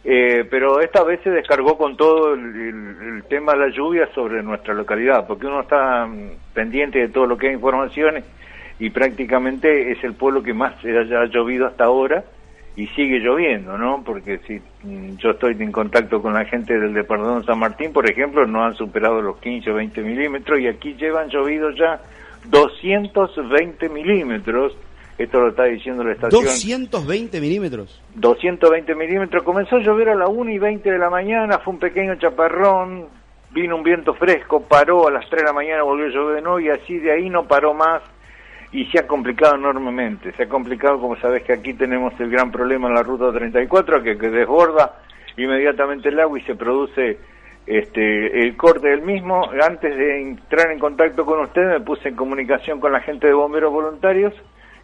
Eh, 0.03 0.47
pero 0.51 0.81
esta 0.81 1.05
vez 1.05 1.21
se 1.23 1.31
descargó 1.31 1.77
con 1.77 1.97
todo 1.97 2.33
el, 2.35 3.23
tema 3.29 3.53
de 3.53 3.59
la 3.59 3.69
lluvia 3.69 4.09
sobre 4.15 4.43
nuestra 4.43 4.75
localidad, 4.75 5.27
porque 5.27 5.47
uno 5.47 5.61
está 5.61 6.07
mm, 6.07 6.31
pendiente 6.55 6.99
de 6.99 7.09
todo 7.09 7.27
lo 7.27 7.37
que 7.37 7.49
hay 7.49 7.55
informaciones 7.55 8.25
y 8.81 8.91
prácticamente 8.91 9.93
es 9.93 10.03
el 10.03 10.15
pueblo 10.15 10.43
que 10.43 10.55
más 10.55 10.75
haya 10.85 11.27
llovido 11.27 11.67
hasta 11.67 11.85
ahora 11.85 12.25
y 12.77 12.87
sigue 12.89 13.19
lloviendo, 13.19 13.77
¿no? 13.77 14.03
Porque 14.05 14.39
si 14.47 14.61
mm, 14.85 15.17
yo 15.19 15.31
estoy 15.31 15.57
en 15.61 15.71
contacto 15.71 16.23
con 16.23 16.33
la 16.33 16.45
gente 16.45 16.79
del 16.79 16.95
Departamento 16.95 17.41
de 17.41 17.47
San 17.47 17.59
Martín, 17.59 17.93
por 17.93 18.09
ejemplo, 18.11 18.47
no 18.47 18.65
han 18.65 18.75
superado 18.75 19.21
los 19.21 19.39
15 19.39 19.71
o 19.71 19.75
20 19.75 20.03
milímetros 20.03 20.61
y 20.61 20.67
aquí 20.67 20.95
llevan 20.95 21.29
llovido 21.29 21.71
ya 21.71 22.01
220 22.49 23.89
milímetros. 23.91 24.77
Esto 25.21 25.39
lo 25.39 25.49
está 25.49 25.65
diciendo 25.65 26.03
la 26.03 26.13
estación. 26.13 26.45
220 26.45 27.43
milímetros. 27.43 28.03
220 28.15 28.95
milímetros. 28.95 29.43
Comenzó 29.43 29.77
a 29.77 29.81
llover 29.81 30.09
a 30.09 30.15
las 30.15 30.31
1 30.31 30.51
y 30.51 30.59
20 30.59 30.91
de 30.91 30.99
la 30.99 31.11
mañana, 31.11 31.59
fue 31.59 31.75
un 31.75 31.79
pequeño 31.79 32.15
chaparrón, 32.15 33.05
vino 33.51 33.77
un 33.77 33.83
viento 33.83 34.15
fresco, 34.15 34.63
paró 34.63 35.09
a 35.09 35.11
las 35.11 35.29
3 35.29 35.43
de 35.43 35.47
la 35.47 35.53
mañana, 35.53 35.83
volvió 35.83 36.07
a 36.07 36.09
llover 36.09 36.37
de 36.37 36.41
nuevo 36.41 36.61
y 36.61 36.71
así 36.71 36.99
de 36.99 37.13
ahí 37.13 37.29
no 37.29 37.47
paró 37.47 37.75
más 37.75 38.01
y 38.73 38.87
se 38.87 38.99
ha 38.99 39.07
complicado 39.07 39.57
enormemente. 39.57 40.33
Se 40.39 40.45
ha 40.45 40.49
complicado, 40.49 40.99
como 40.99 41.17
sabes 41.17 41.43
que 41.43 41.53
aquí 41.53 41.75
tenemos 41.75 42.19
el 42.19 42.31
gran 42.31 42.51
problema 42.51 42.89
en 42.89 42.95
la 42.95 43.03
ruta 43.03 43.31
34, 43.31 44.03
que, 44.03 44.17
que 44.17 44.31
desborda 44.31 45.03
inmediatamente 45.37 46.09
el 46.09 46.19
agua 46.19 46.39
y 46.39 46.43
se 46.45 46.55
produce 46.55 47.19
este, 47.67 48.41
el 48.41 48.57
corte 48.57 48.89
del 48.89 49.03
mismo. 49.03 49.51
Antes 49.63 49.95
de 49.95 50.23
entrar 50.23 50.71
en 50.71 50.79
contacto 50.79 51.27
con 51.27 51.41
usted 51.41 51.67
me 51.67 51.81
puse 51.81 52.09
en 52.09 52.17
comunicación 52.17 52.81
con 52.81 52.91
la 52.91 53.01
gente 53.01 53.27
de 53.27 53.35
bomberos 53.35 53.71
voluntarios 53.71 54.33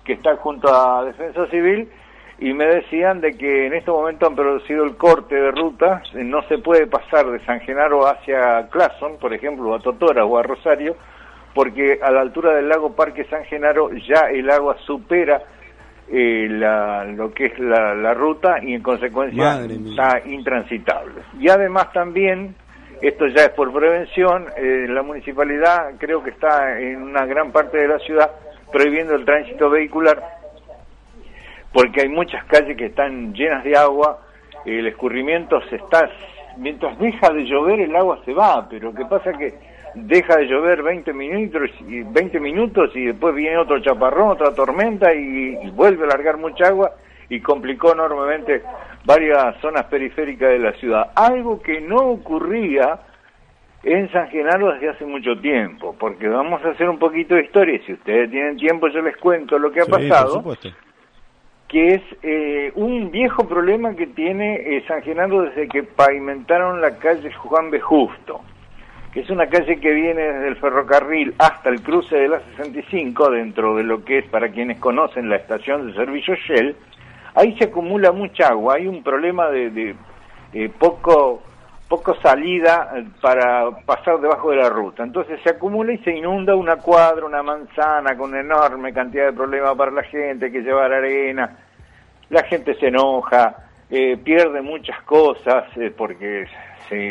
que 0.06 0.14
está 0.14 0.36
junto 0.36 0.68
a 0.72 1.04
Defensa 1.04 1.46
Civil 1.48 1.88
y 2.38 2.52
me 2.52 2.66
decían 2.66 3.20
de 3.20 3.32
que 3.36 3.66
en 3.66 3.74
este 3.74 3.90
momento 3.90 4.26
han 4.26 4.36
producido 4.36 4.84
el 4.84 4.96
corte 4.96 5.34
de 5.34 5.50
ruta, 5.50 6.02
no 6.14 6.42
se 6.48 6.58
puede 6.58 6.86
pasar 6.86 7.26
de 7.30 7.40
San 7.46 7.60
Genaro 7.60 8.06
hacia 8.06 8.68
Clason, 8.70 9.18
por 9.18 9.32
ejemplo, 9.34 9.70
o 9.70 9.74
a 9.74 9.80
Totora 9.80 10.24
o 10.24 10.36
a 10.38 10.42
Rosario, 10.42 10.96
porque 11.54 11.98
a 12.02 12.10
la 12.10 12.20
altura 12.20 12.52
del 12.54 12.68
lago 12.68 12.94
Parque 12.94 13.24
San 13.24 13.44
Genaro 13.44 13.90
ya 13.92 14.28
el 14.30 14.50
agua 14.50 14.76
supera 14.86 15.42
eh, 16.08 16.46
la- 16.50 17.04
lo 17.04 17.32
que 17.34 17.46
es 17.46 17.58
la, 17.58 17.94
la 17.94 18.14
ruta 18.14 18.62
y 18.62 18.74
en 18.74 18.82
consecuencia 18.82 19.42
está 19.90 20.20
intransitable. 20.28 21.22
Y 21.40 21.48
además 21.48 21.92
también, 21.92 22.54
esto 23.02 23.26
ya 23.26 23.44
es 23.46 23.50
por 23.50 23.72
prevención, 23.72 24.46
eh, 24.56 24.86
la 24.88 25.02
municipalidad 25.02 25.94
creo 25.98 26.22
que 26.22 26.30
está 26.30 26.78
en 26.78 27.02
una 27.02 27.26
gran 27.26 27.50
parte 27.50 27.78
de 27.78 27.88
la 27.88 27.98
ciudad 28.00 28.30
prohibiendo 28.72 29.14
el 29.14 29.24
tránsito 29.24 29.70
vehicular 29.70 30.36
porque 31.76 32.00
hay 32.00 32.08
muchas 32.08 32.42
calles 32.46 32.74
que 32.74 32.86
están 32.86 33.34
llenas 33.34 33.62
de 33.62 33.76
agua, 33.76 34.20
el 34.64 34.86
escurrimiento 34.86 35.60
se 35.68 35.76
está, 35.76 36.08
mientras 36.56 36.98
deja 36.98 37.28
de 37.34 37.44
llover 37.44 37.80
el 37.80 37.94
agua 37.94 38.18
se 38.24 38.32
va, 38.32 38.66
pero 38.66 38.94
que 38.94 39.04
pasa 39.04 39.34
que 39.34 39.52
deja 39.94 40.36
de 40.36 40.46
llover 40.46 40.82
20 40.82 41.12
minutos 41.12 41.70
y 41.86 42.00
20 42.00 42.40
minutos 42.40 42.90
y 42.94 43.04
después 43.04 43.34
viene 43.34 43.58
otro 43.58 43.78
chaparrón, 43.80 44.30
otra 44.30 44.54
tormenta 44.54 45.12
y, 45.12 45.58
y 45.62 45.70
vuelve 45.70 46.04
a 46.04 46.08
largar 46.08 46.38
mucha 46.38 46.68
agua 46.68 46.92
y 47.28 47.40
complicó 47.40 47.92
enormemente 47.92 48.62
varias 49.04 49.60
zonas 49.60 49.84
periféricas 49.84 50.48
de 50.48 50.58
la 50.58 50.72
ciudad, 50.72 51.10
algo 51.14 51.60
que 51.60 51.82
no 51.82 51.96
ocurría 51.96 53.00
en 53.86 54.10
San 54.10 54.28
Genaro 54.30 54.72
desde 54.72 54.88
hace 54.88 55.06
mucho 55.06 55.38
tiempo, 55.40 55.94
porque 55.98 56.26
vamos 56.26 56.62
a 56.64 56.70
hacer 56.70 56.88
un 56.88 56.98
poquito 56.98 57.36
de 57.36 57.44
historia, 57.44 57.80
si 57.86 57.92
ustedes 57.92 58.30
tienen 58.30 58.56
tiempo 58.56 58.88
yo 58.88 59.00
les 59.00 59.16
cuento 59.16 59.58
lo 59.58 59.70
que 59.70 59.80
ha 59.80 59.84
Sí, 59.84 59.90
pasado 59.90 60.42
que 61.68 61.94
es 61.94 62.02
eh, 62.22 62.72
un 62.76 63.10
viejo 63.10 63.46
problema 63.48 63.94
que 63.94 64.06
tiene 64.06 64.54
eh, 64.54 64.84
San 64.86 65.02
Genaro 65.02 65.42
desde 65.42 65.68
que 65.68 65.82
pavimentaron 65.82 66.80
la 66.80 66.96
calle 66.98 67.32
Juan 67.32 67.70
B. 67.70 67.80
Justo, 67.80 68.40
que 69.12 69.20
es 69.20 69.30
una 69.30 69.48
calle 69.48 69.80
que 69.80 69.92
viene 69.92 70.22
desde 70.22 70.48
el 70.48 70.56
ferrocarril 70.56 71.34
hasta 71.38 71.70
el 71.70 71.82
cruce 71.82 72.16
de 72.16 72.28
la 72.28 72.40
65, 72.56 73.30
dentro 73.30 73.74
de 73.76 73.82
lo 73.82 74.04
que 74.04 74.18
es, 74.18 74.26
para 74.26 74.48
quienes 74.50 74.78
conocen, 74.78 75.28
la 75.28 75.36
estación 75.36 75.88
de 75.88 75.94
servicio 75.94 76.34
Shell. 76.34 76.76
Ahí 77.34 77.56
se 77.58 77.64
acumula 77.64 78.12
mucha 78.12 78.48
agua, 78.48 78.76
hay 78.76 78.86
un 78.86 79.02
problema 79.02 79.50
de, 79.50 79.70
de, 79.70 79.96
eh, 80.52 80.70
poco 80.78 81.42
poco 81.88 82.14
salida 82.20 82.92
eh, 82.96 83.04
para 83.20 83.70
pasar 83.84 84.20
debajo 84.20 84.50
de 84.50 84.56
la 84.56 84.68
ruta. 84.68 85.02
Entonces 85.02 85.40
se 85.42 85.50
acumula 85.50 85.92
y 85.92 85.98
se 85.98 86.16
inunda 86.16 86.54
una 86.54 86.76
cuadra, 86.76 87.26
una 87.26 87.42
manzana 87.42 88.16
con 88.16 88.34
enorme 88.34 88.92
cantidad 88.92 89.26
de 89.26 89.32
problemas 89.32 89.76
para 89.76 89.90
la 89.90 90.02
gente, 90.02 90.50
que 90.50 90.62
llevar 90.62 90.92
arena, 90.92 91.56
la 92.30 92.42
gente 92.44 92.74
se 92.74 92.88
enoja, 92.88 93.56
eh, 93.88 94.16
pierde 94.16 94.62
muchas 94.62 95.00
cosas, 95.02 95.64
eh, 95.76 95.92
porque 95.96 96.46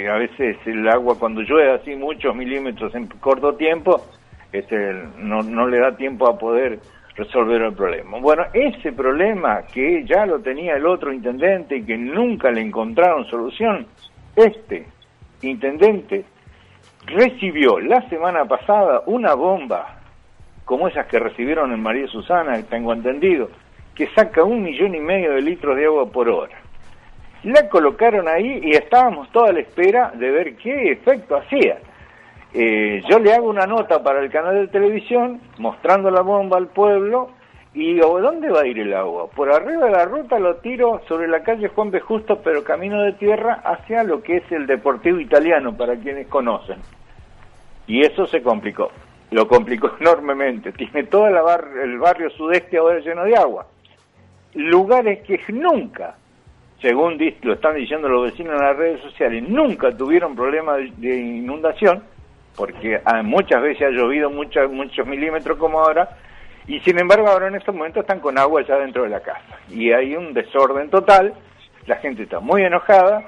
a 0.10 0.18
veces 0.18 0.58
el 0.66 0.88
agua 0.88 1.18
cuando 1.20 1.42
llueve 1.42 1.74
así 1.74 1.96
muchos 1.96 2.36
milímetros 2.36 2.94
en 2.96 3.08
corto 3.08 3.56
tiempo, 3.56 4.06
este, 4.52 4.94
no, 5.18 5.42
no 5.42 5.68
le 5.68 5.80
da 5.80 5.96
tiempo 5.96 6.28
a 6.28 6.38
poder 6.38 6.80
resolver 7.16 7.62
el 7.62 7.74
problema. 7.74 8.20
Bueno, 8.20 8.44
ese 8.54 8.92
problema 8.92 9.64
que 9.74 10.04
ya 10.06 10.26
lo 10.26 10.40
tenía 10.40 10.76
el 10.76 10.86
otro 10.86 11.14
intendente 11.14 11.78
y 11.78 11.86
que 11.86 11.98
nunca 11.98 12.52
le 12.52 12.62
encontraron 12.62 13.26
solución, 13.26 13.88
este 14.36 14.88
intendente 15.42 16.26
recibió 17.06 17.80
la 17.80 18.08
semana 18.10 18.46
pasada 18.46 19.04
una 19.06 19.34
bomba 19.34 19.96
como 20.66 20.88
esas 20.88 21.06
que 21.06 21.20
recibieron 21.20 21.72
en 21.72 21.82
María 21.82 22.08
Susana, 22.08 22.62
tengo 22.64 22.92
entendido, 22.92 23.50
que 23.94 24.08
saca 24.16 24.44
un 24.44 24.64
millón 24.64 24.96
y 24.96 25.00
medio 25.00 25.34
de 25.34 25.42
litros 25.42 25.78
de 25.78 25.86
agua 25.86 26.10
por 26.12 26.28
hora. 26.28 26.58
La 27.44 27.70
colocaron 27.70 28.28
ahí 28.28 28.62
y 28.64 28.72
estábamos 28.72 29.32
toda 29.32 29.50
a 29.50 29.54
la 29.54 29.60
espera 29.60 30.12
de 30.16 30.32
ver 30.32 30.56
qué 30.56 30.92
efecto 30.92 31.38
hacía. 31.38 31.78
Eh, 32.52 33.04
yo 33.08 33.20
le 33.20 33.34
hago 33.34 33.48
una 33.48 33.68
nota 33.68 34.02
para 34.02 34.20
el 34.22 34.32
canal 34.32 34.56
de 34.56 34.68
televisión 34.68 35.40
mostrando 35.60 36.10
la 36.10 36.22
bomba 36.22 36.58
al 36.58 36.68
pueblo 36.68 37.30
y 37.76 37.94
digo, 37.96 38.20
¿dónde 38.22 38.50
va 38.50 38.62
a 38.62 38.66
ir 38.68 38.80
el 38.80 38.94
agua? 38.94 39.28
Por 39.30 39.52
arriba 39.52 39.86
de 39.86 39.92
la 39.92 40.06
ruta 40.06 40.40
lo 40.40 40.56
tiro 40.56 41.02
sobre 41.08 41.28
la 41.28 41.44
calle 41.44 41.68
Juan 41.68 41.92
B. 41.92 42.00
Justo, 42.00 42.40
pero 42.42 42.64
camino 42.64 43.04
de 43.04 43.12
tierra 43.14 43.62
hacia 43.66 44.04
lo 44.04 44.24
que 44.24 44.38
es 44.38 44.52
el 44.52 44.66
Deportivo 44.66 45.20
Italiano, 45.20 45.76
para 45.76 45.96
quienes 45.98 46.28
conocen. 46.28 46.78
Y 47.86 48.02
eso 48.04 48.26
se 48.28 48.42
complicó, 48.42 48.92
lo 49.32 49.48
complicó 49.48 49.92
enormemente. 50.00 50.72
Tiene 50.72 51.04
todo 51.04 51.30
bar- 51.44 51.68
el 51.84 52.00
barrio 52.00 52.30
sudeste 52.32 52.78
ahora 52.78 53.00
lleno 53.00 53.26
de 53.26 53.36
agua. 53.36 53.68
Lugares 54.54 55.20
que 55.24 55.40
nunca, 55.50 56.16
según 56.82 57.18
lo 57.42 57.54
están 57.54 57.76
diciendo 57.76 58.08
los 58.08 58.24
vecinos 58.32 58.54
en 58.54 58.62
las 58.66 58.78
redes 58.78 59.02
sociales, 59.02 59.44
nunca 59.48 59.92
tuvieron 59.96 60.34
problemas 60.34 60.78
de, 60.78 60.92
de 60.98 61.16
inundación, 61.18 62.02
porque 62.56 63.02
ah, 63.04 63.22
muchas 63.22 63.62
veces 63.62 63.88
ha 63.88 63.90
llovido 63.92 64.30
muchos 64.30 64.72
muchos 64.72 65.06
milímetros 65.06 65.58
como 65.58 65.82
ahora, 65.82 66.08
y 66.68 66.80
sin 66.80 67.00
embargo 67.00 67.28
ahora 67.28 67.48
en 67.48 67.56
estos 67.56 67.76
momentos 67.76 68.02
están 68.02 68.20
con 68.20 68.38
agua 68.38 68.64
ya 68.68 68.78
dentro 68.78 69.04
de 69.04 69.10
la 69.10 69.20
casa. 69.20 69.60
Y 69.70 69.92
hay 69.92 70.16
un 70.16 70.34
desorden 70.34 70.90
total, 70.90 71.34
la 71.86 71.98
gente 71.98 72.24
está 72.24 72.40
muy 72.40 72.64
enojada, 72.64 73.24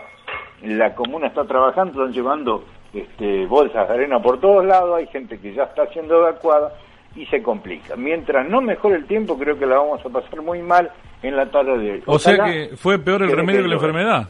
la 0.63 0.95
comuna 0.95 1.27
está 1.27 1.45
trabajando, 1.45 1.91
están 1.91 2.13
llevando 2.13 2.65
este, 2.93 3.45
bolsas 3.45 3.87
de 3.87 3.93
arena 3.93 4.21
por 4.21 4.39
todos 4.39 4.65
lados, 4.65 4.97
hay 4.97 5.07
gente 5.07 5.37
que 5.39 5.53
ya 5.53 5.63
está 5.63 5.85
siendo 5.87 6.17
evacuada 6.17 6.73
y 7.15 7.25
se 7.27 7.41
complica. 7.41 7.95
Mientras 7.95 8.47
no 8.49 8.61
mejore 8.61 8.95
el 8.95 9.05
tiempo, 9.05 9.37
creo 9.37 9.57
que 9.57 9.65
la 9.65 9.77
vamos 9.77 10.05
a 10.05 10.09
pasar 10.09 10.41
muy 10.41 10.61
mal 10.61 10.91
en 11.21 11.35
la 11.35 11.49
tarde 11.49 11.77
de 11.77 11.91
hoy. 11.91 12.03
O 12.05 12.19
sea 12.19 12.43
que 12.45 12.75
fue 12.75 12.99
peor 12.99 13.23
el 13.23 13.29
que 13.29 13.35
remedio 13.35 13.63
que 13.63 13.67
la 13.67 13.75
enfermedad. 13.75 14.27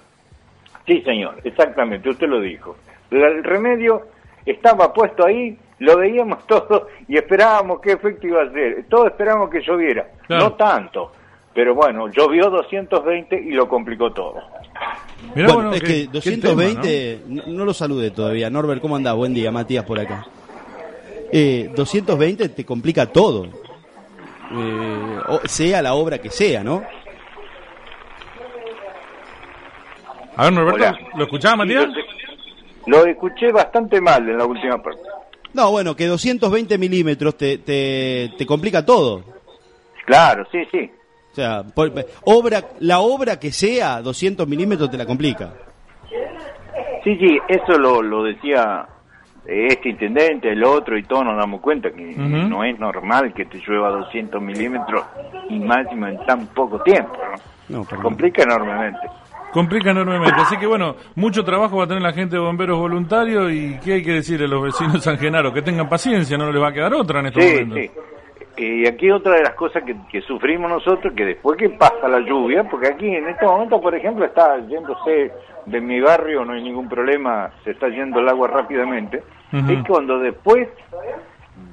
Sí, 0.85 1.01
señor, 1.01 1.35
exactamente, 1.43 2.09
usted 2.09 2.27
lo 2.27 2.39
dijo. 2.39 2.77
El 3.11 3.43
remedio 3.43 4.03
estaba 4.45 4.93
puesto 4.93 5.25
ahí 5.25 5.57
lo 5.79 5.97
veíamos 5.97 6.45
todo 6.47 6.87
y 7.07 7.17
esperábamos 7.17 7.79
qué 7.81 7.93
efecto 7.93 8.27
iba 8.27 8.41
a 8.41 8.45
hacer. 8.45 8.85
Todos 8.89 9.07
esperábamos 9.07 9.49
que 9.49 9.61
lloviera, 9.61 10.07
Claro. 10.27 10.43
no 10.45 10.53
tanto, 10.53 11.11
pero 11.53 11.73
bueno, 11.75 12.07
llovió 12.09 12.49
220 12.49 13.35
y 13.41 13.51
lo 13.51 13.67
complicó 13.67 14.11
todo. 14.11 14.35
Mirá, 15.35 15.47
bueno, 15.53 15.69
bueno, 15.69 15.73
es 15.73 15.81
qué- 15.81 15.87
que 15.87 16.01
qué 16.05 16.07
220, 16.11 17.21
no, 17.27 17.43
no 17.47 17.65
lo 17.65 17.73
saludé 17.73 18.11
todavía. 18.11 18.49
Norbert, 18.49 18.81
¿cómo 18.81 18.95
andás? 18.95 19.15
Buen 19.15 19.33
día, 19.33 19.51
Matías 19.51 19.83
por 19.83 19.99
acá. 19.99 20.25
Eh, 21.31 21.71
220 21.75 22.49
te 22.49 22.65
complica 22.65 23.05
todo. 23.07 23.45
Eh, 24.49 25.19
o- 25.27 25.41
sea 25.45 25.81
la 25.81 25.93
obra 25.95 26.19
que 26.19 26.29
sea, 26.29 26.63
¿no? 26.63 26.83
A 30.35 30.43
ver, 30.45 30.53
Norberto, 30.53 30.75
Hola. 30.77 30.99
¿lo 31.15 31.23
escuchaba, 31.23 31.55
Matías? 31.57 31.87
Lo 32.85 33.05
escuché 33.05 33.51
bastante 33.51 33.99
mal 33.99 34.29
en 34.29 34.37
la 34.37 34.45
última 34.45 34.81
parte. 34.81 35.01
No, 35.57 35.71
bueno, 35.71 35.95
que 35.95 36.05
220 36.05 36.77
milímetros 36.77 37.35
te, 37.35 37.57
te, 37.57 38.31
te 38.37 38.45
complica 38.45 38.85
todo. 38.85 39.23
Claro, 40.05 40.45
sí, 40.51 40.59
sí. 40.71 40.91
O 41.31 41.35
sea, 41.35 41.63
por- 41.63 41.91
obra, 42.25 42.63
la 42.79 42.99
obra 42.99 43.39
que 43.39 43.51
sea, 43.51 43.99
200 44.03 44.47
milímetros 44.47 44.91
te 44.91 44.97
la 44.97 45.05
complica. 45.07 45.53
Sí, 47.03 47.15
sí, 47.17 47.39
eso 47.47 47.75
lo, 47.79 48.03
lo 48.03 48.21
decía 48.23 48.85
eh, 49.47 49.67
este 49.71 49.89
intendente, 49.89 50.51
el 50.51 50.63
otro, 50.63 50.95
y 50.95 51.01
todos 51.03 51.25
nos 51.25 51.35
damos 51.37 51.59
cuenta 51.61 51.89
que 51.89 52.03
no 52.03 52.63
es 52.63 52.77
normal 52.77 53.33
que 53.33 53.45
te 53.45 53.57
llueva 53.65 53.89
200 53.89 54.39
milímetros 54.39 55.05
y 55.49 55.57
máximo 55.57 56.05
en 56.05 56.23
tan 56.27 56.45
poco 56.47 56.79
tiempo. 56.83 57.13
¿no? 57.69 57.79
No. 57.79 58.01
Complica 58.01 58.43
enormemente. 58.43 58.99
Complica 59.57 59.89
enormemente. 59.89 60.35
Así 60.39 60.55
que 60.57 60.67
bueno, 60.67 60.95
mucho 61.15 61.43
trabajo 61.43 61.77
va 61.77 61.85
a 61.85 61.87
tener 61.87 62.03
la 62.03 62.13
gente 62.13 62.35
de 62.35 62.41
bomberos 62.41 62.77
voluntarios 62.77 63.51
y 63.51 63.75
¿qué 63.83 63.93
hay 63.93 64.03
que 64.03 64.11
decir 64.13 64.39
a 64.43 64.47
los 64.47 64.61
vecinos 64.61 64.93
de 64.93 64.99
San 64.99 65.17
Genaro? 65.17 65.51
Que 65.51 65.63
tengan 65.63 65.89
paciencia, 65.89 66.37
no 66.37 66.51
les 66.51 66.61
va 66.61 66.67
a 66.67 66.73
quedar 66.73 66.93
otra 66.93 67.21
en 67.21 67.25
estos 67.25 67.43
Sí, 67.43 67.65
momentos. 67.65 67.79
sí. 68.55 68.63
Y 68.63 68.87
aquí 68.87 69.09
otra 69.09 69.33
de 69.35 69.41
las 69.43 69.53
cosas 69.55 69.81
que, 69.83 69.95
que 70.11 70.21
sufrimos 70.21 70.69
nosotros, 70.69 71.11
que 71.15 71.25
después 71.25 71.57
que 71.57 71.69
pasa 71.71 72.07
la 72.07 72.19
lluvia, 72.19 72.63
porque 72.69 72.89
aquí 72.89 73.07
en 73.07 73.27
este 73.29 73.45
momento, 73.47 73.81
por 73.81 73.95
ejemplo, 73.95 74.25
está 74.25 74.59
yéndose 74.67 75.31
de 75.65 75.81
mi 75.81 75.99
barrio, 76.01 76.45
no 76.45 76.53
hay 76.53 76.61
ningún 76.63 76.87
problema, 76.87 77.49
se 77.63 77.71
está 77.71 77.87
yendo 77.89 78.19
el 78.19 78.29
agua 78.29 78.47
rápidamente, 78.47 79.23
Ujú. 79.53 79.71
es 79.71 79.87
cuando 79.87 80.19
después 80.19 80.67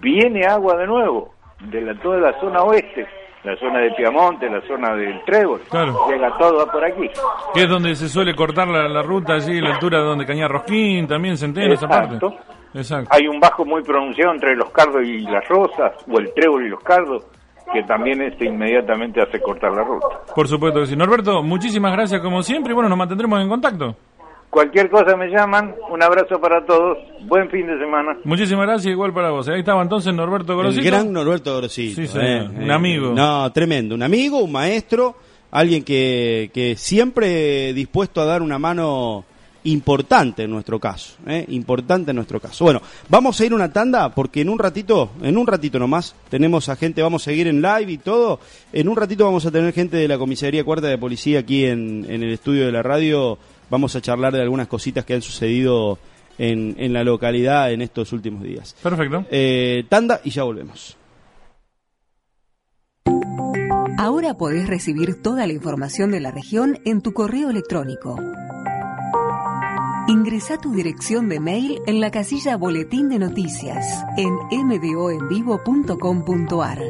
viene 0.01 0.47
agua 0.47 0.76
de 0.76 0.87
nuevo, 0.87 1.35
de 1.70 1.80
la, 1.82 1.95
toda 2.01 2.18
la 2.18 2.39
zona 2.41 2.62
oeste, 2.62 3.07
la 3.45 3.57
zona 3.57 3.79
de 3.81 3.91
Piamonte, 3.93 4.49
la 4.49 4.61
zona 4.67 4.95
del 4.95 5.23
Trébol, 5.25 5.61
Claro. 5.71 6.07
llega 6.09 6.37
todo 6.39 6.67
por 6.67 6.85
aquí. 6.85 7.11
Que 7.53 7.63
es 7.65 7.69
donde 7.69 7.95
se 7.95 8.09
suele 8.09 8.35
cortar 8.35 8.67
la, 8.69 8.89
la 8.89 9.03
ruta 9.03 9.35
allí, 9.35 9.61
la 9.61 9.75
altura 9.75 9.99
de 9.99 10.05
donde 10.05 10.27
Cañar 10.27 10.51
Rosquín, 10.51 11.07
también 11.07 11.37
Centeno, 11.37 11.75
esa 11.75 11.87
parte. 11.89 12.15
Exacto. 12.15 12.37
Exacto. 12.75 13.09
Hay 13.13 13.29
un 13.29 13.39
bajo 13.39 13.65
muy 13.65 13.83
pronunciado 13.83 14.33
entre 14.33 14.57
los 14.57 14.71
cardos 14.71 15.03
y 15.05 15.21
las 15.21 15.47
rosas, 15.49 15.93
o 16.11 16.19
el 16.19 16.33
trébol 16.35 16.67
y 16.67 16.69
los 16.71 16.81
cardos, 16.83 17.25
que 17.73 17.83
también 17.85 18.21
este 18.23 18.47
inmediatamente 18.47 19.23
hace 19.23 19.41
cortar 19.41 19.73
la 19.73 19.85
ruta. 19.85 20.07
Por 20.35 20.49
supuesto 20.49 20.81
que 20.81 20.87
sí. 20.87 20.97
Norberto, 20.97 21.43
muchísimas 21.43 21.93
gracias 21.93 22.21
como 22.21 22.43
siempre 22.43 22.73
y 22.73 22.75
bueno, 22.75 22.89
nos 22.89 22.99
mantendremos 22.99 23.41
en 23.41 23.49
contacto. 23.49 23.95
Cualquier 24.55 24.89
cosa 24.89 25.17
me 25.17 25.27
llaman, 25.27 25.75
un 25.91 26.01
abrazo 26.01 26.41
para 26.41 26.65
todos, 26.65 26.97
buen 27.27 27.51
fin 27.51 27.67
de 27.67 27.77
semana. 27.77 28.17
Muchísimas 28.23 28.69
gracias, 28.69 28.93
igual 28.93 29.13
para 29.13 29.31
vos. 29.31 29.49
Ahí 29.49 29.59
estaba 29.59 29.83
entonces 29.83 30.15
Norberto 30.15 30.53
El 30.53 30.57
Gorosito. 30.59 30.87
gran 30.87 31.13
Norberto 31.13 31.57
Grosito. 31.57 32.01
Sí, 32.01 32.07
señor. 32.07 32.51
Un 32.51 32.71
amigo. 32.71 33.13
No, 33.13 33.51
tremendo. 33.53 33.97
Un 33.97 34.05
amigo, 34.05 34.39
un 34.39 34.53
maestro, 34.53 35.17
alguien 35.51 35.83
que, 35.83 36.53
que 36.55 36.77
siempre 36.77 37.73
dispuesto 37.75 38.21
a 38.21 38.27
dar 38.27 38.43
una 38.43 38.57
mano 38.61 39.25
importante 39.65 40.45
en 40.45 40.53
nuestro 40.53 40.79
caso. 40.79 41.15
¿eh? 41.27 41.45
Importante 41.49 42.13
en 42.13 42.17
nuestro 42.17 42.39
caso. 42.39 42.63
Bueno, 42.65 42.81
vamos 43.09 43.41
a 43.41 43.45
ir 43.45 43.53
una 43.53 43.73
tanda 43.73 44.11
porque 44.15 44.43
en 44.43 44.51
un 44.51 44.61
ratito, 44.61 45.11
en 45.21 45.37
un 45.37 45.49
ratito 45.49 45.81
nomás, 45.81 46.15
tenemos 46.29 46.69
a 46.69 46.77
gente, 46.77 47.03
vamos 47.03 47.23
a 47.23 47.25
seguir 47.25 47.49
en 47.49 47.61
live 47.61 47.91
y 47.91 47.99
todo. 47.99 48.39
En 48.73 48.89
un 48.89 48.95
ratito 48.95 49.25
vamos 49.25 49.47
a 49.47 49.51
tener 49.51 49.73
gente 49.73 49.97
de 49.97 50.07
la 50.07 50.17
Comisaría 50.17 50.63
Cuarta 50.63 50.87
de 50.87 50.97
Policía 50.99 51.41
aquí 51.41 51.65
en, 51.65 52.07
en 52.09 52.23
el 52.23 52.33
estudio 52.35 52.67
de 52.67 52.71
la 52.73 52.85
radio. 52.85 53.37
Vamos 53.71 53.97
a 53.97 54.01
charlar 54.01 54.33
de 54.33 54.43
algunas 54.43 54.69
cositas 54.69 55.05
que 55.05 55.15
han 55.15 55.23
sucedido 55.23 55.99
en, 56.39 56.77
en 56.79 56.93
la 56.93 57.03
localidad 57.05 57.73
en 57.73 57.83
estos 57.83 58.12
últimos 58.12 58.43
días. 58.43 58.75
Perfecto. 58.83 59.25
Eh, 59.31 59.85
tanda 59.89 60.21
y 60.25 60.31
ya 60.31 60.43
volvemos. 60.43 60.97
Ahora 63.99 64.35
podés 64.35 64.69
recibir 64.69 65.23
toda 65.23 65.47
la 65.47 65.53
información 65.53 66.11
de 66.11 66.21
la 66.21 66.31
región 66.31 66.79
en 66.85 67.01
tu 67.01 67.15
correo 67.15 67.49
electrónico. 67.51 68.17
Ingresa 70.07 70.59
tu 70.59 70.75
dirección 70.75 71.31
de 71.31 71.41
mail 71.41 71.81
en 71.87 72.01
la 72.01 72.11
casilla 72.11 72.59
Boletín 72.59 73.09
de 73.09 73.19
Noticias 73.19 74.05
en 74.19 74.35
mdoenvivo.com.ar. 74.51 76.83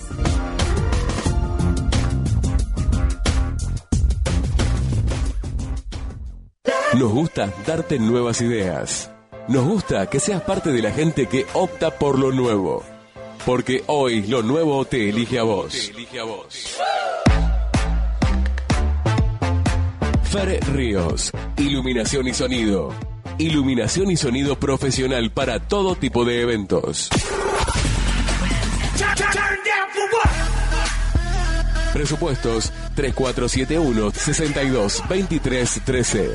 Nos 6.99 7.13
gusta 7.13 7.53
darte 7.67 7.99
nuevas 7.99 8.41
ideas. 8.41 9.11
Nos 9.49 9.65
gusta 9.65 10.09
que 10.11 10.21
seas 10.21 10.43
parte 10.43 10.71
de 10.71 10.83
la 10.83 10.91
gente 10.91 11.27
que 11.27 11.47
opta 11.55 11.91
por 11.91 12.19
lo 12.19 12.33
nuevo. 12.33 12.83
Porque 13.47 13.85
hoy 13.87 14.27
lo 14.27 14.43
nuevo 14.43 14.85
te 14.85 15.09
elige 15.09 15.39
a 15.39 15.45
vos. 15.45 15.93
Fer 20.25 20.61
Ríos. 20.73 21.33
Iluminación 21.57 22.29
y 22.29 22.35
sonido. 22.35 22.93
Iluminación 23.41 24.11
y 24.11 24.19
sonido 24.19 24.57
profesional 24.57 25.31
para 25.31 25.61
todo 25.61 25.95
tipo 25.97 26.27
de 26.27 26.43
eventos. 26.43 27.09
Presupuestos 31.95 32.71
3471 32.95 34.11
62 34.11 35.03
23 35.09 35.81
13. 35.87 36.31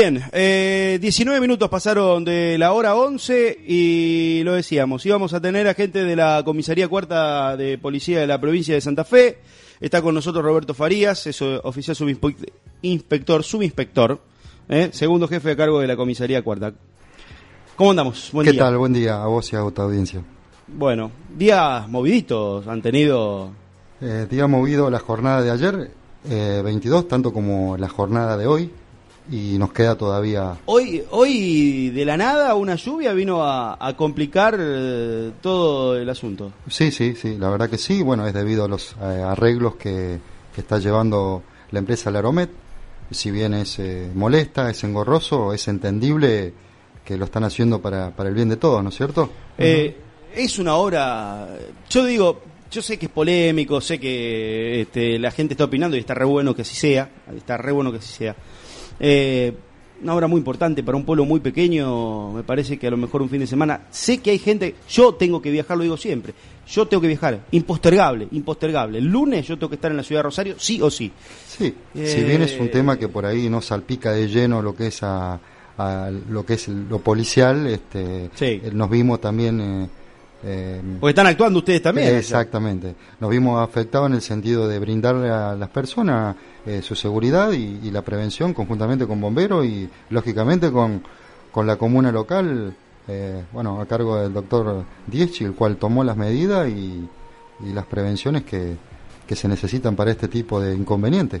Bien, 0.00 0.24
eh, 0.32 0.98
19 0.98 1.42
minutos 1.42 1.68
pasaron 1.68 2.24
de 2.24 2.56
la 2.56 2.72
hora 2.72 2.94
11 2.94 3.58
y 3.66 4.40
lo 4.44 4.54
decíamos, 4.54 5.04
íbamos 5.04 5.34
a 5.34 5.42
tener 5.42 5.68
a 5.68 5.74
gente 5.74 6.04
de 6.04 6.16
la 6.16 6.40
Comisaría 6.42 6.88
Cuarta 6.88 7.54
de 7.54 7.76
Policía 7.76 8.18
de 8.18 8.26
la 8.26 8.40
provincia 8.40 8.74
de 8.74 8.80
Santa 8.80 9.04
Fe. 9.04 9.40
Está 9.78 10.00
con 10.00 10.14
nosotros 10.14 10.42
Roberto 10.42 10.72
Farías, 10.72 11.26
es 11.26 11.42
oficial 11.42 11.94
subinspector, 11.94 13.44
subinspector, 13.44 14.18
eh, 14.70 14.88
segundo 14.90 15.28
jefe 15.28 15.50
a 15.50 15.56
cargo 15.56 15.80
de 15.80 15.88
la 15.88 15.96
Comisaría 15.96 16.40
Cuarta. 16.40 16.72
¿Cómo 17.76 17.90
andamos? 17.90 18.30
Buen 18.32 18.46
¿Qué 18.46 18.54
tal? 18.54 18.78
Buen 18.78 18.94
día 18.94 19.22
a 19.22 19.26
vos 19.26 19.52
y 19.52 19.56
a 19.56 19.70
tu 19.70 19.82
audiencia. 19.82 20.22
Bueno, 20.66 21.10
días 21.36 21.86
moviditos 21.90 22.66
han 22.68 22.80
tenido. 22.80 23.50
Eh, 24.00 24.26
día 24.30 24.46
movido 24.46 24.88
la 24.88 24.98
jornada 24.98 25.42
de 25.42 25.50
ayer, 25.50 25.90
eh, 26.26 26.62
22, 26.64 27.06
tanto 27.06 27.34
como 27.34 27.76
la 27.76 27.90
jornada 27.90 28.38
de 28.38 28.46
hoy 28.46 28.70
y 29.30 29.58
nos 29.58 29.72
queda 29.72 29.96
todavía. 29.96 30.58
Hoy, 30.66 31.02
hoy 31.10 31.90
de 31.90 32.04
la 32.04 32.16
nada 32.16 32.54
una 32.54 32.74
lluvia 32.74 33.12
vino 33.12 33.44
a, 33.44 33.94
complicar 33.96 34.56
eh, 34.58 35.30
todo 35.40 35.96
el 35.96 36.08
asunto. 36.08 36.52
Sí, 36.68 36.90
sí, 36.90 37.14
sí, 37.14 37.36
la 37.38 37.48
verdad 37.48 37.70
que 37.70 37.78
sí. 37.78 38.02
Bueno, 38.02 38.26
es 38.26 38.34
debido 38.34 38.64
a 38.64 38.68
los 38.68 38.96
eh, 39.00 39.22
arreglos 39.24 39.76
que, 39.76 40.18
está 40.56 40.78
llevando 40.78 41.42
la 41.70 41.78
empresa 41.78 42.10
Laromet. 42.10 42.50
Si 43.10 43.30
bien 43.30 43.54
es 43.54 43.78
eh, 43.78 44.10
molesta, 44.14 44.68
es 44.68 44.84
engorroso, 44.84 45.54
es 45.54 45.68
entendible 45.68 46.52
que 47.02 47.16
lo 47.16 47.24
están 47.24 47.44
haciendo 47.44 47.80
para, 47.80 48.14
para 48.14 48.28
el 48.28 48.34
bien 48.34 48.50
de 48.50 48.56
todos, 48.56 48.82
¿no 48.82 48.90
es 48.90 48.94
cierto? 48.94 49.30
Es 49.56 50.58
una 50.58 50.76
hora, 50.76 51.48
yo 51.88 52.04
digo, 52.04 52.42
yo 52.70 52.82
sé 52.82 52.98
que 52.98 53.06
es 53.06 53.12
polémico, 53.12 53.80
sé 53.80 53.98
que 53.98 54.82
este, 54.82 55.18
la 55.18 55.30
gente 55.30 55.54
está 55.54 55.64
opinando 55.64 55.96
y 55.96 56.00
está 56.00 56.14
re 56.14 56.24
bueno 56.24 56.54
que 56.54 56.62
así 56.62 56.76
sea, 56.76 57.10
está 57.36 57.56
re 57.56 57.72
bueno 57.72 57.90
que 57.90 57.98
así 57.98 58.12
sea. 58.12 58.36
Eh, 59.00 59.52
una 60.02 60.14
obra 60.14 60.26
muy 60.26 60.38
importante 60.38 60.82
para 60.82 60.96
un 60.96 61.04
pueblo 61.04 61.24
muy 61.24 61.40
pequeño, 61.40 62.32
me 62.32 62.42
parece 62.42 62.78
que 62.78 62.86
a 62.86 62.90
lo 62.90 62.96
mejor 62.96 63.22
un 63.22 63.28
fin 63.28 63.40
de 63.40 63.46
semana. 63.46 63.82
Sé 63.90 64.18
que 64.18 64.30
hay 64.30 64.38
gente, 64.38 64.74
yo 64.88 65.14
tengo 65.14 65.42
que 65.42 65.50
viajar, 65.50 65.76
lo 65.76 65.82
digo 65.82 65.96
siempre, 65.96 66.34
yo 66.66 66.86
tengo 66.86 67.00
que 67.02 67.08
viajar, 67.08 67.44
impostergable, 67.50 68.28
impostergable. 68.32 68.98
El 68.98 69.06
lunes 69.06 69.46
yo 69.46 69.56
tengo 69.56 69.68
que 69.68 69.74
estar 69.74 69.90
en 69.90 69.96
la 69.96 70.02
ciudad 70.02 70.20
de 70.20 70.24
Rosario, 70.24 70.54
sí 70.58 70.80
o 70.80 70.90
sí. 70.90 71.12
Sí, 71.46 71.74
si 71.94 72.22
bien 72.22 72.42
es 72.42 72.58
un 72.58 72.66
eh, 72.66 72.70
tema 72.70 72.98
que 72.98 73.08
por 73.08 73.26
ahí 73.26 73.50
no 73.50 73.60
salpica 73.60 74.12
de 74.12 74.28
lleno 74.28 74.62
lo 74.62 74.74
que 74.74 74.86
es 74.86 75.02
a, 75.02 75.38
lo 76.28 76.44
que 76.44 76.54
es 76.54 76.68
lo 76.68 76.98
policial, 77.00 77.66
este, 77.66 78.30
nos 78.72 78.90
vimos 78.90 79.20
también... 79.20 79.60
Eh, 79.60 79.88
eh, 80.42 80.80
Porque 80.98 81.10
están 81.10 81.26
actuando 81.26 81.58
ustedes 81.58 81.82
también. 81.82 82.16
Exactamente. 82.16 82.94
Nos 83.20 83.30
vimos 83.30 83.62
afectados 83.62 84.08
en 84.08 84.14
el 84.14 84.22
sentido 84.22 84.66
de 84.68 84.78
brindarle 84.78 85.28
a 85.28 85.54
las 85.54 85.68
personas 85.68 86.36
eh, 86.66 86.82
su 86.82 86.94
seguridad 86.94 87.52
y, 87.52 87.90
la 87.90 88.02
prevención 88.02 88.54
conjuntamente 88.54 89.06
con 89.06 89.20
bomberos 89.20 89.66
y 89.66 89.88
lógicamente 90.10 90.70
con, 90.70 91.02
con 91.50 91.66
la 91.66 91.76
comuna 91.76 92.12
local, 92.12 92.74
eh, 93.08 93.44
bueno, 93.52 93.80
a 93.80 93.86
cargo 93.86 94.20
del 94.20 94.32
doctor 94.32 94.84
Diezchi, 95.06 95.44
el 95.44 95.54
cual 95.54 95.76
tomó 95.76 96.04
las 96.04 96.16
medidas 96.16 96.68
y, 96.68 97.08
y 97.64 97.72
las 97.72 97.86
prevenciones 97.86 98.44
que, 98.44 98.76
que 99.26 99.36
se 99.36 99.48
necesitan 99.48 99.96
para 99.96 100.10
este 100.10 100.28
tipo 100.28 100.60
de 100.60 100.74
inconvenientes. 100.74 101.40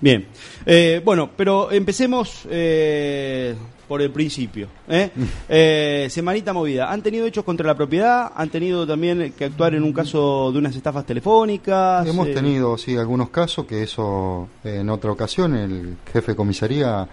Bien, 0.00 0.26
eh, 0.66 1.00
bueno, 1.04 1.30
pero 1.36 1.70
empecemos 1.70 2.46
eh, 2.50 3.54
por 3.88 4.02
el 4.02 4.10
principio. 4.10 4.68
¿eh? 4.88 5.10
¿eh? 5.48 6.08
semanita 6.10 6.52
movida. 6.52 6.92
¿Han 6.92 7.02
tenido 7.02 7.26
hechos 7.26 7.44
contra 7.44 7.66
la 7.66 7.74
propiedad? 7.74 8.32
¿Han 8.34 8.50
tenido 8.50 8.86
también 8.86 9.32
que 9.36 9.46
actuar 9.46 9.74
en 9.74 9.82
un 9.82 9.92
caso 9.92 10.50
de 10.52 10.58
unas 10.58 10.74
estafas 10.74 11.06
telefónicas? 11.06 12.06
Hemos 12.06 12.32
tenido, 12.32 12.76
sí, 12.76 12.96
algunos 12.96 13.30
casos 13.30 13.66
que 13.66 13.82
eso 13.82 14.48
en 14.62 14.88
otra 14.90 15.12
ocasión 15.12 15.54
el 15.54 15.96
jefe 16.12 16.32
de 16.32 16.36
comisaría, 16.36 17.08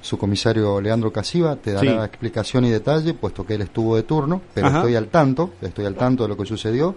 su 0.00 0.16
comisario 0.18 0.80
Leandro 0.80 1.12
Casiva, 1.12 1.56
te 1.56 1.72
dará 1.72 2.04
explicación 2.04 2.64
y 2.64 2.70
detalle, 2.70 3.14
puesto 3.14 3.44
que 3.44 3.54
él 3.54 3.62
estuvo 3.62 3.96
de 3.96 4.02
turno, 4.02 4.40
pero 4.54 4.68
estoy 4.68 4.96
al 4.96 5.08
tanto, 5.08 5.52
estoy 5.60 5.86
al 5.86 5.94
tanto 5.94 6.24
de 6.24 6.28
lo 6.30 6.36
que 6.36 6.46
sucedió, 6.46 6.94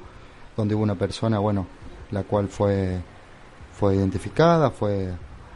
donde 0.56 0.76
hubo 0.76 0.84
una 0.84 0.96
persona, 0.96 1.40
bueno, 1.40 1.68
la 2.12 2.24
cual 2.24 2.48
fue 2.48 3.00
fue 3.82 3.96
identificada, 3.96 4.70
fue 4.70 5.12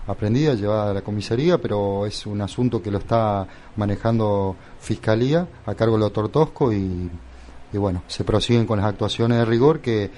aprendida, 0.07 0.55
llevada 0.55 0.89
a 0.89 0.93
la 0.95 1.03
comisaría, 1.03 1.59
pero 1.59 2.07
es 2.07 2.25
un 2.25 2.41
asunto 2.41 2.81
que 2.81 2.89
lo 2.89 2.97
está 2.97 3.47
manejando 3.75 4.55
Fiscalía 4.79 5.47
a 5.63 5.75
cargo 5.75 5.93
del 5.93 6.01
doctor 6.01 6.29
Tosco 6.29 6.73
y, 6.73 7.07
bueno, 7.73 8.01
se 8.07 8.23
prosiguen 8.23 8.65
con 8.65 8.79
las 8.79 8.87
actuaciones 8.87 9.37
de 9.37 9.45
rigor 9.45 9.79
que, 9.79 10.09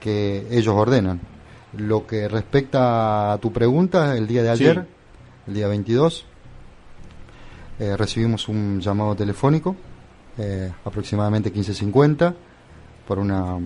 que 0.00 0.46
ellos 0.50 0.74
ordenan. 0.74 1.20
Lo 1.76 2.06
que 2.06 2.28
respecta 2.28 3.34
a 3.34 3.36
tu 3.36 3.52
pregunta, 3.52 4.16
el 4.16 4.26
día 4.26 4.42
de 4.42 4.48
ayer, 4.48 4.86
el 5.46 5.52
día 5.52 5.68
22, 5.68 6.24
eh, 7.78 7.94
recibimos 7.94 8.48
un 8.48 8.80
llamado 8.80 9.14
telefónico, 9.14 9.76
eh, 10.38 10.72
aproximadamente 10.82 11.52
15.50, 11.52 12.34
por 13.06 13.18
una 13.18 13.58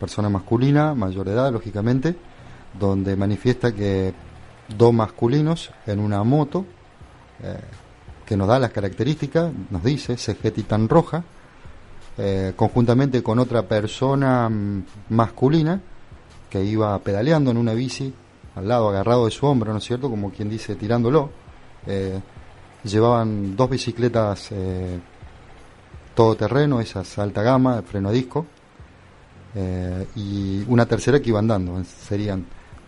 persona 0.00 0.30
masculina, 0.30 0.94
mayor 0.94 1.26
de 1.26 1.32
edad, 1.32 1.52
lógicamente, 1.52 2.16
donde 2.78 3.16
manifiesta 3.16 3.72
que 3.72 4.12
dos 4.68 4.92
masculinos 4.92 5.70
en 5.86 6.00
una 6.00 6.22
moto 6.24 6.64
eh, 7.42 7.58
que 8.24 8.36
nos 8.36 8.48
da 8.48 8.58
las 8.58 8.72
características, 8.72 9.52
nos 9.70 9.84
dice 9.84 10.16
CG 10.16 10.52
Titan 10.52 10.88
roja, 10.88 11.22
eh, 12.18 12.54
conjuntamente 12.56 13.22
con 13.22 13.38
otra 13.38 13.62
persona 13.62 14.48
mm, 14.48 14.84
masculina 15.10 15.80
que 16.50 16.64
iba 16.64 16.98
pedaleando 16.98 17.50
en 17.50 17.56
una 17.56 17.72
bici 17.74 18.12
al 18.56 18.66
lado, 18.66 18.88
agarrado 18.88 19.26
de 19.26 19.30
su 19.30 19.46
hombro, 19.46 19.72
¿no 19.72 19.78
es 19.78 19.84
cierto? 19.84 20.08
Como 20.08 20.30
quien 20.30 20.48
dice, 20.48 20.74
tirándolo. 20.76 21.30
Eh, 21.86 22.18
llevaban 22.82 23.54
dos 23.54 23.68
bicicletas 23.68 24.50
todoterreno, 26.14 26.80
esas 26.80 27.18
alta 27.18 27.42
gama, 27.42 27.82
freno 27.82 28.08
a 28.08 28.12
disco, 28.12 28.46
y 30.14 30.64
una 30.68 30.86
tercera 30.86 31.20
que 31.20 31.28
iba 31.28 31.38
andando. 31.38 31.82
Serían 31.84 32.46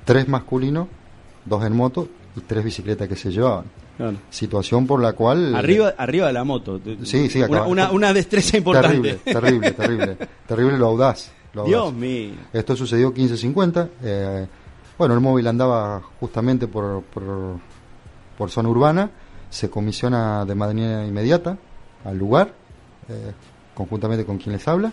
tres 0.09 0.29
masculinos, 0.29 0.89
dos 1.45 1.65
en 1.65 1.77
moto 1.77 2.09
y 2.37 2.41
tres 2.41 2.65
bicicletas 2.65 3.09
que 3.09 3.17
se 3.17 3.31
llevaban. 3.31 3.67
Situación 4.31 4.87
por 4.87 5.03
la 5.03 5.13
cual... 5.13 5.55
Arriba, 5.55 5.93
arriba 5.99 6.29
de 6.29 6.33
la 6.33 6.45
moto. 6.45 6.81
Sí, 7.03 7.29
sí, 7.29 7.39
una, 7.39 7.47
acaba- 7.47 7.67
una, 7.67 7.91
una 7.91 8.13
destreza 8.13 8.57
importante. 8.57 9.15
Terrible, 9.25 9.33
terrible, 9.33 9.71
terrible. 9.73 10.17
terrible 10.47 10.79
lo 10.79 10.87
audaz. 10.87 11.33
lo 11.53 11.63
audaz. 11.63 11.69
Dios 11.71 11.93
mío. 11.95 12.31
Esto 12.53 12.77
sucedió 12.77 13.13
15.50. 13.13 13.89
eh, 14.03 14.47
bueno, 14.97 15.15
el 15.15 15.21
móvil 15.21 15.47
andaba 15.47 16.01
justamente 16.21 16.67
por, 16.69 17.03
por, 17.03 17.59
por 18.37 18.51
zona 18.51 18.69
urbana. 18.69 19.11
Se 19.51 19.69
comisiona 19.69 20.45
de 20.45 20.55
manera 20.55 21.05
inmediata 21.07 21.57
al 22.05 22.17
lugar, 22.19 22.53
eh, 23.09 23.33
conjuntamente 23.75 24.25
con 24.25 24.39
quien 24.39 24.53
les 24.55 24.67
habla. 24.69 24.93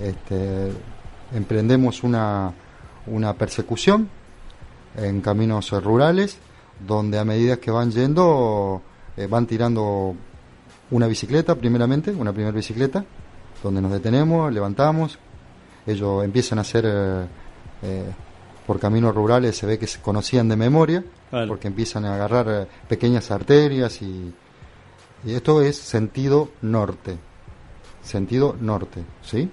Este, 0.00 0.72
emprendemos 1.34 2.02
una, 2.02 2.52
una 3.06 3.34
persecución 3.34 4.08
en 4.96 5.20
caminos 5.20 5.70
rurales, 5.82 6.38
donde 6.86 7.18
a 7.18 7.24
medida 7.24 7.58
que 7.58 7.70
van 7.70 7.90
yendo, 7.90 8.82
eh, 9.16 9.26
van 9.26 9.46
tirando 9.46 10.14
una 10.90 11.06
bicicleta, 11.06 11.54
primeramente, 11.54 12.10
una 12.10 12.32
primera 12.32 12.54
bicicleta, 12.54 13.04
donde 13.62 13.80
nos 13.80 13.92
detenemos, 13.92 14.52
levantamos, 14.52 15.18
ellos 15.86 16.24
empiezan 16.24 16.58
a 16.58 16.62
hacer 16.62 16.84
eh, 16.86 17.26
eh, 17.82 18.04
por 18.66 18.78
caminos 18.78 19.14
rurales, 19.14 19.56
se 19.56 19.66
ve 19.66 19.78
que 19.78 19.86
se 19.86 20.00
conocían 20.00 20.48
de 20.48 20.56
memoria, 20.56 21.04
porque 21.46 21.68
empiezan 21.68 22.04
a 22.06 22.16
agarrar 22.16 22.66
pequeñas 22.88 23.30
arterias 23.30 24.02
y, 24.02 24.34
y 25.24 25.32
esto 25.32 25.62
es 25.62 25.76
sentido 25.76 26.50
norte, 26.62 27.18
sentido 28.02 28.56
norte, 28.60 29.04
¿sí? 29.22 29.48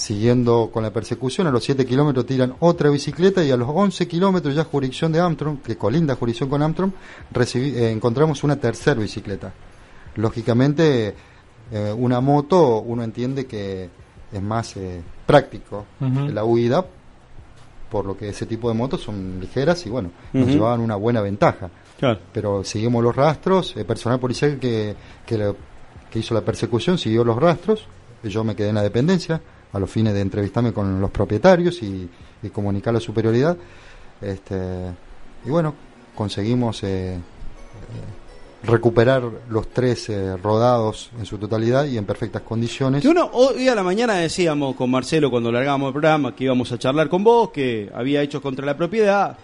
Siguiendo 0.00 0.70
con 0.72 0.82
la 0.82 0.90
persecución, 0.94 1.46
a 1.46 1.50
los 1.50 1.62
7 1.62 1.84
kilómetros 1.84 2.24
tiran 2.24 2.54
otra 2.60 2.88
bicicleta 2.88 3.44
y 3.44 3.50
a 3.50 3.56
los 3.58 3.68
11 3.70 4.08
kilómetros 4.08 4.54
ya 4.54 4.64
jurisdicción 4.64 5.12
de 5.12 5.20
Armstrong, 5.20 5.58
que 5.60 5.76
colinda 5.76 6.14
jurisdicción 6.16 6.48
con 6.48 6.62
Armstrong, 6.62 6.90
recibi- 7.34 7.74
eh, 7.74 7.90
encontramos 7.90 8.42
una 8.42 8.56
tercera 8.56 8.98
bicicleta. 8.98 9.52
Lógicamente, 10.16 11.14
eh, 11.70 11.94
una 11.94 12.20
moto 12.22 12.80
uno 12.80 13.02
entiende 13.04 13.44
que 13.44 13.90
es 14.32 14.42
más 14.42 14.74
eh, 14.78 15.02
práctico 15.26 15.84
la 16.34 16.44
huida, 16.44 16.86
por 17.90 18.06
lo 18.06 18.16
que 18.16 18.30
ese 18.30 18.46
tipo 18.46 18.68
de 18.68 18.74
motos 18.74 19.02
son 19.02 19.38
ligeras 19.38 19.84
y 19.84 19.90
bueno, 19.90 20.12
nos 20.32 20.48
llevaban 20.48 20.80
una 20.80 20.96
buena 20.96 21.20
ventaja. 21.20 21.68
Claro. 21.98 22.20
Pero 22.32 22.64
seguimos 22.64 23.04
los 23.04 23.14
rastros, 23.14 23.76
el 23.76 23.84
personal 23.84 24.18
policial 24.18 24.58
que, 24.58 24.94
que, 25.26 25.54
que 26.10 26.18
hizo 26.20 26.32
la 26.32 26.40
persecución 26.40 26.96
siguió 26.96 27.22
los 27.22 27.36
rastros, 27.36 27.84
yo 28.24 28.44
me 28.44 28.56
quedé 28.56 28.70
en 28.70 28.76
la 28.76 28.82
dependencia 28.82 29.42
a 29.72 29.78
los 29.78 29.90
fines 29.90 30.14
de 30.14 30.20
entrevistarme 30.20 30.72
con 30.72 31.00
los 31.00 31.10
propietarios 31.10 31.82
y, 31.82 32.08
y 32.42 32.48
comunicar 32.50 32.94
la 32.94 33.00
superioridad. 33.00 33.56
Este, 34.20 34.56
y 35.44 35.50
bueno, 35.50 35.74
conseguimos 36.14 36.82
eh, 36.82 37.14
eh, 37.14 37.18
recuperar 38.62 39.22
los 39.48 39.70
tres 39.70 40.08
eh, 40.10 40.36
rodados 40.36 41.10
en 41.18 41.24
su 41.24 41.38
totalidad 41.38 41.86
y 41.86 41.96
en 41.96 42.04
perfectas 42.04 42.42
condiciones. 42.42 43.02
Que 43.02 43.08
uno, 43.08 43.30
hoy 43.32 43.68
a 43.68 43.74
la 43.74 43.82
mañana 43.82 44.14
decíamos 44.16 44.76
con 44.76 44.90
Marcelo 44.90 45.30
cuando 45.30 45.50
largábamos 45.50 45.88
el 45.88 45.92
programa 45.92 46.34
que 46.34 46.44
íbamos 46.44 46.70
a 46.72 46.78
charlar 46.78 47.08
con 47.08 47.24
vos, 47.24 47.50
que 47.50 47.90
había 47.94 48.22
hechos 48.22 48.42
contra 48.42 48.66
la 48.66 48.76
propiedad. 48.76 49.36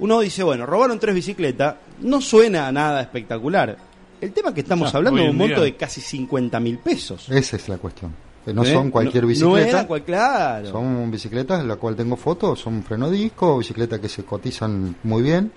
Uno 0.00 0.20
dice, 0.20 0.42
bueno, 0.42 0.66
robaron 0.66 0.98
tres 0.98 1.14
bicicletas, 1.14 1.76
no 2.00 2.20
suena 2.20 2.66
a 2.66 2.72
nada 2.72 3.00
espectacular. 3.00 3.76
El 4.20 4.32
tema 4.32 4.48
es 4.48 4.54
que 4.54 4.62
estamos 4.62 4.92
hablando 4.94 5.22
de 5.22 5.30
un 5.30 5.36
monto 5.36 5.56
día. 5.56 5.64
de 5.64 5.76
casi 5.76 6.00
50 6.00 6.58
mil 6.58 6.78
pesos. 6.78 7.28
Esa 7.28 7.56
es 7.56 7.68
la 7.68 7.78
cuestión. 7.78 8.23
Que 8.44 8.52
no 8.52 8.62
¿Eh? 8.62 8.72
son 8.72 8.90
cualquier 8.90 9.22
No- 9.24 9.28
no 9.28 9.28
bicicleta. 9.28 9.68
era 9.70 9.86
cual- 9.86 10.02
claro. 10.02 10.66
Son 10.70 11.10
bicicletas 11.10 11.60
en 11.60 11.68
la 11.68 11.76
cual 11.76 11.96
tengo 11.96 12.16
fotos, 12.16 12.60
son 12.60 12.82
freno 12.82 13.10
disco, 13.10 13.58
bicicletas 13.58 14.00
que 14.00 14.08
se 14.08 14.24
cotizan 14.24 14.96
muy 15.02 15.22
bien, 15.22 15.50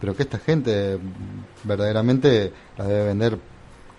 pero 0.00 0.14
que 0.14 0.22
esta 0.22 0.38
gente 0.38 0.98
verdaderamente 1.64 2.52
las 2.76 2.88
debe 2.88 3.04
vender 3.06 3.38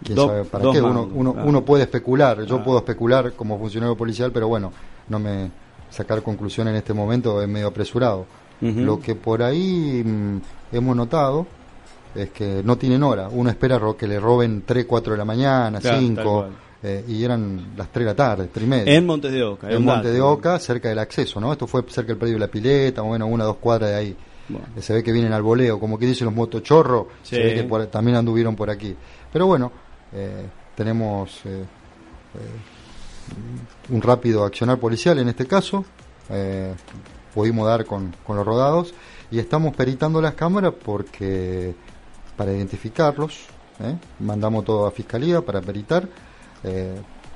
quién 0.04 0.16
Do- 0.16 0.28
sabe 0.28 0.46
para 0.46 0.72
qué. 0.72 0.82
Uno, 0.82 1.10
uno, 1.14 1.34
claro. 1.34 1.50
uno 1.50 1.66
puede 1.66 1.84
especular, 1.84 2.40
yo 2.40 2.46
Claro. 2.48 2.64
puedo 2.64 2.78
especular 2.80 3.34
como 3.34 3.58
funcionario 3.60 3.96
policial, 3.96 4.32
pero 4.32 4.48
bueno, 4.48 4.72
no 5.10 5.20
me 5.20 5.52
sacar 5.90 6.22
conclusión 6.24 6.68
en 6.70 6.76
este 6.76 6.94
momento 6.94 7.42
es 7.42 7.48
medio 7.50 7.68
apresurado. 7.68 8.26
Lo 8.62 9.00
que 9.00 9.16
por 9.16 9.42
ahí 9.42 10.04
mm, 10.06 10.38
hemos 10.72 10.96
notado 10.96 11.48
es 12.14 12.30
que 12.30 12.62
no 12.64 12.78
tienen 12.78 13.02
hora. 13.02 13.28
Uno 13.30 13.50
espera 13.50 13.80
ro- 13.80 13.98
que 13.98 14.08
le 14.08 14.20
roben 14.20 14.62
3, 14.66 14.86
4 14.86 15.14
de 15.14 15.18
la 15.18 15.26
mañana, 15.26 15.80
Claro, 15.80 15.98
tal 15.98 16.06
5, 16.06 16.24
cual. 16.24 16.52
Eh, 16.84 17.04
y 17.08 17.24
eran 17.24 17.74
las 17.78 17.90
3 17.92 18.06
de 18.06 18.12
la 18.12 18.16
tarde, 18.16 18.50
3 18.52 18.66
y 18.66 18.70
media. 18.70 18.94
En 18.94 19.06
Montes 19.06 19.32
de 19.32 19.44
Oca, 19.44 19.70
En 19.70 19.78
un 19.78 19.86
Monte 19.86 20.08
dato. 20.08 20.14
de 20.14 20.22
Oca, 20.22 20.60
cerca 20.60 20.90
del 20.90 21.00
acceso, 21.00 21.40
¿no? 21.40 21.52
Esto 21.52 21.68
fue 21.68 21.84
cerca 21.88 22.10
del 22.10 22.18
predio 22.18 22.36
de 22.36 22.40
la 22.40 22.48
pileta, 22.48 23.02
bueno, 23.02 23.28
una 23.28 23.44
o 23.44 23.48
dos 23.48 23.58
cuadras 23.58 23.92
de 23.92 23.96
ahí. 23.96 24.16
Eh, 24.76 24.82
Se 24.82 24.94
ve 24.94 25.04
que 25.04 25.12
vienen 25.12 25.32
al 25.34 25.42
voleo, 25.44 25.80
como 25.80 25.98
que 26.00 26.06
dicen 26.06 26.26
los 26.26 26.34
motochorros, 26.36 27.06
Sí. 27.24 27.36
se 27.36 27.42
ve 27.44 27.54
que 27.56 27.64
por- 27.64 27.86
también 27.88 28.18
anduvieron 28.18 28.56
por 28.56 28.70
aquí. 28.70 28.96
Pero 29.32 29.46
bueno, 29.48 29.72
eh, 30.14 30.46
tenemos 30.76 31.40
eh, 31.46 31.64
un 33.90 34.02
rápido 34.02 34.44
accionar 34.44 34.78
policial 34.80 35.20
en 35.20 35.30
este 35.30 35.46
caso, 35.46 35.86
pudimos 37.34 37.68
dar 37.68 37.86
con, 37.86 38.14
con 38.26 38.36
los 38.38 38.46
rodados 38.46 38.94
y 39.30 39.40
estamos 39.40 39.76
peritando 39.76 40.22
las 40.22 40.34
cámaras 40.34 40.74
porque 40.84 41.74
para 42.38 42.52
identificarlos, 42.54 43.46
mandamos 44.20 44.64
todo 44.66 44.86
a 44.86 44.92
fiscalía 44.92 45.42
para 45.42 45.62
peritar, 45.62 46.08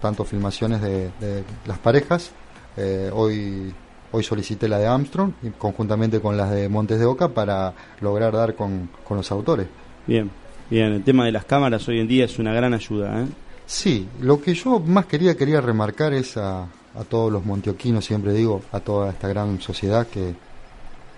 tanto 0.02 0.24
filmaciones 0.24 0.82
de, 0.82 1.10
de 1.20 1.44
las 1.66 1.80
parejas, 1.80 2.32
eh, 2.78 3.10
hoy 3.14 3.74
hoy 4.12 4.24
solicité 4.24 4.68
la 4.68 4.80
de 4.80 4.88
Armstrong 4.88 5.34
y 5.44 5.50
conjuntamente 5.50 6.22
con 6.22 6.38
las 6.38 6.50
de 6.50 6.70
Montes 6.70 7.00
de 7.00 7.06
Oca 7.06 7.30
para 7.30 7.74
lograr 8.00 8.34
dar 8.34 8.56
con, 8.56 8.90
con 9.04 9.18
los 9.18 9.30
autores. 9.32 9.68
Bien, 10.08 10.32
bien, 10.70 10.94
el 10.94 11.04
tema 11.04 11.26
de 11.26 11.34
las 11.34 11.46
cámaras 11.46 11.86
hoy 11.90 12.00
en 12.00 12.08
día 12.08 12.26
es 12.26 12.40
una 12.40 12.54
gran 12.54 12.74
ayuda, 12.74 13.24
¿eh? 13.24 13.28
Sí, 13.66 14.08
lo 14.22 14.42
que 14.42 14.54
yo 14.54 14.80
más 14.80 15.08
quería 15.08 15.36
quería 15.36 15.60
remarcar 15.60 16.14
es 16.14 16.38
a, 16.38 16.62
a 16.64 17.04
todos 17.10 17.32
los 17.32 17.44
montioquinos, 17.44 18.06
siempre 18.06 18.32
digo, 18.32 18.62
a 18.72 18.80
toda 18.80 19.10
esta 19.10 19.28
gran 19.28 19.60
sociedad 19.60 20.08
que, 20.08 20.36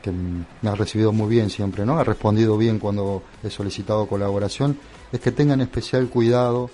que 0.01 0.11
me 0.11 0.69
ha 0.69 0.75
recibido 0.75 1.11
muy 1.11 1.27
bien 1.27 1.49
siempre, 1.49 1.85
¿no? 1.85 1.99
Ha 1.99 2.03
respondido 2.03 2.57
bien 2.57 2.79
cuando 2.79 3.21
he 3.43 3.49
solicitado 3.49 4.07
colaboración, 4.07 4.77
es 5.11 5.19
que 5.19 5.31
tengan 5.31 5.61
especial 5.61 6.07
cuidado 6.07 6.69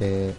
eh, 0.00 0.32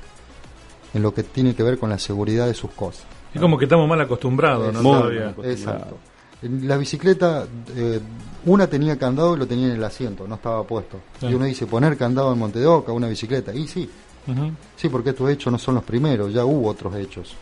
en 0.94 1.02
lo 1.02 1.14
que 1.14 1.24
tiene 1.24 1.56
que 1.56 1.64
ver 1.64 1.78
con 1.78 1.90
la 1.90 1.98
seguridad 2.00 2.48
de 2.48 2.54
sus 2.54 2.72
cosas. 2.72 3.04
Es 3.34 3.40
como 3.40 3.58
que 3.58 3.66
estamos 3.66 3.88
mal 3.88 4.02
acostumbrados, 4.02 4.74
¿no? 4.74 4.80
Exacto, 4.80 5.00
Todavía. 5.00 5.36
Exacto. 5.52 5.98
La 6.42 6.76
bicicleta, 6.76 7.46
eh, 7.76 8.00
una 8.46 8.68
tenía 8.68 8.98
candado 8.98 9.36
y 9.36 9.40
lo 9.40 9.48
tenía 9.48 9.68
en 9.68 9.74
el 9.74 9.84
asiento, 9.84 10.28
no 10.28 10.36
estaba 10.36 10.64
puesto. 10.64 10.98
Y 11.22 11.34
uno 11.34 11.46
dice, 11.46 11.68
poner 11.68 11.96
candado 11.98 12.34
en 12.34 12.40
Monte 12.40 12.60
de 12.60 12.66
Oca, 12.66 12.92
una 12.92 13.08
bicicleta. 13.08 13.54
Y 13.54 13.68
sí, 13.68 13.88
sí, 14.76 14.90
porque 14.90 15.12
estos 15.12 15.30
hechos 15.30 15.52
no 15.54 15.60
son 15.60 15.76
los 15.76 15.84
primeros, 15.84 16.34
ya 16.34 16.44
hubo 16.44 16.68
otros 16.70 16.96
hechos 16.96 17.36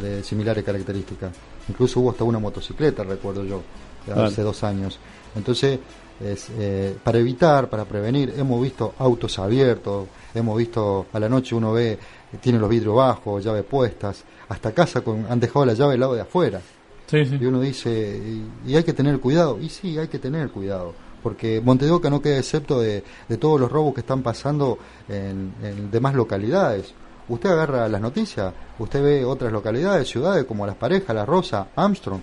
de 0.00 0.22
similares 0.22 0.62
características. 0.64 1.32
Incluso 1.68 2.00
hubo 2.00 2.12
hasta 2.12 2.24
una 2.24 2.38
motocicleta, 2.38 3.02
recuerdo 3.02 3.44
yo, 3.44 3.62
Claro. 4.06 4.24
hace 4.24 4.42
dos 4.42 4.62
años. 4.64 4.98
Entonces, 5.34 5.78
es, 6.24 6.48
eh, 6.58 6.96
para 7.02 7.18
evitar, 7.18 7.68
para 7.68 7.84
prevenir, 7.84 8.32
hemos 8.36 8.62
visto 8.62 8.94
autos 8.98 9.38
abiertos, 9.38 10.06
hemos 10.34 10.56
visto 10.56 11.06
a 11.12 11.18
la 11.18 11.28
noche 11.28 11.54
uno 11.54 11.72
ve, 11.72 11.98
tiene 12.40 12.58
los 12.58 12.68
vidrios 12.68 12.94
bajos, 12.94 13.42
llaves 13.42 13.64
puestas, 13.64 14.24
hasta 14.48 14.72
casa 14.72 15.00
con, 15.00 15.26
han 15.28 15.40
dejado 15.40 15.64
la 15.64 15.74
llave 15.74 15.94
al 15.94 16.00
lado 16.00 16.14
de 16.14 16.20
afuera. 16.22 16.60
Sí, 17.06 17.24
sí. 17.24 17.38
Y 17.40 17.44
uno 17.44 17.60
dice, 17.60 17.90
y, 17.90 18.70
y 18.70 18.76
hay 18.76 18.84
que 18.84 18.92
tener 18.92 19.18
cuidado. 19.18 19.58
Y 19.60 19.68
sí, 19.68 19.98
hay 19.98 20.08
que 20.08 20.18
tener 20.18 20.50
cuidado. 20.50 20.94
Porque 21.22 21.60
Montedoca 21.60 22.08
no 22.08 22.22
queda 22.22 22.38
excepto 22.38 22.80
de, 22.80 23.02
de 23.28 23.36
todos 23.36 23.60
los 23.60 23.70
robos 23.70 23.94
que 23.94 24.00
están 24.00 24.22
pasando 24.22 24.78
en, 25.08 25.52
en 25.62 25.90
demás 25.90 26.14
localidades. 26.14 26.94
Usted 27.28 27.50
agarra 27.50 27.88
las 27.88 28.00
noticias, 28.00 28.52
usted 28.78 29.02
ve 29.02 29.24
otras 29.24 29.52
localidades, 29.52 30.08
ciudades 30.08 30.44
como 30.46 30.66
Las 30.66 30.76
Parejas, 30.76 31.14
La 31.14 31.24
Rosa, 31.26 31.68
Armstrong, 31.76 32.20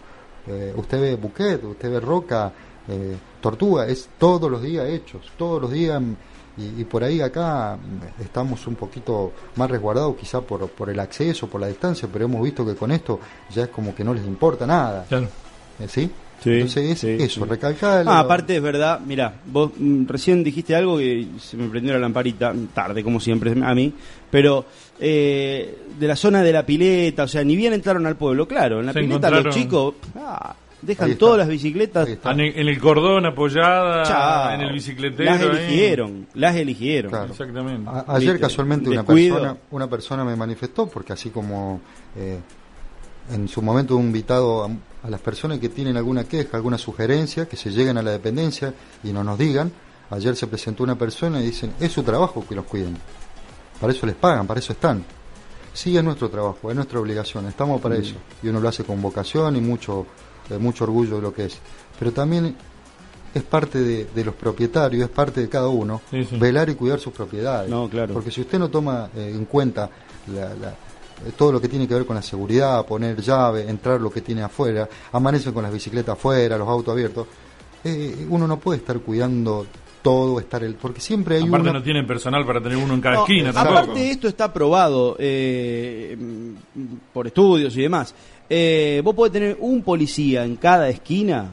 eh, 0.48 0.74
usted 0.76 1.00
ve 1.00 1.16
Buquet, 1.16 1.64
usted 1.64 1.92
ve 1.92 2.00
Roca, 2.00 2.52
eh, 2.88 3.16
Tortuga, 3.40 3.88
es 3.88 4.10
todos 4.18 4.50
los 4.52 4.62
días 4.62 4.88
hechos, 4.90 5.32
todos 5.38 5.62
los 5.62 5.72
días. 5.72 6.02
Mm, 6.58 6.62
Y, 6.62 6.82
y 6.82 6.86
por 6.86 7.04
ahí 7.04 7.22
acá 7.22 7.78
mm, 7.78 8.22
estamos 8.22 8.66
un 8.68 8.76
poquito 8.76 9.34
más 9.56 9.70
resguardados 9.70 10.16
quizá 10.16 10.42
por, 10.42 10.70
por 10.70 10.90
el 10.90 11.00
acceso, 11.00 11.48
por 11.48 11.62
la 11.62 11.68
distancia, 11.68 12.08
pero 12.12 12.26
hemos 12.26 12.42
visto 12.44 12.66
que 12.66 12.76
con 12.76 12.92
esto 12.92 13.20
ya 13.54 13.64
es 13.64 13.70
como 13.70 13.94
que 13.94 14.04
no 14.04 14.14
les 14.14 14.26
importa 14.26 14.66
nada. 14.66 15.06
Claro. 15.08 15.28
Eh, 15.80 15.88
¿Sí? 15.88 16.10
Entonces 16.46 17.04
es 17.04 17.22
eso, 17.22 17.46
recalcar. 17.46 18.06
Ah, 18.08 18.20
aparte 18.20 18.56
es 18.56 18.62
verdad, 18.62 19.00
mira, 19.06 19.34
vos 19.46 19.72
mm, 19.76 20.06
recién 20.08 20.44
dijiste 20.44 20.76
algo 20.76 20.98
que 20.98 21.28
se 21.40 21.58
me 21.58 21.68
prendió 21.68 21.94
la 21.94 22.00
lamparita, 22.00 22.54
tarde 22.74 23.04
como 23.04 23.20
siempre 23.20 23.52
a 23.52 23.74
mí, 23.74 23.92
pero 24.30 24.66
eh, 25.00 25.78
de 26.00 26.08
la 26.08 26.16
zona 26.16 26.44
de 26.44 26.54
la 26.54 26.66
pileta, 26.66 27.24
o 27.24 27.28
sea, 27.28 27.44
ni 27.44 27.56
bien 27.56 27.74
entraron 27.74 28.06
al 28.06 28.16
pueblo, 28.16 28.48
claro, 28.48 28.80
en 28.80 28.86
la 28.86 28.94
Se 28.94 29.00
pileta 29.00 29.32
los 29.32 29.54
chicos 29.54 29.96
ah, 30.16 30.56
dejan 30.82 31.16
todas 31.16 31.40
las 31.40 31.48
bicicletas. 31.48 32.08
En 32.08 32.40
el, 32.40 32.58
en 32.60 32.68
el 32.68 32.80
cordón 32.80 33.26
apoyada, 33.26 34.04
Chao. 34.04 34.52
en 34.54 34.62
el 34.62 34.74
bicicletero. 34.74 35.26
Las 35.32 35.42
ahí. 35.42 35.48
eligieron, 35.50 36.28
las 36.34 36.56
eligieron. 36.56 37.12
Claro. 37.12 37.32
Exactamente. 37.32 37.90
A- 37.90 38.06
ayer 38.16 38.40
casualmente 38.40 38.90
una 38.90 39.02
descuido. 39.04 39.36
persona, 39.36 39.58
una 39.72 39.90
persona 39.90 40.24
me 40.26 40.36
manifestó, 40.36 40.88
porque 40.88 41.14
así 41.14 41.30
como 41.30 41.82
eh, 42.16 42.40
en 43.34 43.48
su 43.48 43.62
momento 43.62 43.98
he 43.98 44.02
invitado 44.02 44.64
a, 44.66 44.70
a 45.08 45.10
las 45.10 45.20
personas 45.20 45.60
que 45.60 45.70
tienen 45.70 45.98
alguna 45.98 46.24
queja, 46.24 46.56
alguna 46.58 46.78
sugerencia, 46.78 47.48
que 47.48 47.58
se 47.58 47.72
lleguen 47.72 47.98
a 47.98 48.02
la 48.02 48.12
dependencia 48.12 48.74
y 49.04 49.12
no 49.12 49.24
nos 49.24 49.38
digan, 49.38 49.72
ayer 50.10 50.36
se 50.36 50.48
presentó 50.48 50.84
una 50.84 50.98
persona 50.98 51.42
y 51.42 51.46
dicen, 51.48 51.74
es 51.80 51.92
su 51.92 52.04
trabajo 52.04 52.46
que 52.48 52.56
los 52.56 52.66
cuiden, 52.66 52.98
para 53.82 53.92
eso 53.94 54.06
les 54.06 54.16
pagan, 54.16 54.48
para 54.48 54.60
eso 54.60 54.74
están. 54.74 55.04
Sí, 55.74 55.96
es 55.96 56.04
nuestro 56.04 56.30
trabajo, 56.30 56.70
es 56.72 56.76
nuestra 56.76 57.00
obligación, 57.00 57.46
estamos 57.48 57.80
para 57.82 57.96
Mm. 57.96 58.02
eso. 58.02 58.16
Y 58.42 58.48
uno 58.48 58.60
lo 58.60 58.68
hace 58.70 58.84
con 58.84 59.00
vocación 59.02 59.56
y 59.58 59.62
mucho, 59.62 60.08
eh, 60.50 60.58
mucho 60.58 60.84
orgullo 60.84 61.16
de 61.18 61.22
lo 61.22 61.34
que 61.34 61.46
es. 61.46 61.58
Pero 62.00 62.12
también 62.12 62.56
es 63.34 63.44
parte 63.44 63.80
de, 63.80 64.06
de 64.06 64.26
los 64.26 64.36
propietarios, 64.36 65.04
es 65.04 65.10
parte 65.10 65.42
de 65.42 65.50
cada 65.50 65.68
uno, 65.68 66.02
Sí, 66.10 66.24
sí. 66.26 66.38
velar 66.38 66.70
y 66.70 66.76
cuidar 66.76 67.00
sus 67.00 67.14
propiedades. 67.14 67.70
No, 67.70 67.88
claro. 67.90 68.14
Porque 68.14 68.32
si 68.32 68.42
usted 68.42 68.58
no 68.60 68.70
toma 68.70 69.10
eh, 69.16 69.32
en 69.36 69.46
cuenta 69.46 69.90
la- 70.34 70.54
la- 70.56 70.70
eh, 70.72 71.32
todo 71.36 71.52
lo 71.52 71.60
que 71.62 71.68
tiene 71.68 71.88
que 71.88 71.94
ver 71.96 72.06
con 72.06 72.16
la 72.16 72.22
seguridad, 72.22 72.86
poner 72.86 73.22
llave, 73.22 73.68
entrar 73.70 74.00
lo 74.00 74.10
que 74.12 74.22
tiene 74.22 74.44
afuera, 74.44 74.88
amanecen 75.12 75.52
con 75.54 75.64
las 75.64 75.74
bicicletas 75.74 76.14
afuera, 76.14 76.58
los 76.58 76.68
autos 76.68 76.92
abiertos, 76.92 77.28
eh, 77.84 78.26
uno 78.30 78.48
no 78.48 78.60
puede 78.60 78.80
estar 78.80 79.00
cuidando 79.00 79.66
todo, 80.02 80.40
estar 80.40 80.64
el 80.64 80.76
porque 80.76 81.02
siempre 81.02 81.36
hay 81.38 81.44
Aparte 81.44 81.70
uno 81.70 81.74
no 81.80 81.84
tienen 81.84 82.08
personal 82.08 82.46
para 82.46 82.62
tener 82.62 82.78
uno 82.78 82.94
en 82.94 83.02
cada 83.02 83.16
No, 83.18 83.22
esquina 83.24 83.52
tampoco. 83.52 83.78
aparte 83.80 84.10
esto 84.12 84.28
está 84.28 84.54
probado 84.54 85.16
eh, 85.20 86.16
por 87.14 87.28
estudios 87.28 87.76
y 87.78 87.82
demás. 87.82 88.14
Eh, 88.50 89.02
vos 89.04 89.14
podés 89.16 89.34
tener 89.34 89.58
un 89.60 89.82
policía 89.84 90.46
en 90.46 90.56
cada 90.56 90.90
esquina 90.90 91.50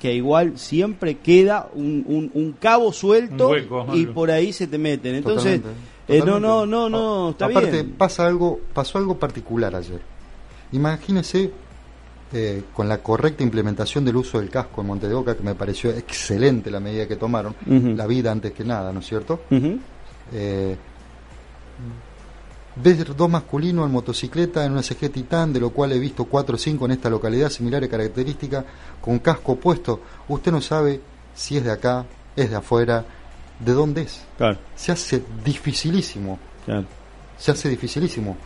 que 0.00 0.14
igual 0.14 0.58
siempre 0.58 1.16
queda 1.18 1.68
un, 1.74 2.04
un- 2.06 2.30
un 2.34 2.52
cabo 2.52 2.92
suelto 2.92 3.48
Un 3.48 3.52
hueco, 3.52 3.86
y 3.94 4.06
por 4.06 4.30
ahí 4.30 4.52
se 4.52 4.66
te 4.66 4.76
meten. 4.78 5.14
Entonces, 5.14 5.60
Totalmente, 5.62 5.84
eh, 6.08 6.22
no, 6.26 6.38
no, 6.40 6.66
no, 6.66 6.88
no, 6.90 7.30
está 7.30 7.46
Aparte, 7.46 7.70
bien. 7.82 7.92
pasa 7.96 8.26
algo, 8.26 8.60
pasó 8.74 8.98
algo 8.98 9.18
particular 9.18 9.74
ayer. 9.74 10.00
Imagínese 10.72 11.50
eh, 12.32 12.64
con 12.74 12.88
la 12.88 12.98
correcta 12.98 13.42
implementación 13.42 14.04
del 14.04 14.16
uso 14.16 14.40
del 14.40 14.50
casco 14.50 14.80
en 14.80 14.88
Monte 14.88 15.08
de 15.08 15.14
Oca, 15.14 15.36
que 15.36 15.42
me 15.42 15.54
pareció 15.54 15.90
excelente 15.90 16.70
la 16.70 16.80
medida 16.80 17.06
que 17.06 17.16
tomaron, 17.16 17.54
la 17.66 18.06
vida 18.06 18.32
antes 18.32 18.52
que 18.52 18.64
nada, 18.64 18.92
¿no 18.92 19.00
es 19.00 19.06
cierto? 19.06 19.40
Ujú. 19.50 19.78
Eh, 20.32 20.76
ver 22.76 23.14
dos 23.14 23.30
masculinos 23.30 23.86
en 23.86 23.92
motocicleta 23.92 24.64
en 24.64 24.72
una 24.72 24.82
CG 24.82 25.10
Titán, 25.10 25.52
de 25.52 25.60
lo 25.60 25.70
cual 25.70 25.92
he 25.92 25.98
visto 25.98 26.24
cuatro 26.24 26.56
o 26.56 26.58
cinco 26.58 26.84
en 26.86 26.92
esta 26.92 27.08
localidad, 27.10 27.48
similares 27.50 27.88
características, 27.88 28.64
con 29.00 29.18
casco 29.20 29.56
puesto. 29.56 30.00
Usted 30.28 30.50
no 30.52 30.60
sabe 30.60 31.00
si 31.34 31.56
es 31.56 31.64
de 31.64 31.70
acá, 31.72 32.04
es 32.34 32.50
de 32.50 32.56
afuera, 32.56 33.04
de 33.60 33.72
dónde 33.72 34.02
es. 34.02 34.22
Claro, 34.36 34.58
Se 34.74 34.92
hace 34.92 35.22
dificilísimo, 35.44 36.38
claro. 36.64 36.84
se 37.38 37.50
hace 37.52 37.68
dificilísimo. 37.68 38.36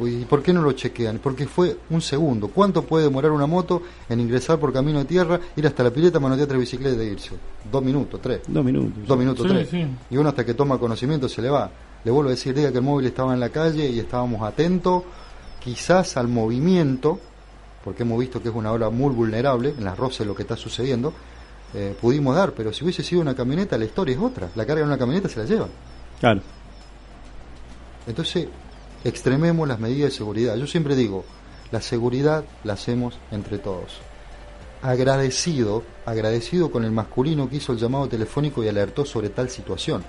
¿Y 0.00 0.24
por 0.24 0.42
qué 0.42 0.52
no 0.52 0.60
lo 0.60 0.72
chequean? 0.72 1.18
Porque 1.22 1.46
fue 1.46 1.76
un 1.90 2.00
segundo. 2.00 2.48
¿Cuánto 2.48 2.82
puede 2.82 3.04
demorar 3.04 3.30
una 3.30 3.46
moto 3.46 3.80
en 4.08 4.18
ingresar 4.18 4.58
por 4.58 4.72
camino 4.72 4.98
de 4.98 5.04
tierra, 5.04 5.38
ir 5.54 5.64
hasta 5.68 5.84
la 5.84 5.90
pileta, 5.92 6.18
manotear 6.18 6.48
tres 6.48 6.58
bicicletas 6.60 6.98
e 6.98 7.04
irse? 7.04 7.30
Dos 7.70 7.80
minutos, 7.80 8.20
tres. 8.20 8.40
Dos 8.48 8.64
minutos. 8.64 9.06
Dos 9.06 9.16
minutos, 9.18 9.46
Sí, 9.46 9.52
tres. 9.52 9.68
sí. 9.70 9.86
Y 10.10 10.16
uno 10.16 10.30
hasta 10.30 10.44
que 10.44 10.54
toma 10.54 10.78
conocimiento 10.78 11.28
se 11.28 11.40
le 11.42 11.48
va. 11.48 11.70
Le 12.04 12.10
vuelvo 12.10 12.28
a 12.28 12.32
decir, 12.32 12.54
diga 12.54 12.70
que 12.70 12.78
el 12.78 12.84
móvil 12.84 13.06
estaba 13.06 13.32
en 13.32 13.40
la 13.40 13.48
calle 13.48 13.88
y 13.88 13.98
estábamos 13.98 14.42
atentos 14.42 15.02
quizás 15.58 16.18
al 16.18 16.28
movimiento, 16.28 17.18
porque 17.82 18.02
hemos 18.02 18.18
visto 18.18 18.42
que 18.42 18.50
es 18.50 18.54
una 18.54 18.70
hora 18.70 18.90
muy 18.90 19.14
vulnerable, 19.14 19.70
en 19.70 19.84
las 19.84 19.96
roces 19.96 20.26
lo 20.26 20.34
que 20.34 20.42
está 20.42 20.56
sucediendo, 20.56 21.14
eh, 21.72 21.96
pudimos 22.00 22.36
dar, 22.36 22.52
pero 22.52 22.72
si 22.72 22.84
hubiese 22.84 23.02
sido 23.02 23.22
una 23.22 23.34
camioneta, 23.34 23.78
la 23.78 23.86
historia 23.86 24.14
es 24.14 24.20
otra. 24.20 24.50
La 24.54 24.66
carga 24.66 24.82
en 24.82 24.88
una 24.88 24.98
camioneta 24.98 25.28
se 25.28 25.40
la 25.40 25.46
lleva. 25.46 25.68
Claro. 26.20 26.42
Entonces, 28.06 28.48
extrememos 29.02 29.66
las 29.66 29.80
medidas 29.80 30.10
de 30.10 30.16
seguridad. 30.16 30.56
Yo 30.56 30.66
siempre 30.66 30.94
digo, 30.94 31.24
la 31.72 31.80
seguridad 31.80 32.44
la 32.62 32.74
hacemos 32.74 33.18
entre 33.30 33.58
todos. 33.58 34.00
Agradecido, 34.82 35.82
agradecido 36.04 36.70
con 36.70 36.84
el 36.84 36.90
masculino 36.90 37.48
que 37.48 37.56
hizo 37.56 37.72
el 37.72 37.78
llamado 37.78 38.06
telefónico 38.06 38.62
y 38.62 38.68
alertó 38.68 39.06
sobre 39.06 39.30
tal 39.30 39.48
situación. 39.48 40.04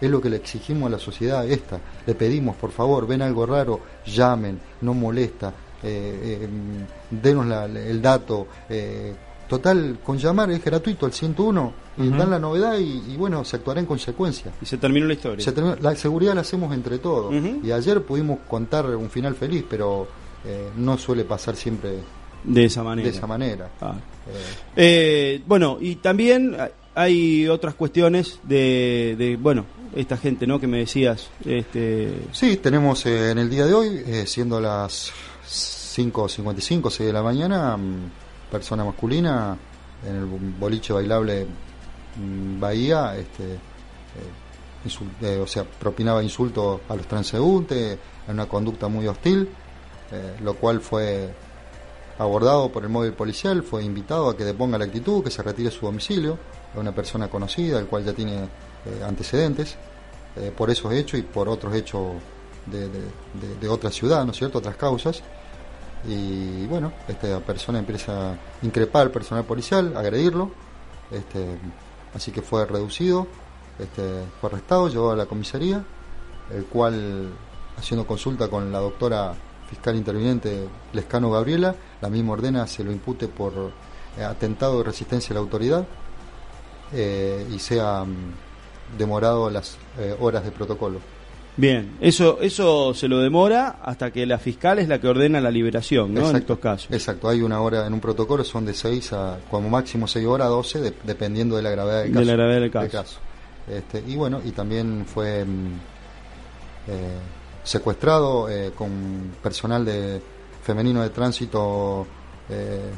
Es 0.00 0.10
lo 0.10 0.20
que 0.20 0.28
le 0.30 0.36
exigimos 0.36 0.88
a 0.88 0.90
la 0.90 0.98
sociedad 0.98 1.48
esta. 1.48 1.78
Le 2.06 2.14
pedimos, 2.14 2.56
por 2.56 2.70
favor, 2.70 3.06
ven 3.06 3.22
algo 3.22 3.46
raro, 3.46 3.80
llamen, 4.06 4.58
no 4.82 4.92
molesta, 4.94 5.52
eh, 5.82 6.38
eh, 6.42 6.48
denos 7.10 7.46
la- 7.46 7.64
el 7.66 8.00
dato. 8.02 8.46
eh, 8.68 9.14
total, 9.48 9.98
con 10.02 10.18
llamar 10.18 10.50
es 10.50 10.62
gratuito 10.64 11.06
al 11.06 11.12
101 11.12 11.72
y 11.98 12.08
dan 12.08 12.30
la 12.30 12.38
novedad 12.40 12.78
y, 12.78 13.12
y 13.12 13.16
bueno, 13.16 13.44
se 13.44 13.54
actuará 13.56 13.78
en 13.78 13.86
consecuencia. 13.86 14.50
Y 14.60 14.66
se 14.66 14.76
terminó 14.76 15.06
la 15.06 15.12
historia. 15.14 15.44
Se 15.44 15.52
terminó- 15.52 15.76
la 15.80 15.94
seguridad 15.94 16.34
la 16.34 16.40
hacemos 16.40 16.74
entre 16.74 16.98
todos. 16.98 17.32
Y 17.62 17.70
ayer 17.70 18.02
pudimos 18.02 18.40
contar 18.48 18.86
un 18.96 19.08
final 19.08 19.36
feliz, 19.36 19.64
pero 19.70 20.08
eh, 20.44 20.68
no 20.76 20.98
suele 20.98 21.22
pasar 21.24 21.54
siempre 21.54 21.90
De 22.42 22.64
esa 22.64 22.82
manera. 22.82 23.08
de 23.08 23.16
esa 23.16 23.26
manera. 23.28 23.70
Ah. 23.80 23.94
Eh, 24.26 24.32
Eh, 24.76 25.42
bueno, 25.46 25.78
y 25.80 25.94
también 25.96 26.56
hay 26.96 27.46
otras 27.46 27.74
cuestiones 27.76 28.40
de, 28.42 29.14
de, 29.16 29.36
bueno, 29.36 29.64
esta 29.96 30.16
gente, 30.16 30.46
¿no? 30.46 30.60
Que 30.60 30.66
me 30.66 30.78
decías, 30.78 31.28
este... 31.44 32.28
sí, 32.32 32.56
tenemos 32.58 33.04
eh, 33.06 33.30
en 33.30 33.38
el 33.38 33.48
día 33.50 33.66
de 33.66 33.74
hoy, 33.74 34.02
eh, 34.06 34.24
siendo 34.26 34.60
las 34.60 35.10
5.55, 35.46 36.90
6 36.90 37.06
de 37.06 37.12
la 37.12 37.22
mañana, 37.22 37.76
mm, 37.76 38.10
persona 38.50 38.84
masculina 38.84 39.56
en 40.06 40.16
el 40.16 40.24
boliche 40.26 40.92
bailable 40.92 41.46
mm, 42.16 42.60
Bahía, 42.60 43.16
este, 43.16 43.54
eh, 43.54 43.58
insul- 44.86 45.10
eh, 45.22 45.38
o 45.42 45.46
sea, 45.46 45.64
propinaba 45.64 46.22
insultos 46.22 46.80
a 46.88 46.94
los 46.96 47.06
transeúntes, 47.06 47.98
en 48.28 48.32
una 48.34 48.46
conducta 48.46 48.88
muy 48.88 49.06
hostil, 49.06 49.48
lo 50.42 50.54
cual 50.54 50.80
fue 50.80 51.28
abordado 52.18 52.70
por 52.70 52.82
el 52.84 52.88
móvil 52.88 53.12
policial, 53.12 53.62
fue 53.62 53.84
invitado 53.84 54.30
a 54.30 54.36
que 54.36 54.44
deponga 54.44 54.78
la 54.78 54.84
actitud, 54.84 55.22
que 55.22 55.30
se 55.30 55.42
retire 55.42 55.68
de 55.70 55.74
su 55.76 55.84
domicilio, 55.86 56.38
a 56.76 56.80
una 56.80 56.92
persona 56.92 57.28
conocida, 57.28 57.78
el 57.78 57.86
cual 57.86 58.04
ya 58.04 58.12
tiene 58.12 58.48
eh, 58.84 59.02
antecedentes, 59.04 59.76
eh, 60.36 60.52
por 60.56 60.70
esos 60.70 60.92
hechos 60.92 61.18
y 61.18 61.22
por 61.22 61.48
otros 61.48 61.74
hechos 61.74 62.14
de, 62.66 63.68
otra 63.68 63.90
ciudad, 63.90 64.24
¿no 64.24 64.32
es 64.32 64.38
cierto?, 64.38 64.58
otras 64.58 64.76
causas. 64.76 65.22
Y 66.06 66.66
bueno, 66.66 66.92
esta 67.08 67.40
persona 67.40 67.78
empieza 67.78 68.32
a 68.32 68.36
increpar 68.62 69.02
al 69.02 69.10
personal 69.10 69.44
policial, 69.44 69.96
agredirlo, 69.96 70.50
este, 71.10 71.58
así 72.14 72.30
que 72.30 72.42
fue 72.42 72.64
reducido, 72.66 73.26
este, 73.78 74.24
fue 74.40 74.50
arrestado, 74.50 74.88
llevado 74.88 75.12
a 75.12 75.16
la 75.16 75.26
comisaría, 75.26 75.82
el 76.50 76.66
cual, 76.66 77.32
haciendo 77.76 78.06
consulta 78.06 78.48
con 78.48 78.70
la 78.70 78.78
doctora 78.78 79.34
fiscal 79.68 79.96
interviniente 79.96 80.68
Lescano 80.92 81.30
Gabriela, 81.30 81.74
la 82.00 82.08
misma 82.08 82.34
ordena 82.34 82.66
se 82.66 82.84
lo 82.84 82.92
impute 82.92 83.26
por 83.26 83.72
eh, 84.16 84.22
atentado 84.22 84.78
de 84.78 84.84
resistencia 84.84 85.32
a 85.32 85.34
la 85.34 85.40
autoridad 85.40 85.86
y 86.92 87.58
sea 87.58 88.04
mm, 88.04 88.45
demorado 88.98 89.50
las 89.50 89.76
eh, 89.98 90.14
horas 90.20 90.44
de 90.44 90.50
protocolo. 90.50 90.98
Bien, 91.58 91.96
eso 92.02 92.38
eso 92.42 92.92
se 92.92 93.08
lo 93.08 93.18
demora 93.20 93.78
hasta 93.82 94.10
que 94.10 94.26
la 94.26 94.38
fiscal 94.38 94.78
es 94.78 94.88
la 94.88 95.00
que 95.00 95.08
ordena 95.08 95.40
la 95.40 95.50
liberación, 95.50 96.12
¿no? 96.12 96.20
En 96.20 96.26
Exacto. 96.26 96.52
estos 96.54 96.58
casos. 96.58 96.88
Exacto, 96.92 97.28
hay 97.30 97.40
una 97.40 97.60
hora 97.62 97.86
en 97.86 97.94
un 97.94 98.00
protocolo, 98.00 98.44
son 98.44 98.66
de 98.66 98.74
6 98.74 99.12
a 99.14 99.38
como 99.50 99.70
máximo 99.70 100.06
6 100.06 100.26
horas, 100.26 100.48
12, 100.48 100.80
de- 100.80 100.94
dependiendo 101.04 101.56
de 101.56 101.62
la 101.62 101.70
gravedad 101.70 102.02
del 102.02 102.08
De 102.12 102.14
caso. 102.18 102.26
la 102.26 102.32
gravedad 102.34 102.60
del 102.60 102.70
caso. 102.90 103.18
Este, 103.68 104.04
y 104.06 104.16
bueno, 104.16 104.40
y 104.44 104.50
también 104.50 105.06
fue 105.06 105.44
mm, 105.46 105.66
eh, 106.88 107.18
secuestrado 107.64 108.48
eh, 108.50 108.72
con 108.76 109.32
personal 109.42 109.84
de 109.84 110.20
femenino 110.62 111.02
de 111.02 111.10
tránsito 111.10 112.06
eh, 112.50 112.90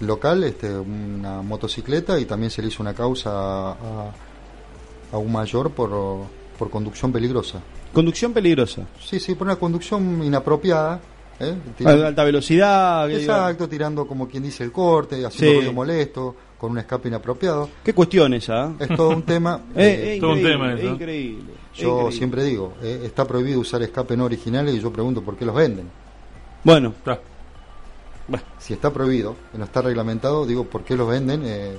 local, 0.00 0.44
este, 0.44 0.72
una 0.78 1.42
motocicleta, 1.42 2.18
y 2.18 2.24
también 2.26 2.50
se 2.50 2.62
le 2.62 2.68
hizo 2.68 2.82
una 2.82 2.94
causa 2.94 3.30
a, 3.32 3.70
a 3.72 4.10
un 5.16 5.32
mayor 5.32 5.70
por, 5.70 5.90
por 6.58 6.68
conducción 6.70 7.10
peligrosa. 7.12 7.60
Conducción 7.94 8.34
peligrosa. 8.34 8.82
Sí, 9.02 9.18
sí, 9.18 9.34
por 9.34 9.46
una 9.46 9.56
conducción 9.56 10.22
inapropiada. 10.22 11.00
¿eh? 11.40 11.54
Tirando- 11.76 12.06
alta 12.06 12.24
velocidad. 12.24 13.10
Exacto, 13.10 13.66
tirando 13.68 14.06
como 14.06 14.28
quien 14.28 14.42
dice 14.42 14.62
el 14.64 14.72
corte, 14.72 15.24
haciendo 15.24 15.52
Sí. 15.52 15.56
ruido 15.58 15.72
molesto, 15.72 16.36
con 16.58 16.72
un 16.72 16.78
escape 16.78 17.08
inapropiado. 17.08 17.70
¿Qué 17.82 17.94
cuestión 17.94 18.34
esa? 18.34 18.72
Es 18.78 18.88
todo 18.88 19.10
un 19.10 19.22
tema. 19.22 19.62
Eh, 19.76 19.80
eh, 19.86 20.14
es 20.14 20.20
todo 20.20 20.32
un 20.32 20.42
tema 20.42 20.74
es 20.74 20.84
increíble. 20.84 21.44
yo 21.74 21.88
increíble. 21.90 22.12
siempre 22.12 22.44
digo, 22.44 22.74
eh, 22.82 23.00
está 23.04 23.24
prohibido 23.24 23.60
usar 23.60 23.80
escape 23.82 24.16
no 24.16 24.24
originales 24.24 24.74
y 24.74 24.80
yo 24.80 24.92
pregunto 24.92 25.22
por 25.22 25.36
qué 25.36 25.46
los 25.46 25.54
venden. 25.54 25.88
Bueno, 26.64 26.92
Está. 26.98 27.20
Si 28.58 28.74
está 28.74 28.92
prohibido, 28.92 29.36
no 29.54 29.64
está 29.64 29.80
reglamentado, 29.80 30.44
digo, 30.44 30.64
¿por 30.64 30.82
qué 30.84 30.94
los 30.96 31.08
venden? 31.08 31.42
Eh, 31.46 31.78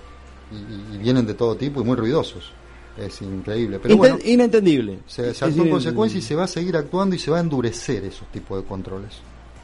y, 0.52 0.96
y 0.96 0.98
vienen 0.98 1.28
de 1.28 1.36
todo 1.36 1.56
tipo 1.56 1.80
y 1.82 1.84
muy 1.84 1.96
ruidosos. 1.96 2.52
Es 3.00 3.22
increíble. 3.22 3.80
Pero 3.80 3.94
Inten- 3.96 3.98
bueno, 3.98 4.18
inentendible. 4.26 5.00
se, 5.08 5.34
se 5.34 5.46
actuó 5.46 5.64
en 5.64 5.70
consecuencia 5.72 6.20
y 6.20 6.22
se 6.22 6.36
va 6.36 6.44
a 6.44 6.48
seguir 6.48 6.76
actuando 6.76 7.16
y 7.16 7.20
se 7.20 7.32
va 7.32 7.38
a 7.38 7.42
endurecer 7.42 8.04
esos 8.06 8.28
tipos 8.32 8.62
de 8.62 8.68
controles. 8.68 9.12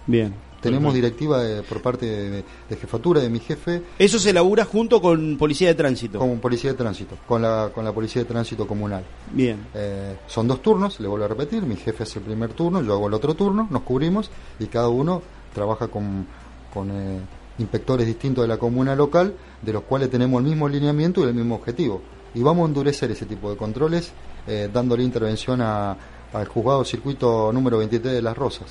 Bien. 0.07 0.33
Tenemos 0.61 0.93
Perfecto. 0.93 1.07
directiva 1.07 1.43
de- 1.43 1.61
por 1.63 1.81
parte 1.81 2.05
de, 2.07 2.43
de 2.69 2.75
jefatura 2.75 3.21
de 3.21 3.29
mi 3.29 3.39
jefe 3.39 3.83
Eso 3.99 4.17
se 4.17 4.31
elabora 4.31 4.65
junto 4.65 4.99
con 4.99 5.37
policía 5.37 5.67
de 5.67 5.75
tránsito. 5.75 6.17
con 6.17 6.39
policía 6.39 6.71
de 6.71 6.77
tránsito, 6.77 7.17
con 7.27 7.41
la, 7.43 7.69
con 7.73 7.85
la 7.85 7.91
policía 7.93 8.23
de 8.23 8.27
tránsito 8.27 8.65
comunal. 8.65 9.03
Bien. 9.31 9.57
Eh, 9.75 10.15
son 10.27 10.47
dos 10.47 10.61
turnos, 10.63 10.99
le 10.99 11.07
vuelvo 11.07 11.25
a 11.25 11.27
repetir, 11.27 11.61
mi 11.63 11.75
jefe 11.75 12.03
hace 12.03 12.17
el 12.19 12.25
primer 12.25 12.53
turno, 12.53 12.81
yo 12.81 12.93
hago 12.93 13.07
el 13.07 13.13
otro 13.13 13.35
turno, 13.35 13.67
nos 13.69 13.83
cubrimos 13.83 14.31
y 14.59 14.65
cada 14.65 14.87
uno 14.89 15.21
trabaja 15.53 15.87
con, 15.87 16.25
con 16.73 16.89
eh, 16.89 17.19
inspectores 17.59 18.07
distintos 18.07 18.43
de 18.43 18.47
la 18.47 18.57
comuna 18.57 18.95
local, 18.95 19.35
de 19.61 19.71
los 19.73 19.83
cuales 19.83 20.09
tenemos 20.09 20.41
el 20.41 20.47
mismo 20.49 20.67
lineamiento 20.67 21.21
y 21.21 21.23
el 21.29 21.35
mismo 21.35 21.55
objetivo. 21.55 22.01
Y 22.35 22.43
vamos 22.43 22.65
a 22.65 22.67
endurecer 22.67 23.09
ese 23.11 23.25
tipo 23.25 23.49
de 23.49 23.57
controles, 23.57 24.11
eh, 24.47 24.69
dándole 24.71 25.03
intervención 25.03 25.61
a- 25.61 25.95
al 26.33 26.47
juzgado 26.47 26.83
circuito 26.85 27.51
número 27.53 27.77
23 27.79 28.13
de 28.13 28.21
Las 28.21 28.37
Rosas. 28.37 28.67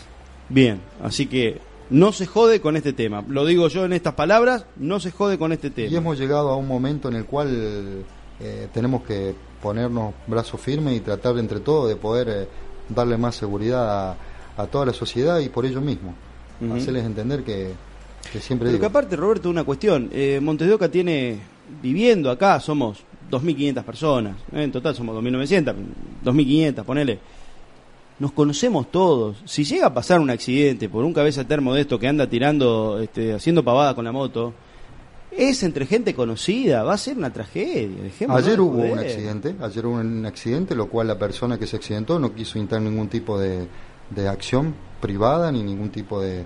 Bien. 0.49 0.81
Así 1.03 1.27
que 1.27 1.61
no 1.91 2.13
se 2.13 2.27
jode 2.27 2.61
con 2.61 2.77
este 2.77 2.93
tema. 2.93 3.25
Lo 3.27 3.47
digo 3.47 3.69
yo 3.69 3.85
en 3.87 3.95
estas 3.95 4.15
palabras, 4.15 4.67
no 4.77 5.01
se 5.01 5.11
jode 5.11 5.39
con 5.39 5.53
este 5.53 5.71
tema. 5.71 5.91
Y 5.91 5.97
hemos 5.97 6.19
llegado 6.19 6.51
a 6.51 6.57
un 6.57 6.69
momento 6.69 7.09
en 7.09 7.15
el 7.15 7.25
cual 7.25 8.05
eh, 8.41 8.69
tenemos 8.75 9.03
que 9.05 9.35
ponernos 9.63 10.13
brazos 10.27 10.61
firmes 10.61 10.97
y 10.97 11.01
tratar 11.01 11.39
entre 11.39 11.61
todos 11.61 11.89
de 11.89 11.97
poder 11.97 12.29
eh, 12.29 12.49
darle 12.91 13.17
más 13.17 13.35
seguridad 13.37 14.11
a, 14.11 14.17
a 14.59 14.67
toda 14.67 14.85
la 14.87 14.93
sociedad 14.93 15.39
y 15.39 15.49
por 15.49 15.65
ello 15.65 15.81
mismo. 15.81 16.15
Hacerles 16.73 17.05
entender 17.05 17.43
que, 17.43 17.73
que 18.33 18.41
siempre 18.41 18.67
Pero 18.69 18.79
que 18.79 18.79
digo, 18.79 18.87
aparte, 18.87 19.17
Roberto, 19.17 19.49
una 19.51 19.65
cuestión. 19.65 20.09
Eh, 20.13 20.39
Montes 20.43 20.69
de 20.69 20.75
Oca 20.75 20.89
tiene, 20.91 21.39
viviendo 21.83 22.31
acá, 22.31 22.61
somos 22.61 22.99
2.500 23.31 23.85
personas. 23.85 24.37
¿eh? 24.53 24.63
En 24.63 24.73
total 24.73 24.95
somos 24.95 25.17
2.900, 25.17 25.75
2.500, 26.25 26.85
ponele. 26.85 27.19
Nos 28.19 28.33
conocemos 28.33 28.91
todos. 28.91 29.43
Si 29.45 29.65
llega 29.65 29.87
a 29.87 29.95
pasar 29.95 30.21
un 30.21 30.31
accidente 30.31 30.89
por 30.89 31.05
un 31.05 31.13
cabeza 31.13 31.45
termo 31.45 31.75
de 31.75 31.81
esto 31.81 31.99
que 31.99 32.07
anda 32.07 32.29
tirando, 32.29 33.01
este, 33.01 33.35
haciendo 33.35 33.65
pavada 33.65 33.95
con 33.95 34.05
la 34.05 34.13
moto, 34.13 34.55
es 35.37 35.63
entre 35.65 35.87
gente 35.87 36.15
conocida, 36.15 36.85
va 36.85 36.95
a 36.95 36.99
ser 36.99 37.17
una 37.17 37.33
tragedia. 37.33 38.03
dejémonos 38.03 38.45
Ayer 38.45 38.61
hubo 38.61 38.83
un 38.83 38.99
accidente, 38.99 39.57
ayer 39.61 39.87
hubo 39.87 39.97
un 39.97 40.25
accidente, 40.27 40.75
lo 40.77 40.89
cual 40.89 41.09
la 41.09 41.19
persona 41.19 41.59
que 41.59 41.67
se 41.67 41.77
accidentó 41.77 42.19
no 42.19 42.33
quiso 42.35 42.59
intentar 42.59 42.83
ningún 42.83 43.09
tipo 43.09 43.39
de, 43.39 43.67
de 44.11 44.29
acción 44.29 44.75
privada 45.01 45.51
ni 45.51 45.63
ningún 45.63 45.91
tipo 45.91 46.21
de, 46.21 46.45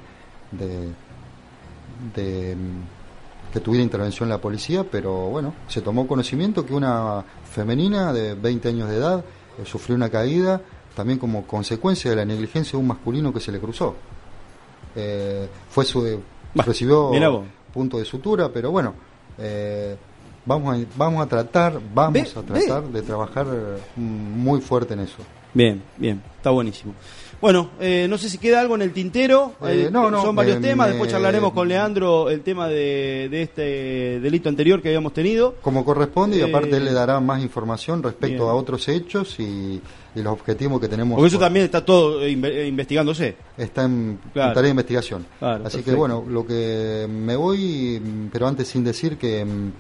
de, 0.53 0.89
de, 2.15 2.57
que 3.53 3.61
tuviera 3.61 3.83
intervención 3.83 4.29
la 4.29 4.39
policía, 4.39 4.85
pero 4.85 5.29
bueno, 5.29 5.55
se 5.69 5.81
tomó 5.81 6.07
conocimiento 6.07 6.66
que 6.66 6.75
una 6.75 7.25
femenina 7.51 8.12
de 8.12 8.35
20 8.35 8.69
años 8.69 8.89
de 8.89 8.97
edad 8.97 9.25
eh, 9.59 9.65
sufrió 9.65 9.97
una 9.97 10.11
caída 10.11 10.61
también 10.95 11.19
como 11.19 11.47
consecuencia 11.47 12.11
de 12.11 12.16
la 12.16 12.25
negligencia 12.25 12.73
de 12.73 12.79
un 12.79 12.89
masculino 12.89 13.33
que 13.33 13.39
se 13.39 13.53
le 13.53 13.61
cruzó. 13.61 13.95
Eh, 14.97 15.49
fue 15.70 15.85
su 15.85 16.20
recibió 16.55 17.11
mirá 17.11 17.29
vos. 17.29 17.47
punto 17.73 17.99
de 17.99 18.05
sutura, 18.05 18.49
pero 18.53 18.73
bueno, 18.73 18.95
eh, 19.39 19.97
vamos 20.45 20.77
a, 20.77 20.85
vamos 20.97 21.25
a 21.25 21.29
tratar, 21.29 21.81
vamos 21.95 22.12
Ve, 22.12 22.41
a 22.41 22.43
tratar 22.43 22.83
de 22.85 23.03
trabajar 23.03 23.47
mm, 23.95 24.01
muy 24.01 24.61
fuerte 24.61 24.95
en 24.95 25.01
eso. 25.01 25.19
Bien, 25.55 25.81
bien, 25.97 26.20
está 26.37 26.51
buenísimo. 26.51 26.95
Bueno, 27.40 27.70
eh, 27.78 28.06
no 28.10 28.19
sé 28.19 28.28
si 28.28 28.39
queda 28.39 28.60
algo 28.60 28.74
en 28.74 28.82
el 28.82 28.93
tintero. 28.93 29.52
Eh, 29.62 29.85
Eh, 29.86 29.90
no, 29.93 30.10
no, 30.10 30.23
son 30.23 30.35
varios 30.35 30.56
eh, 30.56 30.60
temas. 30.60 30.89
Después 30.89 31.10
charlaremos 31.10 31.52
con 31.52 31.69
Leandro 31.69 32.31
el 32.31 32.40
tema 32.40 32.66
de, 32.66 33.28
de 33.31 33.43
este 33.43 33.62
delito 34.20 34.48
anterior 34.48 34.82
que 34.82 34.89
habíamos 34.89 35.12
tenido. 35.12 35.55
Como 35.62 35.85
corresponde 35.85 36.36
y 36.39 36.43
aparte 36.43 36.77
él 36.78 36.85
le 36.85 36.93
dará 36.93 37.20
más 37.20 37.40
información 37.40 38.02
respecto 38.02 38.44
bien. 38.44 38.48
a 38.51 38.55
otros 38.55 38.89
hechos 38.89 39.39
y, 39.39 39.81
y 40.16 40.20
los 40.23 40.32
objetivos 40.32 40.81
que 40.81 40.89
tenemos. 40.89 41.15
Porque 41.16 41.28
eso 41.28 41.36
por- 41.39 41.47
también 41.47 41.65
está 41.66 41.85
todo 41.85 42.27
inve- 42.27 42.66
investigándose. 42.66 43.36
está 43.56 43.85
en, 43.85 44.19
tarea 44.35 44.62
de 44.62 44.70
investigación. 44.70 45.24
Claro, 45.39 45.65
Así 45.65 45.82
que 45.85 45.93
bueno, 45.93 46.24
lo 46.28 46.44
que 46.44 47.06
me 47.09 47.36
voy, 47.36 48.02
pero 48.32 48.48
antes 48.48 48.66
sin 48.66 48.82
decir 48.82 49.16
que 49.16 49.44
mm, 49.44 49.70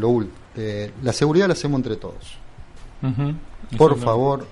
lo 0.00 0.24
eh, 0.56 0.92
la 1.02 1.12
seguridad 1.12 1.48
la 1.48 1.54
hacemos 1.54 1.78
entre 1.78 1.96
todos. 1.96 2.36
Por 3.76 3.98
favor, 3.98 4.46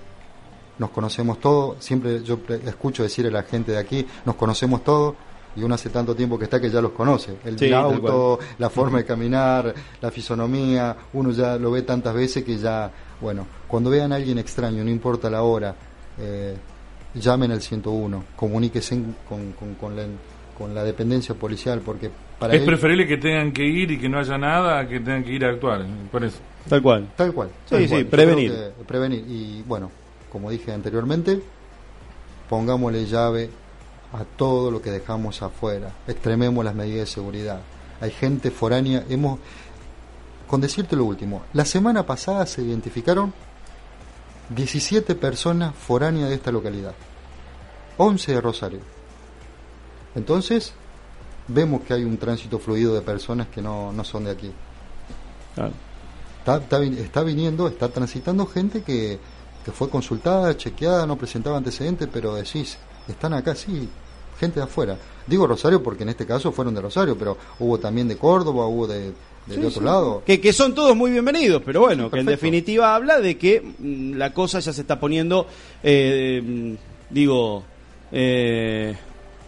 nos 0.79 0.89
conocemos 0.91 1.39
todos. 1.39 1.83
Siempre 1.83 2.23
yo 2.23 2.39
pre- 2.39 2.61
escucho 2.65 3.03
decir 3.03 3.25
a 3.27 3.31
la 3.31 3.43
gente 3.43 3.71
de 3.71 3.77
aquí, 3.77 4.05
nos 4.25 4.35
conocemos 4.35 4.83
todos. 4.83 5.15
Y 5.55 5.63
uno 5.63 5.73
hace 5.73 5.89
tanto 5.89 6.15
tiempo 6.15 6.37
que 6.37 6.43
está 6.43 6.61
que 6.61 6.69
ya 6.69 6.79
los 6.81 6.91
conoce. 6.91 7.37
El 7.43 7.57
Sí, 7.57 7.73
auto, 7.73 8.37
la 8.59 8.69
forma 8.69 8.99
de 8.99 9.05
caminar, 9.05 9.73
la 9.99 10.11
fisonomía, 10.11 10.95
uno 11.13 11.31
ya 11.31 11.57
lo 11.57 11.71
ve 11.71 11.81
tantas 11.81 12.13
veces 12.13 12.43
que 12.43 12.57
ya, 12.57 12.91
bueno, 13.19 13.47
cuando 13.67 13.89
vean 13.89 14.11
a 14.11 14.17
alguien 14.17 14.37
extraño, 14.37 14.83
no 14.83 14.91
importa 14.91 15.31
la 15.31 15.41
hora, 15.41 15.73
eh, 16.19 16.55
llamen 17.15 17.51
al 17.51 17.61
101, 17.63 18.23
comuníquense 18.35 19.01
con, 19.27 19.53
con, 19.53 19.73
con 19.75 19.95
la, 19.95 20.03
con 20.55 20.75
la 20.75 20.83
dependencia 20.83 21.33
policial, 21.33 21.81
porque 21.83 22.11
para 22.37 22.53
es 22.53 22.61
preferible 22.61 23.07
que 23.07 23.17
tengan 23.17 23.51
que 23.51 23.63
ir 23.65 23.89
y 23.89 23.97
que 23.97 24.07
no 24.09 24.19
haya 24.19 24.37
nada 24.37 24.87
que 24.87 24.99
tengan 24.99 25.23
que 25.23 25.31
ir 25.31 25.43
a 25.43 25.49
actuar. 25.49 25.83
Por 26.11 26.23
eso. 26.23 26.37
Tal 26.69 26.83
cual. 26.83 27.07
Tal 27.15 27.33
cual. 27.33 27.47
Sí, 27.65 27.71
tal 27.71 27.81
sí, 27.81 27.89
cual. 27.89 28.05
Prevenir. 28.05 28.53
prevenir. 28.85 29.25
Y 29.27 29.63
bueno, 29.65 29.89
como 30.31 30.49
dije 30.49 30.71
anteriormente, 30.71 31.41
pongámosle 32.49 33.05
llave 33.05 33.49
a 34.13 34.23
todo 34.23 34.71
lo 34.71 34.81
que 34.81 34.91
dejamos 34.91 35.41
afuera. 35.41 35.93
Extrememos 36.07 36.63
las 36.63 36.75
medidas 36.75 37.07
de 37.07 37.13
seguridad. 37.13 37.61
Hay 38.01 38.11
gente 38.11 38.51
foránea. 38.51 39.05
Hemos. 39.09 39.39
Con 40.47 40.61
decirte 40.61 40.95
lo 40.95 41.03
último, 41.03 41.43
la 41.51 41.65
semana 41.65 42.05
pasada 42.05 42.45
se 42.45 42.61
identificaron 42.61 43.33
17 44.49 45.13
personas 45.15 45.75
foráneas 45.75 46.29
de 46.29 46.35
esta 46.35 46.51
localidad. 46.51 46.93
11 47.97 48.33
de 48.33 48.41
Rosario. 48.41 48.79
Entonces, 50.15 50.73
vemos 51.49 51.81
que 51.81 51.93
hay 51.93 52.05
un 52.05 52.17
tránsito 52.17 52.59
fluido 52.59 52.93
de 52.93 53.01
personas 53.01 53.47
que 53.47 53.61
no, 53.61 53.91
no 53.91 54.05
son 54.05 54.23
de 54.23 54.31
aquí. 54.31 54.51
Claro. 55.53 55.73
Está, 56.39 56.57
está, 56.57 56.83
está 56.83 57.23
viniendo, 57.23 57.67
está 57.67 57.89
transitando 57.89 58.45
gente 58.45 58.83
que, 58.83 59.19
que 59.67 59.73
fue 59.73 59.89
consultada, 59.89 60.55
chequeada, 60.55 61.05
no 61.05 61.17
presentaba 61.17 61.57
antecedentes, 61.57 62.07
pero 62.09 62.33
decís, 62.35 62.77
están 63.05 63.33
acá, 63.33 63.53
sí, 63.53 63.89
gente 64.39 64.61
de 64.61 64.63
afuera. 64.63 64.97
Digo 65.27 65.45
Rosario 65.45 65.83
porque 65.83 66.03
en 66.03 66.09
este 66.09 66.25
caso 66.25 66.53
fueron 66.53 66.73
de 66.73 66.79
Rosario, 66.79 67.17
pero 67.17 67.37
hubo 67.59 67.77
también 67.77 68.07
de 68.07 68.15
Córdoba, 68.15 68.65
hubo 68.65 68.87
de, 68.87 68.99
de- 68.99 69.11
de 69.47 69.55
Sí, 69.55 69.59
otro 69.59 69.79
sí. 69.81 69.83
lado. 69.85 70.23
Que, 70.25 70.39
que 70.39 70.53
son 70.53 70.73
todos 70.73 70.95
muy 70.95 71.11
bienvenidos, 71.11 71.61
pero 71.65 71.81
bueno, 71.81 72.09
que 72.09 72.21
en 72.21 72.27
definitiva 72.27 72.95
habla 72.95 73.19
de 73.19 73.37
que 73.37 73.59
mm, 73.61 74.13
la 74.13 74.33
cosa 74.33 74.61
ya 74.61 74.71
se 74.71 74.79
está 74.79 75.01
poniendo, 75.01 75.47
eh, 75.83 76.41
mm, 76.41 76.73
digo, 77.13 77.65
eh, 78.13 78.95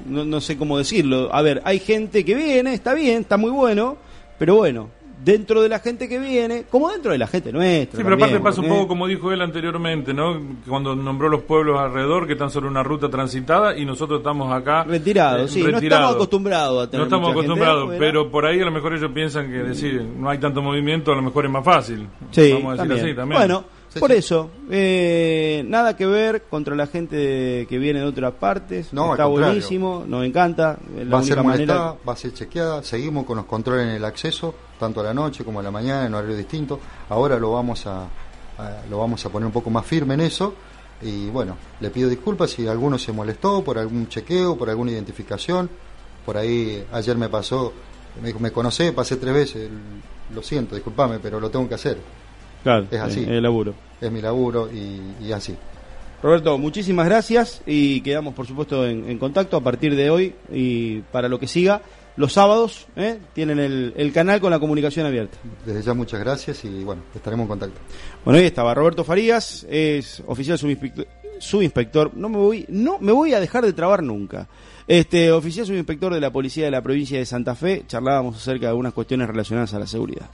no, 0.05 0.25
no 0.25 0.41
sé 0.41 0.57
cómo 0.57 0.77
decirlo. 0.77 1.33
A 1.33 1.41
ver, 1.41 1.61
hay 1.63 1.79
gente 1.79 2.25
que 2.25 2.35
viene, 2.35 2.73
está 2.73 2.93
bien, 2.93 3.21
está 3.21 3.37
muy 3.37 3.51
bueno, 3.51 3.95
pero 4.37 4.55
bueno, 4.57 4.89
dentro 5.23 5.61
de 5.61 5.69
la 5.69 5.79
gente 5.79 6.07
que 6.07 6.17
viene, 6.17 6.63
como 6.69 6.89
dentro 6.89 7.11
de 7.11 7.17
la 7.17 7.27
gente 7.27 7.51
nuestra. 7.51 7.97
Sí, 7.97 8.03
pero 8.03 8.15
aparte 8.15 8.39
pasa 8.39 8.61
un 8.61 8.67
porque- 8.67 8.79
poco 8.81 8.87
como 8.89 9.07
dijo 9.07 9.31
él 9.31 9.41
anteriormente, 9.41 10.13
¿no? 10.13 10.39
Cuando 10.67 10.95
nombró 10.95 11.29
los 11.29 11.41
pueblos 11.43 11.79
alrededor 11.79 12.25
que 12.25 12.33
están 12.33 12.49
sobre 12.49 12.67
una 12.67 12.83
ruta 12.83 13.09
transitada 13.09 13.77
y 13.77 13.85
nosotros 13.85 14.19
estamos 14.19 14.51
acá 14.53 14.83
Retirados, 14.85 15.51
eh, 15.51 15.53
sí, 15.53 15.59
no 15.59 15.65
estamos 15.67 15.81
retirados. 15.81 16.15
acostumbrados 16.15 16.83
a 16.83 16.89
tener 16.89 16.99
No 16.99 17.03
estamos 17.05 17.27
mucha 17.29 17.39
acostumbrados, 17.39 17.95
pero 17.99 18.31
por 18.31 18.45
ahí 18.45 18.61
a 18.61 18.65
lo 18.65 18.71
mejor 18.71 18.93
ellos 18.93 19.11
piensan 19.13 19.47
que 19.47 19.57
decir 19.57 20.01
no 20.01 20.29
hay 20.29 20.37
tanto 20.37 20.61
movimiento, 20.61 21.11
a 21.11 21.15
lo 21.15 21.21
mejor 21.21 21.45
es 21.45 21.51
más 21.51 21.65
fácil. 21.65 22.07
Sí, 22.31 22.53
Vamos 22.53 22.79
a 22.79 22.83
decir 22.83 22.87
también. 22.87 23.05
así 23.07 23.15
también. 23.15 23.39
Bueno, 23.41 23.63
por 23.99 24.11
eso, 24.11 24.49
eh, 24.69 25.63
nada 25.67 25.95
que 25.97 26.05
ver 26.05 26.43
contra 26.49 26.75
la 26.75 26.87
gente 26.87 27.65
que 27.67 27.77
viene 27.79 27.99
de 27.99 28.05
otras 28.05 28.33
partes. 28.33 28.93
No, 28.93 29.11
Está 29.11 29.25
buenísimo, 29.25 30.03
nos 30.07 30.23
encanta. 30.25 30.77
es 30.97 31.05
La 31.07 31.15
va 31.15 31.19
a 31.19 31.23
ser 31.23 31.37
manera. 31.37 31.53
molestada, 31.53 31.95
va 32.07 32.13
a 32.13 32.15
ser 32.15 32.33
chequeada, 32.33 32.83
seguimos 32.83 33.25
con 33.25 33.37
los 33.37 33.45
controles 33.45 33.85
en 33.87 33.93
el 33.95 34.05
acceso, 34.05 34.53
tanto 34.79 35.01
a 35.01 35.03
la 35.03 35.13
noche 35.13 35.43
como 35.43 35.59
a 35.59 35.63
la 35.63 35.71
mañana, 35.71 36.05
en 36.07 36.13
horario 36.13 36.35
distinto. 36.37 36.79
Ahora 37.09 37.37
lo 37.37 37.51
vamos 37.51 37.85
a, 37.85 38.03
a- 38.03 38.81
lo 38.89 38.97
vamos 38.97 39.25
a 39.25 39.29
poner 39.29 39.45
un 39.45 39.51
poco 39.53 39.69
más 39.69 39.85
firme 39.85 40.13
en 40.15 40.21
eso. 40.21 40.53
Y 41.01 41.27
bueno, 41.29 41.55
le 41.79 41.89
pido 41.91 42.09
disculpas 42.09 42.49
si 42.51 42.67
alguno 42.67 42.97
se 42.97 43.11
molestó 43.11 43.63
por 43.63 43.77
algún 43.77 44.07
chequeo, 44.09 44.57
por 44.57 44.69
alguna 44.69 44.91
identificación. 44.91 45.69
Por 46.25 46.35
ahí 46.37 46.83
ayer 46.91 47.15
me 47.17 47.29
pasó, 47.29 47.71
me 48.21 48.33
me 48.33 48.51
conocé, 48.51 48.91
pasé 48.91 49.15
tres 49.17 49.33
veces, 49.33 49.69
lo 50.33 50.43
siento, 50.43 50.75
discúlpame, 50.75 51.19
pero 51.19 51.39
lo 51.39 51.49
tengo 51.49 51.67
que 51.69 51.75
hacer. 51.75 51.97
Claro, 52.63 52.85
Es 52.91 52.99
así. 52.99 53.21
eh, 53.21 53.37
el 53.37 53.43
laburo. 53.43 53.73
Es 54.01 54.11
mi 54.11 54.21
laburo 54.21 54.69
y, 54.71 55.25
y 55.25 55.31
así. 55.31 55.55
Roberto, 56.21 56.57
muchísimas 56.57 57.05
gracias 57.05 57.61
y 57.65 58.01
quedamos, 58.01 58.33
por 58.33 58.45
supuesto, 58.45 58.85
en, 58.85 59.09
en 59.09 59.17
contacto 59.17 59.55
a 59.55 59.61
partir 59.61 59.95
de 59.95 60.09
hoy 60.09 60.35
y 60.51 60.99
para 61.13 61.29
lo 61.29 61.39
que 61.39 61.47
siga. 61.47 61.81
Los 62.19 62.33
sábados 62.33 62.85
¿eh? 62.97 63.17
tienen 63.33 63.59
el, 63.59 63.93
el 63.95 64.11
canal 64.11 64.41
con 64.41 64.51
la 64.51 64.59
comunicación 64.59 65.05
abierta. 65.05 65.37
Desde 65.65 65.81
ya 65.81 65.93
muchas 65.93 66.19
gracias 66.19 66.65
y 66.65 66.83
bueno, 66.83 67.01
estaremos 67.15 67.45
en 67.45 67.47
contacto. 67.47 67.79
Bueno, 68.25 68.39
ahí 68.41 68.45
estaba 68.45 68.73
Roberto 68.73 69.05
Farías, 69.05 69.65
es 69.69 70.21
oficial 70.27 70.57
subinspe- 70.57 71.07
subinspector, 71.39 72.11
no 72.15 72.27
me 72.27 72.35
voy, 72.37 72.65
no 72.67 72.99
me 72.99 73.13
voy 73.13 73.33
a 73.33 73.39
dejar 73.39 73.63
de 73.63 73.71
trabar 73.71 74.03
nunca. 74.03 74.49
Este 74.85 75.31
oficial 75.31 75.65
subinspector 75.65 76.13
de 76.13 76.19
la 76.19 76.29
policía 76.29 76.65
de 76.65 76.71
la 76.71 76.81
provincia 76.81 77.17
de 77.17 77.25
Santa 77.25 77.55
Fe, 77.55 77.85
charlábamos 77.87 78.35
acerca 78.35 78.65
de 78.65 78.71
algunas 78.71 78.91
cuestiones 78.91 79.25
relacionadas 79.29 79.73
a 79.73 79.79
la 79.79 79.87
seguridad. 79.87 80.29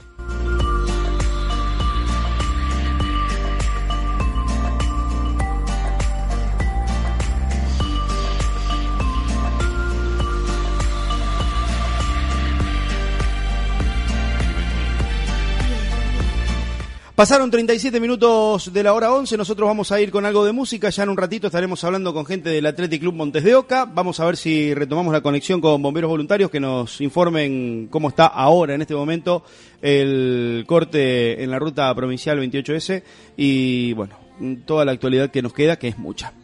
Pasaron 17.16 17.50
37 17.50 17.98
minutos 17.98 18.70
de 18.74 18.82
la 18.82 18.92
hora 18.92 19.10
11, 19.10 19.38
nosotros 19.38 19.66
vamos 19.66 19.90
a 19.90 19.98
ir 19.98 20.10
con 20.10 20.26
algo 20.26 20.44
de 20.44 20.52
música, 20.52 20.90
ya 20.90 21.02
en 21.02 21.08
un 21.08 21.16
ratito 21.16 21.46
estaremos 21.46 21.82
hablando 21.82 22.12
con 22.12 22.26
gente 22.26 22.50
del 22.50 22.66
Athletic 22.66 23.00
Club 23.00 23.14
Montes 23.14 23.42
de 23.42 23.54
Oca, 23.54 23.86
vamos 23.86 24.20
a 24.20 24.26
ver 24.26 24.36
si 24.36 24.74
retomamos 24.74 25.14
la 25.14 25.22
conexión 25.22 25.62
con 25.62 25.80
bomberos 25.80 26.10
voluntarios 26.10 26.50
que 26.50 26.60
nos 26.60 27.00
informen 27.00 27.88
cómo 27.90 28.10
está 28.10 28.26
ahora 28.26 28.74
en 28.74 28.82
este 28.82 28.94
momento 28.94 29.44
el 29.80 30.64
corte 30.66 31.42
en 31.42 31.50
la 31.50 31.58
ruta 31.58 31.94
provincial 31.94 32.38
28S 32.38 33.02
y 33.34 33.94
bueno, 33.94 34.18
toda 34.66 34.84
la 34.84 34.92
actualidad 34.92 35.30
que 35.30 35.40
nos 35.40 35.54
queda, 35.54 35.78
que 35.78 35.88
es 35.88 35.96
mucha. 35.96 36.34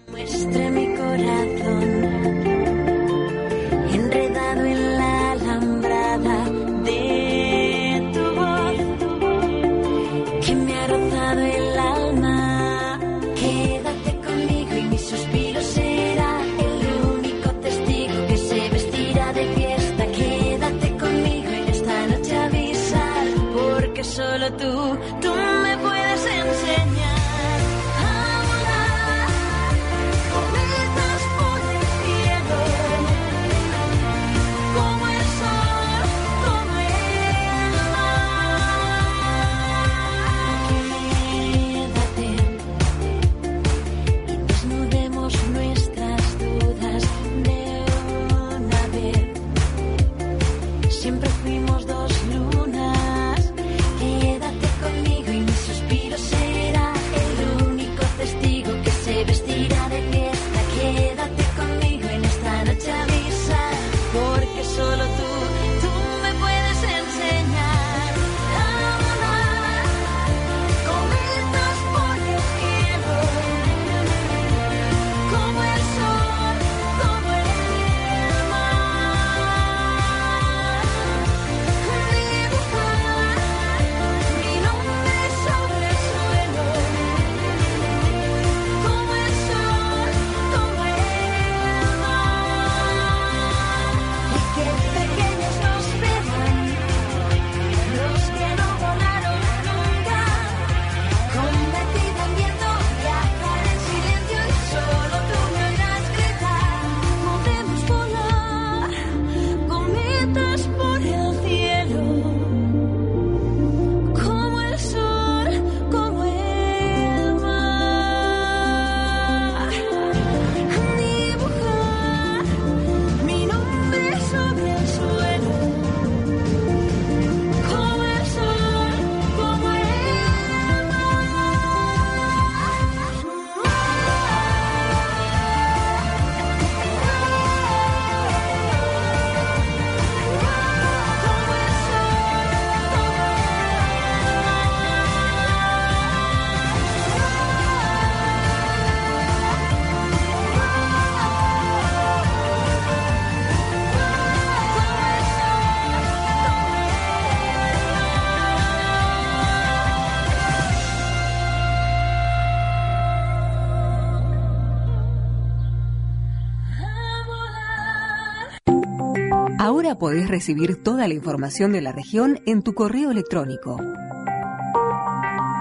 Podés 169.99 170.29
recibir 170.29 170.83
toda 170.83 171.09
la 171.09 171.15
información 171.15 171.73
de 171.73 171.81
la 171.81 171.93
región 171.93 172.41
en 172.47 172.63
tu 172.63 172.75
correo 172.75 173.11
electrónico. 173.11 173.79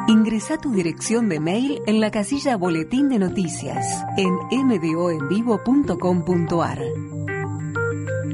Ingresa 0.07 0.57
tu 0.57 0.73
dirección 0.73 1.29
de 1.29 1.39
mail 1.39 1.79
en 1.87 1.99
la 1.99 2.11
casilla 2.11 2.55
Boletín 2.57 3.09
de 3.09 3.17
Noticias 3.19 4.03
en 4.17 4.33
mdoenvivo.com.ar 4.67 6.79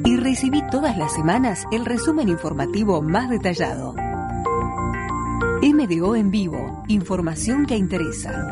y 0.06 0.18
recibí 0.18 0.62
todas 0.72 0.98
las 0.98 1.14
semanas 1.14 1.66
el 1.72 1.86
resumen 1.86 2.30
informativo 2.30 3.02
más 3.02 3.30
detallado. 3.30 3.94
MDO 5.62 6.16
en 6.16 6.32
vivo, 6.32 6.84
información 6.88 7.66
que 7.66 7.76
interesa. 7.76 8.48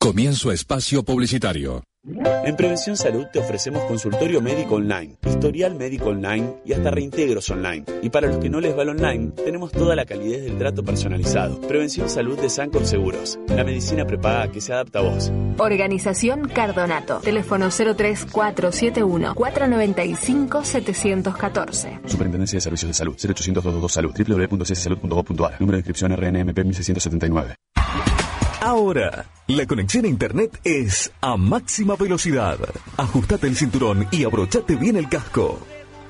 Comienzo 0.00 0.52
espacio 0.52 1.02
publicitario. 1.02 1.82
En 2.06 2.54
Prevención 2.56 2.98
Salud 2.98 3.26
te 3.32 3.38
ofrecemos 3.38 3.82
consultorio 3.84 4.42
médico 4.42 4.74
online, 4.74 5.16
historial 5.26 5.74
médico 5.74 6.10
online 6.10 6.56
y 6.62 6.74
hasta 6.74 6.90
reintegros 6.90 7.48
online. 7.48 7.84
Y 8.02 8.10
para 8.10 8.28
los 8.28 8.38
que 8.38 8.50
no 8.50 8.60
les 8.60 8.76
va 8.76 8.82
el 8.82 8.90
online, 8.90 9.30
tenemos 9.30 9.72
toda 9.72 9.96
la 9.96 10.04
calidez 10.04 10.44
del 10.44 10.58
trato 10.58 10.84
personalizado. 10.84 11.58
Prevención 11.62 12.10
Salud 12.10 12.38
de 12.38 12.50
Sancor 12.50 12.86
Seguros, 12.86 13.38
la 13.48 13.64
medicina 13.64 14.04
prepaga 14.04 14.52
que 14.52 14.60
se 14.60 14.74
adapta 14.74 14.98
a 14.98 15.02
vos. 15.02 15.32
Organización 15.56 16.46
Cardonato. 16.48 17.20
Teléfono 17.20 17.70
03471 17.70 19.34
495 19.34 20.64
714. 20.64 22.00
Superintendencia 22.04 22.58
de 22.58 22.60
Servicios 22.60 22.88
de 22.88 22.94
Salud, 22.94 23.14
0800 23.14 23.64
222 23.64 23.92
Salud, 23.92 24.12
www.cssalud.gov.ar, 24.14 25.58
número 25.58 25.76
de 25.76 25.80
inscripción 25.80 26.12
RNMP 26.14 26.58
1679. 26.58 27.54
Ahora, 28.64 29.26
la 29.46 29.66
conexión 29.66 30.06
a 30.06 30.08
Internet 30.08 30.58
es 30.64 31.12
a 31.20 31.36
máxima 31.36 31.96
velocidad. 31.96 32.58
Ajustate 32.96 33.46
el 33.46 33.56
cinturón 33.56 34.06
y 34.10 34.24
abrochate 34.24 34.76
bien 34.76 34.96
el 34.96 35.06
casco. 35.10 35.58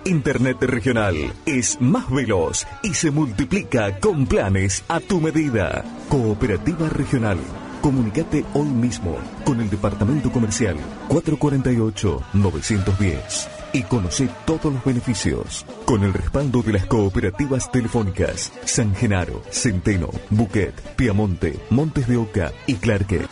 Internet 0.04 0.58
regional 0.62 1.16
es 1.46 1.80
más 1.80 2.08
veloz 2.08 2.64
y 2.84 2.94
se 2.94 3.10
multiplica 3.10 3.98
con 3.98 4.26
planes 4.26 4.84
a 4.86 5.00
tu 5.00 5.20
medida. 5.20 5.84
Cooperativa 6.08 6.88
Regional. 6.88 7.38
Comunicate 7.84 8.44
hoy 8.54 8.68
mismo 8.68 9.18
con 9.44 9.60
el 9.60 9.68
Departamento 9.68 10.32
Comercial 10.32 10.78
448-910. 11.10 13.48
y 13.74 13.82
conoce 13.82 14.30
todos 14.46 14.72
los 14.72 14.82
beneficios. 14.82 15.66
Con 15.84 16.02
el 16.02 16.14
respaldo 16.14 16.62
de 16.62 16.72
las 16.72 16.86
cooperativas 16.86 17.70
telefónicas 17.70 18.50
San 18.64 18.94
Genaro, 18.94 19.42
Centeno, 19.50 20.08
Buquet, 20.30 20.72
Piamonte, 20.96 21.60
Montes 21.68 22.08
de 22.08 22.16
Oca 22.16 22.52
y 22.66 22.76
Clarque. 22.76 23.26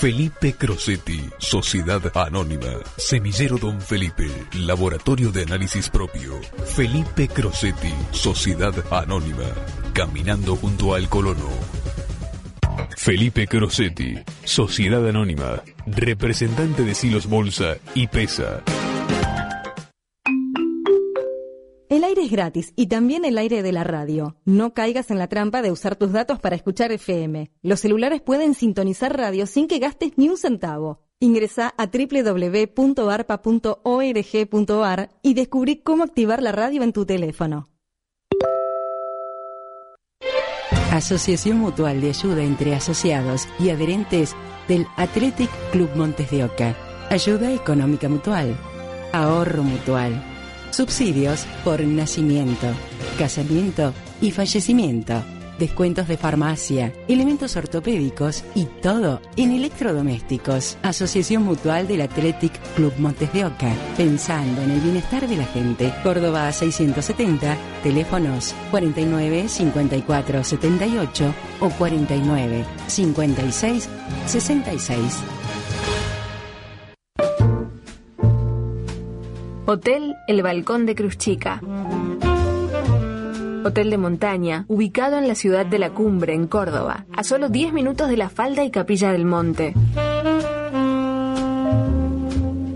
Felipe 0.00 0.52
Crosetti, 0.52 1.20
Sociedad 1.38 2.00
Anónima, 2.14 2.74
Semillero 2.96 3.58
Don 3.58 3.80
Felipe, 3.80 4.30
Laboratorio 4.52 5.32
de 5.32 5.42
Análisis 5.42 5.88
Propio. 5.88 6.40
Felipe 6.76 7.26
Crosetti, 7.26 7.92
Sociedad 8.12 8.72
Anónima, 8.92 9.48
caminando 9.94 10.54
junto 10.54 10.94
al 10.94 11.08
colono. 11.08 11.48
Felipe 12.96 13.46
Crosetti, 13.46 14.14
Sociedad 14.44 15.06
Anónima, 15.08 15.62
representante 15.86 16.84
de 16.84 16.94
Silos 16.94 17.28
Bolsa 17.28 17.76
y 17.94 18.06
Pesa. 18.06 18.62
El 21.92 22.04
aire 22.04 22.22
es 22.22 22.30
gratis 22.30 22.72
y 22.74 22.86
también 22.86 23.26
el 23.26 23.36
aire 23.36 23.62
de 23.62 23.72
la 23.72 23.84
radio. 23.84 24.36
No 24.44 24.72
caigas 24.72 25.10
en 25.10 25.18
la 25.18 25.26
trampa 25.28 25.60
de 25.60 25.70
usar 25.70 25.96
tus 25.96 26.10
datos 26.10 26.38
para 26.40 26.56
escuchar 26.56 26.90
FM. 26.90 27.50
Los 27.60 27.80
celulares 27.80 28.22
pueden 28.22 28.54
sintonizar 28.54 29.14
radio 29.14 29.46
sin 29.46 29.68
que 29.68 29.78
gastes 29.78 30.12
ni 30.16 30.28
un 30.30 30.38
centavo. 30.38 31.02
Ingresa 31.20 31.74
a 31.76 31.86
www.arpa.org.ar 31.86 32.70
y 35.22 35.34
descubrí 35.34 35.76
cómo 35.82 36.04
activar 36.04 36.42
la 36.42 36.52
radio 36.52 36.82
en 36.82 36.92
tu 36.92 37.04
teléfono. 37.04 37.71
Asociación 40.92 41.56
Mutual 41.56 42.02
de 42.02 42.10
Ayuda 42.10 42.42
entre 42.42 42.74
Asociados 42.74 43.48
y 43.58 43.70
Adherentes 43.70 44.36
del 44.68 44.86
Athletic 44.98 45.48
Club 45.70 45.88
Montes 45.96 46.30
de 46.30 46.44
Oca. 46.44 46.76
Ayuda 47.08 47.50
Económica 47.50 48.10
Mutual. 48.10 48.54
Ahorro 49.10 49.62
Mutual. 49.62 50.22
Subsidios 50.70 51.46
por 51.64 51.80
nacimiento, 51.80 52.66
casamiento 53.18 53.94
y 54.20 54.32
fallecimiento. 54.32 55.14
Descuentos 55.58 56.08
de 56.08 56.16
farmacia, 56.16 56.92
elementos 57.08 57.56
ortopédicos 57.56 58.44
y 58.54 58.64
todo 58.64 59.20
en 59.36 59.52
electrodomésticos. 59.52 60.78
Asociación 60.82 61.44
Mutual 61.44 61.86
del 61.86 62.00
Athletic 62.00 62.52
Club 62.74 62.92
Montes 62.98 63.32
de 63.32 63.44
Oca. 63.44 63.72
Pensando 63.96 64.62
en 64.62 64.70
el 64.70 64.80
bienestar 64.80 65.28
de 65.28 65.36
la 65.36 65.44
gente. 65.44 65.92
Córdoba 66.02 66.50
670, 66.52 67.56
teléfonos 67.82 68.54
49 68.70 69.48
54 69.48 70.44
78 70.44 71.34
o 71.60 71.68
49 71.70 72.64
56 72.86 73.88
66. 74.26 75.22
Hotel 79.64 80.16
El 80.26 80.42
Balcón 80.42 80.86
de 80.86 80.94
Cruz 80.94 81.16
Chica. 81.16 81.60
Hotel 83.64 83.90
de 83.90 83.98
montaña, 83.98 84.64
ubicado 84.66 85.18
en 85.18 85.28
la 85.28 85.36
ciudad 85.36 85.64
de 85.64 85.78
La 85.78 85.90
Cumbre, 85.90 86.34
en 86.34 86.48
Córdoba, 86.48 87.06
a 87.16 87.22
solo 87.22 87.48
10 87.48 87.72
minutos 87.72 88.08
de 88.08 88.16
la 88.16 88.28
falda 88.28 88.64
y 88.64 88.70
capilla 88.70 89.12
del 89.12 89.24
monte. 89.24 89.74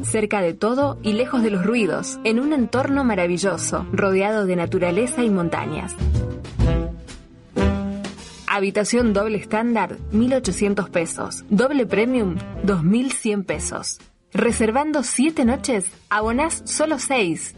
Cerca 0.02 0.40
de 0.40 0.54
todo 0.54 0.98
y 1.02 1.14
lejos 1.14 1.42
de 1.42 1.50
los 1.50 1.66
ruidos, 1.66 2.20
en 2.22 2.38
un 2.38 2.52
entorno 2.52 3.02
maravilloso, 3.02 3.84
rodeado 3.92 4.46
de 4.46 4.54
naturaleza 4.54 5.24
y 5.24 5.30
montañas. 5.30 5.94
Habitación 8.46 9.12
doble 9.12 9.38
estándar, 9.38 9.96
1.800 10.12 10.90
pesos. 10.90 11.44
Doble 11.50 11.84
premium, 11.86 12.36
2.100 12.64 13.44
pesos. 13.44 13.98
Reservando 14.32 15.02
7 15.02 15.44
noches, 15.44 15.86
abonás 16.08 16.62
solo 16.64 16.98
6. 16.98 17.54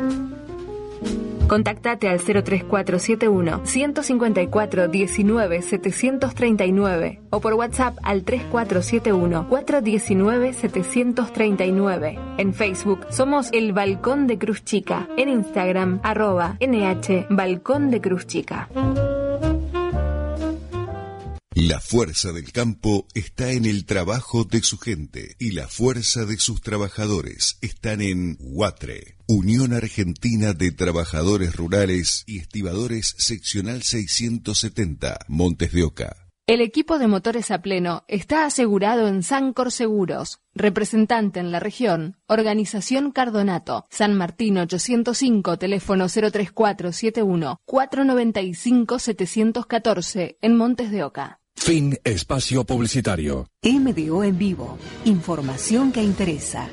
Contactate 1.48 2.08
al 2.08 2.20
03471 2.20 3.62
154 3.64 4.88
19 4.88 5.62
739 5.62 7.22
o 7.30 7.40
por 7.40 7.54
WhatsApp 7.54 7.96
al 8.02 8.22
3471 8.22 9.48
419 9.48 10.52
739. 10.52 12.18
En 12.36 12.52
Facebook 12.52 13.06
somos 13.10 13.48
El 13.52 13.72
Balcón 13.72 14.26
de 14.26 14.36
Cruz 14.38 14.62
Chica. 14.62 15.08
En 15.16 15.30
Instagram 15.30 16.00
arroba 16.02 16.58
NH 16.60 17.28
Balcón 17.30 17.90
de 17.90 18.00
Cruz 18.02 18.26
Chica. 18.26 18.68
La 21.60 21.80
fuerza 21.80 22.30
del 22.32 22.52
campo 22.52 23.08
está 23.14 23.50
en 23.50 23.64
el 23.64 23.84
trabajo 23.84 24.44
de 24.44 24.62
su 24.62 24.78
gente 24.78 25.34
y 25.40 25.50
la 25.50 25.66
fuerza 25.66 26.24
de 26.24 26.38
sus 26.38 26.60
trabajadores 26.60 27.58
están 27.62 28.00
en 28.00 28.36
UATRE, 28.38 29.16
Unión 29.26 29.72
Argentina 29.72 30.52
de 30.52 30.70
Trabajadores 30.70 31.56
Rurales 31.56 32.22
y 32.28 32.38
Estibadores 32.38 33.12
Seccional 33.18 33.82
670, 33.82 35.18
Montes 35.26 35.72
de 35.72 35.82
Oca. 35.82 36.28
El 36.46 36.60
equipo 36.60 37.00
de 37.00 37.08
motores 37.08 37.50
a 37.50 37.60
pleno 37.60 38.04
está 38.06 38.46
asegurado 38.46 39.08
en 39.08 39.24
Sancor 39.24 39.72
Seguros, 39.72 40.38
representante 40.54 41.40
en 41.40 41.50
la 41.50 41.58
región, 41.58 42.16
Organización 42.26 43.10
Cardonato, 43.10 43.84
San 43.90 44.14
Martín 44.14 44.58
805, 44.58 45.58
teléfono 45.58 46.06
03471 46.06 47.60
495 47.66 48.98
714 49.00 50.38
en 50.40 50.56
Montes 50.56 50.90
de 50.90 51.02
Oca. 51.02 51.37
Fin 51.58 51.98
espacio 52.02 52.64
publicitario. 52.64 53.46
MDO 53.62 54.24
en 54.24 54.38
vivo. 54.38 54.78
Información 55.04 55.92
que 55.92 56.02
interesa. 56.02 56.70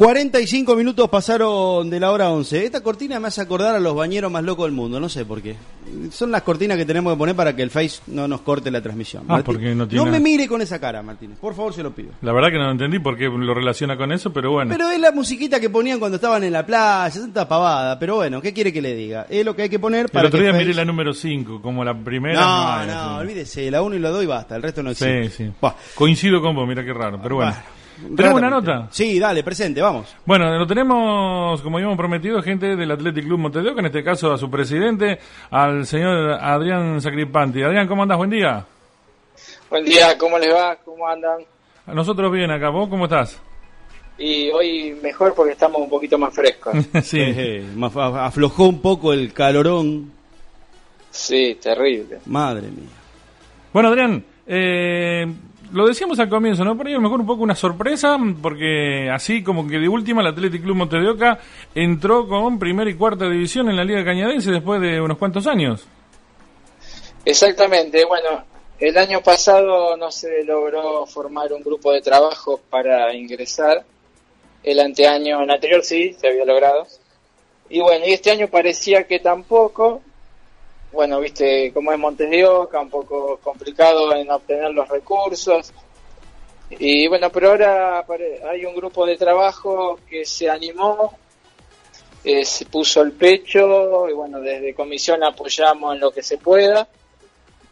Cuarenta 0.00 0.40
y 0.40 0.46
cinco 0.46 0.76
minutos 0.76 1.10
pasaron 1.10 1.90
de 1.90 2.00
la 2.00 2.10
hora 2.10 2.30
11. 2.30 2.64
Esta 2.64 2.80
cortina 2.82 3.20
me 3.20 3.28
hace 3.28 3.42
acordar 3.42 3.74
a 3.76 3.80
los 3.80 3.94
bañeros 3.94 4.32
más 4.32 4.42
locos 4.42 4.64
del 4.64 4.72
mundo, 4.72 4.98
no 4.98 5.10
sé 5.10 5.26
por 5.26 5.42
qué. 5.42 5.56
Son 6.10 6.30
las 6.30 6.40
cortinas 6.40 6.78
que 6.78 6.86
tenemos 6.86 7.12
que 7.12 7.18
poner 7.18 7.36
para 7.36 7.54
que 7.54 7.62
el 7.62 7.68
Face 7.68 8.00
no 8.06 8.26
nos 8.26 8.40
corte 8.40 8.70
la 8.70 8.80
transmisión. 8.80 9.24
Ah, 9.24 9.32
Martín, 9.32 9.44
porque 9.44 9.74
no 9.74 9.86
tiene- 9.86 10.10
me 10.10 10.18
mire 10.20 10.48
con 10.48 10.62
esa 10.62 10.78
cara, 10.80 11.02
Martínez. 11.02 11.36
Por 11.38 11.54
favor, 11.54 11.74
se 11.74 11.82
lo 11.82 11.90
pido. 11.94 12.12
La 12.22 12.32
verdad 12.32 12.48
que 12.48 12.56
no 12.56 12.70
entendí 12.70 12.98
por 12.98 13.14
qué 13.18 13.24
lo 13.26 13.52
relaciona 13.52 13.98
con 13.98 14.10
eso, 14.10 14.32
pero 14.32 14.52
bueno. 14.52 14.70
Pero 14.74 14.88
es 14.88 14.98
la 14.98 15.12
musiquita 15.12 15.60
que 15.60 15.68
ponían 15.68 15.98
cuando 15.98 16.16
estaban 16.16 16.42
en 16.44 16.54
la 16.54 16.64
playa, 16.64 17.20
tanta 17.20 17.46
pavada. 17.46 17.98
Pero 17.98 18.14
bueno, 18.16 18.40
¿qué 18.40 18.54
quiere 18.54 18.72
que 18.72 18.80
le 18.80 18.94
diga? 18.94 19.26
Es 19.28 19.44
lo 19.44 19.54
que 19.54 19.64
hay 19.64 19.68
que 19.68 19.78
poner 19.78 20.06
el 20.06 20.08
para 20.08 20.28
otro 20.28 20.38
que 20.38 20.44
día 20.44 20.52
Face- 20.54 20.64
miré 20.64 20.76
la 20.76 20.86
número 20.86 21.12
5, 21.12 21.60
como 21.60 21.84
la 21.84 21.92
primera. 21.92 22.40
No, 22.40 22.86
no, 22.86 22.92
sí. 23.16 23.20
olvídese, 23.20 23.70
la 23.70 23.82
1 23.82 23.96
y 23.96 23.98
la 23.98 24.08
2 24.08 24.22
y 24.22 24.26
basta, 24.26 24.56
el 24.56 24.62
resto 24.62 24.82
no 24.82 24.94
Sí, 24.94 25.04
existe. 25.04 25.52
sí. 25.60 25.68
Coincido 25.94 26.40
con 26.40 26.56
vos, 26.56 26.66
mira 26.66 26.82
qué 26.82 26.94
raro, 26.94 27.20
pero 27.22 27.34
bueno. 27.36 27.52
¿Tenemos 28.16 28.38
una 28.38 28.50
nota? 28.50 28.88
Sí, 28.90 29.18
dale, 29.18 29.42
presente, 29.42 29.80
vamos. 29.80 30.14
Bueno, 30.24 30.56
lo 30.58 30.66
tenemos, 30.66 31.60
como 31.62 31.76
habíamos 31.76 31.96
prometido, 31.96 32.42
gente 32.42 32.76
del 32.76 32.90
Athletic 32.90 33.24
Club 33.24 33.38
Montes 33.38 33.62
de 33.62 33.70
Oca, 33.70 33.80
en 33.80 33.86
este 33.86 34.02
caso 34.02 34.32
a 34.32 34.38
su 34.38 34.50
presidente, 34.50 35.18
al 35.50 35.86
señor 35.86 36.32
Adrián 36.32 37.00
Sacripanti. 37.00 37.62
Adrián, 37.62 37.86
¿cómo 37.86 38.02
andas? 38.02 38.18
Buen 38.18 38.30
día. 38.30 38.64
Buen 39.68 39.84
día, 39.84 40.16
¿cómo 40.18 40.38
les 40.38 40.52
va? 40.52 40.76
¿Cómo 40.84 41.06
andan? 41.06 41.38
A 41.86 41.94
nosotros 41.94 42.30
bien 42.32 42.50
acá, 42.50 42.70
¿vos 42.70 42.88
cómo 42.88 43.04
estás? 43.04 43.40
Y 44.18 44.50
hoy 44.50 44.98
mejor 45.02 45.34
porque 45.34 45.52
estamos 45.52 45.80
un 45.80 45.88
poquito 45.88 46.18
más 46.18 46.34
frescos. 46.34 46.74
sí. 47.04 47.18
Eh, 47.20 47.64
más- 47.74 47.96
aflojó 47.96 48.68
un 48.68 48.80
poco 48.82 49.12
el 49.12 49.32
calorón. 49.32 50.12
Sí, 51.10 51.58
terrible. 51.60 52.18
Madre 52.26 52.68
mía. 52.68 52.88
Bueno, 53.72 53.88
Adrián, 53.88 54.24
eh, 54.46 55.26
lo 55.72 55.86
decíamos 55.86 56.18
al 56.18 56.28
comienzo, 56.28 56.64
¿no? 56.64 56.76
Por 56.76 56.86
ahí 56.86 56.98
mejor 56.98 57.20
un 57.20 57.26
poco 57.26 57.42
una 57.42 57.54
sorpresa, 57.54 58.16
porque 58.42 59.08
así 59.10 59.42
como 59.42 59.66
que 59.66 59.78
de 59.78 59.88
última 59.88 60.20
el 60.20 60.28
Athletic 60.28 60.62
Club 60.62 60.76
Montes 60.76 61.02
de 61.02 61.08
Oca 61.08 61.38
entró 61.74 62.26
con 62.28 62.58
primera 62.58 62.90
y 62.90 62.94
cuarta 62.94 63.28
división 63.28 63.68
en 63.68 63.76
la 63.76 63.84
Liga 63.84 64.04
Cañadense 64.04 64.50
después 64.50 64.80
de 64.80 65.00
unos 65.00 65.18
cuantos 65.18 65.46
años. 65.46 65.86
Exactamente, 67.24 68.04
bueno, 68.04 68.44
el 68.78 68.96
año 68.96 69.20
pasado 69.20 69.96
no 69.96 70.10
se 70.10 70.42
logró 70.44 71.06
formar 71.06 71.52
un 71.52 71.62
grupo 71.62 71.92
de 71.92 72.00
trabajo 72.00 72.60
para 72.70 73.14
ingresar, 73.14 73.84
el 74.62 74.80
anteaño, 74.80 75.42
el 75.42 75.50
anterior 75.50 75.82
sí, 75.84 76.14
se 76.14 76.28
había 76.28 76.44
logrado, 76.44 76.86
y 77.68 77.80
bueno, 77.80 78.06
y 78.06 78.12
este 78.12 78.30
año 78.30 78.48
parecía 78.48 79.04
que 79.04 79.18
tampoco, 79.20 80.02
bueno, 80.92 81.20
viste 81.20 81.72
cómo 81.72 81.92
es 81.92 81.98
Montes 81.98 82.30
de 82.30 82.44
Oca, 82.44 82.80
un 82.80 82.90
poco 82.90 83.38
complicado 83.42 84.14
en 84.14 84.30
obtener 84.30 84.72
los 84.72 84.88
recursos. 84.88 85.72
Y 86.70 87.08
bueno, 87.08 87.30
pero 87.30 87.50
ahora 87.50 88.04
hay 88.50 88.64
un 88.64 88.74
grupo 88.74 89.06
de 89.06 89.16
trabajo 89.16 89.98
que 90.08 90.24
se 90.24 90.48
animó, 90.48 91.14
eh, 92.24 92.44
se 92.44 92.66
puso 92.66 93.02
el 93.02 93.12
pecho 93.12 94.08
y 94.08 94.12
bueno, 94.12 94.40
desde 94.40 94.74
comisión 94.74 95.22
apoyamos 95.24 95.94
en 95.94 96.00
lo 96.00 96.10
que 96.10 96.22
se 96.22 96.38
pueda. 96.38 96.86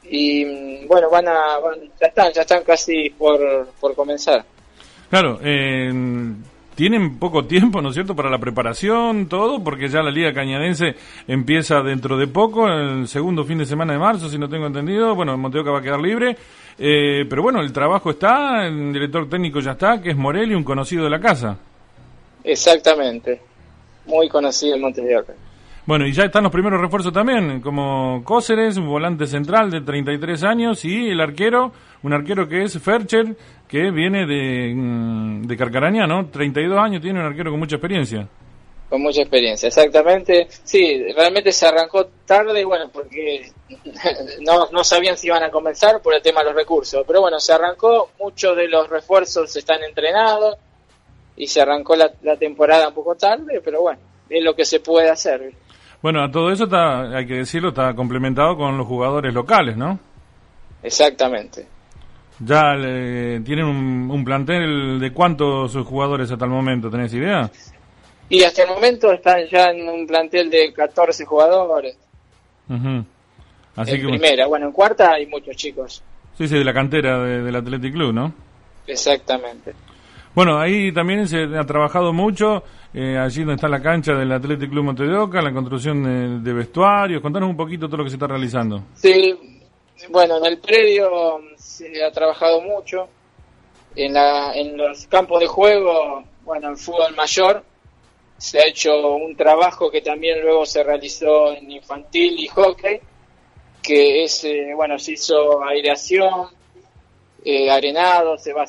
Y 0.05 0.45
mm, 0.45 0.89
bueno, 0.89 1.11
van 1.11 1.29
a, 1.29 1.59
ya 2.01 2.07
están, 2.07 2.33
ya 2.33 2.43
están 2.43 2.63
casi 2.65 3.11
por, 3.11 3.69
por 3.81 3.95
comenzar. 3.95 4.45
Claro, 5.11 5.39
eh, 5.43 5.93
tienen 6.79 7.19
poco 7.19 7.45
tiempo, 7.45 7.83
¿no 7.83 7.89
es 7.89 7.95
cierto?, 7.95 8.15
para 8.15 8.31
la 8.31 8.39
preparación, 8.39 9.27
todo, 9.27 9.65
porque 9.65 9.89
ya 9.89 10.01
la 10.01 10.13
Liga 10.13 10.33
Cañadense 10.33 10.95
empieza 11.27 11.83
dentro 11.83 12.17
de 12.17 12.29
poco, 12.29 12.69
el 12.69 13.09
segundo 13.09 13.43
fin 13.43 13.59
de 13.59 13.67
semana 13.67 13.95
de 13.95 13.99
marzo, 13.99 14.29
si 14.29 14.39
no 14.39 14.49
tengo 14.49 14.69
entendido. 14.69 15.13
Bueno, 15.17 15.37
Monteoca 15.37 15.73
va 15.73 15.81
a 15.81 15.83
quedar 15.83 15.99
libre. 15.99 16.37
Eh, 16.79 17.27
pero 17.29 17.43
bueno, 17.43 17.63
el 17.63 17.73
trabajo 17.73 18.11
está, 18.11 18.65
el 18.65 18.93
director 18.93 19.29
técnico 19.29 19.59
ya 19.59 19.73
está, 19.73 20.01
que 20.01 20.11
es 20.11 20.17
Morelli, 20.17 20.55
un 20.55 20.63
conocido 20.63 21.03
de 21.03 21.11
la 21.11 21.19
casa. 21.19 21.59
Exactamente, 22.45 23.41
muy 24.07 24.29
conocido 24.29 24.77
en 24.77 24.83
Montevideo. 24.83 25.25
Bueno, 25.85 26.07
y 26.07 26.13
ya 26.13 26.27
están 26.27 26.45
los 26.45 26.53
primeros 26.53 26.81
refuerzos 26.81 27.13
también, 27.13 27.61
como 27.61 28.23
Cóceres, 28.23 28.77
un 28.77 28.87
volante 28.87 29.27
central 29.27 29.69
de 29.73 29.81
33 29.81 30.45
años, 30.45 30.85
y 30.85 31.09
el 31.09 31.21
arquero, 31.21 31.73
un 32.03 32.13
arquero 32.13 32.49
que 32.49 32.63
es 32.63 32.79
Fercher, 32.79 33.37
que 33.67 33.91
viene 33.91 34.27
de, 34.27 34.75
mm, 34.75 35.43
de 35.47 35.57
Carcaraña, 35.57 36.07
¿no? 36.07 36.27
32 36.29 36.79
años, 36.79 37.03
tiene 37.03 37.21
un 37.21 37.27
arquero 37.27 37.51
con 37.51 37.61
mucha 37.61 37.77
experiencia. 37.77 38.27
Con 38.89 39.03
mucha 39.03 39.21
experiencia, 39.21 39.67
exactamente. 39.67 40.47
Sí, 40.49 41.13
realmente 41.15 41.53
se 41.53 41.67
arrancó 41.67 42.07
tarde, 42.25 42.65
bueno, 42.65 42.89
porque 42.91 43.51
no, 44.41 44.69
no 44.73 44.83
sabían 44.83 45.17
si 45.17 45.27
iban 45.27 45.43
a 45.43 45.51
comenzar 45.51 46.01
por 46.01 46.15
el 46.15 46.23
tema 46.23 46.41
de 46.41 46.47
los 46.47 46.55
recursos. 46.55 47.05
Pero 47.07 47.21
bueno, 47.21 47.39
se 47.39 47.53
arrancó, 47.53 48.11
muchos 48.19 48.57
de 48.57 48.69
los 48.69 48.89
refuerzos 48.89 49.55
están 49.55 49.83
entrenados 49.83 50.57
y 51.37 51.47
se 51.47 51.61
arrancó 51.61 51.97
la, 51.97 52.11
la 52.23 52.37
temporada 52.37 52.89
un 52.89 52.95
poco 52.95 53.15
tarde, 53.15 53.61
pero 53.63 53.83
bueno, 53.83 54.01
es 54.31 54.43
lo 54.43 54.55
que 54.55 54.65
se 54.65 54.81
puede 54.81 55.11
hacer. 55.11 55.53
Bueno, 56.01 56.23
a 56.23 56.31
todo 56.31 56.51
eso 56.51 56.65
está, 56.65 57.15
hay 57.15 57.27
que 57.27 57.35
decirlo, 57.35 57.71
está 57.71 57.95
complementado 57.95 58.57
con 58.57 58.79
los 58.79 58.87
jugadores 58.87 59.35
locales, 59.35 59.77
¿no? 59.77 59.99
Exactamente. 60.83 61.67
¿Ya 62.41 62.75
tienen 63.45 63.65
un, 63.65 64.25
plantel 64.25 65.01
de 65.01 65.13
cuántos 65.13 65.75
jugadores 65.77 66.31
hasta 66.31 66.45
el 66.45 66.51
momento? 66.51 66.91
¿Tenés 66.91 67.13
idea? 67.15 67.51
Y 68.29 68.43
hasta 68.43 68.63
el 68.63 68.69
momento 68.69 69.13
están 69.13 69.47
ya 69.51 69.71
en 69.71 69.89
un 69.89 70.07
plantel 70.07 70.51
de 70.51 70.73
14 70.73 71.25
jugadores. 71.25 71.97
Así 73.75 73.95
en 73.95 74.07
primera, 74.07 74.47
bueno, 74.47 74.67
en 74.67 74.73
cuarta 74.73 75.13
hay 75.13 75.27
muchos 75.27 75.57
chicos. 75.57 76.03
Sí, 76.37 76.47
sí, 76.47 76.57
de 76.57 76.65
la 76.65 76.75
cantera 76.75 77.21
del 77.21 77.55
Athletic 77.57 77.93
Club, 77.93 78.13
¿no? 78.13 78.33
Exactamente. 78.87 79.75
Bueno, 80.35 80.61
ahí 80.61 80.93
también 80.93 81.27
se 81.27 81.43
ha 81.43 81.65
trabajado 81.65 82.13
mucho, 82.13 82.63
eh, 82.95 83.19
allí 83.19 83.41
donde 83.41 83.55
está 83.55 83.69
la 83.69 83.83
cancha 83.83 84.15
del 84.15 84.31
Athletic 84.31 84.71
Club 84.71 84.85
Montedoca, 84.85 85.43
la 85.43 85.53
construcción 85.53 86.45
de, 86.45 86.53
vestuarios. 86.53 87.21
Contanos 87.21 87.51
un 87.51 87.57
poquito 87.57 87.87
todo 87.87 87.99
lo 87.99 88.05
que 88.05 88.11
se 88.11 88.17
está 88.17 88.29
realizando. 88.29 88.85
Sí, 88.95 89.58
bueno, 90.11 90.39
en 90.39 90.47
el 90.47 90.59
predio 90.59 91.41
se 91.57 92.03
ha 92.03 92.11
trabajado 92.13 92.61
mucho. 92.61 93.09
En, 93.97 94.15
la, 94.15 94.53
en 94.55 94.77
los 94.77 95.07
campos 95.09 95.41
de 95.41 95.47
juego, 95.47 96.23
bueno, 96.45 96.69
en 96.69 96.77
fútbol 96.77 97.17
mayor, 97.17 97.65
se 98.37 98.61
ha 98.61 98.67
hecho 98.67 99.17
un 99.17 99.35
trabajo 99.37 99.91
que 99.91 100.01
también 100.01 100.41
luego 100.41 100.65
se 100.65 100.85
realizó 100.85 101.53
en 101.53 101.71
infantil 101.73 102.39
y 102.39 102.47
hockey, 102.47 103.01
que 103.83 104.23
es, 104.23 104.45
eh, 104.45 104.73
bueno, 104.77 104.99
se 104.99 105.13
hizo 105.13 105.65
aireación, 105.65 106.49
eh, 107.45 107.71
arenado, 107.71 108.39
se 108.39 108.53
va 108.53 108.65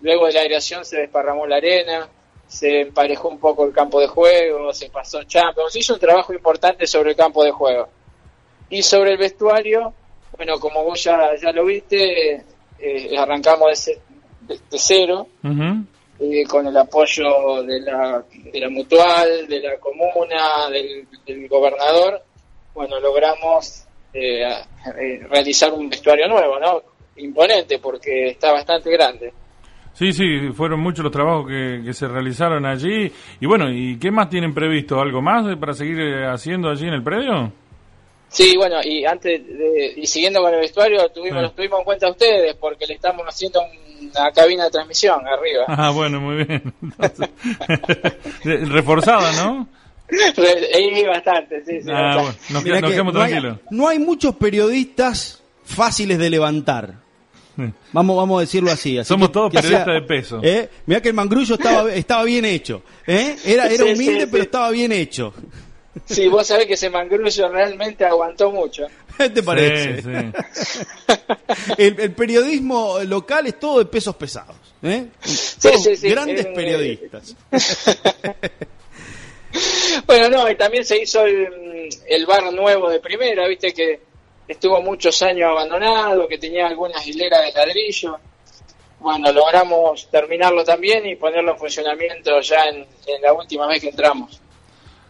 luego 0.00 0.26
de 0.26 0.32
la 0.32 0.40
aireación 0.40 0.84
se 0.84 0.98
desparramó 0.98 1.46
la 1.46 1.56
arena, 1.56 2.08
se 2.46 2.82
emparejó 2.82 3.28
un 3.28 3.38
poco 3.38 3.64
el 3.64 3.72
campo 3.72 4.00
de 4.00 4.06
juego, 4.06 4.72
se 4.72 4.90
pasó 4.90 5.22
Champions, 5.24 5.72
se 5.72 5.80
hizo 5.80 5.94
un 5.94 6.00
trabajo 6.00 6.32
importante 6.32 6.86
sobre 6.86 7.10
el 7.10 7.16
campo 7.16 7.44
de 7.44 7.50
juego. 7.50 7.88
Y 8.70 8.82
sobre 8.82 9.12
el 9.12 9.18
vestuario, 9.18 9.92
bueno, 10.36 10.58
como 10.58 10.84
vos 10.84 11.02
ya, 11.02 11.34
ya 11.40 11.52
lo 11.52 11.64
viste, 11.64 12.44
eh, 12.78 13.16
arrancamos 13.18 13.86
de, 13.86 14.58
cero, 14.70 15.28
eh, 16.20 16.44
con 16.48 16.66
el 16.66 16.76
apoyo 16.76 17.62
de 17.62 17.80
la, 17.80 18.24
de 18.30 18.60
la 18.60 18.68
mutual, 18.68 19.46
de 19.48 19.60
la 19.60 19.76
comuna, 19.78 20.68
del, 20.70 21.06
del 21.26 21.48
gobernador, 21.48 22.22
bueno, 22.74 22.98
logramos 23.00 23.86
eh, 24.12 24.44
realizar 25.28 25.72
un 25.72 25.88
vestuario 25.88 26.28
nuevo, 26.28 26.58
¿no? 26.58 26.94
imponente 27.16 27.78
porque 27.78 28.28
está 28.28 28.52
bastante 28.52 28.90
grande. 28.90 29.32
Sí, 29.92 30.12
sí, 30.12 30.50
fueron 30.52 30.80
muchos 30.80 31.04
los 31.04 31.12
trabajos 31.12 31.46
que, 31.46 31.92
se 31.92 32.08
realizaron 32.08 32.66
allí. 32.66 33.10
Y 33.40 33.46
bueno, 33.46 33.70
¿y 33.70 33.96
qué 33.98 34.10
más 34.10 34.28
tienen 34.28 34.52
previsto? 34.52 35.00
¿Algo 35.00 35.22
más 35.22 35.56
para 35.56 35.72
seguir 35.72 36.00
eh, 36.00 36.26
haciendo 36.26 36.68
allí 36.68 36.88
en 36.88 36.94
el 36.94 37.02
predio? 37.02 37.52
Sí, 38.34 38.56
bueno, 38.56 38.82
y 38.82 39.04
antes 39.04 39.46
de, 39.46 39.94
y 39.96 40.08
siguiendo 40.08 40.42
con 40.42 40.52
el 40.52 40.58
vestuario, 40.58 41.08
tuvimos, 41.10 41.40
los 41.40 41.54
tuvimos 41.54 41.78
en 41.78 41.84
cuenta 41.84 42.10
ustedes 42.10 42.56
porque 42.56 42.84
le 42.84 42.94
estamos 42.94 43.24
haciendo 43.24 43.60
una 44.00 44.32
cabina 44.32 44.64
de 44.64 44.70
transmisión 44.70 45.20
arriba. 45.24 45.64
Ah, 45.68 45.90
bueno, 45.92 46.20
muy 46.20 46.42
bien. 46.42 46.74
reforzada, 48.72 49.32
¿no? 49.34 49.68
Re, 50.08 51.06
bastante, 51.06 51.64
sí, 51.64 51.80
sí. 51.80 51.88
Ah, 51.92 52.16
bueno, 52.22 52.34
nos, 52.50 52.64
quedamos 52.64 53.14
tranquilos. 53.14 53.58
no 53.70 53.86
hay 53.86 54.00
muchos 54.00 54.34
periodistas 54.34 55.40
fáciles 55.64 56.18
de 56.18 56.30
levantar. 56.30 57.04
Vamos, 57.92 58.16
vamos 58.16 58.38
a 58.38 58.40
decirlo 58.40 58.72
así. 58.72 59.02
Somos 59.04 59.30
todos 59.30 59.52
periodistas 59.52 59.86
de 59.86 60.02
peso. 60.02 60.40
¿eh? 60.42 60.68
Mirá 60.86 61.00
que 61.00 61.08
el 61.08 61.14
mangrullo 61.14 61.54
estaba, 61.54 61.92
estaba 61.92 62.24
bien 62.24 62.44
hecho. 62.44 62.82
¿eh? 63.06 63.36
Era, 63.44 63.68
era 63.68 63.84
humilde, 63.84 64.26
pero 64.26 64.42
estaba 64.42 64.70
bien 64.70 64.90
hecho. 64.90 65.32
Sí, 66.06 66.28
vos 66.28 66.46
sabés 66.46 66.66
que 66.66 66.74
ese 66.74 66.90
mangrullo 66.90 67.48
realmente 67.48 68.04
aguantó 68.04 68.50
mucho. 68.50 68.86
¿Qué 69.16 69.30
te 69.30 69.42
parece? 69.42 70.32
el, 71.78 72.12
periodismo 72.12 72.98
local 73.04 73.46
es 73.46 73.58
todo 73.58 73.78
de 73.78 73.86
pesos 73.86 74.14
pesados. 74.16 74.56
¿eh? 74.82 75.06
grandes 76.02 76.46
periodistas. 76.46 77.36
bueno, 80.06 80.28
no, 80.28 80.50
y 80.50 80.56
también 80.56 80.84
se 80.84 81.00
hizo 81.00 81.24
el, 81.24 81.88
el 82.06 82.26
bar 82.26 82.52
nuevo 82.52 82.90
de 82.90 83.00
primera, 83.00 83.46
viste 83.46 83.72
que 83.72 84.00
estuvo 84.46 84.80
muchos 84.82 85.20
años 85.22 85.50
abandonado, 85.50 86.28
que 86.28 86.38
tenía 86.38 86.66
algunas 86.66 87.06
hileras 87.06 87.46
de 87.46 87.52
ladrillo. 87.52 88.18
Bueno, 89.00 89.32
logramos 89.32 90.08
terminarlo 90.10 90.64
también 90.64 91.06
y 91.06 91.16
ponerlo 91.16 91.52
en 91.52 91.58
funcionamiento 91.58 92.40
ya 92.40 92.68
en, 92.68 92.86
la 93.20 93.32
última 93.32 93.66
vez 93.66 93.82
que 93.82 93.90
entramos. 93.90 94.40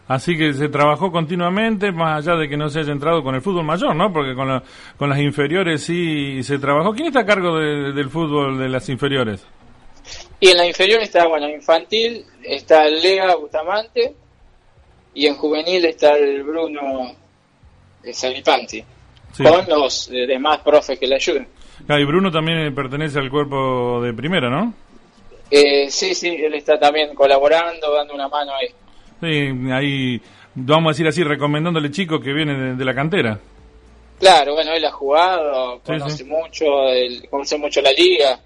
Así 0.07 0.37
que 0.37 0.53
se 0.53 0.69
trabajó 0.69 1.11
continuamente, 1.11 1.91
más 1.91 2.19
allá 2.25 2.37
de 2.37 2.47
que 2.47 2.57
no 2.57 2.69
se 2.69 2.79
haya 2.79 2.91
entrado 2.91 3.23
con 3.23 3.33
el 3.33 3.41
fútbol 3.41 3.65
mayor, 3.65 3.95
¿no? 3.95 4.13
Porque 4.13 4.35
con, 4.35 4.61
con 4.97 5.09
las 5.09 5.19
inferiores 5.19 5.83
sí 5.83 6.43
se 6.43 6.59
trabajó. 6.59 6.93
¿Quién 6.93 7.07
está 7.07 7.21
a 7.21 7.25
cargo 7.25 7.57
del 7.57 8.09
fútbol 8.09 8.59
de 8.59 8.69
las 8.69 8.87
inferiores? 8.89 9.45
Y 10.39 10.49
en 10.49 10.57
la 10.57 10.67
inferior 10.67 11.01
está, 11.01 11.27
bueno, 11.27 11.49
infantil, 11.49 12.23
está 12.43 12.87
Lea 12.87 13.35
Bustamante 13.35 14.13
y 15.15 15.25
en 15.25 15.35
juvenil 15.35 15.85
está 15.85 16.15
el 16.17 16.43
Bruno 16.43 17.15
Salipanti 18.11 18.83
con 19.37 19.67
los 19.67 20.09
eh, 20.09 20.27
demás 20.27 20.59
profes 20.59 20.99
que 20.99 21.07
le 21.07 21.15
ayuden. 21.15 21.47
Ah, 21.87 21.99
y 21.99 22.05
Bruno 22.05 22.31
también 22.31 22.73
pertenece 22.73 23.19
al 23.19 23.29
cuerpo 23.29 24.01
de 24.01 24.13
primera, 24.13 24.49
¿no? 24.49 24.73
Eh, 25.49 25.89
sí, 25.89 26.15
sí, 26.15 26.29
él 26.29 26.53
está 26.53 26.79
también 26.79 27.13
colaborando, 27.13 27.93
dando 27.93 28.13
una 28.13 28.27
mano 28.27 28.53
ahí. 28.53 28.67
Sí, 29.21 29.71
ahí, 29.71 30.21
vamos 30.55 30.89
a 30.89 30.91
decir 30.91 31.07
así, 31.07 31.23
recomendándole 31.23 31.91
chicos 31.91 32.21
que 32.21 32.33
vienen 32.33 32.77
de, 32.77 32.85
la 32.85 32.93
cantera. 32.93 33.39
Claro, 34.19 34.53
bueno, 34.53 34.71
él 34.73 34.85
ha 34.85 34.91
jugado, 34.91 35.79
conoce 35.83 36.23
mucho, 36.23 36.65
conoce 37.29 37.57
mucho 37.57 37.81
la 37.81 37.91
liga. 37.91 38.39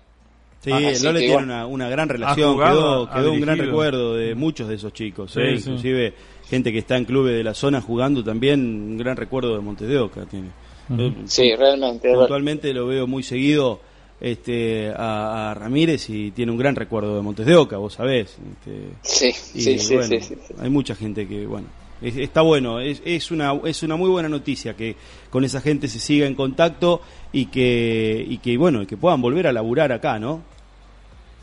Sí, 0.62 0.72
Lole 1.04 1.20
tiene 1.20 1.38
una, 1.38 1.66
una, 1.66 1.88
gran 1.90 2.10
relación, 2.10 2.58
quedó, 2.58 3.10
quedó 3.10 3.32
un 3.32 3.40
gran 3.40 3.58
recuerdo 3.58 4.16
de 4.16 4.36
muchos 4.36 4.68
de 4.68 4.76
esos 4.76 4.91
chicos, 4.91 5.38
¿eh? 5.38 5.54
inclusive 5.58 6.14
gente 6.50 6.72
que 6.74 6.80
está 6.80 6.98
en 6.98 7.06
clubes 7.06 7.36
de 7.36 7.44
la 7.44 7.54
zona 7.54 7.80
jugando 7.80 8.24
también, 8.24 8.60
un 8.60 8.98
gran 8.98 9.16
recuerdo 9.16 9.56
de 9.56 9.62
Montes 9.62 9.88
de 9.88 10.00
Oca 10.00 10.26
tiene. 10.26 10.50
Eh, 10.98 11.14
Sí, 11.26 11.56
realmente. 11.56 12.12
Puntualmente 12.14 12.74
lo 12.74 12.88
veo 12.88 13.08
muy 13.08 13.24
seguido 13.24 13.80
este, 14.22 14.90
a, 14.96 15.52
a 15.52 15.54
Ramírez 15.54 16.10
y 16.10 16.32
tiene 16.32 16.52
un 16.52 16.58
gran 16.58 16.76
recuerdo 16.76 17.16
de 17.16 17.22
Montes 17.22 17.46
de 17.46 17.56
Oca, 17.56 17.78
vos 17.78 17.94
sabés. 17.94 18.38
Este, 18.52 18.90
Sí, 19.02 19.28
y 19.58 19.62
sí, 19.62 19.80
sí, 19.80 19.96
bueno, 19.96 20.10
sí, 20.10 20.22
sí, 20.22 20.36
sí. 20.48 20.54
Hay 20.60 20.70
mucha 20.70 20.96
gente 20.96 21.28
que, 21.28 21.46
bueno, 21.46 21.68
es- 22.02 22.18
está 22.18 22.41
bueno, 22.41 22.80
es, 22.80 23.02
es, 23.06 23.32
una, 23.32 23.54
es 23.66 23.82
una 23.84 23.96
muy 23.96 24.10
buena 24.10 24.30
noticia 24.30 24.76
que 24.76 24.96
con 25.30 25.44
esa 25.44 25.62
gente 25.62 25.88
se 25.88 26.00
siga 26.00 26.28
en 26.28 26.36
contacto 26.36 27.02
y 27.32 27.46
que, 27.48 28.26
y 28.28 28.38
que 28.40 28.58
bueno, 28.58 28.86
que 28.88 28.98
puedan 28.98 29.22
volver 29.22 29.48
a 29.48 29.54
laburar 29.54 29.91
acá, 29.91 30.20
¿no? 30.20 30.41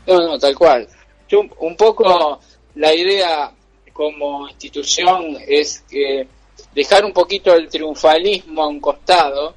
No, 0.07 0.19
no, 0.19 0.39
tal 0.39 0.55
cual. 0.55 0.87
Yo 1.29 1.41
un 1.59 1.75
poco 1.75 2.39
la 2.75 2.93
idea 2.95 3.51
como 3.91 4.47
institución 4.47 5.35
es 5.47 5.83
que 5.89 6.27
dejar 6.73 7.03
un 7.03 7.11
poquito 7.11 7.53
el 7.53 7.67
triunfalismo 7.67 8.63
a 8.63 8.67
un 8.67 8.79
costado 8.79 9.55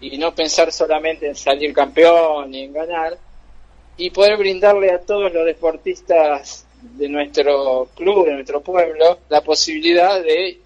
y 0.00 0.16
no 0.18 0.34
pensar 0.34 0.70
solamente 0.72 1.26
en 1.28 1.34
salir 1.34 1.72
campeón 1.72 2.54
y 2.54 2.64
en 2.64 2.72
ganar 2.72 3.16
y 3.96 4.10
poder 4.10 4.36
brindarle 4.36 4.92
a 4.92 5.00
todos 5.00 5.32
los 5.32 5.44
deportistas 5.44 6.64
de 6.80 7.08
nuestro 7.08 7.88
club, 7.96 8.26
de 8.26 8.34
nuestro 8.34 8.60
pueblo, 8.60 9.18
la 9.28 9.40
posibilidad 9.40 10.22
de 10.22 10.58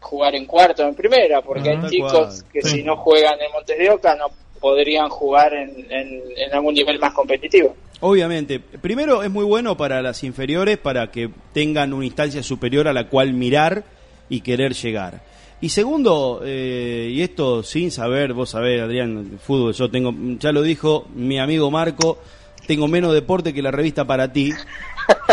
jugar 0.00 0.34
en 0.34 0.44
cuarto, 0.46 0.86
en 0.86 0.94
primera, 0.94 1.40
porque 1.40 1.70
hay 1.70 1.88
chicos 1.88 2.10
cual, 2.12 2.52
que 2.52 2.62
sí. 2.62 2.68
si 2.70 2.82
no 2.82 2.96
juegan 2.96 3.40
en 3.40 3.52
Montes 3.52 3.78
de 3.78 3.88
Oca 3.90 4.14
no 4.16 4.26
podrían 4.60 5.08
jugar 5.08 5.54
en, 5.54 5.86
en- 5.90 6.22
en 6.36 6.52
algún 6.54 6.74
nivel 6.74 6.98
más 6.98 7.12
competitivo. 7.14 7.74
Obviamente, 8.00 8.58
primero 8.60 9.22
es 9.22 9.30
muy 9.30 9.44
bueno 9.44 9.76
para 9.76 10.02
las 10.02 10.22
inferiores 10.24 10.76
para 10.76 11.10
que 11.10 11.30
tengan 11.54 11.92
una 11.92 12.04
instancia 12.04 12.42
superior 12.42 12.88
a 12.88 12.92
la 12.92 13.08
cual 13.08 13.32
mirar 13.32 13.84
y 14.28 14.40
querer 14.40 14.74
llegar. 14.74 15.22
Y 15.62 15.68
segundo, 15.70 16.42
eh, 16.44 17.08
y 17.14 17.22
esto 17.22 17.62
sin 17.62 17.90
saber, 17.90 18.34
vos 18.34 18.50
sabés, 18.50 18.82
Adrián, 18.82 19.38
fútbol, 19.42 19.72
yo 19.72 19.88
tengo, 19.90 20.12
ya 20.38 20.52
lo 20.52 20.60
dijo 20.60 21.06
mi 21.14 21.38
amigo 21.38 21.70
Marco, 21.70 22.18
tengo 22.66 22.88
menos 22.88 23.14
deporte 23.14 23.54
que 23.54 23.62
la 23.62 23.70
revista 23.70 24.04
para 24.04 24.30
ti. 24.32 24.52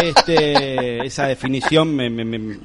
Este, 0.01 0.99
esa 1.05 1.27
definición 1.27 1.95
me, 1.95 2.09
me- 2.09 2.23
me- 2.25 2.59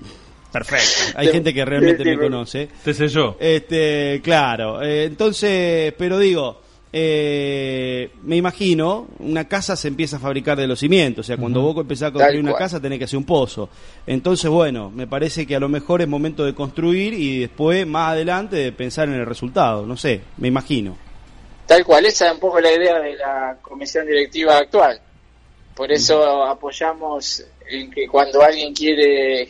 perfecta. 0.53 1.19
Hay 1.19 1.29
gente 1.29 1.53
que 1.55 1.65
realmente 1.65 2.05
me 2.05 2.19
conoce. 2.19 2.69
Te 2.85 2.95
sé 2.95 3.09
yo. 3.09 3.37
Este, 3.41 4.21
claro. 4.23 4.83
eh, 4.83 5.05
entonces, 5.05 5.93
pero 5.99 6.19
digo, 6.19 6.61
eh, 6.97 8.09
me 8.23 8.37
imagino, 8.37 9.09
una 9.19 9.49
casa 9.49 9.75
se 9.75 9.89
empieza 9.89 10.19
a 10.19 10.21
fabricar 10.21 10.57
de 10.57 10.69
los 10.69 10.79
cimientos. 10.79 11.27
O 11.27 11.27
sea, 11.27 11.37
cuando 11.37 11.61
vos 11.61 11.77
empezás 11.79 12.11
a 12.11 12.13
construir 12.13 12.41
una 12.41 12.55
casa, 12.55 12.81
tenés 12.81 13.01
que 13.01 13.07
hacer 13.07 13.17
un 13.17 13.25
pozo. 13.25 13.69
Entonces, 14.07 14.49
bueno, 14.49 14.93
me 14.93 15.09
parece 15.09 15.45
que 15.45 15.57
a 15.57 15.59
lo 15.59 15.69
mejor 15.69 16.03
es 16.03 16.07
momento 16.07 16.45
de 16.45 16.55
construir 16.55 17.13
y 17.13 17.41
después, 17.41 17.85
más 17.85 18.13
adelante, 18.13 18.55
de 18.55 18.71
pensar 18.71 19.09
en 19.09 19.15
el 19.15 19.27
resultado. 19.27 19.85
No 19.85 19.97
sé, 19.97 20.21
me 20.37 20.47
imagino. 20.47 20.97
Tal 21.67 21.85
cual, 21.85 22.07
esa 22.07 22.29
es 22.29 22.35
un 22.35 22.39
poco 22.39 22.61
la 22.61 22.73
idea 22.73 23.01
de 23.01 23.17
la 23.17 23.59
comisión 23.61 24.07
directiva 24.07 24.57
actual. 24.57 25.01
Por 25.75 25.91
eso 25.91 26.45
apoyamos 26.45 27.45
en 27.69 27.91
que 27.91 28.07
cuando 28.07 28.41
alguien 28.41 28.73
quiere 28.73 29.49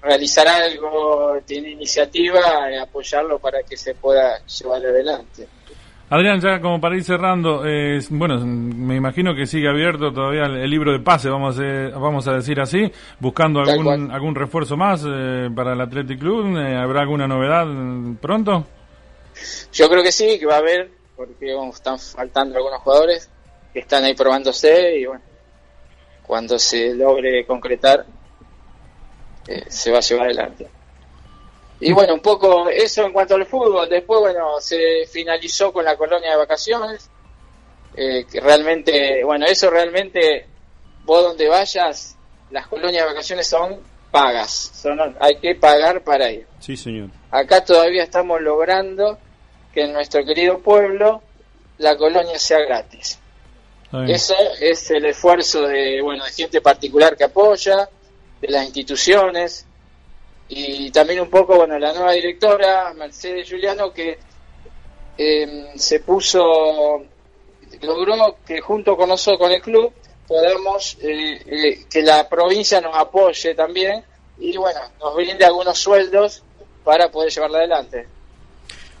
realizar 0.00 0.48
algo, 0.48 1.38
tiene 1.44 1.72
iniciativa, 1.72 2.70
eh, 2.70 2.78
apoyarlo 2.78 3.38
para 3.38 3.62
que 3.62 3.76
se 3.76 3.94
pueda 3.94 4.42
llevar 4.46 4.86
adelante. 4.86 5.46
Adrián, 6.14 6.42
ya 6.42 6.60
como 6.60 6.78
para 6.78 6.94
ir 6.94 7.04
cerrando, 7.04 7.62
eh, 7.64 7.98
bueno, 8.10 8.38
me 8.44 8.96
imagino 8.96 9.34
que 9.34 9.46
sigue 9.46 9.66
abierto 9.66 10.12
todavía 10.12 10.44
el, 10.44 10.56
el 10.56 10.70
libro 10.70 10.92
de 10.92 11.00
pase, 11.00 11.30
vamos 11.30 11.58
a, 11.58 11.62
eh, 11.64 11.88
vamos 11.88 12.28
a 12.28 12.34
decir 12.34 12.60
así, 12.60 12.92
buscando 13.18 13.60
algún, 13.60 14.10
algún 14.10 14.34
refuerzo 14.34 14.76
más 14.76 15.02
eh, 15.08 15.48
para 15.56 15.72
el 15.72 15.80
Athletic 15.80 16.18
Club. 16.18 16.58
Eh, 16.58 16.76
¿Habrá 16.76 17.00
alguna 17.00 17.26
novedad 17.26 17.64
mm, 17.64 18.16
pronto? 18.16 18.66
Yo 19.72 19.88
creo 19.88 20.02
que 20.02 20.12
sí, 20.12 20.38
que 20.38 20.44
va 20.44 20.56
a 20.56 20.58
haber, 20.58 20.90
porque 21.16 21.54
bueno, 21.54 21.72
están 21.72 21.98
faltando 21.98 22.58
algunos 22.58 22.80
jugadores 22.82 23.30
que 23.72 23.78
están 23.78 24.04
ahí 24.04 24.14
probándose 24.14 24.98
y 24.98 25.06
bueno, 25.06 25.22
cuando 26.26 26.58
se 26.58 26.94
logre 26.94 27.46
concretar, 27.46 28.04
eh, 29.48 29.64
se 29.66 29.90
va 29.90 29.96
a 29.96 30.02
llevar 30.02 30.26
adelante. 30.26 30.68
Y 31.84 31.92
bueno, 31.92 32.14
un 32.14 32.20
poco 32.20 32.68
eso 32.68 33.04
en 33.04 33.12
cuanto 33.12 33.34
al 33.34 33.44
fútbol. 33.44 33.88
Después, 33.88 34.20
bueno, 34.20 34.60
se 34.60 35.04
finalizó 35.10 35.72
con 35.72 35.84
la 35.84 35.96
colonia 35.96 36.30
de 36.30 36.36
vacaciones. 36.36 37.10
eh, 37.94 38.24
que 38.30 38.40
realmente, 38.40 39.22
bueno, 39.24 39.44
eso 39.46 39.68
realmente, 39.68 40.46
vos 41.04 41.22
donde 41.24 41.48
vayas, 41.48 42.16
las 42.50 42.66
colonias 42.68 43.04
de 43.04 43.12
vacaciones 43.12 43.46
son 43.46 43.80
pagas. 44.10 44.70
Son, 44.74 44.98
hay 45.20 45.36
que 45.36 45.54
pagar 45.56 46.02
para 46.02 46.30
ir. 46.30 46.46
Sí, 46.60 46.76
señor. 46.76 47.10
Acá 47.30 47.64
todavía 47.64 48.04
estamos 48.04 48.40
logrando 48.40 49.18
que 49.74 49.82
en 49.82 49.92
nuestro 49.92 50.24
querido 50.24 50.58
pueblo 50.60 51.22
la 51.78 51.96
colonia 51.96 52.38
sea 52.38 52.60
gratis. 52.60 53.18
Bien. 53.90 54.08
Eso 54.08 54.34
es 54.60 54.90
el 54.90 55.04
esfuerzo 55.04 55.66
de, 55.66 56.00
bueno, 56.00 56.24
de 56.24 56.30
gente 56.30 56.60
particular 56.62 57.16
que 57.16 57.24
apoya, 57.24 57.88
de 58.40 58.48
las 58.48 58.64
instituciones 58.64 59.66
y 60.54 60.90
también 60.90 61.20
un 61.20 61.30
poco, 61.30 61.56
bueno, 61.56 61.78
la 61.78 61.94
nueva 61.94 62.12
directora, 62.12 62.92
Mercedes 62.94 63.48
Juliano, 63.48 63.90
que 63.90 64.18
eh, 65.16 65.70
se 65.76 66.00
puso, 66.00 67.02
logró 67.80 68.36
que 68.44 68.60
junto 68.60 68.94
con 68.94 69.08
nosotros, 69.08 69.38
con 69.38 69.50
el 69.50 69.62
club, 69.62 69.92
podamos, 70.28 70.98
eh, 71.00 71.40
eh, 71.46 71.84
que 71.90 72.02
la 72.02 72.28
provincia 72.28 72.82
nos 72.82 72.94
apoye 72.94 73.54
también 73.54 74.02
y, 74.38 74.54
bueno, 74.58 74.80
nos 75.00 75.14
brinde 75.14 75.44
algunos 75.44 75.78
sueldos 75.78 76.42
para 76.84 77.10
poder 77.10 77.32
llevarla 77.32 77.58
adelante. 77.58 78.06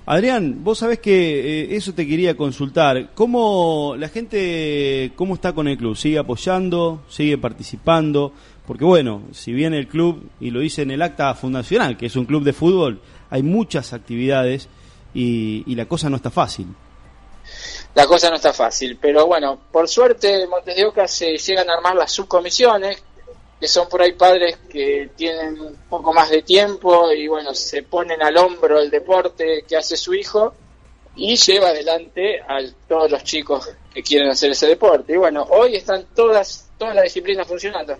Adrián, 0.04 0.64
vos 0.64 0.78
sabés 0.78 0.98
que 0.98 1.62
eh, 1.62 1.76
eso 1.76 1.94
te 1.94 2.06
quería 2.06 2.36
consultar. 2.36 3.10
¿Cómo 3.14 3.94
la 3.96 4.08
gente, 4.08 5.12
cómo 5.14 5.34
está 5.34 5.52
con 5.52 5.68
el 5.68 5.76
club? 5.76 5.96
¿Sigue 5.96 6.18
apoyando? 6.18 7.04
¿Sigue 7.08 7.38
participando? 7.38 8.32
Porque 8.72 8.86
bueno, 8.86 9.24
si 9.32 9.52
bien 9.52 9.74
el 9.74 9.86
club, 9.86 10.30
y 10.40 10.50
lo 10.50 10.60
dice 10.60 10.80
en 10.80 10.92
el 10.92 11.02
acta 11.02 11.34
fundacional, 11.34 11.98
que 11.98 12.06
es 12.06 12.16
un 12.16 12.24
club 12.24 12.42
de 12.42 12.54
fútbol, 12.54 13.02
hay 13.28 13.42
muchas 13.42 13.92
actividades 13.92 14.66
y, 15.12 15.74
la 15.74 15.84
cosa 15.84 16.08
no 16.08 16.16
está 16.16 16.30
fácil. 16.30 16.68
la 17.94 18.06
cosa 18.06 18.30
no 18.30 18.36
está 18.36 18.54
fácil. 18.54 18.96
Pero 18.98 19.26
bueno, 19.26 19.60
por 19.70 19.86
suerte 19.90 20.46
Montes 20.46 20.74
de 20.74 20.86
Oca 20.86 21.06
se 21.06 21.36
llegan 21.36 21.68
a 21.68 21.74
armar 21.74 21.96
las 21.96 22.12
subcomisiones, 22.12 23.04
que 23.60 23.68
son 23.68 23.90
por 23.90 24.00
ahí 24.00 24.14
padres 24.14 24.56
que 24.70 25.10
tienen 25.16 25.60
un 25.60 25.76
poco 25.90 26.14
más 26.14 26.30
de 26.30 26.40
tiempo 26.40 27.12
y 27.12 27.28
bueno, 27.28 27.52
se 27.52 27.82
ponen 27.82 28.22
al 28.22 28.38
hombro 28.38 28.80
el 28.80 28.88
deporte 28.88 29.66
que 29.68 29.76
hace 29.76 29.98
su 29.98 30.14
hijo 30.14 30.54
y 31.14 31.36
lleva 31.36 31.68
adelante 31.68 32.40
a 32.40 32.60
todos 32.88 33.10
los 33.10 33.22
chicos 33.22 33.68
que 33.92 34.02
quieren 34.02 34.30
hacer 34.30 34.52
ese 34.52 34.66
deporte. 34.66 35.12
Y 35.12 35.18
bueno, 35.18 35.46
hoy 35.50 35.76
están 35.76 36.06
todas, 36.14 36.70
todas 36.78 36.94
las 36.94 37.04
disciplinas 37.04 37.46
funcionando. 37.46 37.98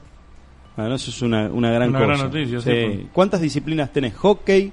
Bueno, 0.76 0.94
eso 0.94 1.10
es 1.10 1.20
una, 1.22 1.48
una 1.48 1.70
gran 1.70 1.90
Una 1.90 1.98
cosa. 1.98 2.12
gran 2.12 2.20
noticia, 2.32 2.60
sí, 2.60 2.70
Sí. 2.70 3.08
¿Cuántas 3.12 3.40
disciplinas 3.40 3.92
tenés? 3.92 4.14
Hockey. 4.14 4.72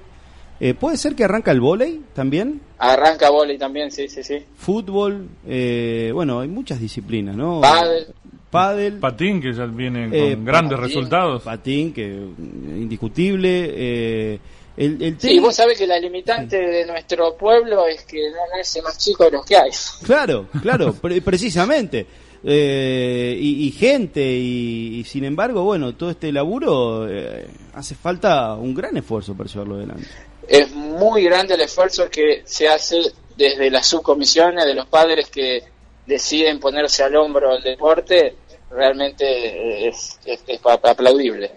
Eh, 0.62 0.74
¿Puede 0.74 0.96
ser 0.98 1.14
que 1.14 1.24
arranca 1.24 1.50
el 1.52 1.60
vóley 1.60 2.02
también? 2.14 2.60
Arranca 2.78 3.30
volei 3.30 3.56
también, 3.56 3.90
sí, 3.90 4.08
sí, 4.08 4.22
sí. 4.22 4.38
Fútbol. 4.56 5.26
eh, 5.46 6.10
bueno, 6.12 6.40
hay 6.40 6.48
muchas 6.48 6.78
disciplinas, 6.80 7.34
¿no? 7.36 7.60
Pádel. 7.62 8.06
Pádel. 8.50 8.98
Patín, 8.98 9.40
que 9.40 9.52
ya 9.54 9.64
viene 9.66 10.04
con 10.08 10.14
Eh, 10.18 10.36
grandes 10.42 10.78
patín, 10.78 10.86
resultados. 10.94 11.42
Patín, 11.42 11.92
que 11.94 12.08
mm, 12.08 12.76
indiscutible. 12.82 13.70
eh, 13.74 14.38
el, 14.76 15.02
el 15.02 15.20
Sí, 15.20 15.38
vos 15.38 15.54
sabés 15.56 15.78
que 15.78 15.86
la 15.86 15.98
limitante 15.98 16.56
de 16.58 16.86
nuestro 16.86 17.36
pueblo 17.36 17.86
es 17.86 18.04
que 18.04 18.18
no 18.30 18.58
es 18.60 18.74
el 18.76 18.82
más 18.82 18.98
chico 18.98 19.24
de 19.24 19.30
los 19.32 19.44
que 19.46 19.56
hay. 19.56 19.70
Claro, 20.04 20.46
claro, 20.62 20.92
pre- 20.94 21.20
precisamente. 21.22 22.06
Eh, 22.42 23.36
y, 23.38 23.66
y 23.66 23.70
gente, 23.72 24.22
y, 24.22 25.00
y 25.00 25.04
sin 25.04 25.24
embargo, 25.24 25.62
bueno, 25.64 25.94
todo 25.94 26.10
este 26.10 26.32
laburo 26.32 27.06
eh, 27.08 27.46
hace 27.74 27.94
falta 27.94 28.54
un 28.54 28.74
gran 28.74 28.96
esfuerzo 28.96 29.34
para 29.36 29.48
llevarlo 29.50 29.74
adelante. 29.76 30.06
es 30.48 30.74
muy 30.74 31.22
grande 31.24 31.54
el 31.54 31.60
esfuerzo 31.60 32.08
que 32.10 32.42
se 32.44 32.66
hace 32.68 32.96
desde 33.36 33.70
las 33.70 33.86
subcomisiones 33.86 34.64
de 34.64 34.74
los 34.74 34.86
padres 34.86 35.28
que 35.28 35.62
deciden 36.06 36.58
ponerse 36.60 37.02
al 37.02 37.14
hombro 37.16 37.54
el 37.56 37.62
deporte, 37.62 38.34
realmente 38.70 39.86
es, 39.88 40.18
es- 40.24 40.42
es 40.46 40.60
aplaudible. 40.64 41.50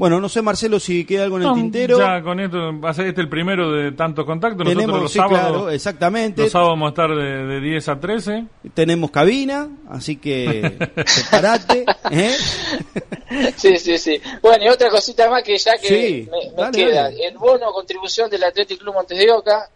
Bueno, 0.00 0.18
no 0.18 0.30
sé, 0.30 0.40
Marcelo, 0.40 0.80
si 0.80 1.04
queda 1.04 1.24
algo 1.24 1.36
en 1.36 1.42
el 1.42 1.48
No, 1.48 1.54
tintero. 1.56 1.98
Ya 1.98 2.22
con 2.22 2.40
esto 2.40 2.80
va 2.80 2.88
a 2.88 2.94
ser 2.94 3.08
este 3.08 3.20
el 3.20 3.28
primero 3.28 3.70
de 3.70 3.92
tantos 3.92 4.24
contactos. 4.24 4.60
Nosotros 4.64 4.82
Tenemos, 4.82 5.02
los 5.02 5.12
sí, 5.12 5.18
sábados, 5.18 5.38
claro, 5.50 5.70
exactamente. 5.70 6.40
los 6.42 6.50
sábados 6.50 6.72
vamos 6.72 6.86
a 6.86 6.88
estar 6.90 7.10
de, 7.14 7.44
de 7.46 7.60
10 7.60 7.88
a 7.90 8.00
13. 8.00 8.44
Tenemos 8.72 9.10
cabina, 9.10 9.68
así 9.90 10.16
que 10.16 10.74
preparate. 10.94 11.84
¿eh? 12.10 12.34
Sí, 13.56 13.76
sí, 13.76 13.96
sí. 13.98 14.20
Bueno, 14.42 14.64
y 14.64 14.68
otra 14.68 14.88
cosita 14.90 15.30
más 15.30 15.42
que 15.44 15.56
ya 15.56 15.76
que 15.78 15.86
Sí, 15.88 16.28
me, 16.30 16.50
me 16.50 16.56
dale, 16.62 16.78
queda. 16.78 17.02
dale. 17.04 17.26
El 17.28 17.36
bono 17.38 17.70
contribución 17.72 18.28
del 18.30 18.42
Athletic 18.42 18.80
Club 18.80 18.94
Montes 18.94 19.16
de 19.18 19.30
Oca, 19.30 19.68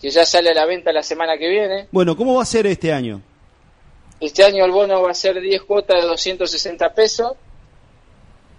que 0.00 0.10
ya 0.10 0.26
sale 0.26 0.50
a 0.50 0.54
la 0.54 0.66
venta 0.66 0.92
la 0.92 1.02
semana 1.04 1.38
que 1.38 1.48
viene. 1.48 1.86
Bueno, 1.92 2.16
¿cómo 2.16 2.34
va 2.34 2.42
a 2.42 2.46
ser 2.46 2.66
este 2.66 2.92
año? 2.92 3.22
Este 4.20 4.44
año 4.44 4.64
el 4.64 4.72
bono 4.72 5.00
va 5.02 5.12
a 5.12 5.14
ser 5.14 5.40
10 5.40 5.62
cuotas 5.62 6.02
de 6.02 6.08
260 6.08 6.92
pesos. 6.94 7.32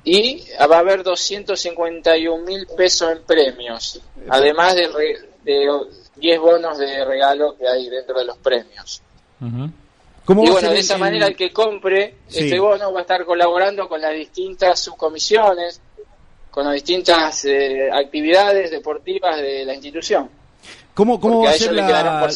Y 0.04 0.44
va 0.70 0.78
a 0.78 0.80
haber 0.80 1.04
251 1.04 2.44
mil 2.44 2.68
pesos 2.76 3.12
en 3.12 3.24
premios, 3.24 4.02
además 4.30 4.76
de, 4.76 4.88
re- 4.88 5.20
de 5.44 5.68
10 6.16 6.40
bonos 6.40 6.78
de 6.78 7.06
regalo 7.06 7.56
que 7.58 7.68
hay 7.68 7.90
dentro 7.90 8.18
de 8.20 8.26
los 8.26 8.38
premios. 8.38 9.02
¿Cómo 10.26 10.44
y 10.44 10.50
bueno, 10.50 10.70
de 10.70 10.80
esa 10.80 10.96
el- 10.96 11.00
manera 11.00 11.28
el 11.28 11.36
que 11.36 11.52
compre 11.52 12.16
Sí. 12.28 12.46
este 12.46 12.60
bono 12.60 12.92
va 12.94 13.00
a 13.00 13.02
estar 13.02 13.26
colaborando 13.26 13.88
con 13.90 14.00
las 14.02 14.14
distintas 14.14 14.80
subcomisiones, 14.80 15.82
con 16.52 16.66
las 16.66 16.74
distintas 16.74 17.46
eh, 17.46 17.90
actividades 17.92 18.70
deportivas 18.72 19.38
de 19.38 19.66
la 19.66 19.74
institución. 19.74 20.30
¿Cómo, 20.94 21.20
cómo 21.22 21.36
Porque 21.36 21.48
va 21.48 21.54
a 21.54 21.58
ser 21.58 21.74
la, 21.74 22.30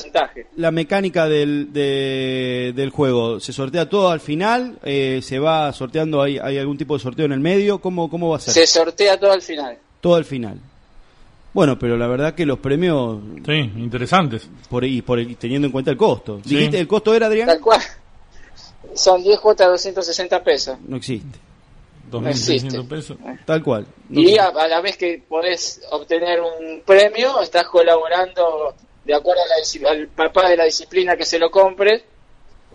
la 0.55 0.71
mecánica 0.71 1.27
del, 1.27 1.73
de- 1.73 2.71
del 2.75 2.89
juego? 2.89 3.39
¿Se 3.41 3.51
sortea 3.51 3.89
todo 3.89 4.09
al 4.09 4.21
final? 4.21 4.79
Eh, 4.83 5.19
¿Se 5.21 5.39
va 5.39 5.71
sorteando? 5.73 6.21
¿Hay, 6.21 6.37
¿Hay 6.37 6.57
algún 6.57 6.77
tipo 6.77 6.93
de 6.95 7.01
sorteo 7.03 7.25
en 7.25 7.33
el 7.33 7.41
medio? 7.41 7.79
¿Cómo, 7.79 8.09
cómo 8.09 8.29
va 8.29 8.37
a 8.37 8.39
ser? 8.39 8.53
Se 8.53 8.65
sortea 8.65 9.19
todo 9.19 9.33
al 9.33 9.41
final. 9.41 9.77
Todo 9.99 10.15
al 10.15 10.25
final. 10.25 10.59
Bueno, 11.53 11.77
pero 11.79 11.97
la 11.97 12.07
verdad 12.07 12.33
que 12.33 12.45
los 12.45 12.59
premios... 12.59 13.19
Sí, 13.45 13.53
interesantes. 13.77 14.49
Por, 14.69 14.83
y 14.85 15.01
por 15.01 15.19
el- 15.19 15.35
teniendo 15.37 15.65
en 15.67 15.71
cuenta 15.71 15.91
el 15.91 15.97
costo. 15.97 16.39
Sí. 16.45 16.55
¿Dijiste 16.55 16.79
el 16.79 16.87
costo 16.87 17.13
era, 17.13 17.27
Adrián? 17.27 17.47
Tal 17.47 17.59
cual. 17.59 17.81
Son 18.93 19.21
10 19.21 19.39
cuotas 19.41 19.67
de 19.67 19.71
260 19.71 20.43
pesos. 20.43 20.77
No 20.87 20.95
existe. 20.97 21.39
2.600 22.11 22.87
pesos. 22.87 23.17
Tal 23.45 23.63
cual. 23.63 23.87
No 24.09 24.21
Y 24.21 24.37
a, 24.37 24.47
a 24.47 24.67
la 24.67 24.81
vez 24.81 24.97
que 24.97 25.23
podés 25.27 25.81
obtener 25.91 26.39
un 26.41 26.81
premio, 26.81 27.41
estás 27.41 27.67
colaborando 27.67 28.75
de 29.05 29.13
acuerdo 29.13 29.41
a 29.43 29.87
la 29.87 29.91
al 29.91 30.07
papá 30.07 30.49
de 30.49 30.57
la 30.57 30.65
disciplina 30.65 31.15
que 31.15 31.25
se 31.25 31.37
lo 31.37 31.51
compre, 31.51 32.03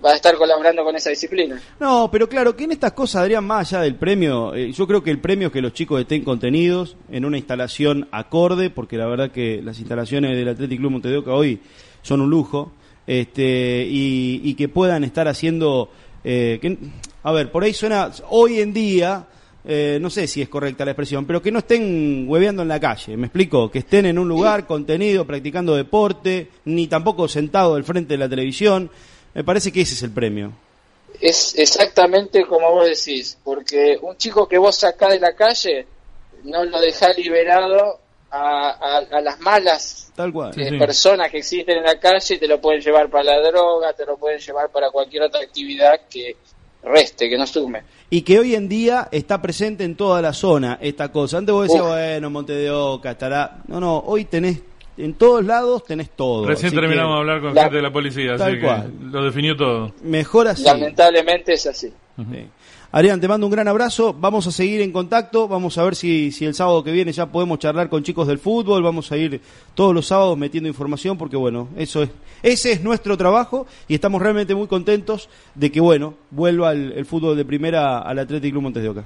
va 0.04 0.12
a 0.12 0.14
estar 0.14 0.36
colaborando 0.36 0.82
con 0.84 0.94
esa 0.96 1.10
disciplina. 1.10 1.60
No, 1.78 2.08
pero 2.10 2.28
claro, 2.28 2.56
que 2.56 2.64
en 2.64 2.72
estas 2.72 2.92
cosas, 2.92 3.22
Adrián, 3.22 3.44
más 3.44 3.72
allá 3.72 3.82
del 3.82 3.96
premio, 3.96 4.54
eh, 4.54 4.72
yo 4.72 4.86
creo 4.86 5.02
que 5.02 5.10
el 5.10 5.20
premio 5.20 5.48
es 5.48 5.52
que 5.52 5.60
los 5.60 5.72
chicos 5.72 6.00
estén 6.00 6.24
contenidos 6.24 6.96
en 7.10 7.24
una 7.24 7.36
instalación 7.36 8.08
acorde, 8.12 8.70
porque 8.70 8.96
la 8.96 9.06
verdad 9.06 9.30
que 9.30 9.60
las 9.62 9.78
instalaciones 9.78 10.36
del 10.36 10.48
Athletic 10.48 10.78
Club 10.78 10.92
Montevideo 10.92 11.24
hoy 11.34 11.60
son 12.02 12.20
un 12.20 12.30
lujo, 12.30 12.72
este, 13.06 13.86
y, 13.88 14.40
y 14.44 14.54
que 14.54 14.68
puedan 14.68 15.04
estar 15.04 15.26
haciendo, 15.26 15.90
eh, 16.24 16.58
que, 16.62 16.78
a 17.22 17.32
ver, 17.32 17.50
por 17.50 17.64
ahí 17.64 17.72
suena, 17.74 18.10
hoy 18.30 18.60
en 18.60 18.72
día, 18.72 19.24
eh, 19.64 19.98
no 20.00 20.08
sé 20.10 20.26
si 20.26 20.40
es 20.42 20.48
correcta 20.48 20.84
la 20.84 20.92
expresión, 20.92 21.26
pero 21.26 21.42
que 21.42 21.50
no 21.52 21.58
estén 21.58 22.24
hueveando 22.28 22.62
en 22.62 22.68
la 22.68 22.80
calle, 22.80 23.16
¿me 23.16 23.26
explico? 23.26 23.70
Que 23.70 23.80
estén 23.80 24.06
en 24.06 24.18
un 24.18 24.28
lugar 24.28 24.66
contenido, 24.66 25.26
practicando 25.26 25.74
deporte, 25.76 26.48
ni 26.64 26.86
tampoco 26.86 27.28
sentado 27.28 27.74
al 27.74 27.84
frente 27.84 28.14
de 28.14 28.18
la 28.18 28.28
televisión. 28.28 28.90
Me 29.34 29.44
parece 29.44 29.70
que 29.70 29.82
ese 29.82 29.94
es 29.94 30.02
el 30.02 30.10
premio. 30.12 30.52
Es 31.20 31.54
exactamente 31.58 32.44
como 32.46 32.70
vos 32.72 32.86
decís, 32.86 33.36
porque 33.44 33.98
un 34.00 34.16
chico 34.16 34.48
que 34.48 34.56
vos 34.58 34.76
sacás 34.76 35.10
de 35.12 35.20
la 35.20 35.34
calle 35.34 35.86
no 36.44 36.64
lo 36.64 36.80
dejás 36.80 37.16
liberado 37.18 37.98
a, 38.30 38.70
a- 38.70 38.98
a 39.18 39.20
las 39.20 39.38
malas 39.40 40.10
Tal 40.14 40.32
cual. 40.32 40.52
eh, 40.58 40.78
personas 40.78 41.30
que 41.30 41.38
existen 41.38 41.78
en 41.78 41.82
la 41.84 41.98
calle 41.98 42.34
y 42.34 42.38
te 42.38 42.46
lo 42.48 42.60
pueden 42.60 42.80
llevar 42.80 43.10
para 43.10 43.24
la 43.24 43.40
droga, 43.50 43.92
te 43.92 44.06
lo 44.06 44.16
pueden 44.16 44.38
llevar 44.38 44.70
para 44.70 44.90
cualquier 44.90 45.24
otra 45.24 45.40
actividad 45.40 46.00
que 46.08 46.36
reste, 46.82 47.28
que 47.28 47.36
no 47.38 47.46
sume. 47.46 47.82
y 48.10 48.22
que 48.22 48.38
hoy 48.38 48.54
en 48.54 48.68
día 48.68 49.08
está 49.12 49.40
presente 49.40 49.84
en 49.84 49.94
toda 49.96 50.20
la 50.22 50.32
zona 50.32 50.78
esta 50.80 51.10
cosa. 51.12 51.38
Antes 51.38 51.52
vos 51.52 51.64
decías, 51.64 51.82
Uf. 51.82 51.88
bueno, 51.90 52.30
Monte 52.30 52.52
de 52.54 52.70
Oca 52.70 53.12
estará. 53.12 53.58
No, 53.68 53.78
no, 53.80 53.98
hoy 53.98 54.24
tenés, 54.24 54.60
en 54.96 55.14
todos 55.14 55.44
lados 55.44 55.84
tenés 55.84 56.10
todo. 56.10 56.46
Recién 56.46 56.72
terminamos 56.74 57.10
que 57.10 57.14
de 57.14 57.20
hablar 57.20 57.40
con 57.40 57.54
La- 57.54 57.62
gente 57.62 57.76
de 57.76 57.82
la 57.82 57.92
policía, 57.92 58.36
Tal 58.36 58.48
así 58.50 58.60
que 58.60 58.66
cual. 58.66 58.92
lo 59.12 59.24
definió 59.24 59.56
todo. 59.56 59.92
Mejor 60.02 60.48
así. 60.48 60.64
Lamentablemente 60.64 61.52
es 61.52 61.66
así. 61.66 61.92
Sí. 62.16 62.46
Adrián, 62.92 63.20
te 63.20 63.28
mando 63.28 63.46
un 63.46 63.52
gran 63.52 63.68
abrazo. 63.68 64.12
Vamos 64.12 64.48
a 64.48 64.50
seguir 64.50 64.80
en 64.80 64.90
contacto. 64.90 65.46
Vamos 65.46 65.78
a 65.78 65.84
ver 65.84 65.94
si, 65.94 66.32
si 66.32 66.44
el 66.44 66.54
sábado 66.54 66.82
que 66.82 66.90
viene 66.90 67.12
ya 67.12 67.26
podemos 67.26 67.60
charlar 67.60 67.88
con 67.88 68.02
chicos 68.02 68.26
del 68.26 68.40
fútbol. 68.40 68.82
Vamos 68.82 69.12
a 69.12 69.16
ir 69.16 69.40
todos 69.74 69.94
los 69.94 70.06
sábados 70.06 70.36
metiendo 70.36 70.68
información 70.68 71.16
porque, 71.16 71.36
bueno, 71.36 71.68
eso 71.76 72.02
es, 72.02 72.10
ese 72.42 72.72
es 72.72 72.82
nuestro 72.82 73.16
trabajo 73.16 73.68
y 73.86 73.94
estamos 73.94 74.20
realmente 74.20 74.56
muy 74.56 74.66
contentos 74.66 75.28
de 75.54 75.70
que, 75.70 75.80
bueno, 75.80 76.14
vuelva 76.30 76.72
el, 76.72 76.92
el 76.92 77.06
fútbol 77.06 77.36
de 77.36 77.44
primera 77.44 78.00
al 78.00 78.18
Athletic 78.18 78.50
Club 78.50 78.64
Montes 78.64 78.82
de 78.82 78.88
Oca. 78.88 79.04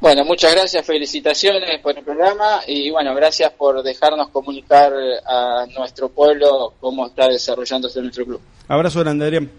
Bueno, 0.00 0.24
muchas 0.24 0.52
gracias, 0.52 0.84
felicitaciones 0.84 1.78
por 1.80 1.96
el 1.96 2.02
programa 2.02 2.62
y 2.66 2.90
bueno, 2.90 3.14
gracias 3.14 3.52
por 3.52 3.82
dejarnos 3.84 4.30
comunicar 4.30 4.92
a 5.26 5.66
nuestro 5.76 6.08
pueblo 6.08 6.72
cómo 6.80 7.06
está 7.06 7.28
desarrollándose 7.28 8.00
nuestro 8.00 8.24
club. 8.24 8.40
Abrazo 8.66 9.00
grande, 9.00 9.26
Adrián. 9.26 9.50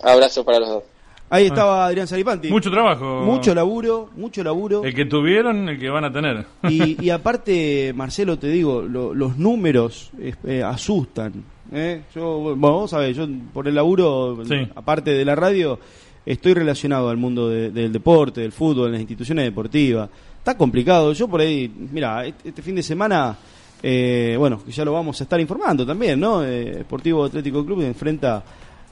Abrazo 0.00 0.44
para 0.44 0.60
los 0.60 0.68
dos. 0.68 0.93
Ahí 1.30 1.46
estaba 1.46 1.86
Adrián 1.86 2.06
Saripanti. 2.06 2.48
Mucho 2.48 2.70
trabajo. 2.70 3.22
Mucho 3.24 3.54
laburo, 3.54 4.10
mucho 4.16 4.44
laburo. 4.44 4.84
El 4.84 4.94
que 4.94 5.04
tuvieron, 5.06 5.68
el 5.68 5.78
que 5.80 5.88
van 5.88 6.04
a 6.04 6.12
tener. 6.12 6.44
Y, 6.68 7.02
y 7.04 7.10
aparte, 7.10 7.92
Marcelo, 7.96 8.38
te 8.38 8.48
digo, 8.48 8.82
lo- 8.82 9.14
los 9.14 9.36
números 9.36 10.10
eh, 10.20 10.34
eh, 10.44 10.62
asustan. 10.62 11.32
¿eh? 11.72 12.02
Yo, 12.14 12.38
bueno, 12.56 12.72
vos 12.80 12.90
sabés, 12.90 13.16
yo 13.16 13.26
por 13.52 13.66
el 13.66 13.74
laburo, 13.74 14.38
Sí. 14.44 14.54
aparte 14.76 15.12
de 15.12 15.24
la 15.24 15.34
radio, 15.34 15.78
estoy 16.24 16.54
relacionado 16.54 17.08
al 17.08 17.16
mundo 17.16 17.48
de- 17.48 17.70
del 17.70 17.90
deporte, 17.92 18.42
del 18.42 18.52
fútbol, 18.52 18.92
las 18.92 19.00
instituciones 19.00 19.44
deportivas. 19.46 20.08
Está 20.38 20.56
complicado. 20.56 21.12
Yo 21.14 21.26
por 21.26 21.40
ahí, 21.40 21.72
mira, 21.90 22.26
este, 22.26 22.50
este 22.50 22.62
fin 22.62 22.76
de 22.76 22.82
semana, 22.82 23.36
eh, 23.82 24.36
bueno, 24.38 24.60
ya 24.68 24.84
lo 24.84 24.92
vamos 24.92 25.18
a 25.20 25.24
estar 25.24 25.40
informando 25.40 25.84
también, 25.86 26.20
¿no? 26.20 26.44
Eh, 26.44 26.76
Deportivo 26.78 27.24
Atlético 27.24 27.64
Club 27.64 27.80
enfrenta 27.80 28.44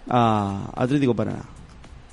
a 0.09 0.70
Atlético 0.74 1.14
Paraná. 1.14 1.42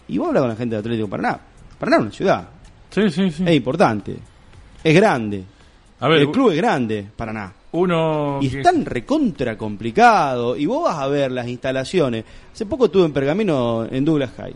Y 0.09 0.17
vos 0.17 0.27
hablas 0.29 0.41
con 0.41 0.49
la 0.49 0.55
gente 0.55 0.75
de 0.75 0.79
Atlético 0.79 1.07
Paraná. 1.07 1.39
Paraná 1.77 1.97
es 1.97 2.01
una 2.01 2.11
ciudad. 2.11 2.49
Sí, 2.89 3.09
sí, 3.09 3.31
sí. 3.31 3.43
Es 3.45 3.55
importante. 3.55 4.17
Es 4.83 4.95
grande. 4.95 5.43
A 5.99 6.07
ver, 6.07 6.19
el 6.21 6.31
club 6.31 6.51
es 6.51 6.57
grande, 6.57 7.05
Paraná. 7.15 7.53
Uno. 7.71 8.39
Y 8.41 8.47
es 8.47 8.63
tan 8.63 8.83
recontra 8.85 9.57
complicado. 9.57 10.55
Y 10.57 10.65
vos 10.65 10.83
vas 10.85 10.97
a 10.97 11.07
ver 11.07 11.31
las 11.31 11.47
instalaciones. 11.47 12.23
Hace 12.51 12.65
poco 12.65 12.85
estuve 12.85 13.05
en 13.05 13.13
Pergamino 13.13 13.85
en 13.89 14.03
Douglas 14.03 14.31
High. 14.37 14.55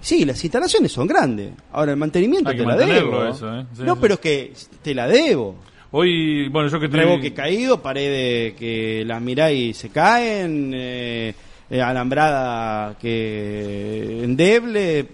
Sí, 0.00 0.24
las 0.24 0.42
instalaciones 0.42 0.92
son 0.92 1.06
grandes. 1.06 1.52
Ahora, 1.72 1.92
el 1.92 1.98
mantenimiento 1.98 2.50
Hay 2.50 2.56
te 2.56 2.64
la 2.64 2.76
debo. 2.76 3.24
eso, 3.24 3.52
¿eh? 3.54 3.66
Sí, 3.72 3.82
no, 3.82 3.94
sí. 3.94 3.98
pero 4.00 4.14
es 4.14 4.20
que 4.20 4.52
te 4.82 4.94
la 4.94 5.06
debo. 5.06 5.56
Hoy, 5.90 6.48
bueno, 6.48 6.68
yo 6.68 6.78
que 6.78 6.86
estoy. 6.86 7.00
Reboque 7.00 7.32
caído, 7.32 7.80
paredes 7.80 8.54
que 8.54 9.04
las 9.06 9.20
mirá 9.22 9.50
y 9.50 9.72
se 9.74 9.88
caen, 9.88 10.72
eh, 10.74 11.34
eh, 11.70 11.80
alambrada 11.82 12.96
que 12.98 14.22
endeble. 14.24 15.08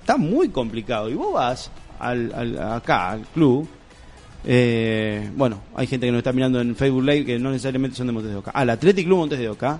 Está 0.00 0.16
muy 0.16 0.48
complicado. 0.48 1.08
Y 1.08 1.14
vos 1.14 1.32
vas 1.34 1.70
al, 1.98 2.32
al- 2.34 2.72
acá, 2.72 3.10
al 3.10 3.20
club. 3.26 3.68
eh, 4.44 5.30
bueno, 5.36 5.60
hay 5.74 5.86
gente 5.86 6.06
que 6.06 6.12
nos 6.12 6.18
está 6.20 6.32
mirando 6.32 6.60
en 6.60 6.74
Facebook 6.74 7.02
Live 7.04 7.24
que 7.26 7.38
no 7.38 7.50
necesariamente 7.50 7.96
son 7.96 8.06
de 8.06 8.12
Montes 8.12 8.30
de 8.32 8.38
Oca. 8.38 8.50
Al 8.52 8.70
Athletic 8.70 9.04
Club 9.06 9.18
Montes 9.18 9.38
de 9.38 9.48
Oca. 9.48 9.78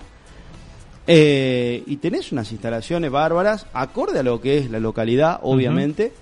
eh, 1.07 1.83
y 1.87 1.97
tenés 1.97 2.31
unas 2.33 2.53
instalaciones 2.53 3.11
bárbaras, 3.11 3.67
acorde 3.73 4.19
a 4.21 4.23
lo 4.23 4.41
que 4.41 4.59
es 4.59 4.71
la 4.71 4.79
localidad, 4.81 5.41
obviamente. 5.43 6.13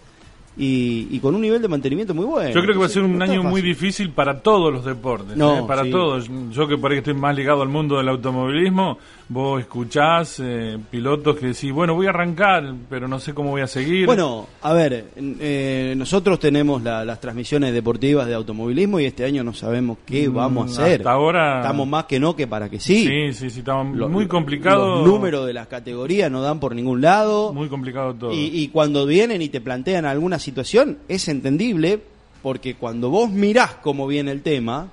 Y, 0.58 1.06
y 1.10 1.20
con 1.20 1.34
un 1.34 1.40
nivel 1.40 1.62
de 1.62 1.68
mantenimiento 1.68 2.14
muy 2.14 2.24
bueno. 2.26 2.50
Yo 2.50 2.60
creo 2.60 2.74
que 2.74 2.80
va 2.80 2.86
a 2.86 2.88
ser 2.88 3.04
un 3.04 3.16
no 3.16 3.24
año 3.24 3.42
muy 3.44 3.62
difícil 3.62 4.10
para 4.10 4.40
todos 4.40 4.72
los 4.72 4.84
deportes, 4.84 5.36
No, 5.36 5.60
¿eh? 5.60 5.64
para 5.68 5.84
sí. 5.84 5.90
todos. 5.90 6.28
Yo 6.50 6.66
que 6.66 6.76
por 6.76 6.90
ahí 6.92 6.98
estoy 6.98 7.14
más 7.14 7.34
ligado 7.36 7.62
al 7.62 7.68
mundo 7.68 7.96
del 7.98 8.08
automovilismo, 8.08 8.98
vos 9.28 9.60
escuchás 9.60 10.40
eh, 10.42 10.78
pilotos 10.90 11.36
que 11.36 11.48
decís, 11.48 11.70
bueno, 11.72 11.94
voy 11.94 12.06
a 12.06 12.10
arrancar, 12.10 12.74
pero 12.90 13.06
no 13.06 13.20
sé 13.20 13.34
cómo 13.34 13.50
voy 13.50 13.60
a 13.60 13.66
seguir. 13.66 14.06
Bueno, 14.06 14.46
a 14.62 14.72
ver, 14.72 15.06
eh, 15.16 15.94
nosotros 15.96 16.38
tenemos 16.40 16.82
la- 16.82 17.04
las 17.04 17.20
transmisiones 17.20 17.72
deportivas 17.72 18.26
de 18.26 18.34
automovilismo 18.34 18.98
y 19.00 19.04
este 19.04 19.24
año 19.24 19.44
no 19.44 19.52
sabemos 19.52 19.98
qué 20.06 20.28
Mm, 20.28 20.34
vamos 20.34 20.78
a 20.78 20.82
hacer. 20.82 21.00
hasta 21.02 21.12
ahora- 21.12 21.60
Estamos 21.60 21.86
más 21.86 22.04
que 22.06 22.18
no 22.18 22.34
que 22.34 22.46
para 22.46 22.68
que 22.68 22.80
sí. 22.80 23.04
sí, 23.06 23.32
sí, 23.32 23.50
sí, 23.50 23.58
estaba 23.60 23.84
Lo- 23.84 24.08
muy 24.08 24.26
complicado. 24.26 25.02
Los 25.02 25.06
números 25.08 25.46
de 25.46 25.52
las 25.52 25.66
categorías 25.68 26.30
no 26.30 26.42
dan 26.42 26.58
por 26.58 26.74
ningún 26.74 27.00
lado. 27.00 27.52
Muy 27.52 27.68
complicado 27.68 28.14
todo. 28.14 28.32
Y, 28.32 28.50
y 28.52 28.68
cuando 28.68 29.06
vienen 29.06 29.42
y 29.42 29.48
te 29.48 29.60
plantean 29.60 30.04
alguna 30.04 30.38
situación, 30.48 30.98
es 31.08 31.28
entendible, 31.28 32.00
porque 32.42 32.74
cuando 32.74 33.10
vos 33.10 33.30
mirás 33.30 33.74
cómo 33.82 34.06
viene 34.06 34.30
el 34.32 34.42
tema, 34.42 34.88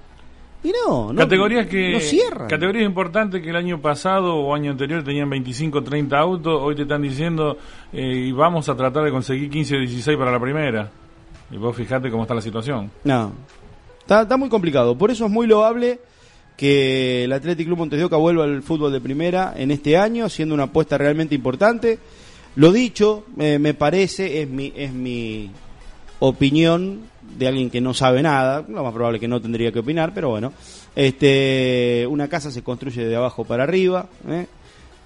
y 0.64 0.72
no, 0.72 1.14
no 1.14 1.22
categorías 1.22 1.68
que 1.68 1.94
no 1.94 2.00
cierran. 2.00 2.48
categorías 2.48 2.86
importantes 2.86 3.42
que 3.42 3.50
el 3.52 3.56
año 3.56 3.80
pasado 3.80 4.36
o 4.36 4.56
año 4.56 4.72
anterior 4.72 5.04
tenían 5.04 5.30
25 5.30 5.84
30 5.84 6.18
autos 6.18 6.60
hoy 6.60 6.76
te 6.76 6.82
están 6.82 7.04
diciendo 7.04 7.58
eh, 7.94 8.26
y 8.30 8.32
vamos 8.32 8.68
a 8.68 8.76
tratar 8.76 9.04
de 9.04 9.12
conseguir 9.12 9.52
15 9.52 9.76
o 9.76 9.80
16 9.80 10.18
para 10.18 10.32
la 10.32 10.40
primera 10.40 10.90
y 11.52 11.58
vos 11.58 11.76
fijate 11.76 12.10
cómo 12.10 12.24
está 12.24 12.34
la 12.34 12.42
situación 12.42 12.90
No, 13.04 13.32
está, 14.00 14.24
está 14.24 14.38
muy 14.38 14.50
complicado. 14.50 14.98
Por 14.98 15.12
eso 15.12 15.26
es 15.26 15.32
muy 15.32 15.46
loable 15.46 16.00
que 16.58 17.26
el 17.26 17.34
Athletic 17.34 17.68
Club 17.68 17.78
Montes 17.78 18.00
de 18.00 18.06
Oca 18.06 18.18
vuelva 18.18 18.46
al 18.46 18.64
fútbol 18.64 18.92
de 18.92 19.02
primera 19.02 19.54
en 19.56 19.72
este 19.72 19.98
año, 19.98 20.30
siendo 20.30 20.56
una 20.56 20.64
apuesta 20.64 20.98
realmente 20.98 21.36
importante. 21.36 22.00
Lo 22.56 22.72
dicho, 22.72 23.26
eh, 23.38 23.60
me 23.60 23.74
parece, 23.74 24.42
es 24.42 24.50
mi, 24.50 24.72
es 24.76 24.94
mi 24.94 25.52
opinión 26.20 27.02
de 27.38 27.48
alguien 27.48 27.70
que 27.70 27.82
no 27.82 27.94
sabe 27.94 28.22
nada, 28.22 28.64
lo 28.68 28.84
más 28.84 28.94
probable 28.94 29.20
que 29.20 29.28
no 29.28 29.42
tendría 29.42 29.72
que 29.72 29.80
opinar, 29.80 30.14
pero 30.14 30.30
bueno, 30.30 30.54
este, 30.96 32.08
una 32.10 32.30
casa 32.30 32.52
se 32.52 32.64
construye 32.64 33.06
de 33.06 33.16
abajo 33.16 33.44
para 33.44 33.64
arriba, 33.64 34.08
¿eh? 34.30 34.48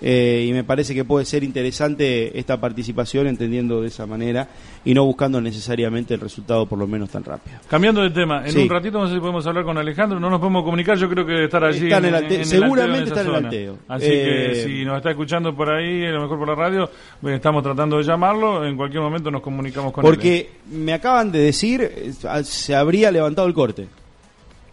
Eh, 0.01 0.45
y 0.47 0.53
me 0.53 0.63
parece 0.63 0.93
que 0.95 1.03
puede 1.05 1.25
ser 1.25 1.43
interesante 1.43 2.37
esta 2.39 2.59
participación 2.59 3.27
entendiendo 3.27 3.81
de 3.81 3.87
esa 3.87 4.05
manera 4.05 4.47
y 4.85 4.93
no 4.93 5.03
buscando 5.05 5.41
necesariamente 5.41 6.13
el 6.13 6.19
resultado 6.21 6.65
por 6.65 6.79
lo 6.79 6.87
menos 6.87 7.09
tan 7.09 7.23
rápido. 7.23 7.57
Cambiando 7.69 8.01
de 8.01 8.09
tema, 8.11 8.45
en 8.45 8.51
Sí. 8.53 8.59
un 8.63 8.69
ratito 8.69 8.97
no 8.99 9.07
sé 9.07 9.15
si 9.15 9.19
podemos 9.19 9.45
hablar 9.45 9.63
con 9.65 9.77
Alejandro, 9.77 10.19
no 10.19 10.29
nos 10.29 10.39
podemos 10.39 10.63
comunicar, 10.63 10.97
yo 10.97 11.09
creo 11.09 11.25
que 11.25 11.33
debe 11.33 11.45
estar 11.45 11.63
allí. 11.63 11.85
Está 11.91 11.97
en 11.97 12.05
el 12.15 12.45
seguramente 12.45 12.97
en 12.97 13.03
esa 13.03 13.15
está 13.15 13.21
en 13.21 13.27
el 13.35 13.45
alteo. 13.45 13.77
Así 13.87 14.05
Eh, 14.09 14.49
que 14.53 14.63
si 14.63 14.85
nos 14.85 14.97
está 14.97 15.09
escuchando 15.11 15.55
por 15.55 15.69
ahí, 15.69 16.05
a 16.05 16.11
lo 16.11 16.21
mejor 16.21 16.39
por 16.39 16.47
la 16.47 16.55
radio, 16.55 16.83
eh, 16.85 17.35
estamos 17.35 17.61
tratando 17.63 17.97
de 17.97 18.03
llamarlo, 18.03 18.65
en 18.65 18.77
cualquier 18.77 19.01
momento 19.01 19.29
nos 19.31 19.41
comunicamos 19.41 19.91
con 19.91 20.05
él. 20.05 20.09
Porque 20.11 20.49
me 20.71 20.93
acaban 20.93 21.31
de 21.31 21.39
decir, 21.39 21.81
eh, 21.81 22.11
se 22.43 22.75
habría 22.75 23.11
levantado 23.11 23.47
el 23.47 23.53
corte. 23.53 23.87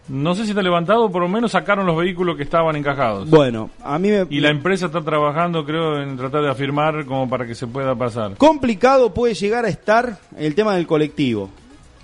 No 0.09 0.35
sé 0.35 0.43
si 0.43 0.51
está 0.51 0.61
levantado, 0.61 1.09
por 1.11 1.21
lo 1.21 1.27
menos 1.27 1.51
sacaron 1.51 1.85
los 1.85 1.97
vehículos 1.97 2.37
que 2.37 2.43
estaban 2.43 2.75
encajados. 2.75 3.29
Bueno, 3.29 3.69
a 3.83 3.99
mí 3.99 4.09
me... 4.09 4.25
Y 4.29 4.39
la 4.39 4.49
empresa 4.49 4.85
está 4.85 5.01
trabajando, 5.01 5.65
creo, 5.65 6.01
en 6.01 6.15
tratar 6.15 6.43
de 6.43 6.49
afirmar 6.49 7.05
como 7.05 7.29
para 7.29 7.45
que 7.45 7.55
se 7.55 7.67
pueda 7.67 7.93
pasar. 7.95 8.35
Complicado 8.37 9.13
puede 9.13 9.33
llegar 9.33 9.65
a 9.65 9.69
estar 9.69 10.17
el 10.37 10.55
tema 10.55 10.75
del 10.75 10.87
colectivo. 10.87 11.49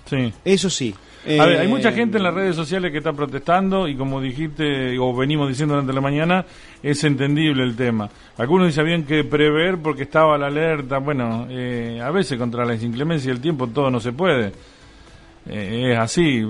Sí. 0.06 0.34
Eso 0.44 0.70
sí. 0.70 0.94
A 1.26 1.46
ver, 1.46 1.60
hay 1.62 1.68
Eh, 1.68 1.70
mucha 1.70 1.94
gente 1.94 2.18
en 2.18 2.24
las 2.24 2.34
redes 2.34 2.54
sociales 2.54 2.92
que 2.92 2.98
está 2.98 3.14
protestando 3.14 3.88
y 3.88 3.96
como 3.96 4.20
dijiste 4.20 5.00
o 5.00 5.16
venimos 5.16 5.48
diciendo 5.48 5.74
durante 5.76 5.94
la 5.94 6.02
mañana, 6.02 6.46
es 6.82 7.02
entendible 7.06 7.64
el 7.64 7.78
tema. 7.78 8.10
Algunos 8.38 8.68
dicen 8.68 8.82
habían 8.84 9.04
que 9.04 9.24
prever 9.24 9.78
porque 9.78 10.04
estaba 10.04 10.38
la 10.38 10.48
alerta. 10.48 10.98
Bueno, 10.98 11.48
eh, 11.50 12.02
a 12.04 12.12
veces 12.12 12.38
contra 12.38 12.66
la 12.66 12.76
inclemencia 12.76 13.32
del 13.32 13.40
tiempo 13.40 13.68
todo 13.68 13.90
no 13.90 14.02
se 14.02 14.12
puede. 14.12 14.52
Eh, 15.46 15.92
es 15.92 16.00
así. 16.00 16.42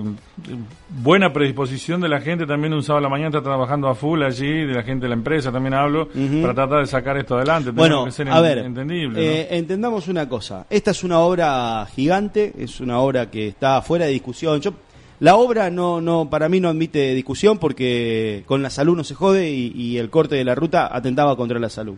Buena 0.90 1.34
predisposición 1.34 2.00
de 2.02 2.10
la 2.10 2.22
gente 2.22 2.46
también 2.46 2.74
un 2.74 2.84
sábado 2.84 3.00
a 3.00 3.02
la 3.02 3.10
mañana 3.10 3.30
está 3.30 3.42
trabajando 3.42 3.88
a 3.88 3.96
full 3.96 4.22
allí, 4.22 4.66
de 4.66 4.74
la 4.74 4.84
gente 4.84 5.06
de 5.06 5.10
la 5.10 5.16
empresa 5.16 5.52
también 5.52 5.74
hablo, 5.74 6.10
para 6.42 6.54
tratar 6.54 6.80
de 6.82 6.86
sacar 6.86 7.18
esto 7.18 7.36
adelante. 7.36 7.72
Bueno, 7.72 8.06
que 8.06 8.12
ser 8.12 8.30
a 8.30 8.38
en- 8.38 8.44
ver, 8.44 8.58
entendible. 8.60 9.14
¿no? 9.20 9.20
eh, 9.32 9.48
entendamos 9.58 10.08
una 10.08 10.30
cosa. 10.30 10.68
Esta 10.70 10.92
es 10.92 11.04
una 11.04 11.20
obra 11.20 11.88
gigante, 11.96 12.54
es 12.58 12.80
una 12.82 13.00
obra 13.00 13.32
que 13.32 13.48
está 13.48 13.82
fuera 13.82 14.06
de 14.06 14.12
discusión. 14.12 14.62
Yo, 14.62 14.74
la 15.22 15.38
obra 15.38 15.72
no, 15.72 16.00
no, 16.00 16.30
para 16.30 16.48
mí 16.48 16.60
no 16.60 16.70
admite 16.70 17.16
discusión 17.16 17.58
porque 17.58 18.44
con 18.46 18.62
la 18.62 18.70
salud 18.70 18.96
no 18.96 19.04
se 19.04 19.16
jode 19.16 19.50
y, 19.50 19.72
y 19.76 19.98
el 19.98 20.10
corte 20.12 20.36
de 20.36 20.44
la 20.44 20.54
ruta 20.54 20.96
atentaba 20.96 21.36
contra 21.36 21.58
la 21.60 21.70
salud. 21.70 21.96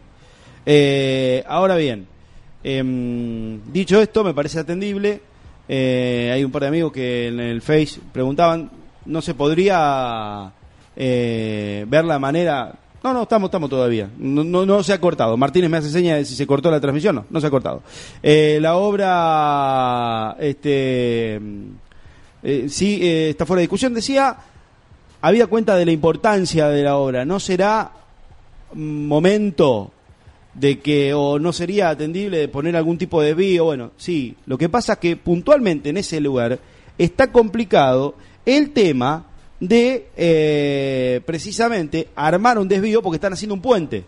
Eh, 0.66 1.44
ahora 1.48 1.76
bien, 1.76 2.08
em, 2.64 3.60
dicho 3.72 4.02
esto, 4.02 4.24
me 4.24 4.34
parece 4.34 4.60
atendible. 4.60 5.22
Eh, 5.68 6.32
hay 6.34 6.44
un 6.44 6.52
par 6.52 6.64
de 6.64 6.68
amigos 6.68 6.92
que 6.92 7.28
en 7.28 7.40
el 7.40 7.62
Face 7.62 8.00
preguntaban, 8.12 8.70
¿no 9.06 9.22
se 9.22 9.34
podría 9.34 10.52
eh, 10.96 11.86
ver 11.88 12.06
la 12.06 12.20
manera? 12.20 12.74
No, 13.04 13.14
no, 13.14 13.24
estamos, 13.24 13.50
estamos 13.50 13.70
todavía. 13.70 14.10
No, 14.18 14.84
se 14.84 14.94
ha 14.94 15.00
cortado. 15.00 15.38
Martínez 15.38 15.70
me 15.70 15.78
hace 15.78 15.90
señas 15.90 16.18
de 16.18 16.26
si 16.26 16.36
se 16.36 16.48
cortó 16.48 16.72
la 16.72 16.80
transmisión. 16.80 17.16
No, 17.16 17.26
no 17.30 17.40
se 17.40 17.48
ha 17.48 17.52
cortado. 17.52 17.84
Eh, 18.24 18.58
la 18.60 18.78
obra, 18.78 20.36
este, 20.40 21.40
sí, 22.68 23.00
está 23.02 23.46
fuera 23.46 23.60
de 23.60 23.64
discusión. 23.64 23.94
Decía, 23.94 24.36
había 25.22 25.46
cuenta 25.48 25.76
de 25.76 25.86
la 25.86 25.92
importancia 25.92 26.68
de 26.68 26.84
la 26.84 26.98
obra. 26.98 27.26
¿No 27.26 27.40
será 27.40 27.92
momento 28.74 29.92
de 30.56 30.80
que 30.80 31.14
o 31.14 31.38
no 31.38 31.54
sería 31.54 31.90
atendible 31.90 32.48
poner 32.48 32.76
algún 32.76 32.98
tipo 32.98 33.22
de 33.22 33.30
desvío. 33.30 33.66
Bueno, 33.66 33.92
sí, 33.98 34.36
lo 34.46 34.58
que 34.58 34.70
pasa 34.70 34.94
es 34.94 35.00
que 35.00 35.18
puntualmente 35.18 35.90
en 35.90 35.98
ese 35.98 36.20
lugar 36.20 36.60
está 36.98 37.32
complicado 37.32 38.16
el 38.46 38.72
tema 38.72 39.28
de 39.60 40.10
eh, 40.16 41.22
precisamente 41.26 42.10
armar 42.16 42.58
un 42.58 42.68
desvío 42.68 43.02
porque 43.02 43.18
están 43.18 43.34
haciendo 43.34 43.56
un 43.56 43.62
puente. 43.62 44.06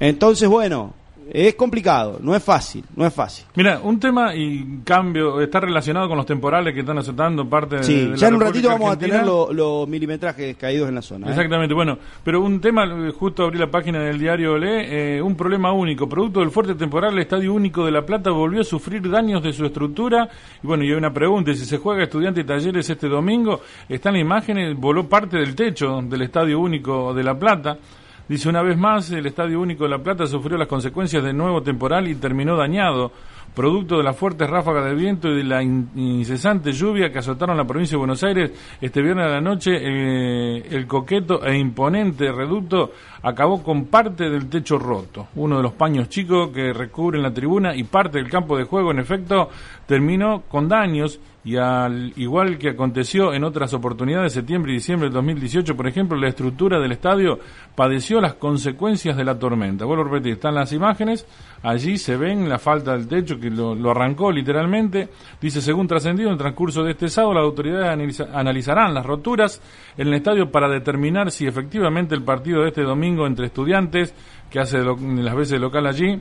Entonces, 0.00 0.48
bueno, 0.48 0.94
es 1.34 1.54
complicado, 1.54 2.18
no 2.20 2.34
es 2.36 2.42
fácil, 2.44 2.84
no 2.94 3.06
es 3.06 3.14
fácil. 3.14 3.46
Mira, 3.54 3.80
un 3.82 3.98
tema 3.98 4.34
y 4.34 4.80
cambio 4.84 5.40
está 5.40 5.60
relacionado 5.60 6.06
con 6.08 6.16
los 6.18 6.26
temporales 6.26 6.74
que 6.74 6.80
están 6.80 6.98
aceptando 6.98 7.48
parte 7.48 7.76
de- 7.76 7.84
Sí, 7.84 8.06
de, 8.10 8.16
ya 8.16 8.28
en 8.28 8.34
un 8.34 8.40
ratito 8.42 8.68
vamos 8.68 8.92
a 8.92 8.98
tener 8.98 9.24
lo- 9.24 9.52
los 9.52 9.88
milimetrajes 9.88 10.56
caídos 10.56 10.88
en 10.90 10.94
la 10.94 11.02
zona. 11.02 11.26
¿eh? 11.28 11.30
Exactamente, 11.30 11.74
bueno, 11.74 11.96
pero 12.22 12.42
un 12.42 12.60
tema, 12.60 12.86
justo 13.18 13.44
abrí 13.44 13.58
la 13.58 13.70
página 13.70 14.00
del 14.00 14.18
diario 14.18 14.52
Olé, 14.52 15.16
eh, 15.16 15.22
un 15.22 15.34
problema 15.34 15.72
único, 15.72 16.08
producto 16.08 16.40
del 16.40 16.50
fuerte 16.50 16.74
temporal, 16.74 17.14
el 17.14 17.20
Estadio 17.20 17.54
Único 17.54 17.84
de 17.84 17.92
La 17.92 18.04
Plata 18.04 18.30
volvió 18.30 18.60
a 18.60 18.64
sufrir 18.64 19.08
daños 19.08 19.42
de 19.42 19.52
su 19.52 19.64
estructura, 19.64 20.28
y 20.62 20.66
bueno, 20.66 20.84
y 20.84 20.88
hay 20.88 20.94
una 20.94 21.12
pregunta, 21.12 21.54
si 21.54 21.64
se 21.64 21.78
juega 21.78 22.02
estudiante 22.04 22.42
y 22.42 22.44
talleres 22.44 22.90
este 22.90 23.08
domingo, 23.08 23.60
están 23.88 24.12
las 24.12 24.22
imágenes, 24.22 24.76
voló 24.78 25.08
parte 25.08 25.38
del 25.38 25.54
techo 25.54 26.00
del 26.02 26.22
Estadio 26.22 26.60
Único 26.60 27.14
de 27.14 27.22
La 27.24 27.38
Plata, 27.38 27.78
Dice 28.28 28.48
una 28.48 28.62
vez 28.62 28.78
más, 28.78 29.10
el 29.10 29.26
Estadio 29.26 29.60
Único 29.60 29.84
de 29.84 29.90
La 29.90 29.98
Plata 29.98 30.26
sufrió 30.26 30.56
las 30.56 30.68
consecuencias 30.68 31.22
del 31.22 31.36
nuevo 31.36 31.62
temporal 31.62 32.08
y 32.08 32.14
terminó 32.14 32.56
dañado, 32.56 33.10
producto 33.54 33.98
de 33.98 34.04
las 34.04 34.16
fuertes 34.16 34.48
ráfagas 34.48 34.86
de 34.86 34.94
viento 34.94 35.28
y 35.28 35.36
de 35.36 35.44
la 35.44 35.62
in- 35.62 35.90
incesante 35.96 36.72
lluvia 36.72 37.12
que 37.12 37.18
azotaron 37.18 37.56
la 37.58 37.66
provincia 37.66 37.94
de 37.96 37.98
Buenos 37.98 38.22
Aires 38.24 38.50
este 38.80 39.02
viernes 39.02 39.26
a 39.26 39.30
la 39.30 39.40
noche. 39.42 39.72
eh, 39.76 40.62
el 40.70 40.86
coqueto 40.86 41.44
e 41.44 41.58
imponente 41.58 42.32
reducto 42.32 42.92
acabó 43.22 43.62
con 43.62 43.86
parte 43.86 44.30
del 44.30 44.48
techo 44.48 44.78
roto. 44.78 45.26
Uno 45.34 45.58
de 45.58 45.62
los 45.64 45.72
paños 45.72 46.08
chicos 46.08 46.48
que 46.50 46.72
recubren 46.72 47.22
la 47.22 47.34
tribuna 47.34 47.74
y 47.76 47.84
parte 47.84 48.16
del 48.18 48.30
campo 48.30 48.56
de 48.56 48.64
juego, 48.64 48.92
en 48.92 49.00
efecto, 49.00 49.50
terminó 49.86 50.42
con 50.48 50.68
daños 50.68 51.20
y 51.44 51.56
al 51.56 52.12
igual 52.16 52.56
que 52.56 52.68
aconteció 52.68 53.34
en 53.34 53.42
otras 53.42 53.74
oportunidades, 53.74 54.32
septiembre 54.32 54.70
y 54.70 54.76
diciembre 54.76 55.06
del 55.08 55.14
2018, 55.14 55.76
por 55.76 55.88
ejemplo, 55.88 56.16
la 56.16 56.28
estructura 56.28 56.78
del 56.78 56.92
estadio 56.92 57.40
padeció 57.74 58.20
las 58.20 58.34
consecuencias 58.34 59.16
de 59.16 59.24
la 59.24 59.36
tormenta. 59.36 59.84
Vuelvo 59.84 60.04
a 60.04 60.08
repetir, 60.08 60.34
están 60.34 60.54
las 60.54 60.72
imágenes, 60.72 61.26
allí 61.64 61.98
se 61.98 62.16
ven 62.16 62.48
la 62.48 62.60
falta 62.60 62.92
del 62.92 63.08
techo 63.08 63.40
que 63.40 63.50
lo, 63.50 63.90
arrancó 63.90 64.30
literalmente. 64.30 65.08
Dice, 65.40 65.60
según 65.60 65.88
trascendido, 65.88 66.28
en 66.28 66.34
el 66.34 66.38
transcurso 66.38 66.84
de 66.84 66.92
este 66.92 67.08
sábado, 67.08 67.34
las 67.34 67.44
autoridades 67.44 67.88
analiza- 67.88 68.28
analizarán 68.32 68.94
las 68.94 69.04
roturas 69.04 69.60
en 69.96 70.06
el 70.08 70.14
estadio 70.14 70.50
para 70.52 70.68
determinar 70.68 71.32
si 71.32 71.48
efectivamente 71.48 72.14
el 72.14 72.22
partido 72.22 72.62
de 72.62 72.68
este 72.68 72.82
domingo 72.82 73.26
entre 73.26 73.46
estudiantes, 73.46 74.14
que 74.48 74.60
hace 74.60 74.78
las 74.78 75.34
veces 75.34 75.60
local 75.60 75.86
allí, 75.88 76.20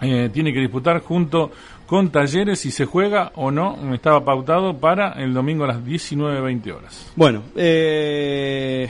eh, 0.00 0.30
tiene 0.32 0.52
que 0.52 0.60
disputar 0.60 1.00
junto 1.00 1.50
con 1.88 2.10
Talleres 2.10 2.60
si 2.60 2.70
se 2.70 2.84
juega 2.84 3.32
o 3.34 3.50
no. 3.50 3.94
Estaba 3.94 4.22
pautado 4.22 4.76
para 4.76 5.12
el 5.12 5.32
domingo 5.32 5.64
a 5.64 5.68
las 5.68 5.78
19.20 5.78 6.76
horas. 6.76 7.12
Bueno, 7.16 7.44
eh, 7.56 8.88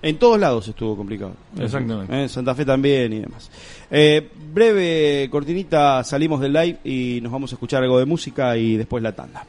en 0.00 0.16
todos 0.16 0.38
lados 0.38 0.68
estuvo 0.68 0.96
complicado. 0.96 1.34
Exactamente. 1.58 2.22
En 2.22 2.28
Santa 2.28 2.54
Fe 2.54 2.64
también 2.64 3.12
y 3.12 3.18
demás. 3.18 3.50
Eh, 3.90 4.30
breve 4.52 5.28
cortinita, 5.28 6.04
salimos 6.04 6.40
del 6.40 6.52
live 6.52 6.78
y 6.84 7.20
nos 7.20 7.32
vamos 7.32 7.52
a 7.52 7.56
escuchar 7.56 7.82
algo 7.82 7.98
de 7.98 8.04
música 8.04 8.56
y 8.56 8.76
después 8.76 9.02
la 9.02 9.12
tanda. 9.12 9.44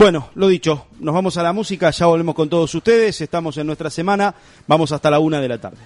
Bueno, 0.00 0.30
lo 0.36 0.48
dicho, 0.48 0.86
nos 1.00 1.14
vamos 1.14 1.36
a 1.36 1.42
la 1.42 1.52
música, 1.52 1.90
ya 1.90 2.06
volvemos 2.06 2.34
con 2.34 2.48
todos 2.48 2.74
ustedes, 2.74 3.20
estamos 3.20 3.58
en 3.58 3.66
nuestra 3.66 3.90
semana, 3.90 4.34
vamos 4.66 4.92
hasta 4.92 5.10
la 5.10 5.18
una 5.18 5.42
de 5.42 5.48
la 5.48 5.58
tarde. 5.58 5.76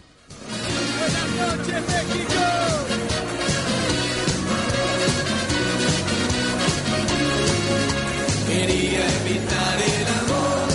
Quería 8.47 9.05
evitar 9.27 9.79
el 9.83 10.07
amor 10.23 10.69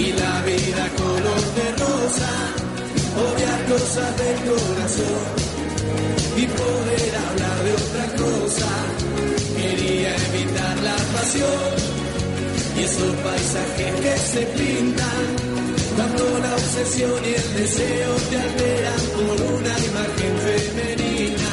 y 0.00 0.12
la 0.12 0.42
vida 0.42 0.88
color 0.96 1.44
de 1.54 1.70
rosa, 1.78 2.30
odiar 3.22 3.66
cosas 3.66 4.16
del 4.18 4.36
corazón 4.50 5.30
y 6.36 6.46
poder 6.48 7.14
hablar 7.28 7.62
de 7.62 7.72
otra 7.72 8.06
cosa. 8.16 8.68
Quería 9.56 10.16
evitar 10.16 10.82
la 10.82 10.96
pasión 11.14 12.01
esos 12.84 13.14
paisajes 13.16 13.92
que 14.02 14.16
se 14.18 14.42
pintan 14.58 15.26
cuando 15.96 16.38
la 16.38 16.54
obsesión 16.54 17.20
y 17.24 17.34
el 17.34 17.54
deseo 17.54 18.14
te 18.30 18.36
alteran 18.38 19.02
por 19.14 19.38
una 19.56 19.74
imagen 19.90 20.34
femenina, 20.46 21.50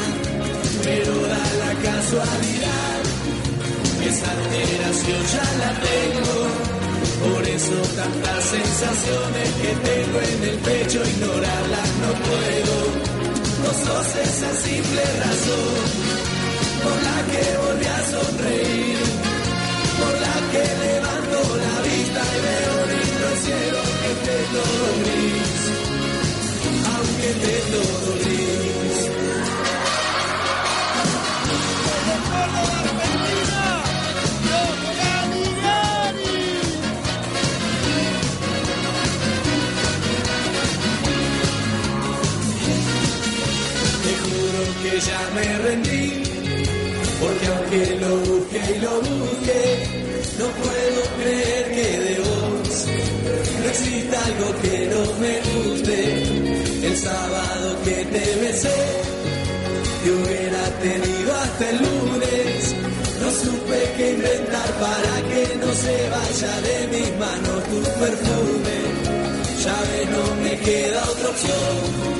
pero 0.83 1.13
da 1.27 1.45
la 1.63 1.73
casualidad 1.91 2.89
esa 4.09 4.31
alteración 4.31 5.21
ya 5.33 5.45
la 5.61 5.71
tengo. 5.87 6.37
Por 7.19 7.47
eso 7.47 7.77
tantas 7.95 8.43
sensaciones 8.45 9.49
que 9.61 9.71
tengo 9.89 10.17
en 10.33 10.39
el 10.49 10.57
pecho, 10.59 10.99
ignorarlas 11.03 11.89
no 12.03 12.11
puedo. 12.27 12.75
No 13.63 13.71
sos 13.83 14.15
esa 14.15 14.51
simple 14.65 15.03
razón 15.23 15.77
por 16.83 16.97
la 17.07 17.17
que 17.31 17.43
volví 17.63 17.85
a 17.85 18.01
sonreír, 18.13 18.99
por 19.99 20.13
la 20.25 20.35
que 20.51 20.63
levanto 20.63 20.88
cielo 23.43 23.81
esté 24.11 24.35
todo 24.53 24.85
gris. 25.01 25.51
Aunque 26.93 27.27
esté 27.33 27.55
todo 27.71 28.09
gris. 28.23 28.99
Te 44.03 44.13
juro 44.23 44.61
que 44.81 44.93
ya 45.09 45.21
me 45.35 45.45
rendí, 45.65 46.23
porque 47.19 47.45
aunque 47.47 47.81
lo 48.01 48.11
busque 48.27 48.59
y 48.75 48.79
lo 48.79 48.93
busque, 49.01 49.61
no 50.39 50.47
puedo 50.61 51.01
creer 51.19 51.65
que 51.75 51.78
algo 54.15 54.47
que 54.61 54.89
no 54.93 55.01
me 55.19 55.33
guste. 55.49 55.99
El 56.87 56.97
sábado 56.97 57.75
que 57.83 58.05
te 58.05 58.35
besé, 58.41 58.79
te 60.03 60.11
hubiera 60.11 60.63
tenido 60.81 61.35
hasta 61.35 61.69
el 61.69 61.77
lunes. 61.77 62.75
No 63.21 63.29
supe 63.31 63.79
qué 63.97 64.11
inventar 64.11 64.69
para 64.85 65.13
que 65.29 65.55
no 65.61 65.73
se 65.73 65.95
vaya 66.15 66.53
de 66.67 66.77
mis 66.93 67.09
manos 67.19 67.63
tu 67.69 67.79
perfume. 68.01 68.77
Ya 69.63 69.77
ves, 69.89 70.09
no 70.15 70.35
me 70.43 70.57
queda 70.57 71.03
otra 71.11 71.29
opción. 71.29 72.19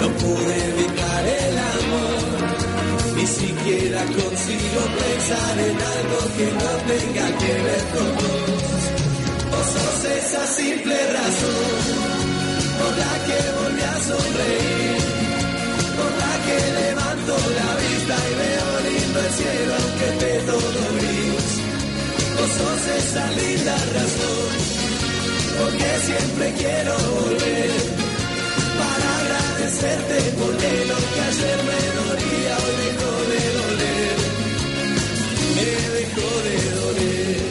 No 0.00 0.08
pude 0.22 0.54
evitar 0.70 1.24
el 1.26 1.58
amor, 1.76 3.16
ni 3.16 3.26
siquiera 3.26 4.00
consigo 4.04 4.80
pensar 5.00 5.58
en 5.68 5.76
algo 5.96 6.18
que 6.36 6.46
no 6.60 6.70
tenga 6.92 7.38
que 7.38 7.52
ver 7.66 7.84
con 7.94 8.08
vos. 8.16 8.63
Sos 9.72 10.04
esa 10.04 10.46
simple 10.46 10.96
razón 11.18 12.14
por 12.78 12.92
la 13.02 13.14
que 13.26 13.38
volví 13.58 13.82
a 13.82 13.96
sonreír, 14.10 15.02
por 15.98 16.12
la 16.22 16.34
que 16.46 16.58
levanto 16.80 17.34
la 17.60 17.70
vista 17.82 18.14
y 18.30 18.34
veo 18.42 18.68
lindo 18.88 19.18
el 19.26 19.32
cielo 19.40 19.72
aunque 19.80 20.06
esté 20.12 20.32
todo 20.50 20.80
gris. 20.96 21.48
Vos 22.36 22.50
sos 22.58 22.84
esa 22.98 23.24
linda 23.38 23.76
razón, 23.98 24.50
porque 25.58 25.88
siempre 26.08 26.46
quiero 26.58 26.94
volver 27.20 28.04
para 28.78 29.08
agradecerte 29.20 30.16
porque 30.40 30.70
lo 30.90 30.98
que 31.12 31.20
ayer 31.30 31.58
me 31.70 31.80
dolía 31.98 32.54
hoy 32.62 32.74
dejó 32.84 33.12
de 33.32 33.42
doler, 33.58 34.18
me 35.56 35.70
dejó 35.96 36.28
de 36.46 36.56
doler. 36.80 37.43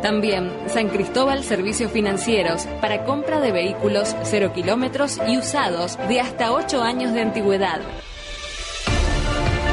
También 0.01 0.49
San 0.67 0.89
Cristóbal 0.89 1.43
Servicios 1.43 1.91
Financieros 1.91 2.65
para 2.81 3.03
compra 3.03 3.39
de 3.39 3.51
vehículos 3.51 4.15
cero 4.23 4.51
kilómetros 4.53 5.19
y 5.27 5.37
usados 5.37 5.97
de 6.07 6.21
hasta 6.21 6.53
8 6.53 6.81
años 6.81 7.13
de 7.13 7.21
antigüedad. 7.21 7.81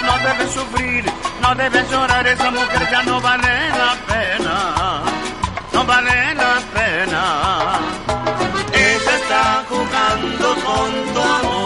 no 0.05 0.13
debes 0.27 0.51
sufrir, 0.51 1.05
no 1.41 1.55
debes 1.55 1.89
llorar, 1.91 2.27
esa 2.27 2.51
mujer 2.51 2.89
ya 2.91 3.03
no 3.03 3.21
vale 3.21 3.69
la 3.69 3.95
pena, 4.11 4.55
no 5.71 5.85
vale 5.85 6.35
la 6.35 6.55
pena. 6.73 7.23
Ella 8.73 9.15
está 9.21 9.63
jugando 9.69 10.47
con 10.65 10.89
tu 11.13 11.21
amor, 11.37 11.58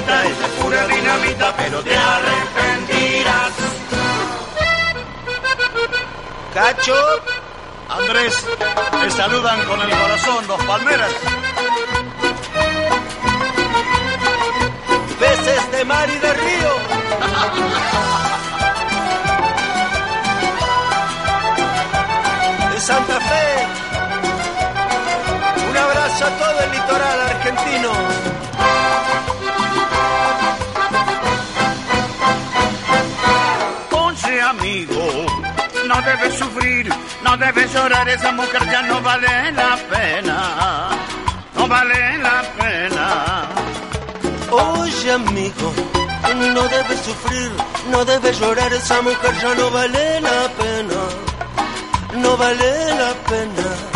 es 0.00 0.06
muy 0.06 0.08
bonita, 0.08 0.24
ella 0.24 0.46
es 0.46 0.52
pura 0.62 0.86
dinamita, 0.86 1.56
pero 1.56 1.82
te 1.82 1.96
arrepentirás. 1.96 3.52
Cacho, 6.54 6.94
Andrés, 7.88 8.46
te 9.02 9.10
saludan 9.10 9.64
con 9.64 9.80
el 9.80 9.90
corazón 9.90 10.46
los 10.46 10.64
palmeras. 10.64 11.12
peces 15.18 15.70
de 15.72 15.84
mar 15.84 16.08
y 16.08 16.18
de 16.18 16.32
río. 16.32 16.72
De 22.72 22.80
Santa 22.80 23.20
Fe. 23.20 23.66
Un 25.68 25.76
abrazo 25.76 26.24
a 26.24 26.30
todo 26.30 26.60
el 26.60 26.70
litoral 26.72 27.20
argentino. 27.20 27.92
No 36.00 36.06
debes 36.06 36.34
sufrir, 36.38 36.88
no 37.22 37.36
debes 37.36 37.74
llorar, 37.74 38.08
esa 38.08 38.32
mujer 38.32 38.62
ya 38.70 38.82
no 38.82 39.02
vale 39.02 39.52
la 39.52 39.76
pena, 39.90 40.88
no 41.54 41.68
vale 41.68 42.18
la 42.18 42.42
pena. 42.58 43.48
Oye 44.50 45.12
amigo, 45.12 45.72
no 46.54 46.62
debes 46.68 47.00
sufrir, 47.00 47.52
no 47.90 48.04
debes 48.04 48.40
llorar, 48.40 48.72
esa 48.72 49.02
mujer 49.02 49.34
ya 49.42 49.54
no 49.54 49.70
vale 49.70 50.20
la 50.22 50.48
pena, 50.60 51.00
no 52.22 52.36
vale 52.36 52.94
la 52.94 53.12
pena. 53.28 53.89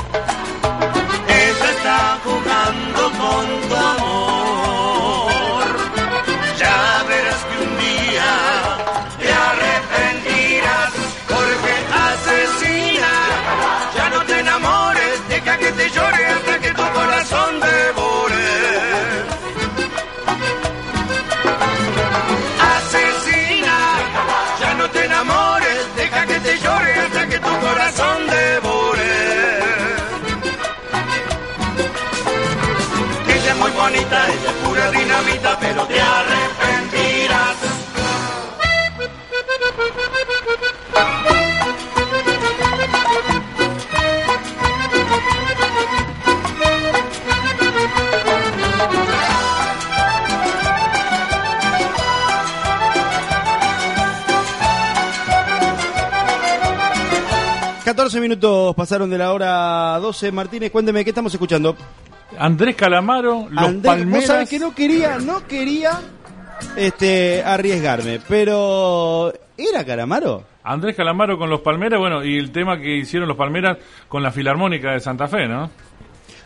Catorce 57.85 58.17
14 58.17 58.21
minutos 58.21 58.75
pasaron 58.75 59.11
de 59.11 59.19
la 59.19 59.33
hora 59.33 59.99
12. 60.01 60.33
Martínez, 60.33 60.71
cuénteme, 60.71 61.05
¿qué 61.05 61.11
estamos 61.11 61.35
escuchando? 61.35 61.77
Andrés 62.39 62.75
Calamaro, 62.77 63.49
los 63.51 63.65
Andrés, 63.65 63.83
vos 63.83 63.83
Palmeras. 63.97 64.27
sabés 64.27 64.49
que 64.51 64.59
no 64.59 64.75
quería, 64.75 65.19
no 65.19 65.47
quería 65.47 66.01
este, 66.77 67.43
arriesgarme, 67.45 68.21
pero 68.29 69.33
¿era 69.57 69.85
Calamaro? 69.85 70.45
Andrés 70.63 70.97
Calamaro 70.97 71.39
con 71.39 71.51
los 71.51 71.61
Palmeras, 71.61 71.99
bueno, 72.01 72.25
y 72.25 72.39
el 72.39 72.51
tema 72.51 72.79
que 72.79 72.97
hicieron 72.97 73.29
los 73.29 73.37
Palmeras 73.37 73.79
con 74.09 74.23
la 74.23 74.31
Filarmónica 74.33 74.93
de 74.93 75.01
Santa 75.01 75.29
Fe, 75.29 75.47
¿no? 75.47 75.71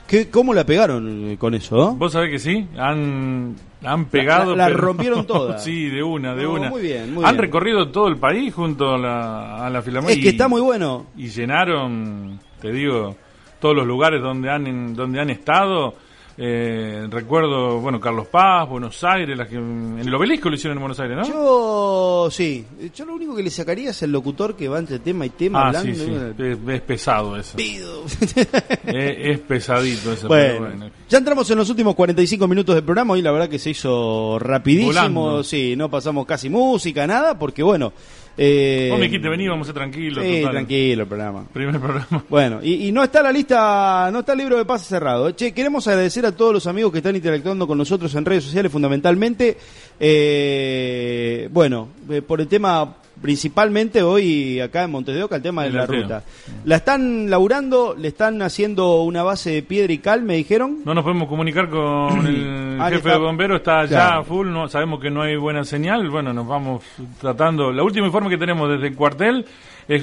¿Qué, 0.07 0.31
¿Cómo 0.31 0.55
la 0.55 0.65
pegaron 0.65 1.37
con 1.37 1.55
eso? 1.55 1.95
Vos 1.95 2.13
sabés 2.13 2.31
que 2.31 2.39
sí, 2.39 2.67
han, 2.79 3.55
han 3.85 4.07
pegado. 4.07 4.57
la 4.57 4.67
pero- 4.67 4.79
rompieron 4.79 5.27
toda. 5.27 5.59
sí, 5.59 5.91
de 5.91 6.03
una, 6.03 6.35
de 6.35 6.45
No, 6.45 6.53
una. 6.55 6.71
muy 6.71 6.81
bien, 6.83 7.13
muy 7.15 7.25
han 7.25 7.33
bien. 7.33 7.43
recorrido 7.43 7.91
todo 7.91 8.09
el 8.09 8.17
país 8.17 8.55
junto 8.55 8.95
a 8.95 8.99
la, 8.99 9.67
a 9.67 9.71
la 9.71 9.83
Filarmónica. 9.83 10.19
Es 10.19 10.23
que 10.25 10.31
y- 10.31 10.33
está 10.33 10.49
muy 10.49 10.63
bueno. 10.63 11.07
Y 11.17 11.29
llenaron, 11.29 12.41
te 12.61 12.73
digo, 12.73 13.17
todos 13.61 13.75
los 13.75 13.87
lugares 13.87 14.23
donde 14.23 14.51
han, 14.51 14.95
donde 14.95 15.21
han 15.21 15.31
estado. 15.31 15.95
Eh, 16.41 17.09
recuerdo, 17.11 17.81
bueno, 17.81 17.99
Carlos 17.99 18.29
Paz, 18.29 18.69
Buenos 18.69 19.03
Aires, 19.03 19.37
las 19.37 19.49
que, 19.49 19.57
en 19.57 19.99
el 19.99 20.15
obelisco 20.15 20.49
lo 20.49 20.55
hicieron 20.55 20.79
en 20.79 20.83
Buenos 20.83 21.01
Aires, 21.01 21.17
¿no? 21.17 21.27
Yo, 21.27 22.29
sí, 22.31 22.65
yo 22.95 23.05
lo 23.07 23.15
único 23.15 23.35
que 23.35 23.43
le 23.43 23.51
sacaría 23.51 23.91
es 23.91 24.01
el 24.05 24.13
locutor 24.13 24.55
que 24.55 24.69
va 24.69 24.79
entre 24.79 25.01
tema 25.01 25.27
y 25.27 25.31
tema 25.31 25.63
ah, 25.63 25.67
hablando. 25.67 25.93
sí, 25.93 26.01
sí, 26.01 26.15
es, 26.39 26.59
es 26.69 26.81
pesado 26.83 27.37
eso. 27.37 27.57
Pido. 27.57 28.05
es, 28.87 29.17
es 29.19 29.39
pesadito 29.41 30.13
eso. 30.13 30.29
Bueno, 30.29 30.89
ya 31.09 31.19
entramos 31.19 31.51
en 31.51 31.59
los 31.59 31.71
últimos 31.71 31.97
45 31.97 32.47
minutos 32.47 32.77
del 32.77 32.85
programa. 32.85 33.15
Hoy 33.15 33.23
la 33.23 33.33
verdad 33.33 33.49
que 33.49 33.59
se 33.59 33.71
hizo 33.71 34.39
rapidísimo. 34.39 34.93
Volando. 34.93 35.43
Sí, 35.43 35.75
no 35.75 35.91
pasamos 35.91 36.25
casi 36.25 36.49
música, 36.49 37.05
nada, 37.05 37.37
porque 37.37 37.65
bueno. 37.65 37.93
Eh, 38.41 38.87
Vos 38.89 39.01
me 39.01 39.07
dijiste, 39.07 39.29
vení, 39.29 39.49
vamos 39.49 39.67
a 39.67 39.73
ser 39.73 39.75
tranquilos. 39.75 40.25
sí, 40.25 40.39
total. 40.39 40.53
tranquilo 40.53 41.03
el 41.03 41.09
programa. 41.09 41.45
Primer 41.53 41.81
programa. 41.81 42.25
Bueno, 42.29 42.61
y, 42.63 42.87
y 42.87 42.93
no 42.93 43.03
está 43.03 43.21
la 43.21 43.33
lista, 43.33 44.11
no 44.13 44.21
está 44.21 44.33
el 44.33 44.39
libro 44.39 44.57
de 44.57 44.65
pase 44.65 44.85
cerrado. 44.85 45.33
Che, 45.33 45.53
queremos 45.53 45.89
agradecer 45.89 46.25
a 46.25 46.31
todos 46.31 46.53
los 46.53 46.67
amigos 46.69 46.93
que 46.93 46.99
están 46.99 47.17
interactuando 47.17 47.67
con 47.67 47.77
nosotros 47.77 48.15
en 48.15 48.25
redes 48.25 48.45
sociales, 48.45 48.71
fundamentalmente, 48.71 49.57
eh, 49.99 51.49
bueno, 51.51 51.89
eh, 52.09 52.23
por 52.23 52.41
el 52.41 52.47
tema, 52.47 52.97
principalmente 53.21 54.03
hoy 54.03 54.61
acá 54.61 54.85
en 54.85 54.91
Montes 54.91 55.15
de 55.15 55.23
Oca, 55.23 55.37
el 55.37 55.43
tema 55.43 55.65
de 55.65 55.71
la 55.71 55.87
ruta. 55.87 56.23
La 56.65 56.77
están 56.77 57.29
laburando, 57.31 57.95
le 57.99 58.09
están 58.09 58.41
haciendo 58.43 59.03
una 59.03 59.23
base 59.23 59.51
de 59.51 59.63
piedra 59.63 59.93
y 59.93 59.99
cal, 59.99 60.23
me 60.23 60.37
dijeron. 60.37 60.79
No 60.85 60.95
nos 60.95 61.05
podemos 61.05 61.29
comunicar 61.29 61.69
con 61.69 62.27
el 62.27 62.79
Ah, 62.81 62.87
jefe 62.91 62.99
está- 62.99 63.13
de 63.13 63.19
bomberos, 63.19 63.59
está 63.59 63.85
ya 63.85 63.89
Claro. 64.09 64.25
full, 64.25 64.49
no, 64.49 64.69
sabemos 64.69 65.01
que 65.01 65.11
no 65.11 65.23
hay 65.23 65.37
buena 65.37 65.65
señal, 65.65 66.09
bueno, 66.11 66.33
nos 66.33 66.47
vamos 66.47 66.83
tratando. 67.21 67.73
La 67.73 67.83
última 67.83 68.07
informe 68.07 68.31
que 68.31 68.39
tenemos 68.39 68.69
desde 68.71 68.89
el 68.89 68.95
cuartel 68.97 69.45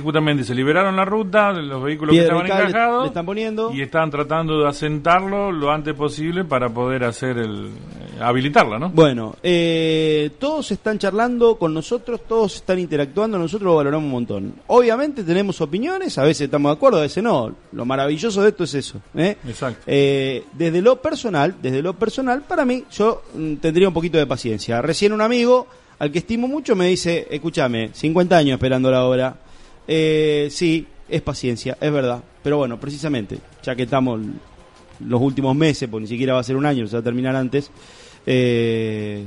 justamente 0.01 0.43
se 0.43 0.55
liberaron 0.55 0.95
la 0.95 1.05
ruta, 1.05 1.51
los 1.51 1.83
vehículos 1.83 2.13
Piedra 2.13 2.37
que 2.37 2.43
estaban 2.43 2.67
encajados 2.67 3.01
le 3.03 3.07
están 3.09 3.25
poniendo. 3.25 3.71
y 3.73 3.81
estaban 3.81 4.09
tratando 4.09 4.59
de 4.59 4.67
asentarlo 4.67 5.51
lo 5.51 5.71
antes 5.71 5.93
posible 5.93 6.43
para 6.43 6.69
poder 6.69 7.03
hacer 7.03 7.37
el 7.37 7.67
eh, 7.67 8.05
habilitarla, 8.19 8.79
¿no? 8.79 8.89
Bueno, 8.89 9.35
eh, 9.43 10.31
todos 10.39 10.71
están 10.71 10.97
charlando 10.97 11.57
con 11.57 11.73
nosotros, 11.73 12.21
todos 12.27 12.55
están 12.55 12.79
interactuando, 12.79 13.37
nosotros 13.37 13.65
lo 13.67 13.75
valoramos 13.75 14.05
un 14.05 14.11
montón. 14.11 14.53
Obviamente 14.67 15.23
tenemos 15.23 15.61
opiniones, 15.61 16.17
a 16.17 16.23
veces 16.23 16.45
estamos 16.45 16.71
de 16.71 16.75
acuerdo, 16.77 16.99
a 16.99 17.01
veces 17.01 17.23
no. 17.23 17.53
Lo 17.71 17.85
maravilloso 17.85 18.41
de 18.41 18.49
esto 18.49 18.63
es 18.63 18.73
eso. 18.73 19.01
¿eh? 19.15 19.37
Exacto. 19.47 19.83
Eh, 19.85 20.45
desde 20.53 20.81
lo 20.81 21.01
personal, 21.01 21.55
desde 21.61 21.81
lo 21.81 21.93
personal, 21.93 22.41
para 22.41 22.65
mí, 22.65 22.85
yo 22.91 23.23
mm, 23.33 23.55
tendría 23.55 23.87
un 23.87 23.93
poquito 23.93 24.17
de 24.17 24.25
paciencia. 24.25 24.81
Recién 24.81 25.13
un 25.13 25.21
amigo, 25.21 25.67
al 25.99 26.11
que 26.11 26.19
estimo 26.19 26.47
mucho, 26.47 26.75
me 26.75 26.87
dice, 26.87 27.27
escúchame, 27.29 27.89
50 27.93 28.37
años 28.37 28.55
esperando 28.55 28.89
la 28.89 29.05
obra. 29.05 29.35
Eh, 29.87 30.47
sí, 30.51 30.87
es 31.09 31.21
paciencia, 31.21 31.77
es 31.79 31.91
verdad. 31.91 32.23
Pero 32.43 32.57
bueno, 32.57 32.79
precisamente, 32.79 33.37
ya 33.63 33.75
que 33.75 33.83
estamos 33.83 34.19
los 35.05 35.21
últimos 35.21 35.55
meses, 35.55 35.89
pues 35.89 36.01
ni 36.01 36.07
siquiera 36.07 36.33
va 36.33 36.39
a 36.39 36.43
ser 36.43 36.55
un 36.55 36.65
año, 36.65 36.87
se 36.87 36.95
va 36.95 36.99
a 37.01 37.03
terminar 37.03 37.35
antes, 37.35 37.69
eh, 38.25 39.25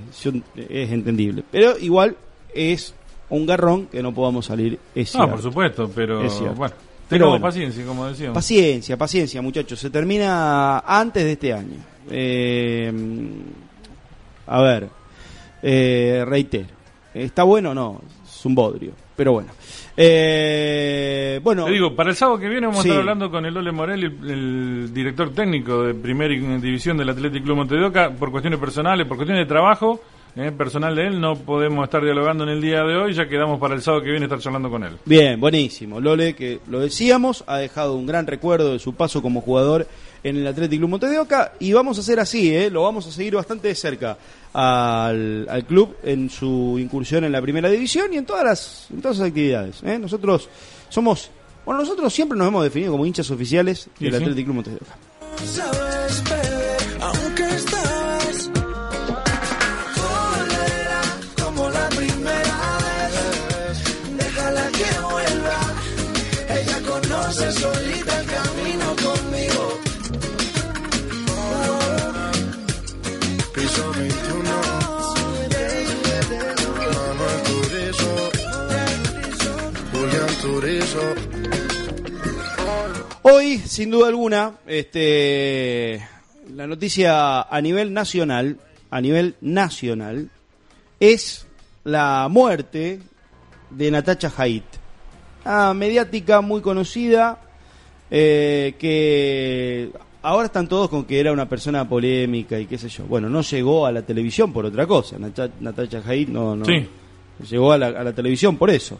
es 0.57 0.91
entendible. 0.93 1.45
Pero 1.51 1.79
igual 1.79 2.17
es 2.55 2.95
un 3.31 3.45
garrón 3.47 3.87
que 3.87 4.03
no 4.03 4.13
podamos 4.15 4.47
salir. 4.47 4.79
Es 4.95 5.11
Ah, 5.15 5.19
cierto. 5.19 5.31
por 5.33 5.43
supuesto, 5.43 5.91
pero 5.95 6.25
Es 6.25 6.39
bueno, 6.57 6.75
Pero 7.09 7.29
bueno. 7.31 7.43
paciencia, 7.43 7.85
como 7.85 8.07
decíamos. 8.07 8.35
Paciencia, 8.35 8.97
paciencia, 8.97 9.43
muchachos. 9.43 9.79
Se 9.79 9.91
termina 9.91 10.79
antes 10.81 11.25
de 11.25 11.33
este 11.33 11.53
año. 11.53 11.77
Eh, 12.11 12.93
a 14.47 14.63
ver, 14.63 14.89
eh, 15.63 16.25
reitero. 16.27 16.67
¿Está 17.15 17.43
bueno 17.43 17.71
o 17.71 17.75
no? 17.75 18.01
Es 18.27 18.45
un 18.47 18.55
bodrio. 18.55 18.93
Pero 19.17 19.33
bueno. 19.33 19.49
Eh, 20.01 21.41
bueno. 21.43 21.65
Te 21.65 21.73
digo, 21.73 21.95
para 21.95 22.11
el 22.11 22.17
sábado 22.17 22.39
que 22.39 22.49
viene 22.49 22.67
vamos 22.67 22.83
Sí. 22.83 22.89
a 22.89 22.93
estar 22.93 23.01
hablando 23.01 23.31
con 23.31 23.45
el 23.45 23.57
Ole 23.57 23.73
Morel, 23.73 24.05
el, 24.05 24.31
el 24.31 24.95
director 24.95 25.31
técnico 25.35 25.83
de 25.83 25.95
primera 25.95 26.33
división 26.61 26.97
del 26.97 27.09
Athletic 27.09 27.43
Club 27.43 27.57
Monte 27.57 27.75
de 27.77 27.85
Oca, 27.85 28.11
por 28.11 28.31
cuestiones 28.31 28.61
personales, 28.61 29.07
por 29.07 29.17
cuestiones 29.17 29.45
de 29.45 29.49
trabajo 29.53 30.01
eh, 30.37 30.53
personal 30.57 30.95
de 30.95 31.07
él, 31.09 31.21
no 31.21 31.35
podemos 31.37 31.83
estar 31.85 32.03
dialogando 32.05 32.45
en 32.45 32.51
el 32.51 32.61
día 32.61 32.83
de 32.85 32.95
hoy, 32.97 33.13
ya 33.13 33.27
quedamos 33.29 33.59
para 33.59 33.75
el 33.75 33.83
sábado 33.83 34.05
que 34.05 34.11
viene 34.11 34.27
estar 34.27 34.39
charlando 34.39 34.71
con 34.71 34.85
él. 34.85 34.93
Bien, 35.05 35.41
buenísimo. 35.41 36.01
Lole, 36.01 36.35
que 36.35 36.61
lo 36.69 36.79
decíamos, 36.79 37.43
ha 37.49 37.59
dejado 37.59 37.95
un 37.97 38.07
gran 38.07 38.27
recuerdo 38.27 38.73
de 38.75 38.79
su 38.79 38.95
paso 38.95 39.21
como 39.21 39.41
jugador 39.41 39.89
en 40.23 40.37
el 40.37 40.47
Athletic 40.47 40.79
Club 40.79 40.91
Monte 40.91 41.07
de 41.07 41.19
Oca 41.19 41.53
y 41.61 41.73
vamos 41.73 41.99
a 41.99 42.01
hacer 42.01 42.19
así, 42.21 42.55
¿eh? 42.55 42.71
lo 42.71 42.83
vamos 42.83 43.07
a 43.07 43.13
seguir 43.13 43.35
bastante 43.35 43.69
de 43.69 43.75
cerca 43.75 44.17
al, 44.53 45.47
al 45.49 45.65
club 45.67 45.97
en 46.03 46.29
su 46.31 46.77
incursión 46.79 47.25
en 47.25 47.33
la 47.33 47.41
primera 47.43 47.69
división 47.69 48.13
y 48.13 48.17
en 48.17 48.27
todas 48.27 48.45
las, 48.45 48.87
en 48.93 49.01
todas 49.01 49.19
las 49.19 49.29
actividades. 49.29 49.83
¿eh? 49.85 49.99
Nosotros 49.99 50.49
somos, 50.89 51.31
bueno, 51.65 51.81
nosotros 51.81 52.13
siempre 52.13 52.37
nos 52.39 52.49
hemos 52.49 52.65
definido 52.65 52.93
como 52.93 53.07
hinchas 53.07 53.31
oficiales 53.31 53.89
Sí, 53.99 54.05
del 54.05 54.15
sí. 54.15 54.23
Athletic 54.23 54.45
Club 54.45 54.55
Monte 54.57 54.71
de 54.71 54.77
Oca. 54.77 54.97
Hoy, 83.31 83.59
sin 83.59 83.91
duda 83.91 84.09
alguna, 84.09 84.53
este, 84.67 86.01
la 86.55 86.67
noticia 86.67 87.43
a 87.43 87.61
nivel 87.61 87.93
nacional, 87.93 88.59
a 88.91 89.01
nivel 89.01 89.35
nacional, 89.41 90.31
es 91.01 91.47
la 91.85 92.29
muerte 92.31 93.01
de 93.71 93.91
Natacha 93.91 94.33
Haidt, 94.37 94.65
una 95.45 95.75
mediática 95.75 96.41
muy 96.41 96.61
conocida, 96.61 97.41
eh, 98.11 98.75
que 98.79 99.91
ahora 100.23 100.47
están 100.47 100.69
todos 100.69 100.89
con 100.89 101.05
que 101.05 101.19
era 101.21 101.33
una 101.33 101.49
persona 101.49 101.89
polémica 101.89 102.59
y 102.59 102.67
qué 102.67 102.79
sé 102.79 102.89
yo. 102.89 103.05
Bueno, 103.05 103.29
no 103.29 103.43
llegó 103.43 103.85
a 103.85 103.93
la 103.93 104.03
televisión 104.03 104.53
por 104.53 104.65
otra 104.65 104.87
cosa. 104.87 105.19
Nata- 105.19 105.51
Natacha 105.61 106.03
Haidt 106.07 106.29
no, 106.29 106.57
no 106.57 106.65
Sí. 106.65 106.87
llegó 107.51 107.73
a 107.73 107.79
la, 107.79 107.89
a 107.89 108.05
la 108.05 108.13
televisión 108.13 108.57
por 108.57 108.71
eso. 108.71 108.99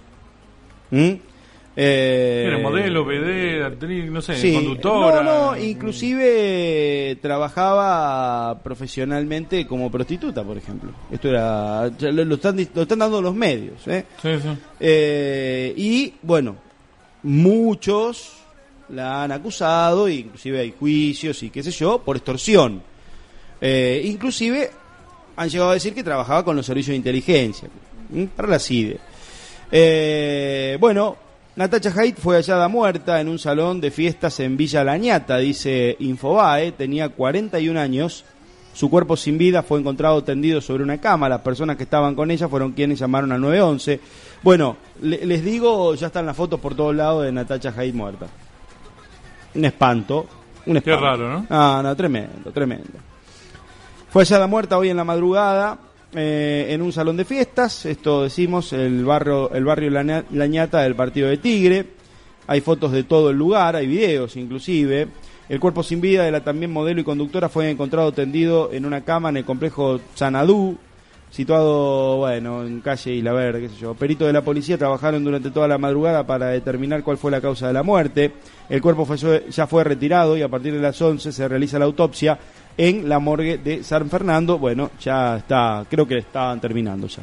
¿Mm? 0.91 1.13
Eh, 1.81 2.47
Era 2.49 2.59
modelo, 2.59 3.05
BD, 3.05 3.63
actriz, 3.65 4.11
no 4.11 4.21
sé, 4.21 4.35
Sí, 4.35 4.53
conductora. 4.53 5.23
No, 5.23 5.53
no, 5.55 5.57
inclusive 5.57 7.17
trabajaba 7.23 8.61
profesionalmente 8.65 9.65
como 9.65 9.89
prostituta, 9.89 10.43
por 10.43 10.57
ejemplo. 10.59 10.91
Esto 11.09 11.29
era, 11.29 11.87
lo, 12.01 12.35
están, 12.35 12.57
di- 12.57 12.69
lo 12.75 12.83
están 12.83 12.99
dando 12.99 13.23
los 13.23 13.33
medios. 13.33 13.87
¿eh? 13.87 14.07
Sí, 14.21 14.29
sí. 14.43 14.49
Eh, 14.81 15.73
y 15.77 16.15
bueno, 16.23 16.57
muchos 17.23 18.33
la 18.89 19.23
han 19.23 19.31
acusado, 19.31 20.09
inclusive 20.09 20.59
hay 20.59 20.75
juicios 20.77 21.41
y 21.45 21.51
qué 21.51 21.63
sé 21.63 21.71
yo, 21.71 22.01
por 22.01 22.17
extorsión. 22.17 22.83
Eh, 23.61 24.03
inclusive 24.05 24.69
han 25.37 25.49
llegado 25.49 25.71
a 25.71 25.75
decir 25.75 25.95
que 25.95 26.03
trabajaba 26.03 26.45
con 26.45 26.57
los 26.57 26.67
servicios 26.67 26.91
de 26.95 26.97
inteligencia, 26.97 27.69
para 28.35 28.49
la 28.49 28.59
CIDE. 28.59 28.99
Bueno, 30.81 31.28
Natacha 31.59 31.91
Haidt 31.97 32.19
fue 32.21 32.37
hallada 32.37 32.69
muerta 32.69 33.21
en 33.21 33.29
un 33.29 33.37
salón 33.41 33.81
de 33.81 33.91
fiestas 33.91 34.39
en 34.39 34.57
Villa 34.57 34.85
Lañata, 34.85 35.39
dice 35.39 35.97
Infobae, 35.99 36.71
tenía 36.71 37.09
41 37.09 37.81
años. 37.81 38.25
Su 38.73 38.89
cuerpo 38.89 39.17
sin 39.17 39.39
vida 39.39 39.65
fue 39.65 39.81
encontrado 39.81 40.23
tendido 40.23 40.61
sobre 40.61 40.85
una 40.85 40.99
cama. 41.01 41.29
Las 41.29 41.41
personas 41.41 41.77
que 41.77 41.83
estaban 41.83 42.15
con 42.15 42.31
ella 42.31 42.47
fueron 42.49 42.71
quienes 42.75 43.01
llamaron 43.01 43.33
al 43.33 43.41
911. 43.41 44.01
Bueno, 44.45 44.77
le- 45.03 45.27
les 45.27 45.43
digo, 45.45 45.97
ya 45.97 46.07
están 46.07 46.27
las 46.27 46.37
fotos 46.37 46.61
por 46.61 46.77
todos 46.77 46.95
lados 46.95 47.25
de 47.25 47.33
Natacha 47.33 47.75
Haidt 47.77 47.93
muerta. 47.97 48.29
Un 49.57 49.65
espanto. 49.65 50.27
Un 50.65 50.75
Qué 50.75 50.79
espanto. 50.79 51.01
raro, 51.05 51.29
¿no? 51.41 51.47
Ah, 51.51 51.81
no, 51.83 51.97
tremendo, 51.97 52.53
tremendo. 52.53 52.87
Fue 54.11 54.23
hallada 54.23 54.47
muerta 54.47 54.79
hoy 54.79 54.91
en 54.91 54.97
la 54.97 55.03
madrugada 55.05 55.77
eh, 56.15 56.67
en 56.71 56.83
un 56.83 56.93
salón 56.93 57.17
de 57.17 57.25
fiestas. 57.25 57.87
Esto 57.87 58.23
decimos, 58.25 58.73
el 58.73 59.05
barrio, 59.05 59.51
el 59.53 59.65
barrio 59.65 59.91
Laña- 59.91 60.25
Lañata 60.33 60.83
del 60.83 60.95
partido 60.95 61.29
de 61.29 61.37
Tigre. 61.39 61.87
Hay 62.47 62.61
fotos 62.63 62.93
de 62.93 63.05
todo 63.05 63.31
el 63.31 63.37
lugar, 63.37 63.77
hay 63.77 63.87
videos 63.87 64.37
inclusive. 64.37 65.09
El 65.49 65.61
cuerpo 65.61 65.83
sin 65.83 66.01
vida 66.01 66.25
de 66.25 66.31
la 66.31 66.43
también 66.45 66.73
modelo 66.73 67.01
y 67.01 67.05
conductora 67.05 67.49
fue 67.49 67.71
encontrado 67.71 68.13
tendido 68.13 68.71
en 68.73 68.85
una 68.87 69.03
cama 69.03 69.29
en 69.31 69.39
el 69.39 69.45
complejo 69.45 69.99
Sanadú, 70.15 70.77
situado, 71.31 72.17
bueno, 72.19 72.65
en 72.65 72.81
calle 72.81 73.15
Isla 73.15 73.33
Verde, 73.33 73.61
qué 73.63 73.69
sé 73.69 73.77
yo. 73.77 73.95
Peritos 73.95 74.27
de 74.27 74.33
la 74.33 74.43
policía 74.43 74.79
trabajaron 74.79 75.23
durante 75.25 75.51
toda 75.51 75.69
la 75.69 75.79
madrugada 75.79 76.27
para 76.27 76.49
determinar 76.49 77.03
cuál 77.03 77.19
fue 77.19 77.31
la 77.31 77.41
causa 77.41 77.67
de 77.67 77.73
la 77.75 77.83
muerte. 77.83 78.33
El 78.69 78.81
cuerpo 78.81 79.05
fue- 79.05 79.45
ya 79.51 79.67
fue 79.67 79.85
retirado 79.85 80.37
y 80.37 80.43
a 80.43 80.49
partir 80.49 80.73
de 80.75 80.81
las 80.81 81.01
11 81.01 81.33
se 81.33 81.49
realiza 81.49 81.79
la 81.79 81.85
autopsia 81.87 82.39
en 82.79 83.09
la 83.09 83.19
morgue 83.19 83.59
de 83.59 83.85
San 83.85 84.09
Fernando. 84.09 84.59
Bueno, 84.59 84.93
ya 85.01 85.37
está, 85.37 85.85
creo 85.91 86.07
que 86.07 86.19
estaban 86.19 86.61
terminando 86.61 87.09
ya. 87.09 87.23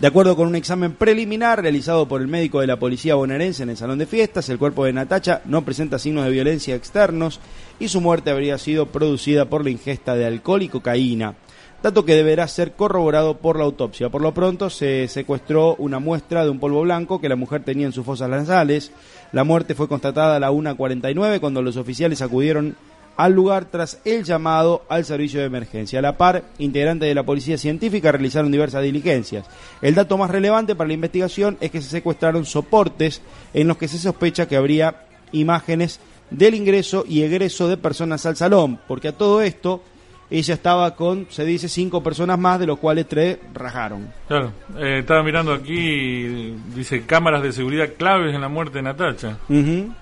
De 0.00 0.08
acuerdo 0.08 0.34
con 0.34 0.48
un 0.48 0.56
examen 0.56 0.92
preliminar 0.92 1.62
realizado 1.62 2.06
por 2.08 2.20
el 2.20 2.26
médico 2.26 2.60
de 2.60 2.66
la 2.66 2.80
policía 2.80 3.14
bonaerense 3.14 3.62
en 3.62 3.70
el 3.70 3.76
salón 3.76 3.98
de 3.98 4.06
fiestas, 4.06 4.48
el 4.48 4.58
cuerpo 4.58 4.84
de 4.84 4.92
Natacha 4.92 5.40
no 5.44 5.64
presenta 5.64 6.00
signos 6.00 6.24
de 6.24 6.32
violencia 6.32 6.74
externos 6.74 7.38
y 7.78 7.86
su 7.86 8.00
muerte 8.00 8.30
habría 8.30 8.58
sido 8.58 8.86
producida 8.86 9.44
por 9.44 9.62
la 9.62 9.70
ingesta 9.70 10.16
de 10.16 10.26
alcohol 10.26 10.62
y 10.62 10.68
cocaína, 10.68 11.36
dato 11.80 12.04
que 12.04 12.16
deberá 12.16 12.48
ser 12.48 12.72
corroborado 12.72 13.38
por 13.38 13.56
la 13.56 13.64
autopsia. 13.64 14.08
Por 14.08 14.20
lo 14.20 14.34
pronto 14.34 14.68
se 14.68 15.06
secuestró 15.06 15.76
una 15.76 16.00
muestra 16.00 16.42
de 16.42 16.50
un 16.50 16.58
polvo 16.58 16.82
blanco 16.82 17.20
que 17.20 17.28
la 17.28 17.36
mujer 17.36 17.62
tenía 17.62 17.86
en 17.86 17.92
sus 17.92 18.04
fosas 18.04 18.28
nasales. 18.28 18.90
La 19.30 19.44
muerte 19.44 19.76
fue 19.76 19.86
constatada 19.86 20.36
a 20.36 20.40
la 20.40 20.50
1.49 20.50 21.38
cuando 21.38 21.62
los 21.62 21.76
oficiales 21.76 22.20
acudieron 22.20 22.76
al 23.16 23.32
lugar 23.32 23.66
tras 23.66 24.00
el 24.04 24.24
llamado 24.24 24.84
al 24.88 25.04
servicio 25.04 25.40
de 25.40 25.46
emergencia. 25.46 25.98
A 25.98 26.02
la 26.02 26.16
par, 26.16 26.44
integrantes 26.58 27.08
de 27.08 27.14
la 27.14 27.22
policía 27.22 27.58
científica 27.58 28.12
realizaron 28.12 28.50
diversas 28.50 28.82
diligencias. 28.82 29.46
El 29.80 29.94
dato 29.94 30.18
más 30.18 30.30
relevante 30.30 30.74
para 30.74 30.88
la 30.88 30.94
investigación 30.94 31.56
es 31.60 31.70
que 31.70 31.80
se 31.80 31.90
secuestraron 31.90 32.44
soportes 32.44 33.22
en 33.52 33.68
los 33.68 33.76
que 33.76 33.88
se 33.88 33.98
sospecha 33.98 34.48
que 34.48 34.56
habría 34.56 35.06
imágenes 35.32 36.00
del 36.30 36.54
ingreso 36.54 37.04
y 37.08 37.22
egreso 37.22 37.68
de 37.68 37.76
personas 37.76 38.26
al 38.26 38.36
salón, 38.36 38.78
porque 38.88 39.08
a 39.08 39.12
todo 39.12 39.42
esto 39.42 39.82
ella 40.30 40.54
estaba 40.54 40.96
con, 40.96 41.26
se 41.30 41.44
dice, 41.44 41.68
cinco 41.68 42.02
personas 42.02 42.38
más, 42.38 42.58
de 42.58 42.66
los 42.66 42.78
cuales 42.78 43.06
tres 43.06 43.38
rajaron. 43.52 44.10
Claro, 44.26 44.52
eh, 44.76 44.98
estaba 45.00 45.22
mirando 45.22 45.52
aquí, 45.52 46.56
dice 46.74 47.04
cámaras 47.04 47.42
de 47.42 47.52
seguridad 47.52 47.90
claves 47.96 48.34
en 48.34 48.40
la 48.40 48.48
muerte 48.48 48.78
de 48.78 48.82
Natacha. 48.82 49.38
Ujú. 49.48 49.92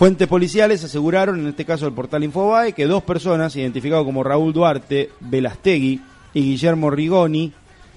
Fuentes 0.00 0.28
policiales 0.28 0.82
aseguraron, 0.82 1.40
en 1.40 1.48
este 1.48 1.66
caso 1.66 1.86
el 1.86 1.92
portal 1.92 2.24
Infobae, 2.24 2.72
que 2.72 2.86
dos 2.86 3.02
personas, 3.02 3.54
identificadas 3.54 4.02
como 4.02 4.24
Raúl 4.24 4.50
Duarte 4.50 5.10
Velastegui 5.20 6.00
y 6.32 6.40
Guillermo 6.40 6.88
Rigoni, 6.88 7.52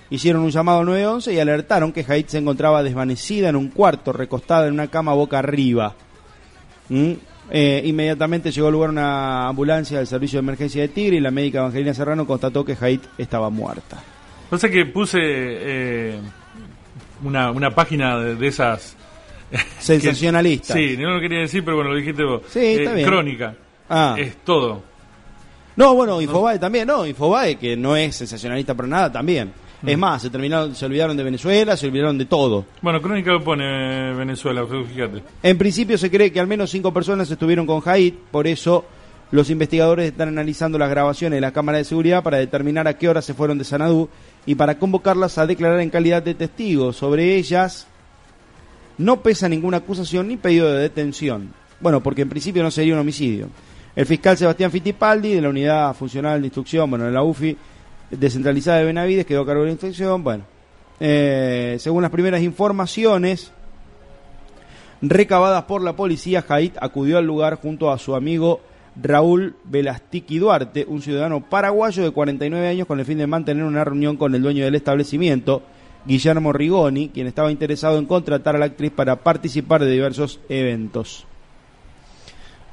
hicieron 0.09 0.41
un 0.41 0.51
llamado 0.51 0.79
al 0.79 0.85
911 0.87 1.33
y 1.33 1.39
alertaron 1.39 1.93
que 1.93 2.03
Haidt 2.05 2.27
se 2.27 2.39
encontraba 2.39 2.83
desvanecida 2.83 3.47
en 3.47 3.55
un 3.55 3.69
cuarto, 3.69 4.11
recostada 4.11 4.67
en 4.67 4.73
una 4.73 4.89
cama 4.89 5.13
boca 5.13 5.39
arriba. 5.39 5.95
¿Mm? 6.89 7.13
Eh, 7.49 7.83
inmediatamente 7.85 8.51
llegó 8.51 8.67
al 8.67 8.73
lugar 8.73 8.89
una 8.89 9.47
ambulancia 9.47 9.99
del 9.99 10.07
servicio 10.07 10.39
de 10.39 10.43
emergencia 10.43 10.81
de 10.81 10.89
Tigre 10.89 11.15
y 11.15 11.21
la 11.21 11.31
médica 11.31 11.59
Evangelina 11.59 11.93
Serrano 11.93 12.27
constató 12.27 12.65
que 12.65 12.75
Haidt 12.77 13.05
estaba 13.17 13.49
muerta. 13.49 14.03
Que 14.49 14.85
puse 14.87 15.19
eh, 15.21 16.19
una, 17.23 17.49
una 17.51 17.73
página 17.73 18.19
de 18.19 18.45
esas... 18.45 18.97
Sensacionalistas. 19.79 20.75
que- 20.75 20.95
sí, 20.95 20.97
no 21.01 21.11
lo 21.13 21.19
quería 21.21 21.39
decir, 21.39 21.63
pero 21.63 21.77
bueno, 21.77 21.91
lo 21.91 21.97
dijiste 21.97 22.23
vos. 22.23 22.41
Sí, 22.49 22.59
está 22.59 22.91
Eh, 22.91 22.95
bien. 22.95 23.07
Crónica. 23.07 23.55
Ah. 23.89 24.15
Es 24.17 24.37
todo. 24.43 24.81
No, 25.75 25.95
bueno, 25.95 26.21
Infobae 26.21 26.59
también, 26.59 26.87
no, 26.87 27.05
Infobae 27.05 27.55
que 27.57 27.75
no 27.75 27.95
es 27.95 28.15
sensacionalista 28.15 28.73
para 28.75 28.87
nada 28.87 29.11
también. 29.11 29.51
Mm. 29.81 29.89
Es 29.89 29.97
más, 29.97 30.21
se 30.21 30.29
terminaron, 30.29 30.75
se 30.75 30.85
olvidaron 30.85 31.17
de 31.17 31.23
Venezuela, 31.23 31.75
se 31.75 31.87
olvidaron 31.87 32.17
de 32.17 32.25
todo. 32.25 32.65
Bueno, 32.81 33.01
Crónica 33.01 33.31
lo 33.31 33.43
pone 33.43 34.13
Venezuela, 34.13 34.65
fíjate. 34.65 35.23
En 35.41 35.57
principio 35.57 35.97
se 35.97 36.09
cree 36.11 36.31
que 36.31 36.39
al 36.39 36.47
menos 36.47 36.69
cinco 36.69 36.93
personas 36.93 37.29
estuvieron 37.29 37.65
con 37.65 37.81
Haidt, 37.83 38.15
por 38.31 38.45
eso 38.47 38.85
los 39.31 39.49
investigadores 39.49 40.11
están 40.11 40.27
analizando 40.29 40.77
las 40.77 40.89
grabaciones 40.91 41.37
de 41.37 41.41
la 41.41 41.51
cámara 41.51 41.79
de 41.79 41.85
seguridad 41.85 42.21
para 42.23 42.37
determinar 42.37 42.87
a 42.87 42.97
qué 42.97 43.09
hora 43.09 43.21
se 43.23 43.33
fueron 43.33 43.57
de 43.57 43.63
Sanadú 43.63 44.07
y 44.45 44.53
para 44.55 44.77
convocarlas 44.77 45.39
a 45.39 45.47
declarar 45.47 45.79
en 45.81 45.89
calidad 45.89 46.21
de 46.21 46.35
testigos. 46.35 46.95
Sobre 46.97 47.35
ellas 47.35 47.87
no 48.97 49.21
pesa 49.21 49.49
ninguna 49.49 49.77
acusación 49.77 50.27
ni 50.27 50.37
pedido 50.37 50.71
de 50.71 50.81
detención. 50.81 51.53
Bueno, 51.79 52.01
porque 52.01 52.21
en 52.21 52.29
principio 52.29 52.63
no 52.63 52.71
sería 52.71 52.93
un 52.93 52.99
homicidio. 52.99 53.49
El 53.95 54.05
fiscal 54.05 54.37
Sebastián 54.37 54.71
Fittipaldi, 54.71 55.33
de 55.35 55.41
la 55.41 55.49
Unidad 55.49 55.93
Funcional 55.93 56.41
de 56.41 56.47
Instrucción, 56.47 56.89
bueno, 56.89 57.05
de 57.05 57.11
la 57.11 57.23
UFI, 57.23 57.55
descentralizada 58.09 58.79
de 58.79 58.85
Benavides, 58.85 59.25
quedó 59.25 59.41
a 59.41 59.45
cargo 59.45 59.61
de 59.61 59.67
la 59.67 59.73
instrucción. 59.73 60.23
Bueno, 60.23 60.45
eh, 60.99 61.77
según 61.79 62.01
las 62.01 62.11
primeras 62.11 62.41
informaciones 62.41 63.51
recabadas 65.01 65.63
por 65.63 65.81
la 65.81 65.95
policía, 65.95 66.43
Haidt 66.47 66.77
acudió 66.79 67.17
al 67.17 67.25
lugar 67.25 67.55
junto 67.55 67.91
a 67.91 67.97
su 67.97 68.15
amigo 68.15 68.61
Raúl 69.01 69.55
Velastiqui 69.65 70.39
Duarte, 70.39 70.85
un 70.87 71.01
ciudadano 71.01 71.41
paraguayo 71.41 72.03
de 72.03 72.11
49 72.11 72.67
años 72.67 72.87
con 72.87 72.99
el 72.99 73.05
fin 73.05 73.17
de 73.17 73.27
mantener 73.27 73.63
una 73.63 73.83
reunión 73.83 74.17
con 74.17 74.33
el 74.33 74.41
dueño 74.41 74.63
del 74.63 74.75
establecimiento, 74.75 75.63
Guillermo 76.05 76.51
Rigoni, 76.51 77.09
quien 77.09 77.27
estaba 77.27 77.51
interesado 77.51 77.97
en 77.97 78.05
contratar 78.05 78.55
a 78.55 78.59
la 78.59 78.65
actriz 78.65 78.91
para 78.91 79.17
participar 79.17 79.83
de 79.83 79.91
diversos 79.91 80.39
eventos. 80.49 81.25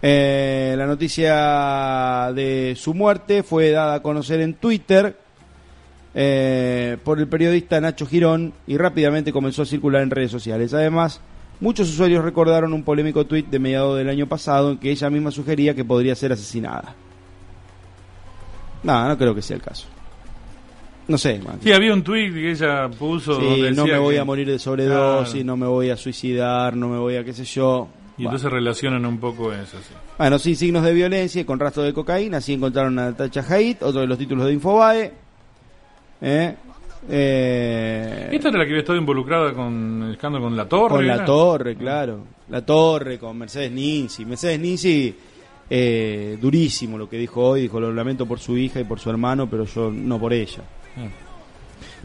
Eh, 0.03 0.75
la 0.79 0.87
noticia 0.87 2.33
de 2.35 2.75
su 2.77 2.95
muerte 2.95 3.43
fue 3.43 3.71
dada 3.71 3.95
a 3.95 4.03
conocer 4.03 4.41
en 4.41 4.55
Twitter 4.55 5.17
eh, 6.15 6.97
por 7.05 7.19
el 7.19 7.29
periodista 7.29 7.81
Nacho 7.81 8.07
Girón 8.07 8.53
y 8.67 8.77
rápidamente 8.79 9.33
comenzó 9.33 9.63
a 9.63 9.67
circular 9.67 10.03
en 10.03 10.11
redes 10.11 10.31
sociales. 10.31 10.73
Además, 10.75 11.21
muchos 11.61 11.89
usuarios 11.91 12.25
recordaron 12.25 12.73
un 12.73 12.83
polémico 12.83 13.27
tuit 13.27 13.47
de 13.49 13.59
mediados 13.59 13.99
del 13.99 14.09
año 14.09 14.27
pasado 14.27 14.73
en 14.73 14.79
que 14.79 14.91
ella 14.91 15.11
misma 15.11 15.31
sugería 15.31 15.75
que 15.75 15.85
podría 15.85 16.15
ser 16.15 16.33
asesinada. 16.33 16.95
No, 18.83 19.07
no 19.07 19.19
creo 19.19 19.35
que 19.35 19.43
sea 19.43 19.57
el 19.57 19.63
caso. 19.63 19.87
No 21.11 21.19
sé, 21.19 21.41
man. 21.45 21.59
Sí, 21.63 21.73
había 21.73 21.93
un 21.93 22.03
tweet 22.03 22.33
que 22.33 22.53
ella 22.53 22.89
puso 22.89 23.35
Sí, 23.39 23.45
donde 23.45 23.71
no 23.73 23.83
decía 23.83 23.95
me 23.95 23.99
voy 24.01 24.15
que- 24.15 24.21
a 24.21 24.25
morir 24.25 24.47
de 24.49 24.59
sobredosis, 24.59 25.33
Claro. 25.35 25.47
no 25.47 25.57
me 25.57 25.67
voy 25.67 25.91
a 25.91 25.97
suicidar, 25.97 26.77
no 26.77 26.89
me 26.89 26.99
voy 26.99 27.17
a 27.17 27.25
qué 27.25 27.33
sé 27.33 27.45
yo. 27.45 27.89
Y 28.17 28.23
Bueno. 28.25 28.37
entonces 28.37 28.53
relacionan 28.53 29.05
un 29.07 29.19
poco 29.19 29.53
eso, 29.53 29.77
sí. 29.79 29.95
Bueno, 30.19 30.39
sin 30.39 30.55
signos 30.55 30.85
de 30.85 30.93
violencia 30.93 31.41
y 31.41 31.45
con 31.45 31.59
rastro 31.59 31.83
de 31.83 31.93
cocaína, 31.93 32.37
así 32.39 32.53
encontraron 32.53 32.99
a 32.99 33.07
Natacha 33.07 33.45
Haidt, 33.49 33.83
otro 33.83 34.03
de 34.03 34.07
los 34.07 34.19
títulos 34.19 34.47
de 34.47 34.53
Infobae. 34.53 35.13
¿Eh? 36.21 36.55
Eh, 37.09 38.29
Esta 38.31 38.49
era 38.51 38.59
la 38.59 38.65
que 38.65 38.71
había 38.71 38.81
estado 38.81 38.99
involucrada 38.99 39.53
con 39.53 40.03
el 40.05 40.13
escándalo 40.13 40.45
con 40.45 40.57
la 40.57 40.69
torre. 40.69 40.95
con 40.97 41.07
la 41.07 41.25
torre, 41.25 41.75
claro. 41.77 42.25
La 42.51 42.65
torre, 42.65 43.19
con 43.19 43.37
Mercedes 43.39 43.73
Ninzi. 43.73 44.25
Mercedes 44.27 44.61
Ninzi, 44.61 45.15
eh, 45.71 46.37
durísimo 46.41 46.99
lo 46.99 47.09
que 47.09 47.17
dijo 47.17 47.43
hoy, 47.43 47.63
dijo 47.63 47.81
lo 47.81 47.93
lamento 47.93 48.27
por 48.27 48.39
su 48.39 48.57
hija 48.57 48.81
y 48.81 48.85
por 48.85 49.01
su 49.01 49.09
hermano, 49.11 49.49
pero 49.49 49.65
yo 49.65 49.91
no 49.91 50.19
por 50.21 50.33
ella. 50.33 50.63
Ah. 50.97 51.09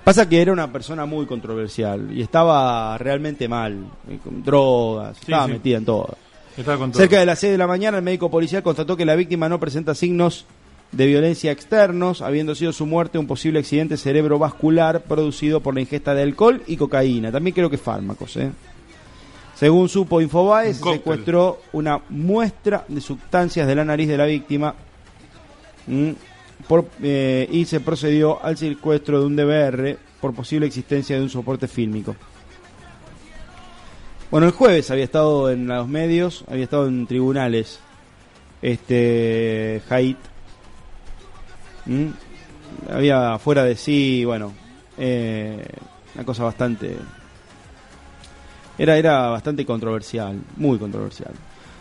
Pasa 0.04 0.30
que 0.30 0.40
era 0.42 0.54
una 0.54 0.72
persona 0.72 1.06
muy 1.06 1.26
controversial 1.26 2.12
y 2.16 2.22
estaba 2.22 2.96
realmente 2.98 3.48
mal, 3.48 3.86
eh, 4.08 4.20
con 4.24 4.44
drogas, 4.44 5.18
Sí, 5.18 5.24
estaba 5.24 5.48
sí. 5.48 5.54
metida 5.54 5.78
en 5.78 5.86
todo. 5.86 6.18
Estaba 6.56 6.78
con 6.78 6.92
todo. 6.92 7.02
Cerca 7.02 7.20
de 7.20 7.26
las 7.26 7.40
6 7.40 7.54
de 7.54 7.58
la 7.58 7.68
mañana, 7.68 7.98
el 7.98 8.04
médico 8.04 8.30
policial 8.30 8.62
constató 8.62 8.96
que 8.96 9.06
la 9.06 9.16
víctima 9.16 9.50
no 9.50 9.60
presenta 9.60 9.96
signos 9.96 10.46
de 10.92 11.08
violencia 11.08 11.52
externos, 11.52 12.22
habiendo 12.22 12.54
sido 12.56 12.72
su 12.72 12.86
muerte 12.86 13.18
un 13.18 13.28
posible 13.28 13.60
accidente 13.60 13.98
cerebrovascular 13.98 15.02
producido 15.02 15.60
por 15.60 15.74
la 15.74 15.82
ingesta 15.82 16.14
de 16.14 16.22
alcohol 16.22 16.62
y 16.68 16.78
cocaína. 16.78 17.32
También 17.32 17.56
creo 17.56 17.70
que 17.70 17.78
fármacos. 17.78 18.38
¿eh? 18.38 18.52
Según 19.56 19.90
supo 19.90 20.22
Infobae, 20.22 20.74
se 20.74 20.84
secuestró 20.84 21.62
una 21.74 22.00
muestra 22.10 22.86
de 22.88 23.02
sustancias 23.02 23.66
de 23.68 23.76
la 23.76 23.84
nariz 23.84 24.08
de 24.08 24.18
la 24.18 24.26
víctima 24.26 24.76
mm, 25.88 26.12
por, 26.68 26.86
eh, 27.02 27.48
y 27.52 27.66
se 27.66 27.80
procedió 27.80 28.44
al 28.44 28.58
secuestro 28.58 29.20
de 29.20 29.26
un 29.26 29.36
DVR 29.36 29.98
por 30.20 30.34
posible 30.34 30.66
existencia 30.66 31.16
de 31.16 31.22
un 31.22 31.30
soporte 31.30 31.68
fílmico. 31.68 32.16
Bueno, 34.32 34.48
el 34.48 34.54
jueves 34.54 34.90
había 34.92 35.04
estado 35.04 35.52
en 35.52 35.68
los 35.68 35.88
medios, 35.88 36.44
había 36.50 36.64
estado 36.64 36.88
en 36.88 37.06
tribunales, 37.06 37.80
este 38.62 39.82
Haidt. 39.90 40.18
Había 42.90 43.38
fuera 43.38 43.64
de 43.64 43.76
sí, 43.76 44.26
bueno, 44.26 44.52
eh, 44.98 45.66
una 46.16 46.26
cosa 46.26 46.44
bastante... 46.44 46.98
Era, 48.78 48.98
era 48.98 49.28
bastante 49.28 49.66
controversial, 49.66 50.42
muy 50.58 50.78
controversial. 50.78 51.32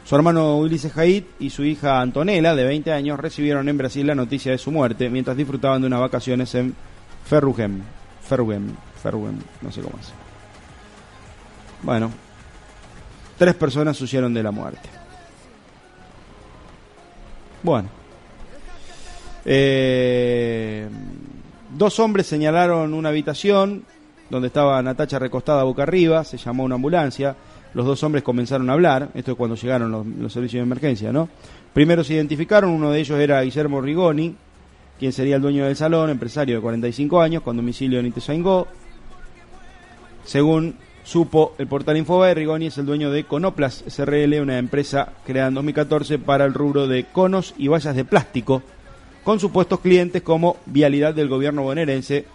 Su 0.04 0.14
hermano 0.16 0.58
Ulises 0.58 0.96
Haidt 0.96 1.26
y 1.40 1.48
su 1.48 1.64
hija 1.64 2.00
Antonella, 2.00 2.54
de 2.54 2.64
20 2.64 2.92
años, 2.92 3.18
recibieron 3.18 3.68
en 3.70 3.78
Brasil 3.78 4.06
la 4.06 4.14
noticia 4.14 4.52
de 4.52 4.58
su 4.58 4.70
muerte 4.70 5.08
mientras 5.08 5.34
disfrutaban 5.34 5.80
de 5.80 5.86
unas 5.86 6.00
vacaciones 6.00 6.54
en 6.54 6.74
Ferrugem. 7.24 7.80
Ferrugem, 8.22 8.74
Ferrugem, 9.02 9.38
no 9.62 9.72
sé 9.72 9.80
cómo 9.80 9.98
es. 9.98 10.12
Bueno, 11.82 12.10
tres 13.38 13.54
personas 13.54 13.98
huyeron 14.00 14.34
de 14.34 14.42
la 14.42 14.50
muerte. 14.50 14.88
Bueno. 17.62 17.88
Eh, 19.46 20.86
dos 21.70 21.98
hombres 21.98 22.26
señalaron 22.26 22.92
una 22.92 23.08
habitación 23.08 23.84
donde 24.28 24.48
estaba 24.48 24.82
Natacha 24.82 25.18
recostada 25.18 25.64
boca 25.64 25.82
arriba, 25.82 26.24
se 26.24 26.36
llamó 26.36 26.64
una 26.64 26.74
ambulancia, 26.74 27.36
los 27.74 27.84
dos 27.84 28.02
hombres 28.04 28.22
comenzaron 28.22 28.70
a 28.70 28.72
hablar, 28.72 29.10
esto 29.14 29.32
es 29.32 29.36
cuando 29.36 29.56
llegaron 29.56 29.90
los, 29.90 30.32
servicios 30.32 30.60
de 30.60 30.64
emergencia, 30.64 31.12
¿no? 31.12 31.28
Primero 31.72 32.04
se 32.04 32.14
identificaron, 32.14 32.70
uno 32.70 32.92
de 32.92 33.00
ellos 33.00 33.18
era 33.18 33.42
Guillermo 33.42 33.80
Rigoni, 33.80 34.36
quien 34.98 35.12
sería 35.12 35.36
el 35.36 35.42
dueño 35.42 35.64
del 35.64 35.74
salón, 35.74 36.08
empresario 36.08 36.54
de 36.54 36.62
45 36.62 37.20
años, 37.20 37.42
con 37.42 37.56
domicilio 37.56 37.98
en 37.98 38.06
Itezaingó. 38.06 38.68
Según 40.22 40.76
supo 41.02 41.54
el 41.58 41.66
portal 41.66 41.96
Infobae, 41.96 42.32
Rigoni 42.34 42.66
es 42.66 42.78
el 42.78 42.86
dueño 42.86 43.10
de 43.10 43.24
Conoplas 43.24 43.82
SRL, 43.88 44.40
una 44.40 44.58
empresa 44.58 45.12
creada 45.26 45.48
en 45.48 45.54
2014 45.54 46.18
para 46.20 46.44
el 46.44 46.54
rubro 46.54 46.86
de 46.86 47.04
conos 47.04 47.54
y 47.58 47.66
vallas 47.66 47.96
de 47.96 48.04
plástico, 48.04 48.62
con 49.24 49.40
supuestos 49.40 49.80
clientes 49.80 50.22
como 50.22 50.58
Vialidad 50.66 51.12
del 51.12 51.28
gobierno 51.28 51.64
bonaerense, 51.64 52.26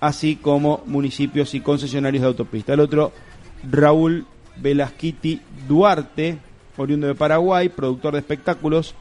así 0.00 0.36
como 0.36 0.82
municipios 0.86 1.54
y 1.54 1.60
concesionarios 1.60 2.22
de 2.22 2.28
autopista. 2.28 2.72
El 2.72 2.80
otro, 2.80 3.12
Raúl 3.70 4.26
Velasquiti 4.60 5.40
Duarte, 5.68 6.38
oriundo 6.76 7.06
de 7.06 7.14
Paraguay, 7.14 7.68
productor 7.68 8.14
de 8.14 8.20
espectáculos, 8.20 8.94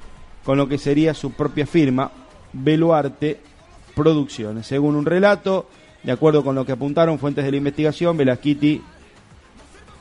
con 0.43 0.57
lo 0.57 0.67
que 0.67 0.77
sería 0.77 1.13
su 1.13 1.31
propia 1.31 1.65
firma, 1.65 2.11
Beluarte 2.53 3.39
Producciones. 3.95 4.67
Según 4.67 4.95
un 4.95 5.05
relato, 5.05 5.67
de 6.03 6.11
acuerdo 6.11 6.43
con 6.43 6.55
lo 6.55 6.65
que 6.65 6.71
apuntaron 6.71 7.19
fuentes 7.19 7.45
de 7.45 7.51
la 7.51 7.57
investigación, 7.57 8.17
Velasquiti, 8.17 8.81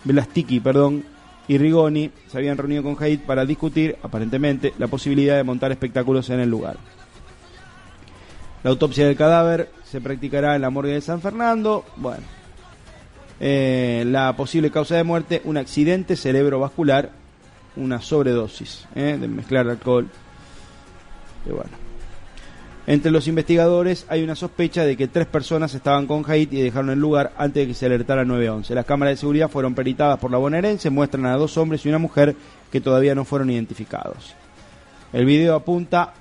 Velastiqui, 0.04 0.60
perdón, 0.60 1.04
y 1.48 1.58
Rigoni 1.58 2.10
se 2.28 2.38
habían 2.38 2.58
reunido 2.58 2.82
con 2.82 2.96
Haidt 3.02 3.22
para 3.22 3.44
discutir, 3.44 3.96
aparentemente, 4.02 4.74
la 4.78 4.86
posibilidad 4.86 5.36
de 5.36 5.44
montar 5.44 5.72
espectáculos 5.72 6.28
en 6.30 6.40
el 6.40 6.50
lugar. 6.50 6.76
La 8.62 8.70
autopsia 8.70 9.06
del 9.06 9.16
cadáver 9.16 9.70
se 9.84 10.00
practicará 10.00 10.56
en 10.56 10.62
la 10.62 10.70
morgue 10.70 10.92
de 10.92 11.00
San 11.00 11.20
Fernando. 11.20 11.84
Bueno, 11.96 12.22
eh, 13.40 14.04
la 14.06 14.34
posible 14.36 14.70
causa 14.70 14.96
de 14.96 15.04
muerte, 15.04 15.42
un 15.44 15.56
accidente 15.56 16.16
cerebrovascular, 16.16 17.10
una 17.76 18.00
sobredosis 18.00 18.86
eh, 18.94 19.16
de 19.20 19.28
mezclar 19.28 19.68
alcohol. 19.68 20.08
Entre 22.86 23.10
los 23.10 23.28
investigadores 23.28 24.06
hay 24.08 24.22
una 24.22 24.34
sospecha 24.34 24.84
de 24.84 24.96
que 24.96 25.08
tres 25.08 25.26
personas 25.26 25.74
estaban 25.74 26.06
con 26.06 26.24
Haidt 26.26 26.52
y 26.54 26.62
dejaron 26.62 26.90
el 26.90 26.98
lugar 26.98 27.32
antes 27.36 27.62
de 27.62 27.66
que 27.68 27.74
se 27.74 27.86
alertara 27.86 28.22
el 28.22 28.28
911. 28.28 28.74
Las 28.74 28.86
cámaras 28.86 29.12
de 29.12 29.16
seguridad 29.18 29.50
fueron 29.50 29.74
peritadas 29.74 30.18
por 30.18 30.30
la 30.30 30.38
bonaerense, 30.38 30.88
muestran 30.88 31.26
a 31.26 31.36
dos 31.36 31.56
hombres 31.58 31.84
y 31.84 31.90
una 31.90 31.98
mujer 31.98 32.34
que 32.72 32.80
todavía 32.80 33.14
no 33.14 33.24
fueron 33.24 33.50
identificados. 33.50 34.34
El 35.12 35.26
video 35.26 35.54
apunta 35.54 36.14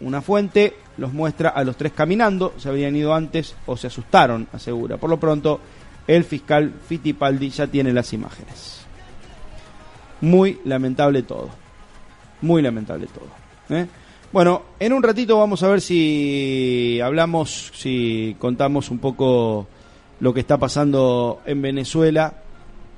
una 0.00 0.20
fuente, 0.20 0.74
los 0.96 1.12
muestra 1.12 1.50
a 1.50 1.62
los 1.62 1.76
tres 1.76 1.92
caminando, 1.92 2.54
se 2.56 2.68
habían 2.68 2.96
ido 2.96 3.14
antes 3.14 3.54
o 3.66 3.76
se 3.76 3.86
asustaron, 3.86 4.48
asegura. 4.52 4.96
Por 4.96 5.10
lo 5.10 5.20
pronto, 5.20 5.60
el 6.06 6.24
fiscal 6.24 6.72
Fittipaldi 6.88 7.50
ya 7.50 7.66
tiene 7.66 7.92
las 7.92 8.12
imágenes. 8.12 8.80
Muy 10.20 10.60
lamentable 10.64 11.22
todo. 11.22 11.50
Muy 12.42 12.62
lamentable 12.62 13.06
todo. 13.06 13.76
¿eh? 13.76 13.86
Bueno, 14.32 14.62
en 14.78 14.92
un 14.92 15.02
ratito 15.02 15.38
vamos 15.38 15.62
a 15.62 15.68
ver 15.68 15.80
si 15.80 17.00
hablamos, 17.02 17.72
si 17.74 18.36
contamos 18.38 18.90
un 18.90 18.98
poco 18.98 19.66
lo 20.20 20.34
que 20.34 20.40
está 20.40 20.58
pasando 20.58 21.40
en 21.46 21.62
Venezuela 21.62 22.34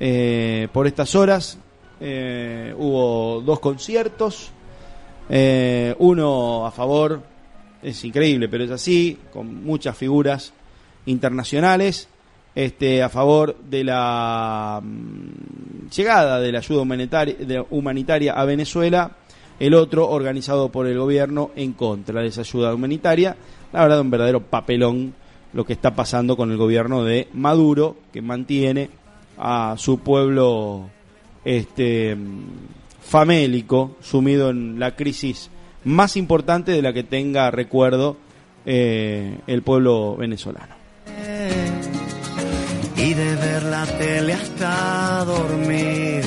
eh, 0.01 0.69
por 0.73 0.87
estas 0.87 1.15
horas. 1.15 1.59
Eh, 2.01 2.75
hubo 2.77 3.41
dos 3.43 3.61
conciertos, 3.61 4.51
uno 5.29 6.67
a 6.67 6.71
favor, 6.73 7.23
es 7.83 8.05
increíble, 8.05 8.49
pero 8.49 8.65
es 8.65 8.71
así, 8.71 9.19
con 9.33 9.65
muchas 9.65 9.97
figuras 9.97 10.53
internacionales, 11.07 12.09
este, 12.55 13.03
a 13.03 13.09
favor 13.09 13.57
de 13.69 13.85
la 13.85 14.81
mm, 14.83 15.89
llegada 15.95 16.41
de 16.41 16.53
la 16.53 16.59
ayuda 16.59 16.83
humanitaria, 16.83 17.65
humanitaria 17.71 18.33
a 18.35 18.45
Venezuela, 18.45 19.13
el 19.59 19.75
otro 19.75 20.09
organizado 20.09 20.71
por 20.71 20.87
el 20.87 20.99
gobierno 20.99 21.51
en 21.57 21.73
contra 21.73 22.21
de 22.21 22.29
esa 22.29 22.41
ayuda 22.43 22.75
humanitaria. 22.75 23.37
La 23.73 23.83
verdad, 23.83 24.01
un 24.01 24.11
verdadero 24.11 24.41
papelón 24.41 25.15
lo 25.53 25.65
que 25.65 25.75
está 25.75 25.95
pasando 25.95 26.37
con 26.37 26.51
el 26.51 26.57
gobierno 26.57 27.05
de 27.05 27.29
Maduro, 27.35 27.97
que 28.13 28.23
mantiene 28.23 28.91
a 29.39 29.75
su 29.77 29.99
pueblo 29.99 30.89
este 31.45 32.17
mm, 32.17 32.41
famélico, 33.03 33.97
sumido 34.01 34.51
en 34.51 34.79
la 34.79 34.95
crisis 34.97 35.51
más 35.85 36.17
importante 36.17 36.73
de 36.73 36.83
la 36.83 36.93
que 36.93 37.03
tenga 37.03 37.51
recuerdo 37.51 38.17
eh, 38.65 39.39
el 39.47 39.63
pueblo 39.63 40.17
venezolano. 40.17 40.75
Y 43.05 43.15
de 43.15 43.37
ver 43.37 43.63
la 43.65 43.85
tele 43.85 44.35
hasta 44.35 45.25
dormir. 45.25 46.23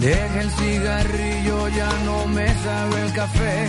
Deja 0.00 0.40
el 0.40 0.50
cigarrillo, 0.50 1.68
ya 1.68 1.90
no 2.04 2.26
me 2.26 2.48
sabe 2.64 2.96
el 3.06 3.12
café. 3.12 3.68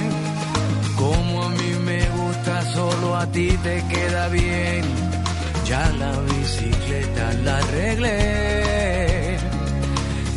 Como 0.95 1.43
a 1.43 1.49
mí 1.49 1.72
me 1.85 2.01
gusta, 2.19 2.53
solo 2.73 3.15
a 3.15 3.25
ti 3.27 3.49
te 3.64 3.83
queda 3.93 4.27
bien. 4.30 4.81
Ya 5.65 5.83
la 5.99 6.14
bicicleta 6.31 7.33
la 7.45 7.57
arreglé 7.57 9.38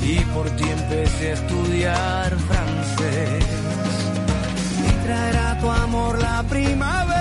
y 0.02 0.16
por 0.34 0.46
ti 0.56 0.64
empecé 0.78 1.30
a 1.30 1.34
estudiar 1.34 2.28
francés. 2.48 3.44
Y 4.88 4.92
traerá 5.06 5.58
tu 5.60 5.70
amor 5.70 6.18
la 6.18 6.42
primavera 6.42 7.19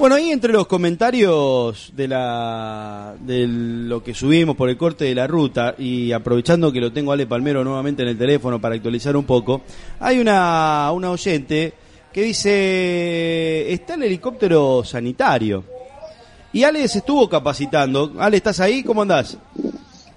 Bueno, 0.00 0.14
ahí 0.14 0.30
entre 0.32 0.50
los 0.54 0.66
comentarios 0.66 1.92
de 1.94 2.08
la 2.08 3.14
de 3.20 3.46
lo 3.46 4.02
que 4.02 4.14
subimos 4.14 4.56
por 4.56 4.70
el 4.70 4.78
corte 4.78 5.04
de 5.04 5.14
la 5.14 5.26
ruta 5.26 5.74
y 5.76 6.10
aprovechando 6.12 6.72
que 6.72 6.80
lo 6.80 6.90
tengo 6.90 7.10
a 7.10 7.14
Ale 7.14 7.26
Palmero 7.26 7.62
nuevamente 7.62 8.02
en 8.02 8.08
el 8.08 8.16
teléfono 8.18 8.58
para 8.58 8.74
actualizar 8.76 9.14
un 9.14 9.24
poco, 9.24 9.60
hay 10.00 10.18
una, 10.18 10.90
una 10.92 11.10
oyente 11.10 11.74
que 12.10 12.22
dice, 12.22 13.70
está 13.72 13.92
el 13.94 14.04
helicóptero 14.04 14.82
sanitario. 14.84 15.64
Y 16.54 16.64
Ale 16.64 16.88
se 16.88 16.98
estuvo 16.98 17.28
capacitando. 17.28 18.14
Ale, 18.18 18.38
¿estás 18.38 18.58
ahí? 18.58 18.82
¿Cómo 18.82 19.02
andás? 19.02 19.36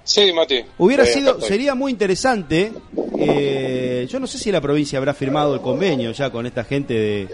Sí, 0.05 0.31
Mati. 0.33 0.61
Hubiera 0.77 1.03
Eh, 1.03 1.07
sido, 1.07 1.41
sería 1.41 1.75
muy 1.75 1.91
interesante. 1.91 2.71
eh, 3.19 4.07
yo 4.09 4.19
no 4.19 4.27
sé 4.27 4.37
si 4.39 4.49
la 4.49 4.61
provincia 4.61 4.97
habrá 4.97 5.13
firmado 5.13 5.53
el 5.53 5.61
convenio 5.61 6.11
ya 6.13 6.29
con 6.31 6.45
esta 6.45 6.63
gente 6.63 6.93
de, 6.93 7.27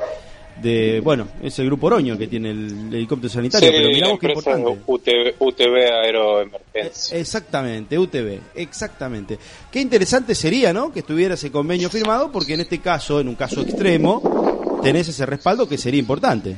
de 0.62 1.00
bueno, 1.02 1.28
es 1.42 1.58
el 1.60 1.66
grupo 1.66 1.88
Oroño 1.88 2.18
que 2.18 2.28
tiene 2.28 2.52
el 2.52 2.94
helicóptero 2.94 3.32
sanitario, 3.32 3.70
Sí, 3.70 3.76
pero 3.76 3.90
qué 3.90 4.12
empresa 4.12 4.52
importante. 4.58 4.84
UTV, 4.88 5.36
UTV 5.40 5.76
Aeroemergencia. 6.04 7.18
Exactamente, 7.18 7.98
UTV, 7.98 8.40
exactamente. 8.56 9.38
Qué 9.72 9.80
interesante 9.80 10.36
sería, 10.36 10.74
¿no? 10.74 10.92
Que 10.92 11.00
estuviera 11.00 11.36
ese 11.36 11.52
convenio 11.52 11.90
firmado, 11.90 12.32
porque 12.32 12.54
en 12.54 12.62
este 12.62 12.80
caso, 12.80 13.20
en 13.20 13.28
un 13.28 13.36
caso 13.36 13.62
extremo, 13.62 14.80
tenés 14.84 15.08
ese 15.08 15.26
respaldo 15.26 15.68
que 15.68 15.78
sería 15.78 16.00
importante. 16.00 16.56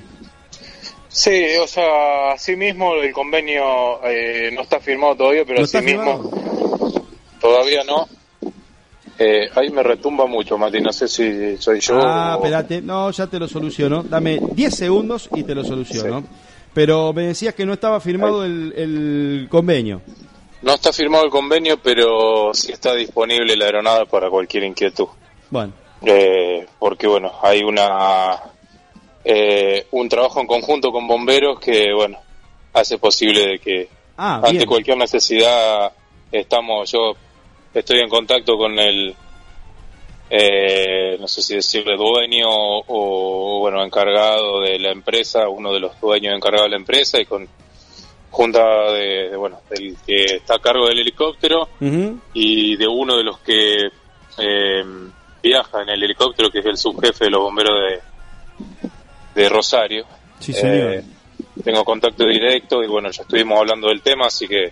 Sí, 1.07 1.45
o 1.61 1.67
sea, 1.67 2.31
así 2.33 2.55
mismo 2.55 2.95
el 2.95 3.11
convenio 3.11 4.01
eh, 4.05 4.49
no 4.53 4.61
está 4.61 4.79
firmado 4.79 5.15
todavía, 5.15 5.43
pero 5.45 5.59
¿No 5.59 5.65
así 5.65 5.77
mismo 5.81 6.31
todavía 7.41 7.83
no. 7.83 8.07
Eh, 9.23 9.49
ahí 9.55 9.69
me 9.69 9.83
retumba 9.83 10.25
mucho, 10.25 10.57
Mati, 10.57 10.81
no 10.81 10.91
sé 10.91 11.07
si 11.07 11.55
soy 11.57 11.79
yo 11.79 11.93
Ah, 12.01 12.37
o- 12.37 12.39
espérate, 12.43 12.81
no, 12.81 13.11
ya 13.11 13.27
te 13.27 13.37
lo 13.37 13.47
soluciono. 13.47 14.01
Dame 14.01 14.39
10 14.53 14.73
segundos 14.75 15.29
y 15.35 15.43
te 15.43 15.53
lo 15.53 15.63
soluciono. 15.63 16.23
Pero 16.73 17.13
me 17.13 17.27
decías 17.27 17.53
que 17.53 17.65
no 17.65 17.73
estaba 17.73 17.99
firmado 17.99 18.43
el, 18.45 18.73
el 18.75 19.47
convenio. 19.49 20.01
No 20.63 20.73
está 20.73 20.91
firmado 20.91 21.25
el 21.25 21.29
convenio, 21.29 21.77
pero 21.77 22.51
sí 22.53 22.71
está 22.71 22.95
disponible 22.95 23.55
la 23.55 23.65
aeronave 23.65 24.05
para 24.07 24.29
cualquier 24.29 24.63
inquietud. 24.63 25.07
Bueno, 25.51 25.73
Eh, 26.03 26.65
porque 26.79 27.05
bueno, 27.07 27.31
hay 27.43 27.61
una 27.61 28.39
eh, 29.23 29.85
un 29.91 30.09
trabajo 30.09 30.39
en 30.41 30.47
conjunto 30.47 30.91
con 30.91 31.05
bomberos 31.07 31.59
que 31.59 31.93
bueno 31.93 32.17
hace 32.73 32.97
posible 32.97 33.45
de 33.45 33.59
que 33.59 33.87
Ah, 34.17 34.37
ante 34.37 34.51
bien. 34.51 34.65
cualquier 34.65 34.97
necesidad 34.97 35.91
estamos 36.31 36.91
yo 36.91 37.13
estoy 37.73 37.99
en 37.99 38.09
contacto 38.09 38.57
con 38.57 38.77
el 38.79 39.15
eh, 40.29 41.17
no 41.19 41.27
sé 41.27 41.41
si 41.41 41.55
decirle 41.55 41.97
dueño 41.97 42.47
o 42.47 43.59
bueno 43.59 43.83
encargado 43.83 44.61
de 44.61 44.79
la 44.79 44.91
empresa 44.91 45.49
uno 45.49 45.73
de 45.73 45.79
los 45.79 45.99
dueños 45.99 46.33
encargados 46.35 46.67
de 46.67 46.71
la 46.71 46.77
empresa 46.77 47.19
y 47.19 47.25
con 47.25 47.47
junta 48.29 48.91
de, 48.93 49.29
de, 49.29 49.35
bueno 49.35 49.59
del 49.69 49.97
que 50.05 50.23
está 50.35 50.55
a 50.55 50.59
cargo 50.59 50.87
del 50.87 50.99
helicóptero 50.99 51.67
y 52.33 52.77
de 52.77 52.87
uno 52.87 53.17
de 53.17 53.23
los 53.23 53.39
que 53.39 53.89
eh, 54.37 54.83
viaja 55.41 55.81
en 55.81 55.89
el 55.89 56.03
helicóptero, 56.03 56.49
que 56.49 56.59
es 56.59 56.65
el 56.65 56.77
subjefe 56.77 57.25
de 57.25 57.31
los 57.31 57.41
bomberos 57.41 57.75
de, 59.35 59.41
de 59.41 59.49
Rosario. 59.49 60.05
Sí, 60.39 60.53
señor. 60.53 60.93
Eh, 60.93 61.03
tengo 61.63 61.83
contacto 61.83 62.25
directo 62.25 62.83
y 62.83 62.87
bueno, 62.87 63.09
ya 63.11 63.23
estuvimos 63.23 63.59
hablando 63.59 63.87
del 63.89 64.01
tema, 64.01 64.27
así 64.27 64.47
que 64.47 64.65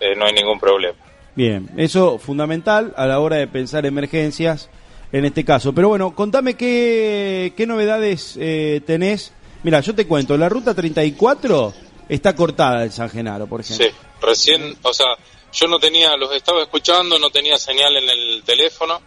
eh, 0.00 0.14
no 0.16 0.24
hay 0.24 0.32
ningún 0.32 0.58
problema. 0.58 0.98
Bien, 1.36 1.68
eso 1.76 2.18
fundamental 2.18 2.92
a 2.96 3.06
la 3.06 3.20
hora 3.20 3.36
de 3.36 3.46
pensar 3.46 3.84
emergencias 3.86 4.68
en 5.12 5.24
este 5.24 5.44
caso. 5.44 5.72
Pero 5.72 5.88
bueno, 5.88 6.14
contame 6.14 6.54
qué, 6.54 7.52
qué 7.56 7.66
novedades 7.66 8.36
eh, 8.40 8.80
tenés. 8.86 9.32
Mira, 9.62 9.80
yo 9.80 9.94
te 9.94 10.06
cuento, 10.06 10.36
la 10.36 10.48
ruta 10.48 10.74
34 10.74 11.74
está 12.08 12.34
cortada 12.34 12.84
en 12.84 12.92
San 12.92 13.10
Genaro, 13.10 13.46
por 13.46 13.60
ejemplo. 13.60 13.86
Sí, 13.86 13.92
recién, 14.20 14.76
o 14.82 14.92
sea, 14.94 15.06
yo 15.52 15.66
no 15.68 15.78
tenía, 15.78 16.16
los 16.16 16.34
estaba 16.34 16.62
escuchando, 16.62 17.18
no 17.18 17.30
tenía 17.30 17.58
señal 17.58 17.96
en 17.96 18.08
el 18.08 18.42
teléfono, 18.44 19.00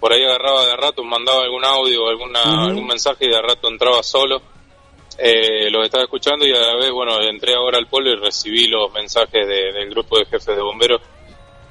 por 0.00 0.12
ahí 0.12 0.22
agarraba 0.24 0.64
de 0.66 0.76
rato, 0.76 1.02
mandaba 1.04 1.42
algún 1.42 1.64
audio 1.64 2.08
alguna, 2.08 2.42
algún 2.66 2.86
mensaje 2.86 3.26
y 3.26 3.30
de 3.30 3.40
rato 3.42 3.68
entraba 3.68 4.02
solo. 4.02 4.40
eh, 5.18 5.70
los 5.70 5.82
estaba 5.84 6.04
escuchando 6.04 6.46
y 6.46 6.52
a 6.52 6.60
la 6.60 6.76
vez, 6.76 6.90
bueno, 6.92 7.18
entré 7.22 7.54
ahora 7.54 7.78
al 7.78 7.86
polo 7.86 8.10
y 8.10 8.16
recibí 8.16 8.66
los 8.68 8.92
mensajes 8.92 9.46
de- 9.48 9.72
del 9.72 9.88
grupo 9.88 10.18
de 10.18 10.26
jefes 10.26 10.54
de 10.54 10.60
bomberos, 10.60 11.00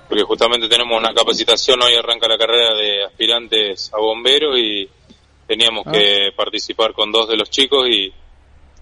porque 0.08 0.24
justamente 0.24 0.68
tenemos 0.68 0.98
una 0.98 1.14
capacitación, 1.14 1.82
hoy 1.82 1.96
arranca 1.96 2.28
la 2.28 2.38
carrera 2.38 2.74
de 2.76 3.04
aspirantes 3.06 3.92
a 3.94 3.98
bomberos 4.00 4.58
y 4.58 4.88
teníamos 5.48 5.86
Ah. 5.88 5.92
que 5.92 6.30
participar 6.36 6.94
con 6.94 7.12
dos 7.12 7.28
de 7.28 7.38
los 7.38 7.50
chicos 7.50 7.88
y, 7.90 8.12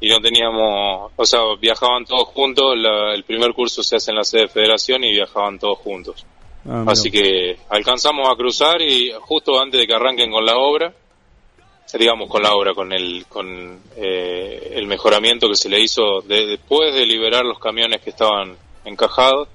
y 0.02 0.10
no 0.10 0.20
teníamos, 0.20 1.12
o 1.16 1.26
sea, 1.26 1.40
viajaban 1.60 2.06
todos 2.06 2.28
juntos, 2.30 2.76
la- 2.78 3.14
el 3.14 3.24
primer 3.24 3.54
curso 3.54 3.84
se 3.84 3.96
hace 3.96 4.12
en 4.12 4.18
la 4.18 4.24
sede 4.24 4.44
de 4.44 4.48
federación 4.50 5.04
y 5.04 5.12
viajaban 5.12 5.60
todos 5.60 5.78
juntos. 5.80 6.26
Ah. 6.68 6.86
Así 6.88 7.10
que 7.12 7.58
alcanzamos 7.70 8.28
a 8.30 8.36
cruzar 8.36 8.82
y 8.82 9.12
justo 9.22 9.60
antes 9.60 9.80
de 9.82 9.88
que 9.88 9.94
arranquen 9.94 10.32
con 10.32 10.46
la 10.46 10.58
obra, 10.58 10.94
digamos 11.98 12.28
con 12.30 12.42
la 12.42 12.56
obra, 12.56 12.74
con 12.74 12.92
el 12.92 13.26
con 13.30 13.80
eh, 13.98 14.72
el 14.76 14.88
mejoramiento 14.88 15.48
que 15.48 15.56
se 15.56 15.70
le 15.70 15.80
hizo 15.80 16.22
de- 16.22 16.48
después 16.48 16.94
de 16.94 17.06
liberar 17.06 17.46
los 17.46 17.60
camiones 17.60 18.02
que 18.02 18.10
estaban 18.10 18.58
encajados. 18.86 19.48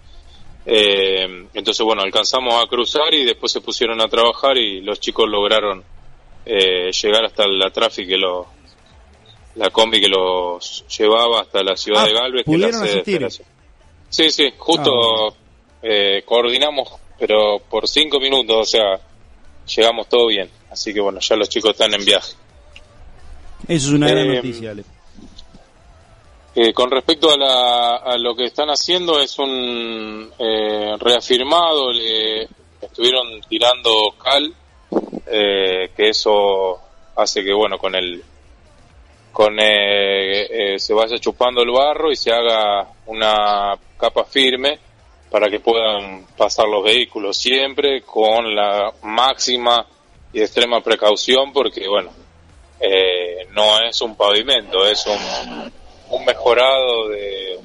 Eh, 0.71 1.47
entonces 1.55 1.85
bueno, 1.85 2.03
alcanzamos 2.03 2.63
a 2.63 2.67
cruzar 2.69 3.13
y 3.15 3.25
después 3.25 3.51
se 3.51 3.61
pusieron 3.63 4.01
a 4.03 4.09
trabajar 4.09 4.57
y 4.59 4.81
los 4.83 5.01
chicos 5.01 5.27
lograron 5.29 5.83
eh, 6.45 6.91
llegar 6.93 7.25
hasta 7.25 7.47
la 7.47 7.71
tráfico 7.71 8.09
que 8.09 8.17
lo 8.19 8.47
la 9.55 9.71
combi 9.71 10.01
que 10.01 10.09
los 10.09 10.85
llevaba 10.97 11.41
hasta 11.41 11.63
la 11.63 11.77
ciudad 11.77 12.03
Ah, 12.05 12.07
de 12.07 12.13
Galvez 12.13 12.45
que 12.45 12.51
la 12.53 12.67
pudieron 12.69 12.83
asistir. 12.83 13.15
Federación. 13.17 13.49
Sí, 14.11 14.31
sí, 14.31 14.53
justo 14.57 15.37
eh, 15.83 16.23
coordinamos, 16.25 16.89
pero 17.19 17.59
por 17.69 17.89
cinco 17.89 18.21
minutos, 18.21 18.57
o 18.57 18.65
sea, 18.65 19.01
llegamos 19.75 20.09
todo 20.09 20.27
bien. 20.29 20.49
Así 20.71 20.93
que 20.95 21.01
bueno, 21.01 21.19
ya 21.21 21.35
los 21.37 21.49
chicos 21.49 21.71
están 21.73 21.93
en 21.95 22.05
viaje. 22.05 22.35
Eso 23.67 23.89
es 23.89 23.93
una 23.95 24.09
gran 24.09 24.31
Eh, 24.31 24.35
noticia, 24.37 24.71
Ale. 24.71 24.85
Eh, 26.61 26.73
con 26.73 26.91
respecto 26.91 27.31
a, 27.31 27.37
la- 27.37 27.97
a 27.99 28.19
lo 28.19 28.35
que 28.35 28.47
están 28.47 28.69
haciendo, 28.69 29.21
es 29.21 29.39
un 29.39 30.29
eh, 30.41 30.93
reafirmado, 30.99 31.93
le 31.93 32.49
estuvieron 32.83 33.41
tirando 33.49 33.93
cal, 34.21 34.53
eh, 35.29 35.91
que 35.97 36.09
eso 36.09 36.77
hace 37.15 37.45
que, 37.45 37.53
bueno, 37.53 37.79
con 37.79 37.95
el 37.95 38.25
con 39.31 39.57
eh, 39.61 40.81
se 40.81 40.93
vaya 40.95 41.17
chupando 41.19 41.63
el 41.63 41.71
barro 41.71 42.11
y 42.11 42.17
se 42.17 42.33
haga 42.33 42.89
una 43.07 43.75
capa 43.97 44.25
firme 44.25 44.81
para 45.31 45.49
que 45.49 45.61
puedan 45.61 46.27
pasar 46.37 46.67
los 46.67 46.83
vehículos 46.83 47.37
siempre 47.37 48.03
con 48.03 48.53
la 48.53 48.93
máxima 49.03 49.87
y 50.33 50.41
extrema 50.41 50.81
precaución 50.81 51.53
porque 51.53 51.87
bueno 51.87 52.11
no 53.53 53.81
es 53.89 54.01
un 54.01 54.17
pavimento 54.17 54.85
es 54.89 55.07
un, 55.07 55.73
un 56.11 56.25
mejorado 56.25 57.09
de, 57.09 57.59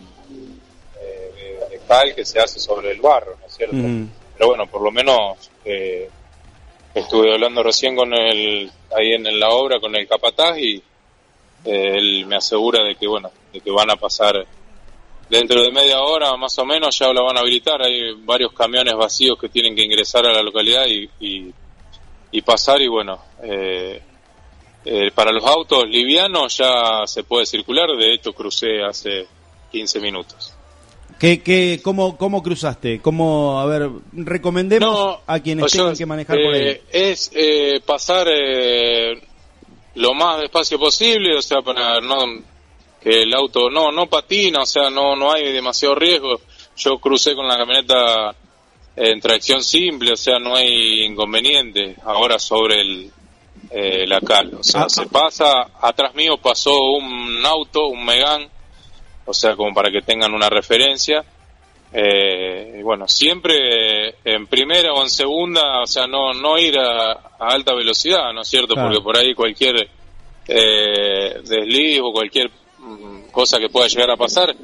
de, 1.00 1.68
de 1.70 1.82
cal 1.88 2.14
que 2.16 2.26
se 2.26 2.40
hace 2.40 2.60
sobre 2.60 2.92
el 2.92 3.02
barro 3.02 3.36
¿no 3.40 3.48
es 3.48 3.54
cierto? 3.54 3.76
Pero 3.76 4.48
bueno 4.48 4.68
por 4.68 4.82
lo 4.82 4.92
menos 4.92 5.50
eh, 5.66 6.10
estuve 6.94 7.34
hablando 7.34 7.64
recién 7.64 7.96
con 7.96 8.14
el 8.14 8.70
ahí 8.96 9.14
en, 9.14 9.40
la 9.40 9.50
obra 9.50 9.80
con 9.80 9.96
el 9.96 10.08
capataz 10.08 10.58
y 10.58 10.76
eh, 11.66 11.98
él 11.98 12.26
me 12.26 12.36
asegura 12.36 12.84
de 12.84 12.96
que 12.96 13.08
bueno 13.08 13.32
de 13.52 13.62
que 13.62 13.72
van 13.72 13.90
a 13.92 13.96
pasar 13.96 14.46
dentro 15.30 15.62
de 15.62 15.72
media 15.72 16.02
hora 16.02 16.36
más 16.36 16.58
o 16.60 16.66
menos 16.66 16.98
ya 16.98 17.12
la 17.14 17.22
van 17.22 17.38
a 17.38 17.42
habilitar 17.42 17.82
hay 17.82 18.14
varios 18.24 18.54
camiones 18.54 18.94
vacíos 18.96 19.38
que 19.40 19.50
tienen 19.50 19.76
que 19.76 19.84
ingresar 19.84 20.26
a 20.26 20.34
la 20.34 20.44
localidad 20.44 20.86
y, 20.88 21.10
y, 21.20 21.54
y 22.32 22.42
pasar 22.42 22.82
y 22.82 22.88
bueno 22.88 23.20
eh, 23.42 24.02
eh, 24.86 25.12
para 25.14 25.32
los 25.32 25.44
autos 25.46 25.86
livianos 25.88 26.58
ya 26.58 27.06
se 27.06 27.24
puede 27.24 27.46
circular 27.46 27.88
de 27.98 28.14
hecho 28.14 28.34
crucé 28.34 28.84
hace 28.84 29.28
15 29.72 30.00
minutos 30.00 30.54
¿Qué, 31.20 31.42
qué, 31.42 31.80
cómo, 31.82 32.18
¿Cómo 32.18 32.44
cruzaste? 32.44 33.00
¿Cómo, 33.00 33.58
a 33.60 33.66
ver, 33.66 33.90
recomendemos 34.12 35.20
a 35.26 35.40
quienes 35.40 35.72
sea, 35.72 35.82
tengan 35.82 35.96
que 35.98 36.06
manejar 36.06 36.38
por 36.38 36.54
ahí? 36.54 36.62
eh, 36.64 36.82
Es 36.92 37.32
eh, 37.34 37.80
pasar 37.86 38.28
eh, 38.30 39.22
lo 39.96 40.14
más 40.14 40.42
despacio 40.42 40.78
posible, 40.80 41.38
o 41.38 41.42
sea, 41.42 41.62
para 41.62 42.02
no 42.02 42.18
que 43.02 43.22
el 43.24 43.34
auto 43.34 43.70
no 43.70 43.92
no 43.92 44.08
patina, 44.08 44.64
o 44.64 44.66
sea, 44.66 44.90
no 44.90 45.16
no 45.16 45.32
hay 45.32 45.52
demasiado 45.54 45.96
riesgo. 45.96 46.42
Yo 46.76 46.98
crucé 46.98 47.36
con 47.36 47.48
la 47.48 47.58
camioneta 47.58 48.36
en 48.96 49.20
tracción 49.22 49.64
simple, 49.64 50.14
o 50.14 50.18
sea, 50.18 50.40
no 50.40 50.56
hay 50.56 51.04
inconveniente. 51.06 51.96
Ahora 52.04 52.38
sobre 52.40 52.82
el 52.82 53.12
eh, 53.74 54.06
la 54.08 54.20
cal, 54.22 54.54
o 54.56 54.64
sea, 54.64 54.88
se 54.88 55.08
pasa, 55.08 55.72
atrás 55.82 56.14
mío 56.16 56.38
pasó 56.38 56.74
un 56.80 57.44
auto, 57.46 57.88
un 57.88 58.06
Megán, 58.06 58.48
o 59.26 59.34
sea, 59.34 59.56
como 59.56 59.74
para 59.74 59.90
que 59.92 60.02
tengan 60.02 60.34
una 60.34 60.50
referencia. 60.50 61.24
Eh, 61.96 62.78
y 62.80 62.82
bueno, 62.82 63.08
siempre 63.08 64.16
en 64.26 64.48
primera 64.48 64.94
o 64.94 65.04
en 65.04 65.10
segunda, 65.10 65.82
o 65.82 65.86
sea, 65.86 66.08
no, 66.08 66.34
no 66.34 66.58
ir 66.58 66.78
a, 66.80 67.12
a 67.12 67.48
alta 67.50 67.76
velocidad, 67.76 68.34
¿no 68.34 68.42
es 68.42 68.48
cierto? 68.48 68.74
Claro. 68.74 68.90
Porque 68.90 69.04
por 69.04 69.18
ahí 69.18 69.36
cualquier 69.36 69.88
eh, 70.48 71.40
desliz 71.44 72.00
o 72.02 72.12
cualquier 72.12 72.50
mm, 72.80 73.30
cosa 73.32 73.60
que 73.60 73.70
pueda 73.70 73.88
llegar 73.88 74.10
a 74.10 74.18
pasar 74.18 74.56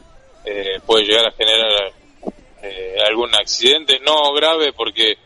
eh, 0.45 0.79
puede 0.85 1.05
llegar 1.05 1.27
a 1.27 1.31
generar 1.31 1.93
eh, 2.63 2.95
algún 3.07 3.33
accidente, 3.35 3.99
no 3.99 4.33
grave 4.33 4.73
porque, 4.73 5.17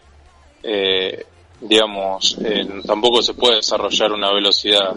eh, 0.64 1.26
digamos, 1.64 2.38
eh, 2.44 2.68
tampoco 2.86 3.22
se 3.22 3.34
puede 3.34 3.58
desarrollar 3.58 4.12
una 4.12 4.32
velocidad 4.32 4.94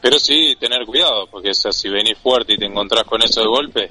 pero 0.00 0.18
sí 0.18 0.54
tener 0.58 0.84
cuidado, 0.86 1.26
porque 1.30 1.50
o 1.50 1.54
sea, 1.54 1.72
si 1.72 1.88
venís 1.88 2.16
fuerte 2.18 2.54
y 2.54 2.56
te 2.56 2.66
encontrás 2.66 3.04
con 3.04 3.22
eso 3.22 3.40
de 3.40 3.46
golpe, 3.46 3.90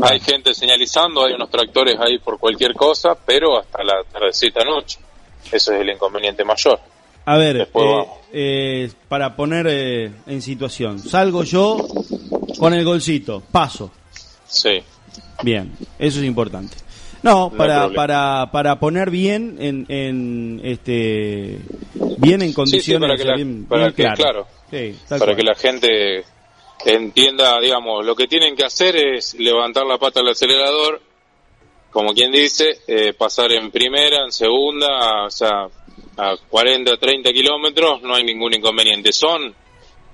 hay 0.00 0.20
gente 0.20 0.54
señalizando, 0.54 1.24
hay 1.24 1.32
unos 1.34 1.50
tractores 1.50 1.96
ahí 1.98 2.18
por 2.18 2.38
cualquier 2.38 2.74
cosa, 2.74 3.16
pero 3.26 3.58
hasta 3.58 3.82
la 3.82 4.04
tardecita 4.10 4.62
noche. 4.64 4.98
Eso 5.50 5.72
es 5.72 5.80
el 5.80 5.88
inconveniente 5.88 6.44
mayor. 6.44 6.78
A 7.24 7.36
ver, 7.36 7.58
Después 7.58 8.06
eh, 8.32 8.84
eh, 8.84 8.92
para 9.08 9.34
poner 9.34 9.66
eh, 9.68 10.12
en 10.26 10.42
situación, 10.42 10.98
salgo 10.98 11.42
yo 11.44 11.78
con 12.58 12.74
el 12.74 12.84
golcito, 12.84 13.42
paso. 13.50 13.90
Sí. 14.46 14.82
Bien, 15.42 15.72
eso 15.98 16.20
es 16.20 16.26
importante. 16.26 16.76
No, 17.22 17.50
para, 17.56 17.88
para, 17.90 18.50
para 18.52 18.78
poner 18.78 19.10
bien 19.10 19.56
en, 19.60 19.86
en 19.88 20.60
este 20.64 21.58
bien 22.18 22.40
en 22.42 22.48
Sí, 22.48 22.48
sí, 22.48 22.54
condiciones 22.54 23.08
para 23.08 23.16
que, 23.16 23.24
la, 23.24 23.34
bien- 23.36 23.66
para 23.66 23.82
bien 23.82 23.94
que- 23.94 24.02
claro. 24.02 24.16
claro, 24.16 24.46
Sí, 24.70 24.98
tal 25.08 25.18
para 25.18 25.32
cual. 25.32 25.36
que 25.36 25.42
la 25.42 25.54
gente 25.54 26.24
entienda, 26.84 27.58
digamos, 27.60 28.04
lo 28.06 28.14
que 28.14 28.26
tienen 28.28 28.54
que 28.54 28.64
hacer 28.64 28.94
es 28.96 29.34
levantar 29.34 29.84
la 29.86 29.98
pata 29.98 30.20
al 30.20 30.28
acelerador, 30.28 31.00
como 31.90 32.12
quien 32.12 32.30
dice, 32.30 32.78
eh, 32.86 33.12
pasar 33.14 33.50
en 33.52 33.70
primera, 33.70 34.24
en 34.24 34.30
segunda, 34.32 35.24
o 35.26 35.30
sea, 35.30 35.66
a 36.18 36.36
40, 36.48 36.96
30 36.98 37.32
kilómetros, 37.32 38.02
no 38.02 38.14
hay 38.14 38.24
ningún 38.24 38.54
inconveniente. 38.54 39.12
Son 39.12 39.52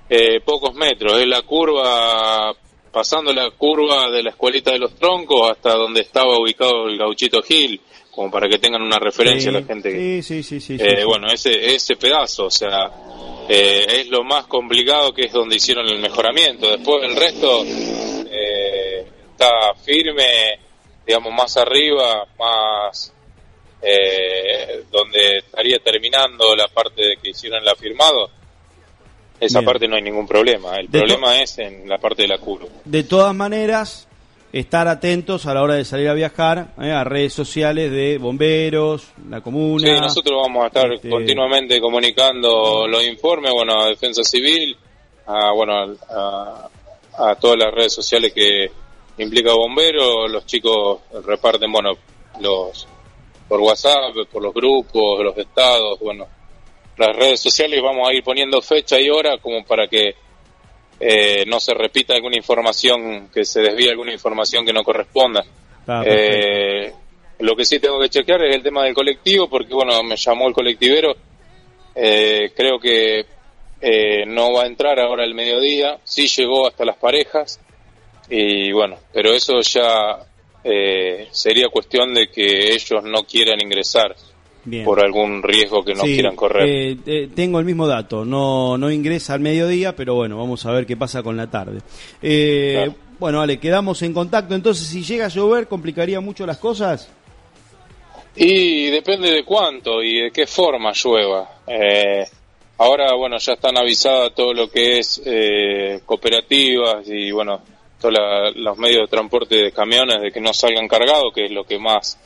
eh, 0.09 0.39
pocos 0.43 0.73
metros, 0.75 1.19
es 1.19 1.27
la 1.27 1.41
curva, 1.43 2.53
pasando 2.95 3.33
la 3.33 3.51
curva 3.51 4.09
de 4.09 4.23
la 4.23 4.29
escuelita 4.29 4.71
de 4.71 4.79
los 4.79 4.95
troncos 4.95 5.51
hasta 5.51 5.73
donde 5.73 5.99
estaba 5.99 6.39
ubicado 6.39 6.87
el 6.87 6.97
gauchito 6.97 7.41
Gil, 7.41 7.81
como 8.09 8.31
para 8.31 8.47
que 8.47 8.57
tengan 8.57 8.81
una 8.81 8.97
referencia 8.97 9.51
Sí, 9.51 9.57
la 9.59 9.65
gente 9.65 9.91
que, 9.91 10.23
sí, 10.23 10.41
sí, 10.41 10.43
sí, 10.43 10.61
sí, 10.61 10.73
eh, 10.81 10.99
sí. 10.99 11.03
bueno, 11.03 11.27
ese, 11.27 11.75
ese 11.75 11.97
pedazo, 11.97 12.45
o 12.45 12.49
sea, 12.49 12.89
eh, 13.49 13.85
es 13.99 14.07
lo 14.07 14.23
más 14.23 14.47
complicado 14.47 15.13
que 15.13 15.25
es 15.25 15.33
donde 15.33 15.57
hicieron 15.57 15.85
el 15.89 15.99
mejoramiento. 15.99 16.71
Después 16.71 17.03
el 17.03 17.17
resto 17.17 17.65
eh, 17.65 19.05
está 19.29 19.73
firme, 19.83 20.57
digamos, 21.05 21.33
más 21.33 21.57
arriba, 21.57 22.25
más 22.39 23.13
eh, 23.81 24.85
donde 24.89 25.39
estaría 25.39 25.79
terminando 25.79 26.55
la 26.55 26.69
parte 26.69 27.01
de 27.05 27.17
que 27.17 27.31
hicieron 27.31 27.61
el 27.61 27.67
afirmado. 27.67 28.29
Esa 29.39 29.59
Bien. 29.59 29.65
parte 29.65 29.87
no 29.87 29.95
hay 29.95 30.01
ningún 30.01 30.27
problema. 30.27 30.77
El 30.77 30.89
De 30.89 30.99
problema 30.99 31.41
es 31.41 31.57
en 31.59 31.87
la 31.89 31.97
parte 31.97 32.21
de 32.23 32.27
la 32.29 32.37
curva. 32.37 32.67
De 32.85 33.03
todas 33.03 33.35
maneras, 33.35 34.07
estar 34.53 34.87
atentos 34.87 35.45
a 35.45 35.53
la 35.53 35.61
hora 35.61 35.75
de 35.75 35.83
salir 35.83 36.07
a 36.07 36.13
viajar 36.13 36.73
eh, 36.81 36.91
a 36.91 37.03
redes 37.03 37.33
sociales 37.33 37.91
de 37.91 38.17
bomberos, 38.17 39.07
la 39.29 39.41
comuna. 39.41 39.85
Sí, 39.95 40.01
nosotros 40.01 40.39
vamos 40.41 40.63
a 40.63 40.67
estar 40.67 40.93
Este- 40.93 41.09
continuamente 41.09 41.81
comunicando 41.81 42.87
los 42.87 43.05
informes, 43.05 43.51
bueno, 43.53 43.81
a 43.83 43.89
Defensa 43.89 44.23
Civil, 44.23 44.77
a, 45.27 45.51
bueno, 45.51 45.73
a, 46.09 46.69
a 47.17 47.35
todas 47.35 47.57
las 47.57 47.73
redes 47.73 47.93
sociales 47.93 48.31
que 48.33 48.71
implica 49.17 49.53
bomberos, 49.53 50.29
los 50.31 50.45
chicos 50.45 50.99
reparten, 51.25 51.71
bueno, 51.71 51.91
los 52.39 52.87
por 53.47 53.59
WhatsApp, 53.61 54.15
por 54.31 54.41
los 54.41 54.53
grupos, 54.53 55.23
los 55.23 55.37
estados, 55.37 55.99
bueno, 55.99 56.25
las 56.97 57.15
redes 57.15 57.39
sociales 57.39 57.81
vamos 57.81 58.07
a 58.07 58.13
ir 58.13 58.23
poniendo 58.23 58.61
fecha 58.61 58.99
y 58.99 59.09
hora 59.09 59.37
como 59.39 59.63
para 59.63 59.87
que 59.87 60.15
eh, 60.99 61.43
no 61.45 61.59
se 61.59 61.73
repita 61.73 62.13
alguna 62.13 62.37
información, 62.37 63.29
que 63.33 63.43
se 63.43 63.61
desvíe 63.61 63.89
alguna 63.89 64.13
información 64.13 64.65
que 64.65 64.73
no 64.73 64.83
corresponda. 64.83 65.43
Ah. 65.87 66.03
Eh, 66.05 66.93
lo 67.39 67.55
que 67.55 67.65
sí 67.65 67.79
tengo 67.79 67.99
que 67.99 68.09
chequear 68.09 68.43
es 68.45 68.55
el 68.55 68.63
tema 68.63 68.83
del 68.83 68.93
colectivo, 68.93 69.49
porque 69.49 69.73
bueno, 69.73 70.01
me 70.03 70.15
llamó 70.15 70.47
el 70.47 70.53
colectivero. 70.53 71.15
Eh, 71.93 72.51
creo 72.55 72.79
que 72.79 73.25
eh, 73.81 74.25
no 74.25 74.53
va 74.53 74.63
a 74.63 74.67
entrar 74.67 74.99
ahora 74.99 75.23
al 75.23 75.33
mediodía, 75.33 75.99
sí 76.03 76.27
llegó 76.27 76.67
hasta 76.67 76.85
las 76.85 76.97
parejas, 76.97 77.59
y 78.29 78.71
bueno, 78.71 78.97
pero 79.13 79.33
eso 79.33 79.61
ya 79.61 80.25
eh, 80.63 81.27
sería 81.31 81.67
cuestión 81.69 82.13
de 82.13 82.27
que 82.27 82.73
ellos 82.73 83.03
no 83.03 83.23
quieran 83.23 83.61
ingresar 83.61 84.15
Bien. 84.65 84.83
por 84.83 84.99
algún 85.03 85.43
riesgo 85.43 85.83
que 85.85 85.93
no 85.93 86.03
Sí, 86.03 86.15
quieran 86.15 86.35
correr. 86.35 86.67
eh, 86.67 86.97
eh, 87.05 87.29
tengo 87.33 87.59
el 87.59 87.65
mismo 87.65 87.85
dato, 87.87 88.25
no, 88.25 88.77
no 88.79 88.89
ingresa 88.91 89.35
al 89.35 89.39
mediodía, 89.39 89.95
pero 89.95 90.15
bueno, 90.15 90.37
vamos 90.39 90.65
a 90.65 90.71
ver 90.71 90.85
qué 90.87 90.97
pasa 90.97 91.21
con 91.21 91.37
la 91.37 91.49
tarde. 91.49 91.79
Eh, 92.21 92.89
Bueno, 93.19 93.41
Ale, 93.41 93.59
quedamos 93.59 94.01
en 94.01 94.13
contacto, 94.13 94.55
entonces 94.55 94.87
si 94.87 95.01
llega 95.03 95.25
a 95.27 95.29
llover, 95.29 95.67
¿complicaría 95.67 96.19
mucho 96.19 96.45
las 96.45 96.57
cosas? 96.57 97.09
Y 98.35 98.89
depende 98.89 99.31
de 99.31 99.45
cuánto 99.45 100.03
y 100.03 100.23
de 100.23 100.31
qué 100.31 100.45
forma 100.45 100.91
llueva. 100.93 101.49
Eh, 101.67 102.25
ahora, 102.77 103.13
bueno, 103.15 103.37
ya 103.37 103.53
están 103.53 103.77
avisadas 103.77 104.33
todo 104.35 104.53
lo 104.53 104.69
que 104.69 104.99
es 104.99 105.21
eh, 105.25 106.01
cooperativas 106.05 107.07
y, 107.07 107.31
bueno, 107.31 107.61
todos 108.01 108.15
los 108.55 108.77
medios 108.77 109.03
de 109.03 109.07
transporte 109.07 109.55
de 109.55 109.71
camiones 109.71 110.21
de 110.21 110.31
que 110.31 110.41
no 110.41 110.53
salgan 110.53 110.87
cargados, 110.89 111.31
que 111.33 111.45
es 111.45 111.51
lo 111.51 111.63
que 111.63 111.79
más 111.79 112.19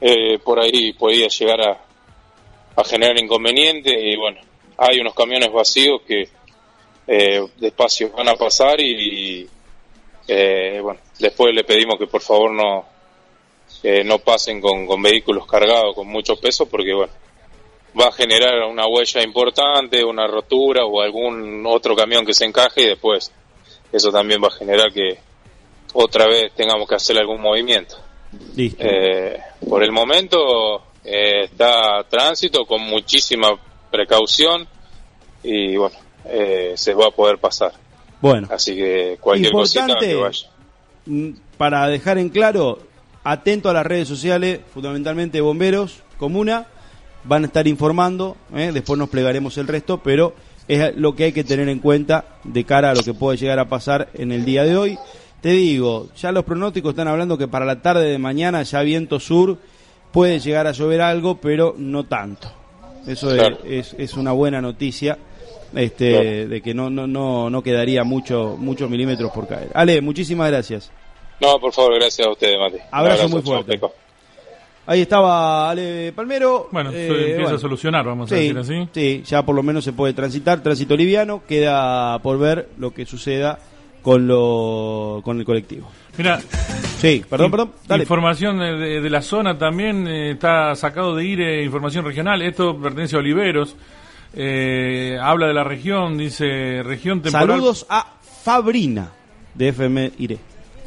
eh, 0.00 0.38
por 0.38 0.60
ahí 0.60 0.92
podía 0.92 1.28
llegar 1.28 1.60
a, 1.60 1.78
a 2.76 2.84
generar 2.84 3.18
inconveniente. 3.18 3.90
Y, 3.90 4.16
bueno, 4.16 4.40
hay 4.76 5.00
unos 5.00 5.14
camiones 5.14 5.52
vacíos 5.52 6.02
que 6.06 6.28
eh, 7.06 7.42
despacio 7.56 8.10
van 8.10 8.28
a 8.28 8.36
pasar 8.36 8.80
y, 8.80 9.48
eh, 10.28 10.78
bueno, 10.82 11.00
después 11.18 11.54
le 11.54 11.64
pedimos 11.64 11.98
que 11.98 12.06
por 12.06 12.20
favor 12.20 12.52
no 12.52 12.84
que 13.82 14.02
no 14.04 14.18
pasen 14.18 14.60
con, 14.60 14.86
con 14.86 15.00
vehículos 15.02 15.46
cargados 15.46 15.94
con 15.94 16.06
mucho 16.06 16.36
peso 16.36 16.66
porque 16.66 16.92
bueno 16.94 17.12
va 17.98 18.08
a 18.08 18.12
generar 18.12 18.64
una 18.64 18.86
huella 18.86 19.22
importante 19.22 20.04
una 20.04 20.26
rotura 20.26 20.84
o 20.84 21.00
algún 21.00 21.64
otro 21.66 21.94
camión 21.94 22.26
que 22.26 22.34
se 22.34 22.44
encaje 22.44 22.82
y 22.82 22.86
después 22.86 23.32
eso 23.92 24.10
también 24.10 24.42
va 24.42 24.48
a 24.48 24.58
generar 24.58 24.92
que 24.92 25.18
otra 25.94 26.26
vez 26.26 26.52
tengamos 26.54 26.88
que 26.88 26.94
hacer 26.94 27.18
algún 27.18 27.40
movimiento 27.40 27.96
Listo. 28.56 28.82
Eh, 28.84 29.38
por 29.68 29.82
el 29.82 29.92
momento 29.92 30.82
eh, 31.04 31.44
está 31.44 32.04
tránsito 32.08 32.64
con 32.66 32.82
muchísima 32.82 33.48
precaución 33.90 34.66
y 35.42 35.76
bueno 35.76 35.96
eh, 36.24 36.72
se 36.76 36.92
va 36.94 37.06
a 37.06 37.10
poder 37.10 37.38
pasar 37.38 37.72
Bueno, 38.20 38.48
así 38.50 38.74
que 38.76 39.16
cualquier 39.20 39.52
cosita 39.52 39.80
Importante. 39.80 40.08
que 40.08 40.14
vaya 40.14 40.48
mm, 41.06 41.30
para 41.56 41.88
dejar 41.88 42.18
en 42.18 42.28
claro, 42.28 42.78
atento 43.24 43.68
a 43.68 43.72
las 43.72 43.86
redes 43.86 44.08
sociales, 44.08 44.60
fundamentalmente 44.72 45.40
bomberos, 45.40 46.02
comuna, 46.18 46.66
van 47.24 47.44
a 47.44 47.46
estar 47.46 47.66
informando, 47.66 48.36
¿eh? 48.54 48.70
después 48.72 48.98
nos 48.98 49.08
plegaremos 49.08 49.58
el 49.58 49.66
resto, 49.66 50.00
pero 50.02 50.34
es 50.68 50.94
lo 50.96 51.16
que 51.16 51.24
hay 51.24 51.32
que 51.32 51.44
tener 51.44 51.68
en 51.68 51.80
cuenta 51.80 52.38
de 52.44 52.64
cara 52.64 52.90
a 52.90 52.94
lo 52.94 53.02
que 53.02 53.14
puede 53.14 53.38
llegar 53.38 53.58
a 53.58 53.68
pasar 53.68 54.08
en 54.14 54.32
el 54.32 54.44
día 54.44 54.64
de 54.64 54.76
hoy. 54.76 54.98
Te 55.40 55.50
digo, 55.50 56.08
ya 56.16 56.32
los 56.32 56.44
pronósticos 56.44 56.90
están 56.90 57.08
hablando 57.08 57.38
que 57.38 57.46
para 57.48 57.64
la 57.64 57.80
tarde 57.80 58.10
de 58.10 58.18
mañana 58.18 58.62
ya 58.64 58.82
viento 58.82 59.20
sur 59.20 59.56
puede 60.12 60.40
llegar 60.40 60.66
a 60.66 60.72
llover 60.72 61.00
algo, 61.00 61.36
pero 61.40 61.74
no 61.78 62.04
tanto. 62.04 62.50
Eso 63.06 63.30
es- 63.30 63.36
Claro. 63.38 63.58
es, 63.64 63.94
es 63.98 64.14
una 64.14 64.32
buena 64.32 64.60
noticia. 64.60 65.16
Este, 65.74 66.10
Claro. 66.12 66.48
de 66.48 66.62
que 66.62 66.72
no, 66.74 66.88
no, 66.90 67.06
no, 67.06 67.50
no 67.50 67.62
quedaría 67.62 68.02
mucho, 68.02 68.56
muchos 68.58 68.88
milímetros 68.88 69.30
por 69.32 69.46
caer. 69.46 69.68
Ale, 69.74 70.00
muchísimas 70.00 70.50
gracias. 70.50 70.90
no 71.40 71.60
por 71.60 71.72
favor 71.72 71.94
gracias 71.94 72.26
a 72.26 72.30
ustedes 72.32 72.56
Mati 72.58 72.78
Abrazo 72.90 73.28
muy 73.28 73.42
fuerte. 73.42 73.78
Ahí 74.86 75.02
estaba 75.02 75.68
Ale 75.70 76.12
Palmero. 76.16 76.68
Bueno, 76.72 76.90
Eh, 76.90 76.94
se 76.94 77.06
empieza 77.12 77.42
bueno. 77.42 77.56
a 77.56 77.60
solucionar, 77.60 78.04
vamos 78.06 78.32
a 78.32 78.34
Sí, 78.34 78.40
decir 78.48 78.58
así. 78.58 78.88
Sí, 78.92 79.22
ya 79.26 79.44
por 79.44 79.54
lo 79.54 79.62
menos 79.62 79.84
se 79.84 79.92
puede 79.92 80.14
transitar, 80.14 80.62
tránsito 80.62 80.96
liviano, 80.96 81.42
queda 81.46 82.18
por 82.20 82.38
ver 82.38 82.70
lo 82.78 82.92
que 82.94 83.04
suceda 83.04 83.58
con 84.08 84.26
lo 84.26 85.20
con 85.22 85.38
el 85.38 85.44
colectivo. 85.44 85.86
Mira, 86.16 86.40
Sí, 86.98 87.22
perdón, 87.28 87.50
perdón, 87.50 87.72
dale. 87.86 88.04
Información 88.04 88.58
de, 88.58 89.02
de- 89.02 89.10
la 89.10 89.20
zona 89.20 89.58
también 89.58 90.08
eh, 90.08 90.30
está 90.30 90.74
sacado 90.76 91.14
de 91.14 91.26
IRE, 91.26 91.62
información 91.62 92.06
regional. 92.06 92.40
Esto 92.40 92.74
pertenece 92.80 93.16
a 93.16 93.18
Oliveros. 93.18 93.76
Eh, 94.32 95.18
habla 95.20 95.46
de 95.48 95.52
la 95.52 95.62
región, 95.62 96.16
dice 96.16 96.82
región 96.82 97.20
temporal. 97.20 97.48
Saludos 97.48 97.86
a 97.90 98.14
Fabrina 98.42 99.10
de 99.54 99.68
FM. 99.68 100.12
Muy 100.16 100.38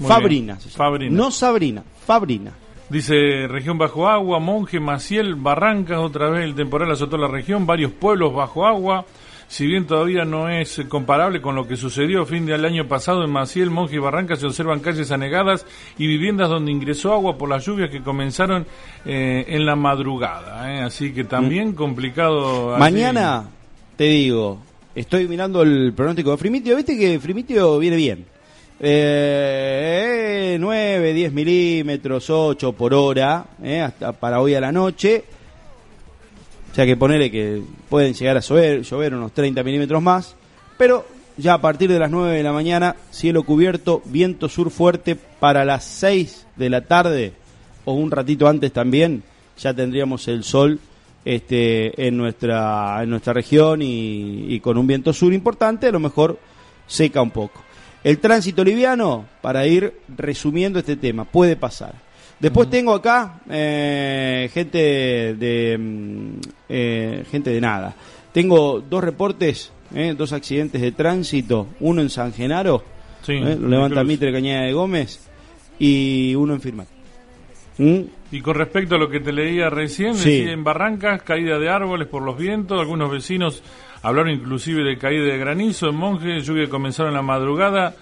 Fabrina. 0.10 0.58
Fabrina. 0.76 1.16
No 1.16 1.30
Sabrina, 1.30 1.84
Fabrina. 2.04 2.54
Dice 2.90 3.48
región 3.48 3.78
bajo 3.78 4.10
agua, 4.10 4.40
Monje, 4.40 4.80
Maciel, 4.80 5.36
Barrancas, 5.36 6.00
otra 6.00 6.30
vez 6.32 6.44
el 6.44 6.56
temporal 6.56 6.92
azotó 6.92 7.18
la 7.18 7.28
región, 7.28 7.68
varios 7.68 7.92
pueblos 7.92 8.34
bajo 8.34 8.66
agua. 8.66 9.06
Si 9.52 9.68
bien 9.68 9.86
todavía 9.86 10.24
no 10.24 10.48
es 10.48 10.80
eh, 10.80 10.88
comparable 10.88 11.42
con 11.42 11.56
lo 11.56 11.68
que 11.68 11.76
sucedió 11.76 12.22
a 12.22 12.26
fin 12.26 12.46
del 12.46 12.64
año 12.64 12.88
pasado 12.88 13.26
en 13.26 13.32
Maciel, 13.32 13.70
Monje 13.70 13.98
y 13.98 14.00
Barrancas, 14.00 14.40
se 14.40 14.46
observan 14.46 14.80
calles 14.80 15.12
anegadas 15.12 15.66
y 15.98 16.08
viviendas 16.08 16.48
donde 16.48 16.72
ingresó 16.72 17.12
agua 17.12 17.38
por 17.38 17.50
las 17.50 17.66
lluvias 17.66 17.90
que 17.90 18.02
comenzaron 18.02 18.66
eh, 19.04 19.44
en 19.50 19.66
la 19.66 19.76
madrugada. 19.76 20.74
¿eh? 20.74 20.80
Así 20.80 21.12
que 21.12 21.26
también 21.26 21.74
complicado. 21.74 22.76
así. 22.76 22.80
Mañana, 22.80 23.50
te 23.98 24.06
digo, 24.06 24.60
estoy 24.96 25.28
mirando 25.28 25.64
el 25.64 25.92
pronóstico 25.94 26.32
de 26.32 26.38
Frimitio. 26.38 26.78
Viste 26.78 26.98
que 26.98 27.20
Frimitio 27.20 27.78
viene 27.78 27.98
bien. 27.98 28.26
Eh, 28.80 30.56
9, 30.62 31.14
10 31.14 31.34
milímetros, 31.34 32.30
8 32.30 32.72
por 32.72 32.94
hora, 32.94 33.48
eh, 33.62 33.82
hasta 33.82 34.14
para 34.14 34.40
hoy 34.40 34.56
a 34.56 34.62
la 34.62 34.72
noche. 34.72 35.26
O 36.72 36.76
sea 36.76 36.86
que 36.86 36.96
ponele 36.96 37.30
que 37.30 37.62
pueden 37.90 38.14
llegar 38.14 38.38
a 38.38 38.40
llover, 38.40 38.82
llover 38.84 39.14
unos 39.14 39.34
30 39.34 39.62
milímetros 39.64 40.02
más. 40.02 40.36
Pero 40.78 41.06
ya 41.38 41.56
a 41.56 41.62
partir 41.62 41.92
de 41.92 42.00
las 42.00 42.10
9 42.10 42.38
de 42.38 42.44
la 42.44 42.54
mañana, 42.54 42.96
cielo 43.10 43.44
cubierto, 43.44 44.02
viento 44.06 44.48
sur 44.48 44.72
fuerte 44.72 45.16
para 45.16 45.66
las 45.66 45.84
6 45.84 46.48
de 46.56 46.70
la 46.70 46.82
tarde 46.82 47.34
o 47.84 47.94
un 47.94 48.12
ratito 48.12 48.48
antes 48.48 48.72
también, 48.72 49.24
ya 49.58 49.74
tendríamos 49.74 50.28
el 50.28 50.44
sol 50.44 50.80
este, 51.26 52.08
en, 52.08 52.18
nuestra, 52.18 53.04
en 53.04 53.10
nuestra 53.10 53.34
región 53.34 53.82
y, 53.82 54.54
y 54.54 54.60
con 54.60 54.78
un 54.78 54.88
viento 54.88 55.14
sur 55.14 55.34
importante, 55.34 55.88
a 55.88 55.92
lo 55.92 56.00
mejor 56.00 56.40
seca 56.88 57.22
un 57.22 57.32
poco. 57.32 57.62
El 58.04 58.20
tránsito 58.20 58.64
liviano, 58.64 59.26
para 59.42 59.68
ir 59.68 59.94
resumiendo 60.18 60.80
este 60.80 60.96
tema, 60.96 61.26
puede 61.26 61.56
pasar. 61.56 61.94
Después 62.42 62.70
tengo 62.70 62.94
acá 62.96 63.40
eh, 63.50 64.50
gente 64.52 65.36
de 65.36 65.78
mm, 65.78 66.40
eh, 66.70 67.24
gente 67.30 67.52
de 67.52 67.62
nada. 67.62 67.96
Tengo 68.34 68.82
dos 68.82 69.04
reportes, 69.04 69.72
eh, 69.94 70.16
dos 70.18 70.34
accidentes 70.34 70.82
de 70.82 70.92
tránsito, 70.92 71.68
uno 71.82 72.02
en 72.02 72.10
San 72.10 72.34
Genaro, 72.34 72.84
Sí, 73.22 73.34
eh, 73.34 73.56
lo 73.60 73.68
levanta. 73.68 74.04
Mitre 74.04 74.32
Cañada 74.34 74.64
de 74.66 74.74
Gómez, 74.74 75.28
y 75.78 76.34
uno 76.36 76.54
en 76.56 76.62
Firmat. 76.62 76.88
¿Mm? 77.78 78.00
Y 78.32 78.42
con 78.42 78.56
respecto 78.56 78.96
a 78.96 78.98
lo 78.98 79.10
que 79.10 79.20
te 79.20 79.32
leía 79.32 79.70
recién, 79.70 80.16
Sí. 80.16 80.30
decía, 80.40 80.54
en 80.54 80.64
Barrancas, 80.64 81.22
caída 81.24 81.60
de 81.60 81.70
árboles 81.70 82.08
por 82.08 82.24
los 82.24 82.38
vientos, 82.38 82.80
algunos 82.80 83.12
vecinos 83.12 83.62
hablaron 84.02 84.32
inclusive 84.32 84.84
de 84.84 84.98
caída 84.98 85.26
de 85.26 85.38
granizo 85.38 85.90
en 85.90 85.96
Monje, 85.96 86.40
lluvia 86.40 86.68
comenzaron 86.70 87.12
en 87.12 87.18
la 87.18 87.22
madrugada, 87.22 87.96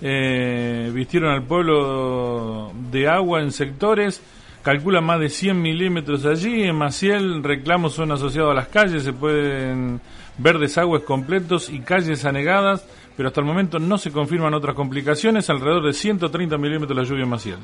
eh, 0.00 0.90
vistieron 0.92 1.30
al 1.30 1.42
pueblo 1.44 2.72
de 2.90 3.08
agua 3.08 3.40
en 3.40 3.52
sectores, 3.52 4.22
calculan 4.62 5.04
más 5.04 5.20
de 5.20 5.28
100 5.28 5.60
milímetros 5.60 6.24
allí, 6.26 6.64
en 6.64 6.76
Maciel 6.76 7.42
reclamos 7.42 7.94
son 7.94 8.12
asociados 8.12 8.50
a 8.50 8.54
las 8.54 8.68
calles, 8.68 9.02
se 9.02 9.12
pueden 9.12 10.00
ver 10.38 10.58
desagües 10.58 11.02
completos 11.02 11.70
y 11.70 11.80
calles 11.80 12.24
anegadas, 12.24 12.86
pero 13.16 13.28
hasta 13.28 13.40
el 13.40 13.46
momento 13.46 13.78
no 13.78 13.98
se 13.98 14.10
confirman 14.10 14.54
otras 14.54 14.74
complicaciones, 14.74 15.48
alrededor 15.50 15.84
de 15.86 15.92
130 15.92 16.58
milímetros 16.58 16.96
la 16.96 17.04
lluvia 17.04 17.24
en 17.24 17.30
Maciel. 17.30 17.58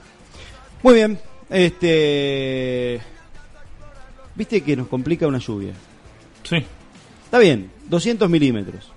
Muy 0.83 0.95
bien, 0.95 1.19
este... 1.49 3.01
Viste 4.35 4.63
que 4.63 4.77
nos 4.77 4.87
complica 4.87 5.27
una 5.27 5.39
lluvia. 5.39 5.73
Sí. 6.45 6.65
Está 7.25 7.39
bien, 7.39 7.71
200 7.89 8.31
milímetros. 8.31 8.93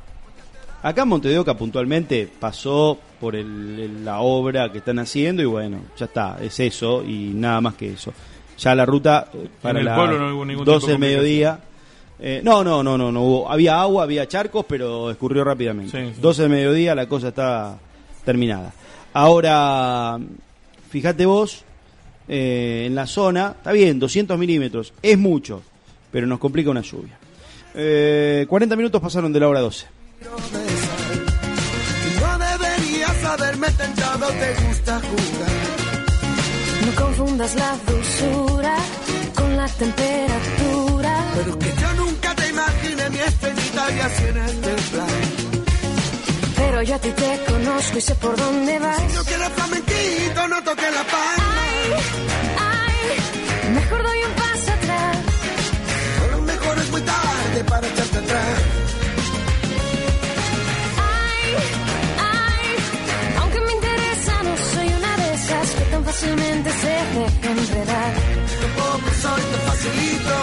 Acá 0.84 1.04
en 1.04 1.08
Monte 1.08 1.30
de 1.30 1.40
Oca 1.40 1.56
puntualmente 1.56 2.30
pasó 2.40 3.00
por 3.20 3.36
el- 3.36 4.04
la 4.04 4.20
obra 4.20 4.70
que 4.72 4.80
están 4.80 5.00
haciendo 5.00 5.42
y 5.42 5.46
bueno, 5.46 5.80
ya 5.98 6.06
está, 6.06 6.38
es 6.42 6.60
eso 6.60 7.04
y 7.04 7.32
nada 7.34 7.62
más 7.62 7.76
que 7.76 7.94
eso. 7.94 8.14
Ya 8.60 8.76
la 8.76 8.86
ruta 8.86 9.30
eh, 9.34 9.48
para 9.62 9.80
el 9.80 9.86
las 9.86 9.98
pueblo 9.98 10.20
no 10.20 10.36
hubo 10.36 10.46
ningún 10.46 10.66
12 10.66 10.80
tipo 10.80 10.92
del 10.92 11.00
de 11.02 11.08
mediodía. 11.08 11.60
eh, 12.20 12.42
no, 12.44 12.64
no, 12.64 12.84
no, 12.84 12.98
no, 12.98 13.12
no 13.12 13.22
hubo. 13.22 13.50
Había 13.52 13.82
agua, 13.82 14.04
había 14.04 14.28
charcos, 14.28 14.66
pero 14.68 15.10
escurrió 15.10 15.44
rápidamente. 15.44 15.92
Sí, 15.92 16.14
sí. 16.16 16.22
12 16.22 16.42
del 16.44 16.52
mediodía 16.52 16.94
la 16.96 17.08
cosa 17.08 17.30
está 17.30 17.78
terminada. 18.26 18.74
Ahora, 19.14 20.20
fíjate 20.90 21.26
vos, 21.26 21.64
eh, 22.28 22.84
en 22.88 22.96
la 22.96 23.08
zona, 23.08 23.54
está 23.58 23.72
bien, 23.72 24.00
200 24.00 24.38
milímetros, 24.38 24.94
es 25.02 25.18
mucho, 25.18 25.62
pero 26.12 26.28
nos 26.28 26.40
complica 26.40 26.70
una 26.70 26.82
lluvia. 26.82 27.18
Eh, 27.74 28.46
40 28.50 28.76
minutos 28.76 29.02
pasaron 29.02 29.32
de 29.34 29.40
la 29.40 29.48
hora 29.48 29.60
12. 29.62 29.88
No 33.24 33.30
deberías 33.30 33.40
haberme 33.40 33.70
tentado, 33.72 34.28
te 34.28 34.54
gusta 34.68 35.00
jugar. 35.00 35.52
No 36.86 37.04
confundas 37.04 37.56
la 37.56 37.78
dulzura 37.88 38.76
con 39.36 39.58
la 39.58 39.68
temperatura. 39.68 41.26
Pero 41.36 41.60
que 41.60 41.74
yo 41.82 41.94
nunca 41.94 42.36
te 42.36 42.50
imaginé 42.50 43.10
mi 43.10 43.20
estrellita 43.20 43.92
y 43.92 44.00
así 44.00 44.24
en 44.26 44.38
este 44.38 44.74
plan. 44.92 45.08
Pero 46.58 46.82
yo 46.82 46.96
a 46.96 47.00
ti 47.00 47.12
te 47.12 47.40
conozco 47.48 47.98
y 47.98 48.02
sé 48.02 48.16
por 48.16 48.36
dónde 48.36 48.80
vas. 48.80 49.02
Si 49.08 49.16
no 49.18 49.24
quieres 49.24 49.50
flamenquito, 49.50 50.48
no 50.50 50.64
toques 50.64 50.94
la 50.94 51.04
palma. 51.04 51.64
Ay, 51.66 51.94
ay, 52.60 53.70
mejor 53.74 54.04
doy 54.04 54.18
un 54.28 54.34
paso 54.34 54.72
atrás. 54.78 55.18
A 56.24 56.36
lo 56.36 56.42
mejor 56.42 56.78
es 56.78 56.92
muy 56.92 57.02
tarde 57.02 57.64
para 57.70 57.88
echarte 57.88 58.18
atrás. 58.18 58.93
Fácilmente 66.14 66.70
se 66.70 66.88
deja 66.88 67.52
enredar. 67.52 68.14
Tampoco 68.62 69.10
soy 69.22 69.42
tan 69.52 69.62
facilito. 69.70 70.38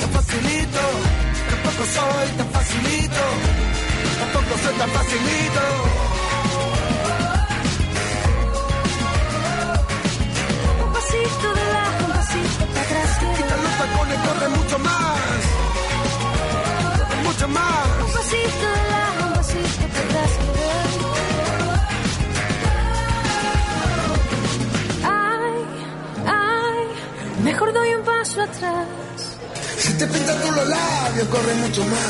Tan 0.00 0.10
facilito. 0.10 0.82
Tampoco 1.50 1.84
soy 1.96 2.28
tan 2.36 2.48
facilito. 2.56 3.24
Tampoco 4.20 4.58
soy 4.62 4.74
tan 4.78 4.90
facilito. 4.90 5.62
Un 10.84 10.92
pasito 10.92 11.48
de 11.54 11.69
paso 28.30 28.42
atrás. 28.42 28.86
Si 29.78 29.92
te 29.94 30.06
pintas 30.06 30.42
tú 30.42 30.52
los 30.52 30.68
labios, 30.68 31.28
corre 31.28 31.54
mucho 31.54 31.84
más. 31.84 32.00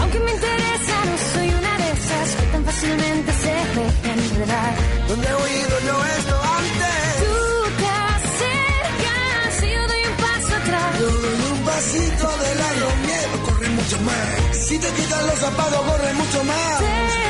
Aunque 0.00 0.20
me 0.20 0.30
interesa, 0.32 0.94
no 1.08 1.16
soy 1.32 1.48
una 1.48 1.78
de 1.78 1.92
esas 1.92 2.34
que 2.36 2.46
tan 2.52 2.64
fácilmente 2.64 3.32
se 3.42 3.52
dejan 3.80 4.18
enredar. 4.18 4.74
Donde 5.08 5.28
he 5.28 5.34
oído 5.34 5.74
yo 5.86 6.04
esto 6.18 6.36
antes. 6.60 6.96
Tú 7.24 7.36
te 7.80 7.88
acercas 8.14 9.62
y 9.62 9.68
yo 9.74 9.82
doy 9.92 10.02
un 10.10 10.16
paso 10.24 10.56
atrás. 10.56 11.00
Yo 11.00 11.06
doy 11.06 11.52
un 11.52 11.64
pasito 11.64 12.26
de 12.44 12.54
lado, 12.62 12.86
miedo, 13.06 13.34
corre 13.46 13.68
mucho 13.70 13.98
más. 14.00 14.56
Si 14.66 14.78
te 14.78 14.88
quitas 14.88 15.22
los 15.26 15.38
zapatos, 15.38 15.80
corre 15.90 16.12
mucho 16.14 16.44
más. 16.44 17.23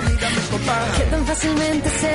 Que 0.00 1.04
tan 1.10 1.26
fácilmente 1.26 1.90
se. 1.90 2.12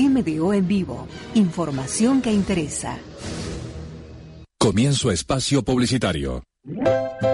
MDO 0.00 0.52
en 0.52 0.68
vivo. 0.68 1.06
Información 1.34 2.20
que 2.22 2.32
interesa. 2.32 2.98
Comienzo 4.58 5.10
espacio 5.10 5.62
publicitario. 5.62 6.42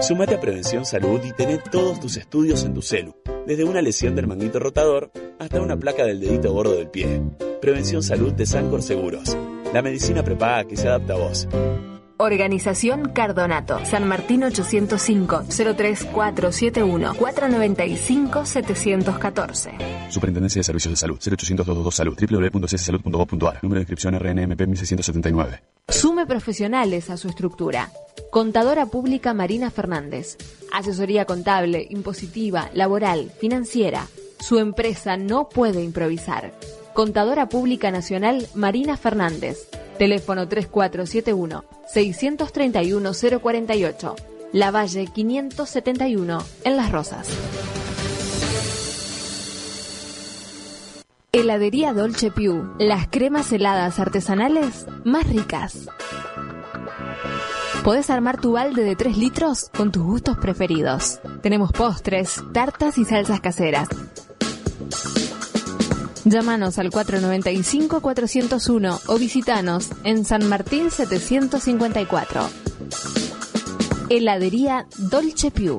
Sumate 0.01 0.35
a 0.35 0.39
Prevención 0.39 0.85
Salud 0.85 1.19
y 1.23 1.33
tené 1.33 1.57
todos 1.57 1.99
tus 1.99 2.17
estudios 2.17 2.63
en 2.63 2.73
tu 2.73 2.81
celu, 2.81 3.15
desde 3.47 3.63
una 3.63 3.81
lesión 3.81 4.15
del 4.15 4.27
manguito 4.27 4.59
rotador 4.59 5.11
hasta 5.39 5.61
una 5.61 5.77
placa 5.77 6.05
del 6.05 6.19
dedito 6.19 6.53
gordo 6.53 6.75
del 6.75 6.89
pie. 6.89 7.21
Prevención 7.61 8.03
Salud 8.03 8.33
de 8.33 8.45
Sancor 8.45 8.83
Seguros, 8.83 9.35
la 9.73 9.81
medicina 9.81 10.23
prepaga 10.23 10.65
que 10.65 10.77
se 10.77 10.87
adapta 10.87 11.13
a 11.13 11.17
vos. 11.17 11.47
Organización 12.17 13.09
Cardonato, 13.09 13.83
San 13.83 14.07
Martín 14.07 14.43
805 14.43 15.43
03471 15.49 17.13
495 17.13 18.45
714. 18.45 19.71
Superintendencia 20.09 20.59
de 20.59 20.63
Servicios 20.63 20.91
de 20.93 20.95
Salud. 20.97 21.17
0800 21.17 21.65
222 21.65 21.95
Salud. 21.95 22.17
www.cssalud.gov.ar. 22.17 23.59
Número 23.61 23.79
de 23.79 23.81
inscripción 23.81 24.15
RNMP 24.17 24.61
1679. 24.61 25.61
Sume 25.89 26.25
profesionales 26.25 27.09
a 27.09 27.17
su 27.17 27.27
estructura. 27.27 27.91
Contadora 28.31 28.85
Pública 28.85 29.33
Marina 29.33 29.69
Fernández. 29.69 30.37
Asesoría 30.71 31.25
contable, 31.25 31.85
impositiva, 31.89 32.69
laboral, 32.73 33.31
financiera. 33.39 34.07
Su 34.39 34.59
empresa 34.59 35.17
no 35.17 35.49
puede 35.49 35.83
improvisar. 35.83 36.53
Contadora 36.93 37.49
Pública 37.49 37.91
Nacional 37.91 38.47
Marina 38.55 38.95
Fernández. 38.95 39.67
Teléfono 39.97 40.47
3471 40.47 41.63
631 41.87 43.11
048. 43.41 44.15
La 44.53 44.71
Valle 44.71 45.07
571 45.07 46.43
en 46.63 46.77
Las 46.77 46.91
Rosas. 46.91 47.29
Heladería 51.31 51.93
Dolce 51.93 52.31
Piu. 52.31 52.73
Las 52.79 53.07
cremas 53.07 53.51
heladas 53.51 53.99
artesanales 53.99 54.85
más 55.03 55.27
ricas. 55.27 55.87
Podés 57.83 58.09
armar 58.09 58.39
tu 58.39 58.53
balde 58.53 58.83
de 58.83 58.95
3 58.95 59.17
litros 59.17 59.69
con 59.75 59.91
tus 59.91 60.03
gustos 60.03 60.37
preferidos. 60.37 61.19
Tenemos 61.41 61.71
postres, 61.71 62.41
tartas 62.53 62.97
y 62.97 63.05
salsas 63.05 63.41
caseras. 63.41 63.89
Llámanos 66.25 66.77
al 66.79 66.89
495-401 66.89 69.01
o 69.07 69.19
visitanos 69.19 69.91
en 70.03 70.25
San 70.25 70.49
Martín 70.49 70.89
754. 70.89 72.49
Heladería 74.09 74.87
Dolce 74.97 75.51
Piu. 75.51 75.77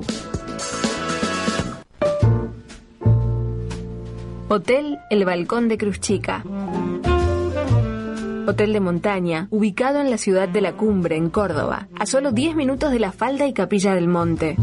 Hotel 4.47 4.99
El 5.09 5.25
Balcón 5.25 5.67
de 5.67 5.77
Cruz 5.77 5.99
Chica. 5.99 6.45
Hotel 8.47 8.71
de 8.71 8.79
montaña, 8.79 9.49
ubicado 9.51 9.99
en 9.99 10.09
la 10.09 10.17
ciudad 10.17 10.47
de 10.47 10.61
La 10.61 10.77
Cumbre, 10.77 11.17
en 11.17 11.29
Córdoba, 11.29 11.89
a 11.99 12.05
solo 12.05 12.31
10 12.31 12.55
minutos 12.55 12.93
de 12.93 12.99
la 12.99 13.11
falda 13.11 13.45
y 13.45 13.51
capilla 13.51 13.93
del 13.93 14.07
monte. 14.07 14.55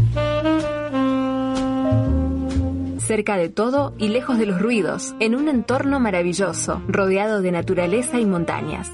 Cerca 3.07 3.37
de 3.37 3.51
todo 3.51 3.95
y 3.99 4.09
lejos 4.09 4.39
de 4.39 4.47
los 4.47 4.63
ruidos, 4.63 5.15
en 5.21 5.35
un 5.35 5.49
entorno 5.49 6.01
maravilloso, 6.01 6.81
rodeado 6.89 7.43
de 7.43 7.53
naturaleza 7.53 8.19
y 8.19 8.25
montañas. 8.25 8.91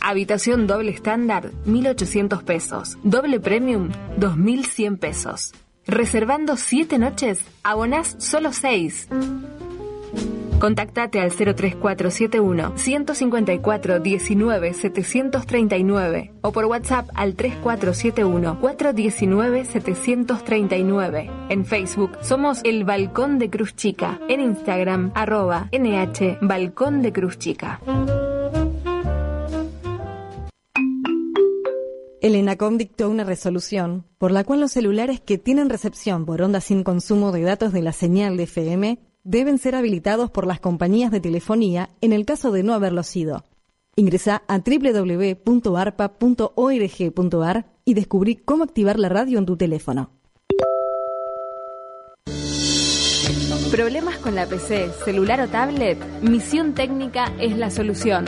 Habitación 0.00 0.66
doble 0.66 0.90
estándar, 0.90 1.52
1.800 1.64 2.42
pesos. 2.42 2.98
Doble 3.04 3.38
premium, 3.38 3.90
2.100 4.18 4.98
pesos. 4.98 5.52
Reservando 5.86 6.56
7 6.56 6.98
noches, 6.98 7.38
abonás 7.62 8.16
solo 8.18 8.52
6. 8.52 9.08
Contactate 10.58 11.20
al 11.20 11.30
03471 11.32 12.72
154 12.76 14.00
19 14.00 14.74
739 14.74 16.32
o 16.40 16.52
por 16.52 16.66
WhatsApp 16.66 17.08
al 17.14 17.34
3471 17.34 18.60
419 18.60 19.64
739. 19.64 21.30
En 21.48 21.64
Facebook 21.64 22.18
somos 22.22 22.60
El 22.64 22.84
Balcón 22.84 23.38
de 23.38 23.50
Cruz 23.50 23.74
Chica. 23.74 24.20
En 24.28 24.40
Instagram 24.40 25.12
arroba 25.14 25.68
NH 25.72 26.38
Balcón 26.40 27.02
de 27.02 27.12
Cruz 27.12 27.38
Chica. 27.38 27.80
El 32.22 32.36
ENACOM 32.36 32.78
dictó 32.78 33.10
una 33.10 33.24
resolución 33.24 34.04
por 34.16 34.30
la 34.30 34.44
cual 34.44 34.60
los 34.60 34.70
celulares 34.70 35.20
que 35.20 35.38
tienen 35.38 35.68
recepción 35.68 36.24
por 36.24 36.40
onda 36.40 36.60
sin 36.60 36.84
consumo 36.84 37.32
de 37.32 37.42
datos 37.42 37.72
de 37.72 37.82
la 37.82 37.90
señal 37.90 38.36
de 38.36 38.44
FM 38.44 38.98
deben 39.24 39.58
ser 39.58 39.74
habilitados 39.74 40.30
por 40.30 40.46
las 40.46 40.60
compañías 40.60 41.10
de 41.10 41.20
telefonía 41.20 41.90
en 42.00 42.12
el 42.12 42.24
caso 42.24 42.52
de 42.52 42.62
no 42.62 42.74
haberlo 42.74 43.02
sido. 43.02 43.44
Ingresa 43.96 44.42
a 44.48 44.58
www.arpa.org.ar 44.58 45.36
y 47.84 47.94
descubrí 47.94 48.36
cómo 48.36 48.64
activar 48.64 48.98
la 48.98 49.08
radio 49.08 49.38
en 49.38 49.46
tu 49.46 49.56
teléfono. 49.56 50.10
¿Problemas 53.70 54.18
con 54.18 54.34
la 54.34 54.46
PC, 54.46 54.90
celular 55.04 55.40
o 55.40 55.48
tablet? 55.48 55.98
Misión 56.20 56.74
Técnica 56.74 57.32
es 57.40 57.56
la 57.56 57.70
solución. 57.70 58.26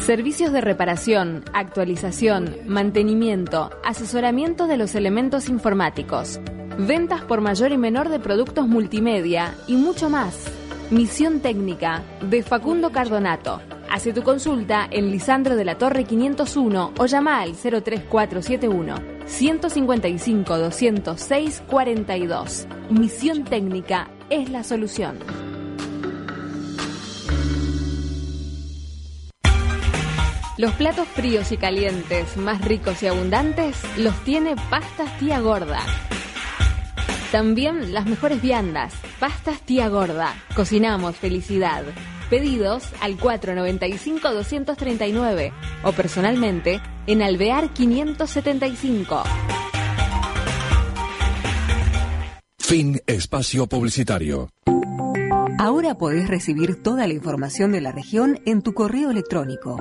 Servicios 0.00 0.52
de 0.52 0.60
reparación, 0.60 1.44
actualización, 1.52 2.56
mantenimiento, 2.66 3.70
asesoramiento 3.84 4.66
de 4.66 4.76
los 4.76 4.96
elementos 4.96 5.48
informáticos, 5.48 6.40
ventas 6.78 7.22
por 7.22 7.40
mayor 7.40 7.72
y 7.72 7.78
menor 7.78 8.08
de 8.08 8.18
productos 8.18 8.66
multimedia 8.66 9.54
y 9.66 9.76
mucho 9.76 10.08
más. 10.10 10.46
Misión 10.90 11.40
Técnica 11.40 12.02
de 12.20 12.42
Facundo 12.42 12.92
Cardonato. 12.92 13.60
Hace 13.90 14.12
tu 14.12 14.22
consulta 14.22 14.88
en 14.90 15.10
Lisandro 15.10 15.56
de 15.56 15.64
la 15.64 15.76
Torre 15.76 16.04
501 16.04 16.92
o 16.98 17.06
llama 17.06 17.40
al 17.40 17.54
03471 17.54 18.94
155 19.26 20.58
206 20.58 21.62
42. 21.66 22.66
Misión 22.90 23.44
Técnica 23.44 24.08
es 24.30 24.50
la 24.50 24.64
solución. 24.64 25.18
Los 30.58 30.72
platos 30.74 31.08
fríos 31.08 31.50
y 31.50 31.56
calientes 31.56 32.36
más 32.36 32.62
ricos 32.64 33.02
y 33.02 33.06
abundantes 33.06 33.76
los 33.96 34.14
tiene 34.24 34.54
Pastas 34.70 35.18
Tía 35.18 35.40
Gorda. 35.40 35.80
También 37.32 37.92
las 37.94 38.06
mejores 38.06 38.40
viandas. 38.42 38.92
Pastas 39.18 39.62
Tía 39.62 39.88
Gorda. 39.88 40.34
Cocinamos 40.54 41.16
felicidad. 41.16 41.82
Pedidos 42.28 42.84
al 43.00 43.16
495-239 43.16 45.50
o 45.82 45.92
personalmente 45.92 46.82
en 47.06 47.22
Alvear 47.22 47.70
575. 47.70 49.22
Fin 52.58 53.00
espacio 53.06 53.66
publicitario. 53.66 54.50
Ahora 55.58 55.96
podés 55.96 56.28
recibir 56.28 56.82
toda 56.82 57.06
la 57.06 57.14
información 57.14 57.72
de 57.72 57.80
la 57.80 57.92
región 57.92 58.42
en 58.44 58.60
tu 58.60 58.74
correo 58.74 59.10
electrónico. 59.10 59.78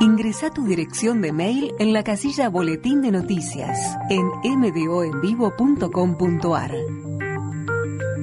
Ingresa 0.00 0.50
tu 0.50 0.66
dirección 0.66 1.22
de 1.22 1.32
mail 1.32 1.72
en 1.78 1.92
la 1.92 2.02
casilla 2.02 2.48
Boletín 2.48 3.00
de 3.02 3.12
Noticias 3.12 3.96
en 4.10 4.26
mdoenvivo.com.ar 4.42 6.74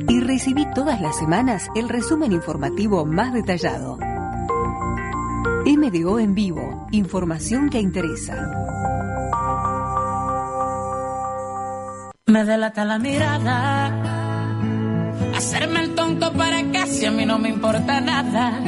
y 0.07 0.19
recibí 0.19 0.65
todas 0.73 0.99
las 1.01 1.17
semanas 1.17 1.69
el 1.75 1.89
resumen 1.89 2.31
informativo 2.33 3.05
más 3.05 3.33
detallado. 3.33 3.97
MDO 5.65 6.19
en 6.19 6.35
vivo, 6.35 6.87
información 6.91 7.69
que 7.69 7.79
interesa. 7.79 8.51
Me 12.25 12.43
delata 12.45 12.85
la 12.85 12.99
mirada. 12.99 13.87
Hacerme 15.35 15.81
el 15.81 15.95
tonto 15.95 16.31
para 16.33 16.71
casi 16.71 17.05
a 17.05 17.11
mí 17.11 17.25
no 17.25 17.39
me 17.39 17.49
importa 17.49 17.99
nada. 18.01 18.59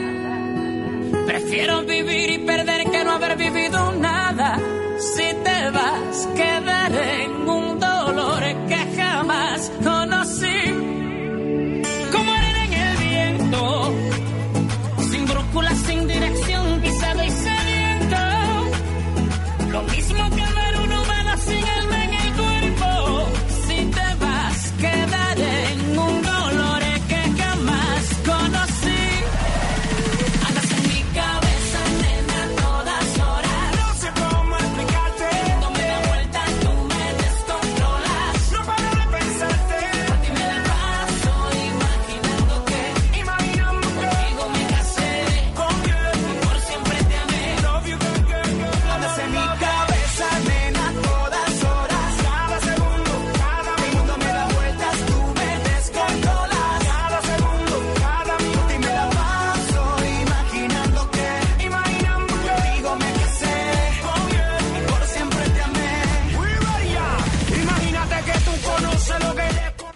Prefiero 1.25 1.83
vivir 1.83 2.29
y 2.29 2.37
perder 2.39 2.89
que 2.91 3.03
no 3.03 3.11
haber 3.11 3.37
vivido 3.37 3.91
nada. 3.93 4.59
Si 4.99 5.33
te 5.43 5.69
vas, 5.71 6.29
quedaré 6.35 7.23
en 7.23 7.42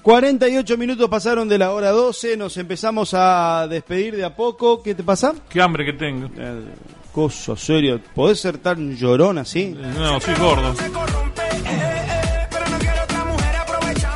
48 0.07 0.77
minutos 0.77 1.09
pasaron 1.09 1.49
de 1.49 1.57
la 1.57 1.73
hora 1.73 1.91
12, 1.91 2.37
nos 2.37 2.55
empezamos 2.55 3.13
a 3.13 3.67
despedir 3.69 4.15
de 4.15 4.23
a 4.23 4.33
poco. 4.33 4.81
¿Qué 4.81 4.95
te 4.95 5.03
pasa? 5.03 5.35
Qué 5.49 5.61
hambre 5.61 5.83
que 5.83 5.91
tengo. 5.91 6.29
Coso, 7.11 7.57
serio, 7.57 7.99
¿podés 8.15 8.39
ser 8.39 8.57
tan 8.59 8.95
llorón 8.95 9.37
así? 9.37 9.65
No, 9.65 10.17
soy 10.21 10.33
gordo. 10.35 10.73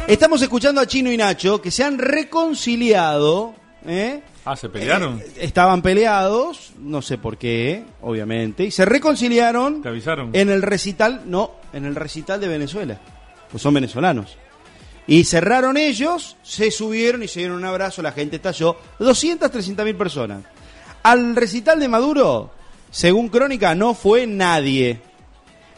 Estamos 0.07 0.41
escuchando 0.41 0.79
a 0.79 0.87
Chino 0.87 1.11
y 1.11 1.17
Nacho 1.17 1.61
que 1.61 1.71
se 1.71 1.83
han 1.83 1.97
reconciliado. 1.97 3.53
¿eh? 3.85 4.21
Ah, 4.45 4.55
¿se 4.55 4.69
pelearon? 4.69 5.21
Estaban 5.41 5.81
peleados, 5.81 6.71
no 6.79 7.01
sé 7.01 7.17
por 7.17 7.37
qué, 7.37 7.83
obviamente, 7.99 8.63
y 8.63 8.71
se 8.71 8.85
reconciliaron 8.85 9.81
¿Te 9.81 9.89
avisaron? 9.89 10.29
en 10.31 10.51
el 10.51 10.61
recital, 10.61 11.23
no, 11.25 11.51
en 11.73 11.83
el 11.83 11.95
recital 11.95 12.39
de 12.39 12.47
Venezuela, 12.47 12.97
pues 13.51 13.61
son 13.61 13.73
venezolanos. 13.73 14.37
Y 15.11 15.25
cerraron 15.25 15.75
ellos, 15.75 16.37
se 16.41 16.71
subieron 16.71 17.21
y 17.21 17.27
se 17.27 17.39
dieron 17.39 17.57
un 17.57 17.65
abrazo, 17.65 18.01
la 18.01 18.13
gente 18.13 18.37
estalló, 18.37 18.77
200, 18.97 19.51
300 19.51 19.83
mil 19.83 19.97
personas. 19.97 20.41
Al 21.03 21.35
recital 21.35 21.81
de 21.81 21.89
Maduro, 21.89 22.49
según 22.89 23.27
Crónica, 23.27 23.75
no 23.75 23.93
fue 23.93 24.25
nadie. 24.25 25.01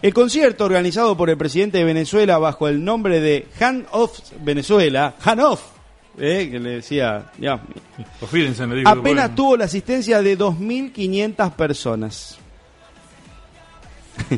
El 0.03 0.13
concierto 0.13 0.65
organizado 0.65 1.17
por 1.17 1.31
el 1.31 1.37
presidente 1.39 1.79
de 1.79 1.83
Venezuela 1.83 2.37
bajo 2.37 2.67
el 2.67 2.85
nombre 2.85 3.21
de 3.21 3.47
Han 3.59 3.87
of 3.89 4.19
Venezuela, 4.41 5.15
Han 5.23 5.39
of, 5.39 5.63
eh, 6.19 6.49
que 6.51 6.59
le 6.59 6.69
decía, 6.69 7.31
ya, 7.39 7.59
Fíjense, 8.29 8.67
le 8.67 8.75
digo. 8.75 8.89
apenas 8.91 9.33
tuvo 9.33 9.57
la 9.57 9.65
asistencia 9.65 10.21
de 10.21 10.37
2.500 10.37 11.53
personas. 11.53 12.37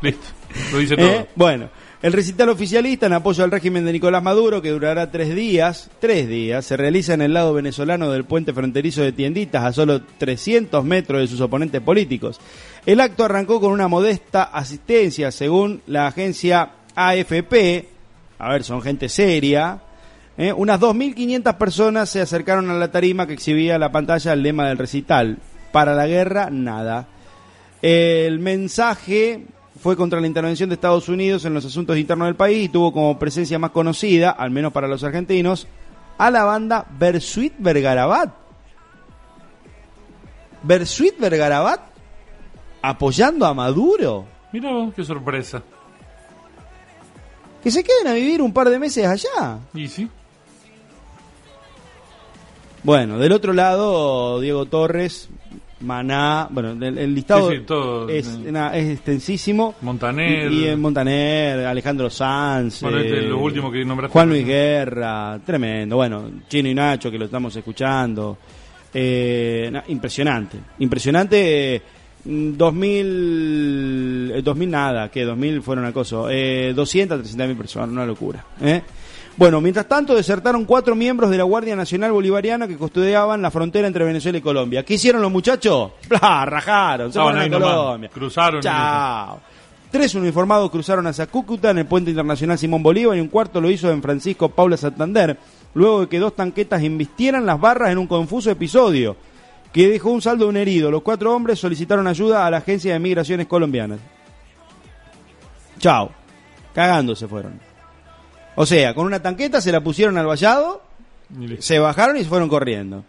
Listo, 0.00 0.26
lo 0.72 0.78
dice 0.78 0.96
todo. 0.96 1.06
¿Eh? 1.06 1.28
Bueno, 1.36 1.70
el 2.02 2.12
recital 2.12 2.48
oficialista 2.48 3.06
en 3.06 3.12
apoyo 3.12 3.44
al 3.44 3.52
régimen 3.52 3.84
de 3.84 3.92
Nicolás 3.92 4.24
Maduro, 4.24 4.60
que 4.60 4.70
durará 4.70 5.12
tres 5.12 5.36
días, 5.36 5.88
tres 6.00 6.28
días, 6.28 6.64
se 6.64 6.76
realiza 6.76 7.14
en 7.14 7.22
el 7.22 7.32
lado 7.32 7.54
venezolano 7.54 8.10
del 8.10 8.24
puente 8.24 8.52
fronterizo 8.52 9.02
de 9.02 9.12
Tienditas, 9.12 9.62
a 9.62 9.72
solo 9.72 10.02
300 10.18 10.84
metros 10.84 11.20
de 11.20 11.28
sus 11.28 11.40
oponentes 11.40 11.80
políticos. 11.80 12.40
El 12.86 13.00
acto 13.00 13.24
arrancó 13.24 13.60
con 13.60 13.70
una 13.70 13.86
modesta 13.86 14.42
asistencia, 14.42 15.30
según 15.30 15.80
la 15.86 16.08
agencia 16.08 16.72
AFP, 16.96 17.88
a 18.36 18.50
ver, 18.50 18.64
son 18.64 18.82
gente 18.82 19.08
seria, 19.08 19.80
¿eh? 20.36 20.52
unas 20.52 20.80
2.500 20.80 21.56
personas 21.56 22.10
se 22.10 22.20
acercaron 22.20 22.68
a 22.68 22.74
la 22.74 22.90
tarima 22.90 23.28
que 23.28 23.34
exhibía 23.34 23.78
la 23.78 23.92
pantalla 23.92 24.32
el 24.32 24.42
lema 24.42 24.66
del 24.66 24.78
recital, 24.78 25.38
para 25.70 25.94
la 25.94 26.08
guerra, 26.08 26.50
nada. 26.50 27.06
El 27.80 28.40
mensaje 28.40 29.46
fue 29.80 29.96
contra 29.96 30.20
la 30.20 30.26
intervención 30.26 30.68
de 30.68 30.74
Estados 30.74 31.08
Unidos 31.08 31.44
en 31.44 31.54
los 31.54 31.64
asuntos 31.64 31.96
internos 31.96 32.28
del 32.28 32.36
país 32.36 32.64
y 32.64 32.68
tuvo 32.68 32.92
como 32.92 33.18
presencia 33.18 33.58
más 33.58 33.70
conocida, 33.70 34.30
al 34.30 34.50
menos 34.50 34.72
para 34.72 34.88
los 34.88 35.02
argentinos, 35.02 35.66
a 36.18 36.30
la 36.30 36.44
banda 36.44 36.86
Bersuit 36.98 37.54
Vergarabat. 37.58 38.32
Bersuit 40.62 41.18
Vergarabat 41.18 41.80
apoyando 42.82 43.46
a 43.46 43.54
Maduro. 43.54 44.26
Mira 44.52 44.70
vos, 44.70 44.92
qué 44.94 45.04
sorpresa. 45.04 45.62
Que 47.62 47.70
se 47.70 47.82
queden 47.82 48.08
a 48.08 48.12
vivir 48.12 48.42
un 48.42 48.52
par 48.52 48.68
de 48.68 48.78
meses 48.78 49.06
allá. 49.06 49.58
Y 49.72 49.88
sí. 49.88 50.08
Bueno, 52.82 53.18
del 53.18 53.32
otro 53.32 53.52
lado, 53.52 54.40
Diego 54.40 54.66
Torres, 54.66 55.28
Maná, 55.82 56.48
bueno, 56.50 56.72
el, 56.72 56.98
el 56.98 57.14
listado 57.14 57.50
Sí, 57.50 57.56
sí, 57.58 57.62
todo, 57.66 58.08
es, 58.08 58.26
eh. 58.28 58.52
na- 58.52 58.76
es 58.76 58.90
extensísimo. 58.90 59.74
Montaner. 59.82 60.50
Y, 60.52 60.64
y 60.64 60.68
en 60.68 60.80
Montaner, 60.80 61.66
Alejandro 61.66 62.08
Sanz, 62.10 62.82
Bueno, 62.82 62.98
este, 62.98 63.18
eh, 63.18 63.22
lo 63.22 63.38
último 63.38 63.70
que 63.70 63.84
nombraste. 63.84 64.12
Juan 64.12 64.28
Luis 64.28 64.46
Guerra, 64.46 65.38
tremendo. 65.44 65.96
Bueno, 65.96 66.30
Chino 66.48 66.68
y 66.68 66.74
Nacho, 66.74 67.10
que 67.10 67.18
lo 67.18 67.24
estamos 67.26 67.54
escuchando. 67.56 68.38
Eh, 68.94 69.68
na- 69.72 69.84
impresionante, 69.88 70.58
impresionante. 70.78 71.74
eh, 71.76 71.82
2000, 72.24 74.32
eh, 74.36 74.42
2000 74.42 74.70
nada, 74.70 75.10
que 75.10 75.24
2000 75.24 75.62
fueron 75.62 75.84
acoso. 75.84 76.28
Eh, 76.30 76.72
200, 76.74 77.18
300 77.20 77.48
mil 77.48 77.56
personas, 77.56 77.88
una 77.90 78.06
locura. 78.06 78.44
¿eh? 78.60 78.82
Bueno, 79.36 79.60
mientras 79.60 79.88
tanto 79.88 80.14
desertaron 80.14 80.64
cuatro 80.64 80.94
miembros 80.94 81.30
de 81.30 81.38
la 81.38 81.44
Guardia 81.44 81.74
Nacional 81.74 82.12
Bolivariana 82.12 82.68
que 82.68 82.76
custodiaban 82.76 83.40
la 83.40 83.50
frontera 83.50 83.86
entre 83.86 84.04
Venezuela 84.04 84.38
y 84.38 84.42
Colombia. 84.42 84.84
¿Qué 84.84 84.94
hicieron 84.94 85.22
los 85.22 85.32
muchachos? 85.32 85.92
¡Bla! 86.08 86.44
Rajaron, 86.44 87.12
se 87.12 87.18
fueron 87.18 87.40
a 87.40 87.48
nomás. 87.48 87.68
Colombia. 87.70 88.10
Cruzaron. 88.12 88.60
Chao. 88.60 89.40
Tres 89.90 90.14
uniformados 90.14 90.70
cruzaron 90.70 91.06
hacia 91.06 91.26
Cúcuta 91.26 91.70
en 91.70 91.78
el 91.78 91.86
puente 91.86 92.10
internacional 92.10 92.58
Simón 92.58 92.82
Bolívar 92.82 93.16
y 93.16 93.20
un 93.20 93.28
cuarto 93.28 93.60
lo 93.60 93.70
hizo 93.70 93.90
en 93.90 94.02
Francisco 94.02 94.48
Paula 94.48 94.76
Santander, 94.76 95.36
luego 95.74 96.02
de 96.02 96.08
que 96.08 96.18
dos 96.18 96.34
tanquetas 96.34 96.82
embistieran 96.82 97.44
las 97.44 97.60
barras 97.60 97.90
en 97.90 97.98
un 97.98 98.06
confuso 98.06 98.50
episodio 98.50 99.16
que 99.72 99.88
dejó 99.88 100.10
un 100.10 100.22
saldo 100.22 100.44
de 100.44 100.50
un 100.50 100.56
herido. 100.56 100.90
Los 100.90 101.02
cuatro 101.02 101.34
hombres 101.34 101.58
solicitaron 101.58 102.06
ayuda 102.06 102.46
a 102.46 102.50
la 102.50 102.58
Agencia 102.58 102.92
de 102.92 102.98
Migraciones 102.98 103.46
Colombianas. 103.46 104.00
Chao. 105.78 106.10
Cagando 106.74 107.14
se 107.14 107.28
fueron. 107.28 107.71
O 108.54 108.66
sea, 108.66 108.94
con 108.94 109.06
una 109.06 109.22
tanqueta 109.22 109.60
se 109.60 109.72
la 109.72 109.80
pusieron 109.80 110.18
al 110.18 110.26
vallado, 110.26 110.82
se 111.58 111.78
bajaron 111.78 112.16
y 112.16 112.22
se 112.22 112.28
fueron 112.28 112.48
corriendo. 112.48 113.04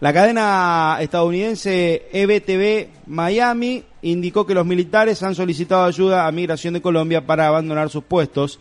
La 0.00 0.12
cadena 0.12 0.98
estadounidense 1.00 2.08
EBTV 2.12 3.06
Miami 3.06 3.84
indicó 4.02 4.44
que 4.44 4.54
los 4.54 4.66
militares 4.66 5.22
han 5.22 5.34
solicitado 5.34 5.84
ayuda 5.84 6.26
a 6.26 6.32
Migración 6.32 6.74
de 6.74 6.82
Colombia 6.82 7.24
para 7.24 7.46
abandonar 7.46 7.88
sus 7.88 8.04
puestos 8.04 8.58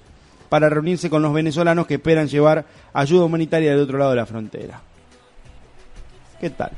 para 0.49 0.69
reunirse 0.69 1.09
con 1.09 1.23
los 1.23 1.33
venezolanos 1.33 1.87
que 1.87 1.95
esperan 1.95 2.27
llevar 2.27 2.65
ayuda 2.93 3.25
humanitaria 3.25 3.71
del 3.71 3.81
otro 3.81 3.97
lado 3.97 4.11
de 4.11 4.17
la 4.17 4.25
frontera. 4.27 4.81
¿Qué 6.39 6.51
tal? 6.51 6.71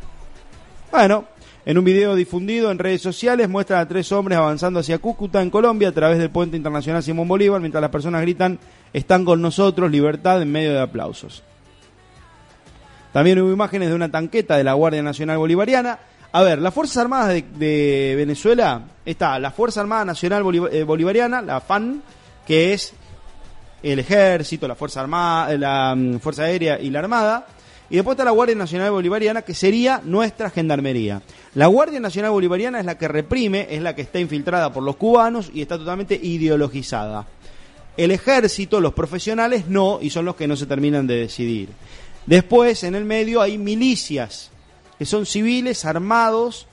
Bueno, 0.92 1.26
en 1.66 1.78
un 1.78 1.84
video 1.84 2.16
difundido 2.16 2.72
en 2.72 2.80
redes 2.80 3.02
sociales 3.02 3.50
muestran 3.50 3.82
a 3.82 3.88
tres 3.88 4.12
hombres 4.12 4.38
avanzando 4.38 4.80
hacia 4.80 5.00
Cúcuta, 5.00 5.42
en 5.42 5.50
Colombia, 5.50 5.90
a 5.90 5.92
través 5.92 6.20
del 6.20 6.30
puente 6.30 6.56
internacional 6.56 7.04
Simón 7.04 7.28
Bolívar, 7.28 7.60
mientras 7.60 7.82
las 7.82 7.92
personas 7.92 8.22
gritan, 8.22 8.60
están 8.96 9.26
con 9.26 9.42
nosotros, 9.42 9.92
libertad, 9.92 10.42
en 10.42 10.50
medio 10.50 10.72
de 10.72 10.80
aplausos. 10.80 11.44
También 13.12 13.42
hubo 13.42 13.52
imágenes 13.52 13.90
de 13.90 13.96
una 13.96 14.10
tanqueta 14.10 14.56
de 14.56 14.64
la 14.64 14.72
Guardia 14.72 15.04
Nacional 15.04 15.38
Bolivariana. 15.38 16.00
A 16.32 16.42
ver, 16.44 16.60
las 16.60 16.74
Fuerzas 16.74 16.98
Armadas 16.98 17.28
de, 17.28 18.14
Venezuela, 18.16 18.84
está 19.06 19.38
la 19.38 19.52
Fuerza 19.52 19.82
Armada 19.82 20.06
Nacional 20.06 20.44
eh, 20.72 20.84
Bolivariana, 20.84 21.42
la 21.42 21.60
FAN, 21.60 22.02
que 22.48 22.72
es 22.72 22.94
el 23.84 24.00
ejército, 24.00 24.66
la 24.66 24.76
Fuerza 24.76 25.02
Armada, 25.02 25.58
la 25.58 25.94
mm, 25.94 26.20
Fuerza 26.20 26.44
Aérea 26.44 26.80
y 26.80 26.90
la 26.90 27.00
Armada. 27.00 27.48
Y 27.90 27.96
después 27.96 28.16
está 28.16 28.24
la 28.24 28.32
Guardia 28.32 28.56
Nacional 28.56 28.92
Bolivariana, 28.92 29.42
que 29.42 29.54
sería 29.54 30.00
nuestra 30.06 30.50
gendarmería. 30.50 31.22
La 31.54 31.68
Guardia 31.68 32.00
Nacional 32.00 32.32
Bolivariana 32.32 32.80
es 32.80 32.86
la 32.86 32.98
que 32.98 33.10
reprime, 33.10 33.68
es 33.70 33.82
la 33.82 33.94
que 33.94 34.04
está 34.04 34.20
infiltrada 34.20 34.72
por 34.72 34.84
los 34.84 34.96
cubanos 34.96 35.52
y 35.54 35.62
está 35.62 35.78
totalmente 35.78 36.16
ideologizada. 36.16 37.28
El 37.98 38.12
ejército, 38.12 38.82
los 38.82 38.94
profesionales 38.94 39.68
no, 39.68 40.00
y 40.02 40.10
son 40.10 40.26
los 40.26 40.36
que 40.36 40.48
no 40.48 40.56
se 40.56 40.66
terminan 40.66 41.08
de 41.08 41.16
decidir. 41.16 41.70
Después, 42.26 42.84
en 42.84 42.96
el 42.96 43.06
medio, 43.06 43.42
hay 43.42 43.58
milicias, 43.58 44.52
que 44.98 45.06
son 45.06 45.26
civiles 45.26 45.86
armados, 45.86 46.68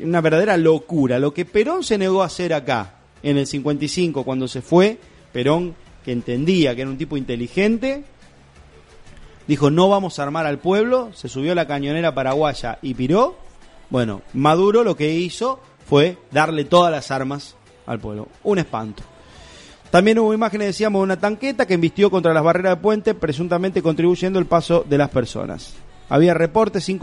una 0.00 0.20
verdadera 0.20 0.56
locura. 0.56 1.18
Lo 1.18 1.32
que 1.32 1.44
Perón 1.44 1.84
se 1.84 1.98
negó 1.98 2.22
a 2.22 2.26
hacer 2.26 2.52
acá, 2.52 2.94
en 3.22 3.36
el 3.36 3.46
55, 3.46 4.24
cuando 4.24 4.48
se 4.48 4.62
fue, 4.62 4.98
Perón, 5.32 5.74
que 6.04 6.12
entendía 6.12 6.74
que 6.74 6.82
era 6.82 6.90
un 6.90 6.98
tipo 6.98 7.16
inteligente, 7.16 8.04
dijo 9.46 9.70
no 9.70 9.88
vamos 9.88 10.18
a 10.18 10.22
armar 10.22 10.46
al 10.46 10.58
pueblo, 10.58 11.10
se 11.14 11.28
subió 11.28 11.52
a 11.52 11.56
la 11.56 11.66
cañonera 11.66 12.14
paraguaya 12.14 12.78
y 12.82 12.94
piró. 12.94 13.36
Bueno, 13.90 14.22
Maduro 14.32 14.84
lo 14.84 14.96
que 14.96 15.14
hizo 15.14 15.60
fue 15.88 16.18
darle 16.30 16.64
todas 16.64 16.92
las 16.92 17.10
armas 17.10 17.56
al 17.86 18.00
pueblo. 18.00 18.28
Un 18.44 18.58
espanto. 18.58 19.02
También 19.90 20.18
hubo 20.18 20.34
imágenes, 20.34 20.68
decíamos, 20.68 21.00
de 21.00 21.04
una 21.04 21.18
tanqueta 21.18 21.66
que 21.66 21.74
embistió 21.74 22.10
contra 22.10 22.34
las 22.34 22.42
barreras 22.42 22.76
de 22.76 22.82
puente, 22.82 23.14
presuntamente 23.14 23.82
contribuyendo 23.82 24.38
al 24.38 24.46
paso 24.46 24.84
de 24.88 24.98
las 24.98 25.10
personas. 25.10 25.74
Había 26.08 26.34
reportes 26.34 26.84
sin, 26.84 26.98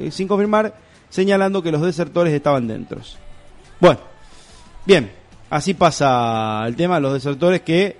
eh, 0.00 0.10
sin 0.10 0.28
confirmar, 0.28 0.74
señalando 1.08 1.62
que 1.62 1.72
los 1.72 1.82
desertores 1.82 2.32
estaban 2.32 2.66
dentro. 2.66 3.00
Bueno, 3.80 4.00
bien, 4.84 5.10
así 5.50 5.74
pasa 5.74 6.64
el 6.66 6.76
tema, 6.76 7.00
los 7.00 7.14
desertores 7.14 7.62
que 7.62 7.96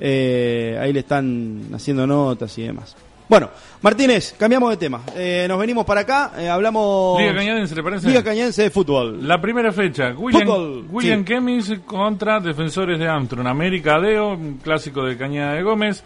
eh, 0.00 0.78
ahí 0.80 0.92
le 0.92 1.00
están 1.00 1.68
haciendo 1.74 2.06
notas 2.06 2.56
y 2.58 2.62
demás. 2.62 2.96
Bueno, 3.30 3.48
Martínez, 3.80 4.34
cambiamos 4.36 4.70
de 4.70 4.76
tema. 4.76 5.02
Eh, 5.14 5.46
nos 5.48 5.56
venimos 5.56 5.84
para 5.86 6.00
acá, 6.00 6.32
eh, 6.36 6.48
hablamos... 6.48 7.16
Liga 7.20 7.32
Cañadense, 7.32 7.76
¿le 7.76 7.82
parece? 7.84 8.08
Liga 8.08 8.24
Cañadense 8.24 8.62
de 8.64 8.70
Fútbol. 8.70 9.26
La 9.28 9.40
primera 9.40 9.70
fecha, 9.70 10.12
William, 10.16 10.48
Fútbol, 10.48 10.84
William 10.90 11.20
sí. 11.20 11.24
Kemis 11.26 11.72
contra 11.86 12.40
Defensores 12.40 12.98
de 12.98 13.08
Amtron, 13.08 13.46
América 13.46 13.94
Adeo, 13.94 14.32
un 14.32 14.54
clásico 14.58 15.04
de 15.04 15.16
Cañada 15.16 15.54
de 15.54 15.62
Gómez, 15.62 16.02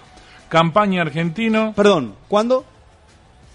campaña 0.50 1.00
argentino. 1.00 1.72
Perdón, 1.74 2.14
¿cuándo? 2.28 2.62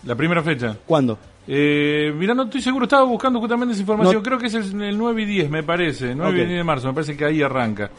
La 0.04 0.16
primera 0.16 0.42
fecha. 0.42 0.76
¿Cuándo? 0.88 1.20
Eh, 1.48 2.12
mira, 2.18 2.34
no 2.34 2.46
estoy 2.46 2.62
seguro, 2.64 2.86
estaba 2.86 3.04
buscando 3.04 3.40
justamente 3.40 3.74
esa 3.74 3.82
información. 3.82 4.16
No- 4.16 4.24
Creo 4.24 4.40
que 4.40 4.48
es 4.48 4.56
el, 4.56 4.82
el 4.82 4.98
9 4.98 5.22
y 5.22 5.26
10, 5.26 5.50
me 5.52 5.62
parece. 5.62 6.16
9 6.16 6.32
y 6.40 6.42
Ok. 6.42 6.48
10 6.48 6.58
de 6.58 6.64
marzo, 6.64 6.88
me 6.88 6.94
parece 6.96 7.16
que 7.16 7.24
ahí 7.24 7.44
arranca. 7.44 7.92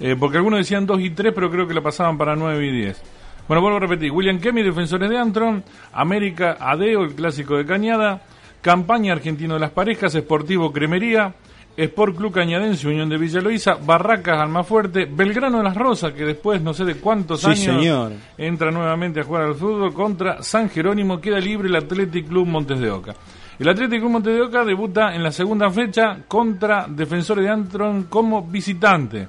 Eh, 0.00 0.16
porque 0.18 0.38
algunos 0.38 0.58
decían 0.58 0.84
2 0.84 1.00
y 1.00 1.10
3, 1.10 1.32
pero 1.32 1.48
creo 1.48 1.68
que 1.68 1.74
la 1.74 1.80
pasaban 1.80 2.18
para 2.18 2.34
9 2.34 2.66
y 2.66 2.72
10. 2.72 3.02
Bueno, 3.48 3.60
vuelvo 3.62 3.76
a 3.76 3.80
repetir. 3.80 4.10
William 4.10 4.40
Kemi, 4.40 4.62
Defensores 4.62 5.08
de 5.08 5.18
Antron. 5.18 5.62
América 5.92 6.56
Adeo, 6.58 7.04
el 7.04 7.14
clásico 7.14 7.56
de 7.56 7.64
Cañada. 7.64 8.22
Campaña 8.60 9.12
Argentino 9.12 9.54
de 9.54 9.60
las 9.60 9.70
Parejas. 9.70 10.14
Esportivo 10.14 10.72
Cremería. 10.72 11.32
Sport 11.76 12.16
Club 12.16 12.32
Cañadense, 12.32 12.88
Unión 12.88 13.08
de 13.08 13.18
Villa 13.18 13.40
Loíza. 13.40 13.74
Barracas 13.74 14.40
Almafuerte. 14.40 15.04
Belgrano 15.04 15.58
de 15.58 15.64
las 15.64 15.76
Rosas, 15.76 16.12
que 16.12 16.24
después 16.24 16.60
no 16.62 16.72
sé 16.74 16.84
de 16.84 16.94
cuántos 16.96 17.40
Sí, 17.42 17.46
años 17.48 17.58
señor. 17.60 18.12
entra 18.38 18.70
nuevamente 18.70 19.20
a 19.20 19.24
jugar 19.24 19.42
al 19.42 19.54
fútbol 19.54 19.92
contra 19.92 20.42
San 20.42 20.68
Jerónimo. 20.70 21.20
Queda 21.20 21.38
libre 21.38 21.68
el 21.68 21.76
Athletic 21.76 22.28
Club 22.28 22.46
Montes 22.46 22.80
de 22.80 22.90
Oca. 22.90 23.14
El 23.58 23.68
Athletic 23.68 24.00
Club 24.00 24.10
Montes 24.10 24.34
de 24.34 24.40
Oca 24.42 24.64
debuta 24.64 25.14
en 25.14 25.22
la 25.22 25.30
segunda 25.30 25.70
fecha 25.70 26.18
contra 26.26 26.86
Defensores 26.88 27.44
de 27.44 27.50
Antron 27.50 28.04
como 28.04 28.42
visitante. 28.42 29.28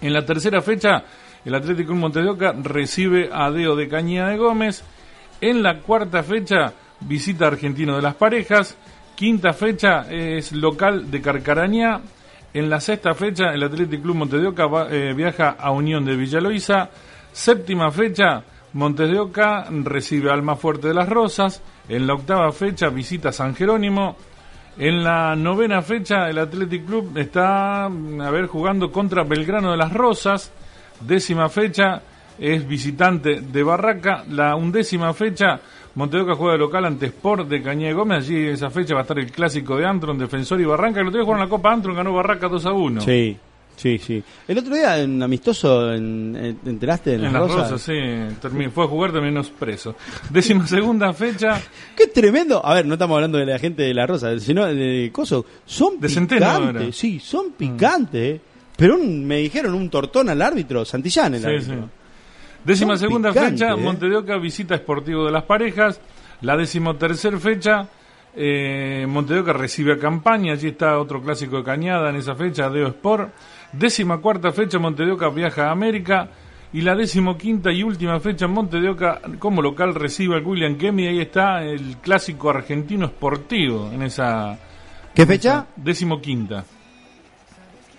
En 0.00 0.12
la 0.12 0.24
tercera 0.24 0.62
fecha, 0.62 1.02
el 1.44 1.54
Atlético 1.54 1.88
Club 1.88 1.98
Montes 2.00 2.24
de 2.24 2.30
Oca 2.30 2.54
recibe 2.62 3.30
a 3.32 3.50
Deo 3.50 3.76
de 3.76 3.88
Cañada 3.88 4.30
de 4.30 4.36
Gómez. 4.38 4.84
En 5.40 5.62
la 5.62 5.78
cuarta 5.80 6.22
fecha, 6.22 6.72
visita 7.00 7.44
a 7.44 7.48
Argentino 7.48 7.96
de 7.96 8.02
las 8.02 8.14
Parejas. 8.14 8.76
Quinta 9.14 9.52
fecha 9.52 10.06
es 10.10 10.52
local 10.52 11.10
de 11.10 11.20
Carcarañá. 11.20 12.00
En 12.54 12.70
la 12.70 12.80
sexta 12.80 13.14
fecha, 13.14 13.52
el 13.52 13.62
Atlético 13.62 14.02
Club 14.04 14.16
Montes 14.16 14.40
de 14.40 14.46
Oca 14.48 14.66
va- 14.66 14.88
eh, 14.90 15.12
viaja 15.14 15.50
a 15.58 15.70
Unión 15.70 16.04
de 16.04 16.16
Villa 16.16 16.40
Loíza. 16.40 16.88
Séptima 17.32 17.90
fecha, 17.90 18.42
Montes 18.72 19.10
de 19.10 19.18
Oca 19.18 19.66
recibe 19.84 20.30
a 20.30 20.34
Almafuerte 20.34 20.88
de 20.88 20.94
las 20.94 21.08
Rosas. 21.08 21.62
En 21.88 22.06
la 22.06 22.14
octava 22.14 22.50
fecha, 22.52 22.88
visita 22.88 23.32
San 23.32 23.54
Jerónimo. 23.54 24.16
En 24.78 25.02
la 25.02 25.34
novena 25.34 25.82
fecha, 25.82 26.28
el 26.28 26.38
Athletic 26.38 26.84
Club 26.86 27.16
está 27.18 27.88
mm, 27.88 28.20
a 28.20 28.30
ver, 28.30 28.46
jugando 28.46 28.90
contra 28.92 29.24
Belgrano 29.24 29.70
de 29.72 29.76
las 29.76 29.92
Rosas. 29.92 30.52
Décima 31.00 31.48
fecha 31.48 32.02
es 32.38 32.66
visitante 32.66 33.40
de 33.40 33.62
Barraca. 33.62 34.24
La 34.30 34.54
undécima 34.56 35.12
fecha, 35.14 35.60
Montedoca 35.94 36.34
juega 36.34 36.52
de 36.52 36.58
local 36.58 36.84
ante 36.84 37.06
Sport 37.06 37.48
de 37.48 37.62
Cañé 37.62 37.92
Gómez. 37.92 38.24
Allí 38.24 38.46
esa 38.46 38.70
fecha 38.70 38.94
va 38.94 39.00
a 39.00 39.02
estar 39.02 39.18
el 39.18 39.30
clásico 39.30 39.76
de 39.76 39.86
Antron, 39.86 40.18
Defensor 40.18 40.60
y 40.60 40.64
Barranca. 40.64 41.00
El 41.00 41.08
otro 41.08 41.18
día 41.18 41.24
jugaron 41.24 41.44
la 41.44 41.50
Copa 41.50 41.72
Antron, 41.72 41.96
ganó 41.96 42.12
Barraca 42.12 42.48
2 42.48 42.66
a 42.66 42.72
1. 42.72 43.00
Sí, 43.00 43.36
sí, 43.76 43.98
sí. 43.98 44.22
El 44.46 44.58
otro 44.58 44.74
día 44.74 44.98
en 45.00 45.20
amistoso, 45.22 45.92
en, 45.92 46.36
en- 46.36 46.56
¿te 46.56 46.70
enteraste? 46.70 47.14
En, 47.14 47.24
En 47.24 47.32
las 47.32 47.32
las 47.32 47.42
Rosas? 47.42 47.70
Rosas, 47.72 47.82
sí. 47.82 47.92
termi- 48.40 48.70
fue 48.70 48.84
a 48.84 48.86
jugar, 48.88 49.10
terminó 49.12 49.42
preso. 49.58 49.96
Décima 50.30 50.64
segunda 50.66 51.12
fecha. 51.12 51.60
Qué 51.96 52.06
tremendo. 52.06 52.64
A 52.64 52.74
ver, 52.74 52.86
no 52.86 52.94
estamos 52.94 53.16
hablando 53.16 53.38
de 53.38 53.46
la 53.46 53.58
gente 53.58 53.82
de 53.82 53.94
la 53.94 54.06
Rosa, 54.06 54.38
sino 54.38 54.64
de 54.66 55.10
Coso. 55.12 55.44
Son 55.66 55.98
De 55.98 56.08
picantes, 56.08 56.96
sí, 56.96 57.18
son 57.18 57.50
picantes. 57.52 58.36
eh. 58.36 58.40
Pero 58.78 58.94
un- 58.94 59.26
me 59.26 59.38
dijeron 59.38 59.74
un 59.74 59.90
tortón 59.90 60.28
al 60.30 60.40
árbitro, 60.40 60.84
Santillán 60.84 61.34
el 61.34 61.40
Sí, 61.40 61.46
árbitro. 61.46 61.74
sí. 61.74 61.80
Décima 62.64 62.92
Son 62.96 63.08
segunda 63.08 63.32
fecha, 63.32 63.72
eh. 63.72 63.76
Visita 64.38 64.74
Esportivo 64.76 65.26
de 65.26 65.32
las 65.32 65.42
Parejas. 65.42 66.00
La 66.42 66.56
decimotercer 66.56 67.36
fecha, 67.38 67.88
eh, 68.36 69.04
recibe 69.52 69.94
a 69.94 69.98
Campaña. 69.98 70.52
Allí 70.52 70.68
está 70.68 70.96
otro 70.98 71.20
clásico 71.20 71.56
de 71.56 71.64
Cañada 71.64 72.10
en 72.10 72.16
esa 72.16 72.36
fecha, 72.36 72.70
Deo 72.70 72.86
Sport. 72.86 73.32
Décima 73.72 74.18
cuarta 74.18 74.52
fecha, 74.52 74.78
Monte 74.78 75.04
de 75.04 75.10
Oca 75.12 75.28
viaja 75.28 75.66
a 75.68 75.72
América. 75.72 76.28
Y 76.72 76.82
la 76.82 76.94
decimoquinta 76.94 77.72
y 77.72 77.82
última 77.82 78.20
fecha, 78.20 78.46
Monte 78.46 78.78
de 78.80 78.90
Oca 78.90 79.20
como 79.40 79.60
local 79.60 79.94
recibe 79.94 80.36
al 80.36 80.44
William 80.44 80.76
Kemi. 80.78 81.06
Ahí 81.08 81.20
está 81.20 81.64
el 81.64 81.96
clásico 81.96 82.50
argentino 82.50 83.06
esportivo 83.06 83.90
en 83.92 84.02
esa... 84.02 84.56
¿Qué 85.14 85.26
fecha? 85.26 85.66
Decimoquinta. 85.74 86.64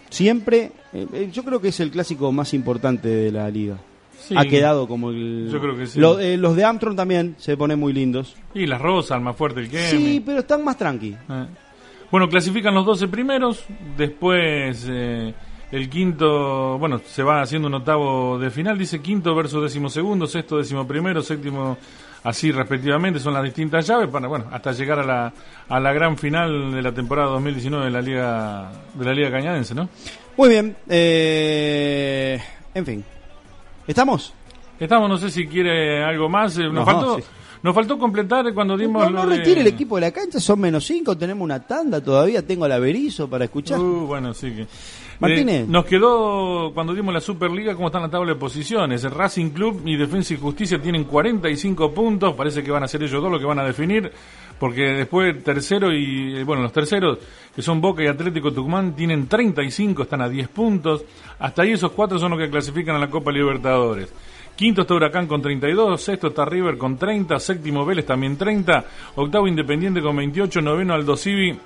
Siempre, 0.10 0.72
eh, 0.94 1.08
eh, 1.14 1.30
yo 1.32 1.44
creo 1.44 1.62
que 1.62 1.70
es 1.70 1.80
el 1.80 1.92
clásico 1.92 2.32
más 2.32 2.54
importante 2.54 3.08
de 3.08 3.32
la 3.32 3.50
liga. 3.50 3.78
Sí. 4.22 4.36
ha 4.38 4.44
quedado 4.46 4.86
como 4.88 5.12
el... 5.12 5.50
Yo 5.52 5.60
creo 5.62 5.78
que 5.78 5.88
sí. 5.88 5.98
Lo- 6.00 6.20
eh, 6.20 6.36
los 6.38 6.56
de 6.56 6.64
Amtron 6.66 6.96
también 6.96 7.36
se 7.40 7.56
ponen 7.56 7.80
muy 7.80 7.94
lindos. 7.94 8.36
Y 8.54 8.66
las 8.68 8.80
Rosas, 8.82 9.20
más 9.22 9.36
fuerte 9.36 9.62
el 9.62 9.70
Kemi. 9.70 9.84
Sí, 9.90 10.24
pero 10.24 10.40
están 10.40 10.64
más 10.64 10.78
tranqui. 10.78 11.12
Eh. 11.30 11.46
Bueno, 12.12 12.28
clasifican 12.28 12.74
los 12.76 12.86
12 12.86 13.08
primeros, 13.08 13.64
después 13.98 14.86
eh, 14.90 15.34
el 15.72 15.90
quinto, 15.90 16.78
bueno, 16.78 17.00
se 17.06 17.24
va 17.24 17.42
haciendo 17.42 17.68
un 17.70 17.76
octavo 17.76 18.38
de 18.38 18.50
final, 18.52 18.78
dice 18.78 19.00
quinto 19.00 19.34
versus 19.34 19.64
décimo 19.64 19.90
segundo, 19.90 20.28
sexto, 20.28 20.58
décimo 20.58 20.86
primero, 20.86 21.22
séptimo, 21.22 21.78
así 22.24 22.52
respectivamente, 22.52 23.20
son 23.20 23.34
las 23.34 23.44
distintas 23.44 23.86
llaves 23.88 24.08
para, 24.10 24.28
bueno, 24.28 24.46
hasta 24.52 24.72
llegar 24.72 25.00
a 25.00 25.04
la, 25.06 25.34
a 25.68 25.80
la 25.80 25.94
gran 25.94 26.18
final 26.18 26.72
de 26.72 26.82
la 26.82 26.92
temporada 26.94 27.30
2019 27.30 27.86
de 27.86 27.92
la 27.92 28.02
Liga, 28.02 28.72
de 28.94 29.06
la 29.06 29.14
Liga 29.14 29.32
Cañadense, 29.32 29.74
¿no? 29.76 29.90
Muy 30.38 30.50
bien. 30.50 30.76
eh, 30.88 32.40
en 32.74 32.86
fin. 32.86 33.04
¿Estamos? 33.88 34.34
Estamos, 34.80 35.10
no 35.10 35.18
sé 35.18 35.30
si 35.30 35.48
quiere 35.48 36.04
algo 36.04 36.30
más, 36.30 36.58
eh, 36.58 36.64
nos 36.64 36.74
No, 36.74 36.86
faltó... 36.86 37.18
sí. 37.18 37.24
Nos 37.62 37.76
faltó 37.76 38.00
completar 38.00 38.54
cuando 38.54 38.78
dimos 38.78 39.04
No, 39.04 39.10
lo 39.10 39.24
no 39.26 39.30
de- 39.30 39.36
retire 39.40 39.60
el 39.60 39.68
equipo 39.68 39.96
de 39.96 40.02
la 40.02 40.12
cancha, 40.12 40.40
son 40.40 40.62
menos 40.62 40.86
cinco, 40.86 41.18
tenemos 41.18 41.44
una 41.44 41.60
tanda 41.68 42.00
todavía, 42.02 42.42
tengo 42.48 42.66
la 42.70 42.80
Berizo 42.80 43.30
para 43.30 43.44
escuchar. 43.44 43.78
Uh, 43.80 44.06
bueno, 44.08 44.34
sí 44.34 44.52
que. 44.52 44.66
Martínez. 45.20 45.62
Eh, 45.62 45.66
nos 45.68 45.86
quedó 45.86 46.72
cuando 46.74 46.94
dimos 46.94 47.14
la 47.14 47.20
Superliga 47.20 47.76
cómo 47.76 47.88
está 47.88 47.98
en 48.00 48.06
la 48.06 48.10
tabla 48.10 48.34
de 48.34 48.40
posiciones. 48.40 49.04
El 49.04 49.12
Racing 49.12 49.50
Club 49.50 49.82
y 49.86 49.98
Defensa 49.98 50.34
y 50.34 50.38
Justicia 50.38 50.82
tienen 50.82 51.04
45 51.04 51.94
puntos. 51.94 52.34
Parece 52.36 52.64
que 52.64 52.72
van 52.72 52.84
a 52.84 52.88
ser 52.88 53.04
ellos 53.04 53.22
dos 53.22 53.32
los 53.32 53.40
que 53.40 53.46
van 53.46 53.60
a 53.60 53.66
definir. 53.66 54.12
Porque 54.60 54.82
después 54.82 55.44
tercero 55.44 55.94
y. 55.94 56.38
eh, 56.38 56.44
Bueno, 56.44 56.64
los 56.64 56.74
terceros, 56.74 57.20
que 57.56 57.62
son 57.62 57.82
Boca 57.82 58.04
y 58.04 58.08
Atlético 58.08 58.52
Tucumán, 58.52 58.96
tienen 58.96 59.28
35, 59.28 60.04
están 60.04 60.22
a 60.22 60.30
10 60.30 60.48
puntos. 60.50 61.04
Hasta 61.40 61.62
ahí 61.62 61.72
esos 61.72 61.92
cuatro 61.92 62.20
son 62.20 62.32
los 62.32 62.40
que 62.40 62.50
clasifican 62.50 62.96
a 62.96 63.00
la 63.00 63.10
Copa 63.10 63.32
Libertadores. 63.32 64.14
Quinto 64.56 64.82
está 64.82 64.94
Huracán 64.94 65.26
con 65.26 65.42
32, 65.42 66.02
sexto 66.02 66.28
está 66.28 66.44
River 66.44 66.78
con 66.78 66.98
30, 66.98 67.40
séptimo 67.40 67.86
Vélez 67.86 68.06
también 68.06 68.38
30, 68.38 68.84
octavo 69.16 69.48
Independiente 69.48 70.02
con 70.02 70.18
28, 70.18 70.62
noveno 70.62 70.94
Aldo 70.94 71.16
Civi 71.16 71.58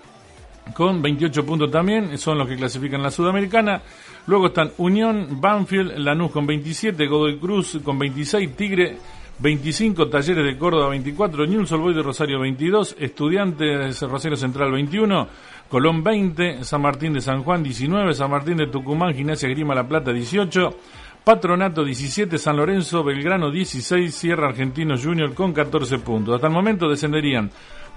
con 0.74 1.01
28 1.01 1.45
puntos 1.45 1.69
también, 1.69 2.17
son 2.17 2.38
los 2.38 2.48
que 2.48 2.56
clasifican 2.56 3.03
la 3.03 3.11
Sudamericana. 3.11 3.82
Luego 4.27 4.48
están 4.48 4.72
Unión, 4.77 5.42
Banfield, 5.42 5.98
Lanús 5.98 6.32
con 6.32 6.48
27, 6.48 7.06
Godoy 7.08 7.38
Cruz 7.38 7.80
con 7.83 8.00
26, 8.00 8.56
Tigre 8.56 8.98
25, 9.40 10.08
Talleres 10.08 10.45
de 10.45 10.58
Córdoba 10.58 10.90
24, 10.90 11.45
Newell's 11.45 11.72
Boys 11.72 11.95
de 11.95 12.03
Rosario 12.03 12.40
22, 12.40 12.95
Estudiantes 13.00 14.01
Rosario 14.01 14.38
Central 14.38 14.72
21, 14.72 15.27
Colón 15.67 16.03
20, 16.03 16.64
San 16.64 16.82
Martín 16.82 17.14
de 17.14 17.22
San 17.22 17.43
Juan 17.43 17.64
19, 17.64 18.14
San 18.14 18.32
Martín 18.32 18.58
de 18.58 18.67
Tucumán, 18.67 19.14
Gimnasia 19.14 19.50
Grima 19.50 19.75
La 19.75 19.88
Plata 19.88 20.14
18, 20.14 20.77
Patronato 21.24 21.83
17, 21.83 22.38
San 22.38 22.58
Lorenzo, 22.58 23.03
Belgrano 23.03 23.50
16, 23.50 24.14
Sierra 24.14 24.48
Argentinos 24.48 25.03
Junior 25.03 25.33
con 25.33 25.51
14 25.51 26.00
puntos. 26.00 26.35
Hasta 26.35 26.48
el 26.48 26.53
momento 26.53 26.90
descenderían 26.90 27.50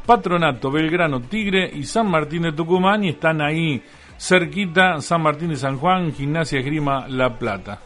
Patronato, 0.06 0.70
Belgrano, 0.70 1.20
Tigre 1.20 1.68
y 1.74 1.82
San 1.82 2.08
Martín 2.08 2.42
de 2.42 2.52
Tucumán 2.52 3.02
y 3.04 3.10
están 3.10 3.40
ahí 3.42 3.82
cerquita 4.16 5.00
San 5.00 5.22
Martín 5.22 5.48
de 5.48 5.56
San 5.56 5.78
Juan, 5.78 6.12
Gimnasia 6.12 6.60
Esgrima 6.60 7.08
La 7.08 7.36
Plata. 7.36 7.80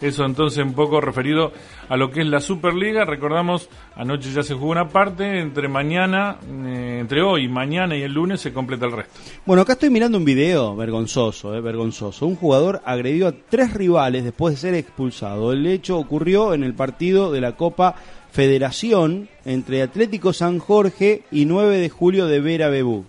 Eso 0.00 0.24
entonces 0.24 0.64
un 0.64 0.72
poco 0.72 0.98
referido 1.00 1.52
a 1.90 1.96
lo 1.96 2.10
que 2.10 2.22
es 2.22 2.26
la 2.26 2.40
Superliga. 2.40 3.04
Recordamos, 3.04 3.68
anoche 3.94 4.32
ya 4.32 4.42
se 4.42 4.54
jugó 4.54 4.70
una 4.70 4.88
parte, 4.88 5.40
entre 5.40 5.68
mañana, 5.68 6.38
eh, 6.64 6.98
entre 7.00 7.20
hoy, 7.20 7.48
mañana 7.48 7.94
y 7.94 8.02
el 8.02 8.14
lunes 8.14 8.40
se 8.40 8.50
completa 8.50 8.86
el 8.86 8.92
resto. 8.92 9.12
Bueno, 9.44 9.60
acá 9.60 9.74
estoy 9.74 9.90
mirando 9.90 10.16
un 10.16 10.24
video 10.24 10.74
vergonzoso, 10.74 11.54
eh, 11.54 11.60
vergonzoso. 11.60 12.26
Un 12.26 12.36
jugador 12.36 12.80
agredió 12.86 13.28
a 13.28 13.32
tres 13.32 13.74
rivales 13.74 14.24
después 14.24 14.54
de 14.54 14.60
ser 14.60 14.74
expulsado. 14.74 15.52
El 15.52 15.66
hecho 15.66 15.98
ocurrió 15.98 16.54
en 16.54 16.64
el 16.64 16.72
partido 16.72 17.30
de 17.30 17.42
la 17.42 17.56
Copa 17.56 17.94
Federación 18.32 19.28
entre 19.44 19.82
Atlético 19.82 20.32
San 20.32 20.58
Jorge 20.58 21.22
y 21.30 21.46
9 21.46 21.78
de 21.78 21.88
julio 21.88 22.26
de 22.26 22.40
Vera 22.40 22.68
Bebú. 22.68 23.04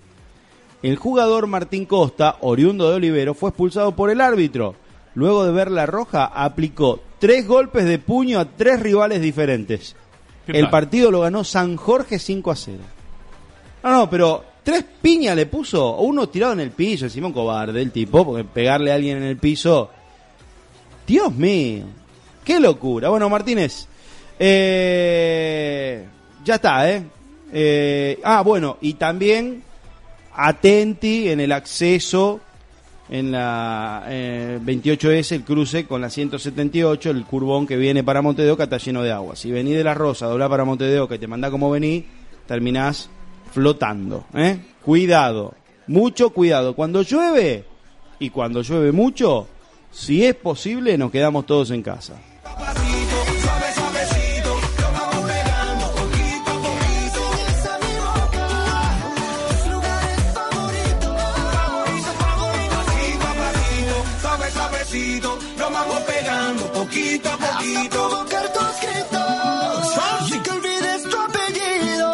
El 0.82 0.96
jugador 0.96 1.46
Martín 1.46 1.86
Costa, 1.86 2.38
oriundo 2.42 2.90
de 2.90 2.96
Olivero, 2.96 3.36
fue 3.36 3.50
expulsado 3.50 3.96
por 3.96 4.10
el 4.10 4.20
árbitro. 4.20 4.76
Luego 5.14 5.46
de 5.46 5.52
ver 5.52 5.70
la 5.70 5.86
roja, 5.86 6.26
aplicó 6.26 7.02
tres 7.20 7.48
golpes 7.48 7.86
de 7.86 8.00
puño 8.00 8.40
a 8.40 8.46
tres 8.46 8.80
rivales 8.80 9.22
diferentes. 9.22 9.96
¿Qué 10.46 10.54
El 10.58 10.70
partido 10.70 11.12
lo 11.12 11.22
ganó 11.22 11.44
San 11.44 11.76
Jorge 11.76 12.18
5 12.18 12.52
a 12.52 12.56
0. 12.56 12.78
No, 13.84 13.92
no, 13.92 14.10
pero 14.10 14.44
tres 14.64 14.84
piñas 15.02 15.36
le 15.36 15.46
puso, 15.46 15.98
uno 15.98 16.30
tirado 16.30 16.54
en 16.54 16.62
el 16.62 16.72
piso, 16.72 17.06
encima 17.06 17.28
un 17.28 17.34
cobarde 17.34 17.80
el 17.80 17.92
tipo, 17.92 18.26
porque 18.26 18.44
pegarle 18.44 18.92
a 18.92 18.96
alguien 18.96 19.18
en 19.18 19.24
el 19.24 19.38
piso. 19.38 19.92
Dios 21.06 21.32
mío, 21.36 21.86
qué 22.44 22.60
locura. 22.60 23.10
Bueno, 23.10 23.30
Martínez, 23.30 23.88
eh, 24.40 26.06
ya 26.44 26.56
está, 26.56 26.90
¿eh? 26.90 27.04
Eh, 27.54 28.20
Ah, 28.24 28.42
bueno, 28.42 28.78
y 28.82 28.94
también 28.94 29.64
atenti 30.34 31.30
en 31.30 31.40
el 31.40 31.52
acceso 31.52 32.40
en 33.10 33.32
la 33.32 34.06
eh, 34.08 34.58
28S, 34.64 35.34
el 35.34 35.44
cruce 35.44 35.86
con 35.86 36.00
la 36.00 36.10
178, 36.10 37.10
el 37.10 37.26
curvón 37.26 37.68
que 37.68 37.76
viene 37.76 38.06
para 38.06 38.22
Monte 38.22 38.42
de 38.44 38.52
Oca 38.52 38.64
está 38.64 38.78
lleno 38.78 39.04
de 39.04 39.12
agua. 39.12 39.36
Si 39.36 39.52
venís 39.52 39.76
de 39.76 39.84
la 39.84 39.94
Rosa, 39.94 40.28
doblá 40.28 40.48
para 40.48 40.64
Monte 40.64 40.86
de 40.86 41.00
Oca 41.00 41.16
y 41.16 41.20
te 41.20 41.28
mandá 41.28 41.52
como 41.52 41.70
vení, 41.70 42.06
terminás 42.48 43.10
flotando. 43.52 44.26
¿eh? 44.34 44.60
Cuidado, 44.82 45.54
mucho 45.88 46.30
cuidado. 46.30 46.74
Cuando 46.74 47.02
llueve, 47.02 47.66
y 48.18 48.30
cuando 48.30 48.62
llueve 48.62 48.94
mucho, 48.94 49.48
si 49.92 50.24
es 50.24 50.36
posible, 50.36 50.98
nos 50.98 51.12
quedamos 51.12 51.46
todos 51.46 51.70
en 51.72 51.82
casa. 51.82 52.14
Poquito 66.92 67.30
a 67.30 67.38
poquito. 67.38 67.90
Provocar 67.90 68.54
tu 68.54 68.60
escrito, 68.60 69.20
y 70.36 70.40
que 70.40 70.52
olvides 70.52 71.04
tu 71.04 71.18
apellido. 71.18 72.12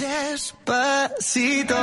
Despacito. 0.00 1.76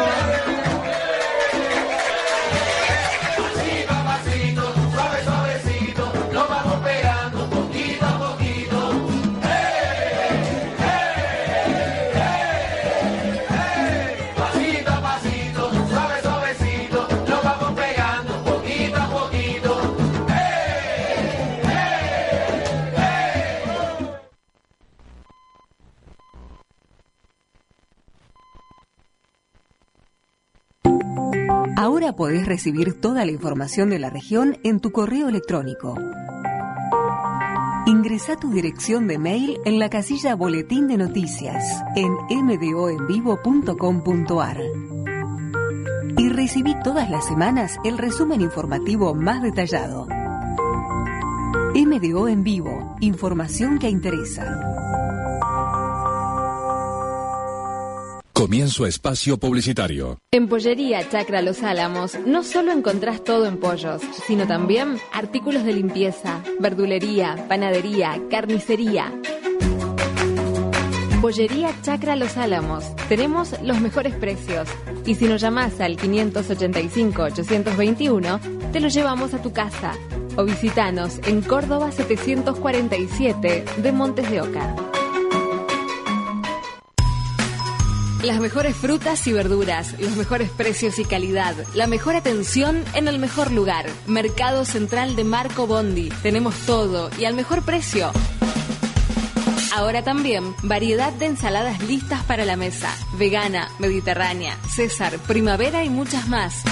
Ahora 31.79 32.11
podés 32.11 32.45
recibir 32.45 32.99
toda 32.99 33.23
la 33.23 33.31
información 33.31 33.89
de 33.89 33.99
la 33.99 34.09
región 34.09 34.57
en 34.65 34.81
tu 34.81 34.91
correo 34.91 35.29
electrónico. 35.29 35.95
Ingresa 37.85 38.35
tu 38.35 38.51
dirección 38.51 39.07
de 39.07 39.17
mail 39.17 39.57
en 39.63 39.79
la 39.79 39.89
casilla 39.89 40.35
Boletín 40.35 40.89
de 40.89 40.97
Noticias 40.97 41.63
en 41.95 42.11
mdoenvivo.com.ar 42.45 44.57
y 46.17 46.27
recibí 46.27 46.75
todas 46.83 47.09
las 47.09 47.25
semanas 47.25 47.77
el 47.85 47.97
resumen 47.97 48.41
informativo 48.41 49.15
más 49.15 49.41
detallado. 49.41 50.05
MDO 51.75 52.27
en 52.27 52.43
vivo, 52.43 52.97
información 52.99 53.79
que 53.79 53.89
interesa. 53.89 54.59
Comienzo 58.39 58.85
espacio 58.85 59.37
publicitario. 59.37 60.19
En 60.31 60.47
Pollería 60.47 61.09
Chacra 61.09 61.41
Los 61.41 61.61
Álamos 61.61 62.17
no 62.25 62.45
solo 62.45 62.71
encontrás 62.71 63.21
todo 63.21 63.47
en 63.47 63.57
pollos, 63.57 64.01
sino 64.25 64.47
también 64.47 64.97
artículos 65.11 65.65
de 65.65 65.73
limpieza, 65.73 66.41
verdulería, 66.57 67.35
panadería, 67.49 68.17
carnicería. 68.31 69.11
Pollería 71.21 71.75
Chacra 71.81 72.15
Los 72.15 72.37
Álamos. 72.37 72.95
Tenemos 73.09 73.61
los 73.61 73.81
mejores 73.81 74.15
precios. 74.15 74.69
Y 75.05 75.15
si 75.15 75.25
nos 75.25 75.41
llamás 75.41 75.81
al 75.81 75.97
585-821, 75.97 78.71
te 78.71 78.79
lo 78.79 78.87
llevamos 78.87 79.33
a 79.33 79.41
tu 79.41 79.51
casa. 79.51 79.95
O 80.37 80.45
visitanos 80.45 81.19
en 81.27 81.41
Córdoba 81.41 81.91
747 81.91 83.65
de 83.83 83.91
Montes 83.91 84.31
de 84.31 84.39
Oca. 84.39 84.88
Las 88.23 88.41
mejores 88.41 88.75
frutas 88.75 89.25
y 89.27 89.33
verduras, 89.33 89.95
los 89.97 90.17
mejores 90.17 90.49
precios 90.49 90.99
y 90.99 91.05
calidad, 91.05 91.55
la 91.73 91.87
mejor 91.87 92.17
atención 92.17 92.83
en 92.93 93.07
el 93.07 93.17
mejor 93.17 93.49
lugar. 93.51 93.85
Mercado 94.07 94.65
Central 94.65 95.15
de 95.15 95.23
Marco 95.23 95.67
Bondi. 95.67 96.09
Tenemos 96.21 96.53
todo 96.65 97.09
y 97.17 97.23
al 97.23 97.33
mejor 97.33 97.63
precio. 97.63 98.11
Ahora 99.73 100.03
también 100.03 100.53
variedad 100.63 101.13
de 101.13 101.27
ensaladas 101.27 101.81
listas 101.83 102.21
para 102.23 102.43
la 102.43 102.57
mesa. 102.57 102.93
Vegana, 103.17 103.69
mediterránea, 103.79 104.57
César, 104.67 105.17
primavera 105.19 105.85
y 105.85 105.89
muchas 105.89 106.27
más. 106.27 106.63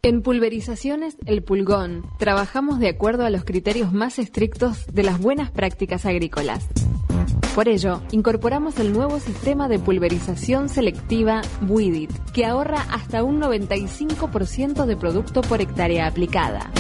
En 0.02 0.22
Pulverizaciones 0.22 1.16
El 1.28 1.44
Pulgón 1.44 2.04
trabajamos 2.18 2.80
de 2.80 2.90
acuerdo 2.90 3.26
a 3.26 3.30
los 3.30 3.46
criterios 3.46 3.94
más 3.94 4.20
estrictos 4.20 4.86
de 4.88 5.04
las 5.04 5.20
buenas 5.20 5.50
prácticas 5.52 6.06
agrícolas. 6.06 6.68
Por 7.56 7.70
ello, 7.70 8.02
incorporamos 8.12 8.78
el 8.80 8.94
nuevo 8.94 9.20
sistema 9.20 9.68
de 9.68 9.78
pulverización 9.78 10.70
selectiva 10.70 11.44
Buidit, 11.62 12.10
que 12.32 12.48
ahorra 12.48 12.88
hasta 12.90 13.24
un 13.24 13.40
95% 13.40 14.86
de 14.86 14.98
producto 14.98 15.42
por 15.42 15.62
hectárea 15.62 16.08
aplicada. 16.08 16.72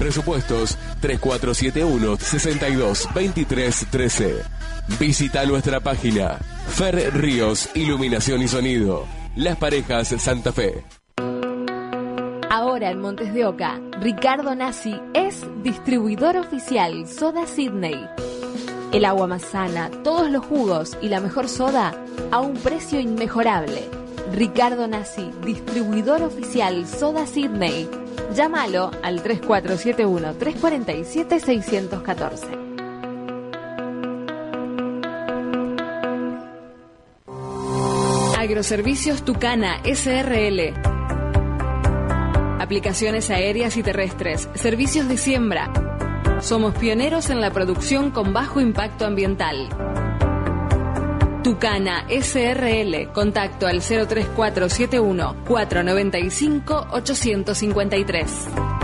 Presupuestos 0.00 0.76
3471 1.00 2.16
62 2.16 3.08
23 3.14 3.86
13. 3.88 4.65
Visita 4.88 5.44
nuestra 5.44 5.80
página 5.80 6.38
Fer 6.68 7.12
Ríos 7.12 7.68
Iluminación 7.74 8.40
y 8.40 8.48
Sonido. 8.48 9.04
Las 9.34 9.58
parejas 9.58 10.08
Santa 10.08 10.52
Fe. 10.52 10.84
Ahora 12.48 12.92
en 12.92 13.00
Montes 13.00 13.34
de 13.34 13.44
Oca, 13.44 13.78
Ricardo 14.00 14.54
Nassi 14.54 14.98
es 15.12 15.44
distribuidor 15.62 16.38
oficial 16.38 17.06
Soda 17.08 17.46
Sydney. 17.46 18.08
El 18.92 19.04
agua 19.04 19.26
más 19.26 19.42
sana, 19.42 19.90
todos 20.02 20.30
los 20.30 20.46
jugos 20.46 20.96
y 21.02 21.08
la 21.08 21.20
mejor 21.20 21.48
soda 21.48 21.92
a 22.30 22.40
un 22.40 22.54
precio 22.54 22.98
inmejorable. 22.98 23.82
Ricardo 24.32 24.86
Nassi, 24.86 25.30
distribuidor 25.44 26.22
oficial 26.22 26.86
Soda 26.86 27.26
Sydney. 27.26 27.90
Llámalo 28.34 28.92
al 29.02 29.20
3471 29.22 30.34
347 30.38 31.40
614. 31.40 32.75
Agroservicios 38.56 39.22
Tucana 39.22 39.82
SRL. 39.84 40.72
Aplicaciones 42.58 43.28
aéreas 43.28 43.76
y 43.76 43.82
terrestres, 43.82 44.48
servicios 44.54 45.06
de 45.08 45.18
siembra. 45.18 45.70
Somos 46.40 46.74
pioneros 46.74 47.28
en 47.28 47.42
la 47.42 47.50
producción 47.50 48.10
con 48.12 48.32
bajo 48.32 48.62
impacto 48.62 49.04
ambiental. 49.04 49.68
Tucana 51.44 52.06
SRL, 52.08 53.12
contacto 53.12 53.66
al 53.66 53.82
03471 53.82 55.36
495 55.46 56.86
853. 56.92 58.75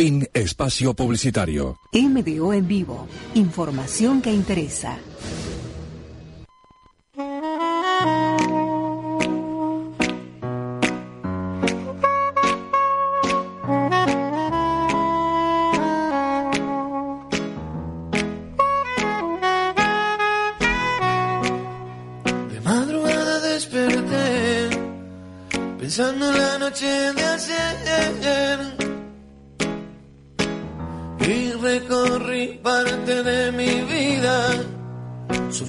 Fin 0.00 0.26
espacio 0.32 0.94
publicitario. 0.94 1.78
MDO 1.92 2.54
en 2.54 2.66
vivo. 2.66 3.06
Información 3.34 4.22
que 4.22 4.32
interesa. 4.32 4.98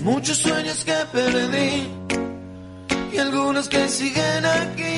Muchos 0.04 0.38
sueños 0.38 0.84
que 0.84 0.96
perdí 1.12 1.88
y 3.14 3.18
algunos 3.18 3.68
que 3.70 3.88
siguen 3.88 4.46
aquí. 4.46 4.91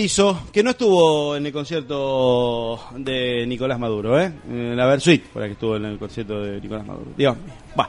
Berizo, 0.00 0.42
que 0.52 0.62
no 0.62 0.68
estuvo 0.70 1.36
en 1.36 1.46
el 1.46 1.52
concierto 1.54 2.78
de 2.98 3.46
Nicolás 3.46 3.78
Maduro, 3.78 4.20
¿eh? 4.20 4.30
En 4.46 4.76
La 4.76 4.84
Versuit, 4.84 5.24
por 5.28 5.40
la 5.40 5.48
que 5.48 5.54
estuvo 5.54 5.76
en 5.76 5.86
el 5.86 5.98
concierto 5.98 6.38
de 6.38 6.60
Nicolás 6.60 6.86
Maduro. 6.86 7.12
Dios. 7.16 7.34
Va. 7.80 7.88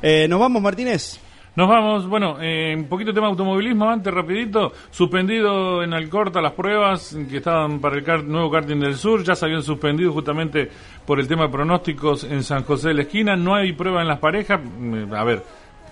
Eh, 0.00 0.28
¿Nos 0.28 0.38
vamos, 0.38 0.62
Martínez? 0.62 1.18
Nos 1.56 1.68
vamos, 1.68 2.06
bueno, 2.06 2.36
eh, 2.40 2.76
un 2.78 2.84
poquito 2.84 3.12
tema 3.12 3.26
automovilismo 3.26 3.90
antes, 3.90 4.14
rapidito. 4.14 4.72
Suspendido 4.92 5.82
en 5.82 5.92
Alcorta 5.92 6.40
las 6.40 6.52
pruebas 6.52 7.18
que 7.28 7.38
estaban 7.38 7.80
para 7.80 7.96
el 7.96 8.28
nuevo 8.28 8.48
karting 8.48 8.78
del 8.78 8.94
sur. 8.94 9.24
Ya 9.24 9.34
se 9.34 9.44
habían 9.46 9.64
suspendido 9.64 10.12
justamente 10.12 10.70
por 11.04 11.18
el 11.18 11.26
tema 11.26 11.42
de 11.42 11.48
pronósticos 11.48 12.22
en 12.22 12.44
San 12.44 12.62
José 12.62 12.90
de 12.90 12.94
la 12.94 13.02
Esquina. 13.02 13.34
No 13.34 13.56
hay 13.56 13.72
prueba 13.72 14.00
en 14.00 14.06
las 14.06 14.20
parejas. 14.20 14.60
Mm, 14.62 15.12
A 15.12 15.24
ver, 15.24 15.42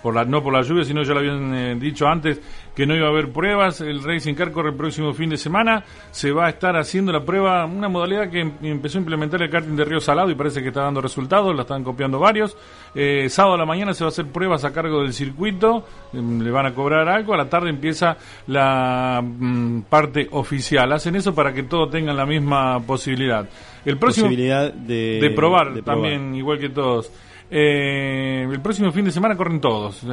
por 0.01 0.15
la, 0.15 0.25
no 0.25 0.41
por 0.41 0.53
la 0.53 0.61
lluvia, 0.61 0.83
sino 0.83 1.03
ya 1.03 1.13
lo 1.13 1.19
habían 1.19 1.53
eh, 1.53 1.75
dicho 1.75 2.07
antes 2.07 2.41
que 2.75 2.85
no 2.85 2.95
iba 2.95 3.07
a 3.07 3.09
haber 3.09 3.31
pruebas. 3.31 3.81
El 3.81 4.01
Racing 4.03 4.33
Car 4.33 4.51
corre 4.51 4.69
el 4.69 4.75
próximo 4.75 5.13
fin 5.13 5.29
de 5.29 5.37
semana. 5.37 5.83
Se 6.11 6.31
va 6.31 6.45
a 6.47 6.49
estar 6.49 6.75
haciendo 6.77 7.11
la 7.11 7.23
prueba, 7.23 7.65
una 7.65 7.89
modalidad 7.89 8.29
que 8.29 8.39
em- 8.41 8.53
empezó 8.63 8.97
a 8.97 9.01
implementar 9.01 9.41
el 9.41 9.49
karting 9.49 9.75
de 9.75 9.85
Río 9.85 9.99
Salado 9.99 10.29
y 10.31 10.35
parece 10.35 10.61
que 10.61 10.69
está 10.69 10.81
dando 10.83 11.01
resultados. 11.01 11.53
La 11.55 11.61
están 11.63 11.83
copiando 11.83 12.17
varios. 12.19 12.57
Eh, 12.95 13.27
sábado 13.29 13.55
a 13.55 13.57
la 13.57 13.65
mañana 13.65 13.93
se 13.93 14.03
va 14.03 14.07
a 14.07 14.11
hacer 14.11 14.25
pruebas 14.27 14.63
a 14.65 14.71
cargo 14.73 15.01
del 15.01 15.13
circuito. 15.13 15.85
em, 16.13 16.41
Le 16.41 16.49
van 16.51 16.65
a 16.65 16.73
cobrar 16.73 17.07
algo. 17.09 17.33
A 17.33 17.37
la 17.37 17.49
tarde 17.49 17.69
empieza 17.69 18.17
la 18.47 19.21
mm, 19.23 19.81
parte 19.89 20.27
oficial. 20.31 20.91
Hacen 20.93 21.15
eso 21.15 21.33
para 21.35 21.53
que 21.53 21.63
todos 21.63 21.89
tengan 21.89 22.15
la 22.15 22.25
misma 22.25 22.79
posibilidad. 22.79 23.47
El 23.85 23.97
próximo 23.97 24.27
Posibilidad 24.27 24.71
de, 24.71 25.19
de 25.21 25.29
probar 25.31 25.73
de 25.73 25.81
probar. 25.81 26.01
también, 26.03 26.35
igual 26.35 26.59
que 26.59 26.69
todos. 26.69 27.11
Eh, 27.53 28.47
el 28.49 28.61
próximo 28.61 28.93
fin 28.93 29.03
de 29.03 29.11
semana 29.11 29.35
corren 29.35 29.59
todos. 29.59 30.05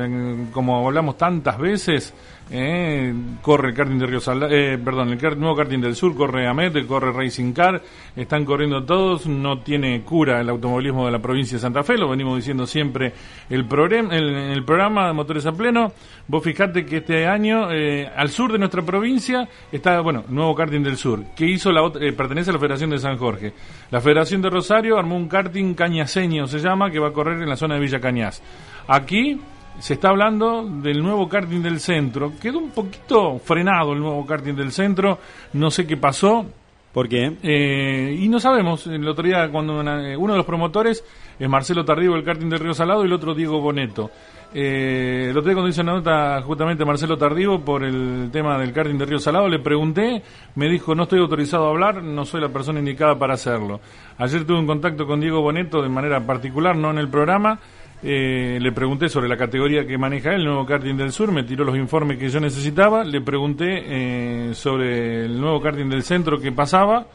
Como 0.52 0.86
hablamos 0.86 1.16
tantas 1.16 1.56
veces, 1.56 2.12
eh, 2.50 3.12
corre 3.42 3.68
el 3.68 3.74
karting 3.74 3.98
de 3.98 4.06
Río 4.06 4.20
eh, 4.50 4.78
perdón, 4.82 5.10
el 5.10 5.38
nuevo 5.38 5.54
karting 5.54 5.80
del 5.80 5.94
sur, 5.94 6.14
corre 6.14 6.46
Amet, 6.46 6.86
corre 6.86 7.12
Racing 7.12 7.52
Car, 7.52 7.82
están 8.16 8.44
corriendo 8.44 8.84
todos, 8.84 9.26
no 9.26 9.60
tiene 9.60 10.02
cura 10.02 10.40
el 10.40 10.48
automovilismo 10.48 11.04
de 11.04 11.12
la 11.12 11.18
provincia 11.18 11.56
de 11.56 11.60
Santa 11.60 11.82
Fe, 11.82 11.98
lo 11.98 12.08
venimos 12.08 12.36
diciendo 12.36 12.66
siempre 12.66 13.12
el, 13.50 13.66
programa, 13.66 14.16
el, 14.16 14.64
programa 14.64 15.08
de 15.08 15.12
Motores 15.12 15.44
a 15.46 15.52
Pleno. 15.52 15.92
Vos 16.26 16.42
fijate 16.42 16.86
que 16.86 16.98
este 16.98 17.26
año, 17.26 17.70
eh, 17.70 18.06
al 18.06 18.30
sur 18.30 18.52
de 18.52 18.58
nuestra 18.58 18.82
provincia, 18.82 19.48
está, 19.70 20.00
bueno, 20.00 20.24
nuevo 20.28 20.54
karting 20.54 20.82
del 20.82 20.96
sur, 20.96 21.22
que 21.36 21.46
hizo 21.46 21.70
la 21.70 21.86
eh, 22.00 22.12
pertenece 22.12 22.50
a 22.50 22.54
la 22.54 22.58
Federación 22.58 22.90
de 22.90 22.98
San 22.98 23.18
Jorge. 23.18 23.52
La 23.90 24.00
Federación 24.00 24.40
de 24.40 24.50
Rosario 24.50 24.98
armó 24.98 25.16
un 25.16 25.28
karting 25.28 25.74
cañaseño, 25.74 26.46
se 26.46 26.58
llama, 26.58 26.90
que 26.90 26.98
va 26.98 27.08
a 27.08 27.12
correr 27.12 27.42
en 27.42 27.48
la 27.48 27.56
zona 27.56 27.74
de 27.74 27.80
Villa 27.80 28.00
Cañas. 28.00 28.42
Aquí 28.86 29.38
se 29.78 29.94
está 29.94 30.08
hablando 30.08 30.64
del 30.64 31.02
nuevo 31.02 31.28
karting 31.28 31.62
del 31.62 31.80
centro. 31.80 32.32
Quedó 32.40 32.58
un 32.58 32.70
poquito 32.70 33.38
frenado 33.38 33.92
el 33.92 34.00
nuevo 34.00 34.24
karting 34.26 34.54
del 34.54 34.72
centro, 34.72 35.18
no 35.52 35.70
sé 35.70 35.86
qué 35.86 35.96
pasó. 35.96 36.46
¿Por 36.92 37.08
qué? 37.08 37.32
Eh, 37.42 38.16
y 38.18 38.28
no 38.28 38.40
sabemos. 38.40 38.86
El 38.86 39.06
otro 39.06 39.22
día, 39.24 39.48
cuando 39.52 39.78
una- 39.78 40.10
eh, 40.10 40.16
uno 40.16 40.32
de 40.32 40.38
los 40.38 40.46
promotores 40.46 41.04
es 41.38 41.48
Marcelo 41.48 41.84
Tardivo, 41.84 42.16
el 42.16 42.24
karting 42.24 42.48
del 42.48 42.58
Río 42.58 42.74
Salado, 42.74 43.02
y 43.02 43.06
el 43.06 43.12
otro 43.12 43.34
Diego 43.34 43.60
Boneto. 43.60 44.10
Eh, 44.54 45.26
el 45.30 45.36
otro 45.36 45.42
día, 45.50 45.54
cuando 45.54 45.68
hice 45.68 45.82
una 45.82 45.92
nota 45.92 46.40
justamente 46.42 46.84
Marcelo 46.86 47.18
Tardivo 47.18 47.60
por 47.60 47.84
el 47.84 48.30
tema 48.32 48.58
del 48.58 48.72
karting 48.72 48.96
del 48.96 49.06
Río 49.08 49.18
Salado, 49.18 49.46
le 49.48 49.58
pregunté, 49.58 50.22
me 50.56 50.68
dijo: 50.70 50.94
No 50.94 51.02
estoy 51.04 51.20
autorizado 51.20 51.66
a 51.66 51.70
hablar, 51.70 52.02
no 52.02 52.24
soy 52.24 52.40
la 52.40 52.48
persona 52.48 52.78
indicada 52.80 53.16
para 53.18 53.34
hacerlo. 53.34 53.80
Ayer 54.16 54.44
tuve 54.46 54.58
un 54.58 54.66
contacto 54.66 55.06
con 55.06 55.20
Diego 55.20 55.42
Boneto 55.42 55.82
de 55.82 55.90
manera 55.90 56.18
particular, 56.26 56.74
no 56.74 56.90
en 56.90 56.98
el 56.98 57.08
programa. 57.08 57.60
Eh, 58.00 58.58
le 58.60 58.70
pregunté 58.70 59.08
sobre 59.08 59.28
la 59.28 59.36
categoría 59.36 59.84
que 59.84 59.98
maneja 59.98 60.32
el 60.32 60.44
nuevo 60.44 60.64
karting 60.64 60.96
del 60.96 61.10
sur, 61.10 61.32
me 61.32 61.42
tiró 61.42 61.64
los 61.64 61.76
informes 61.76 62.16
que 62.16 62.28
yo 62.28 62.38
necesitaba, 62.38 63.02
le 63.02 63.20
pregunté 63.20 63.66
eh, 63.86 64.54
sobre 64.54 65.24
el 65.24 65.40
nuevo 65.40 65.60
karting 65.60 65.88
del 65.88 66.04
centro 66.04 66.38
que 66.38 66.52
pasaba, 66.52 67.06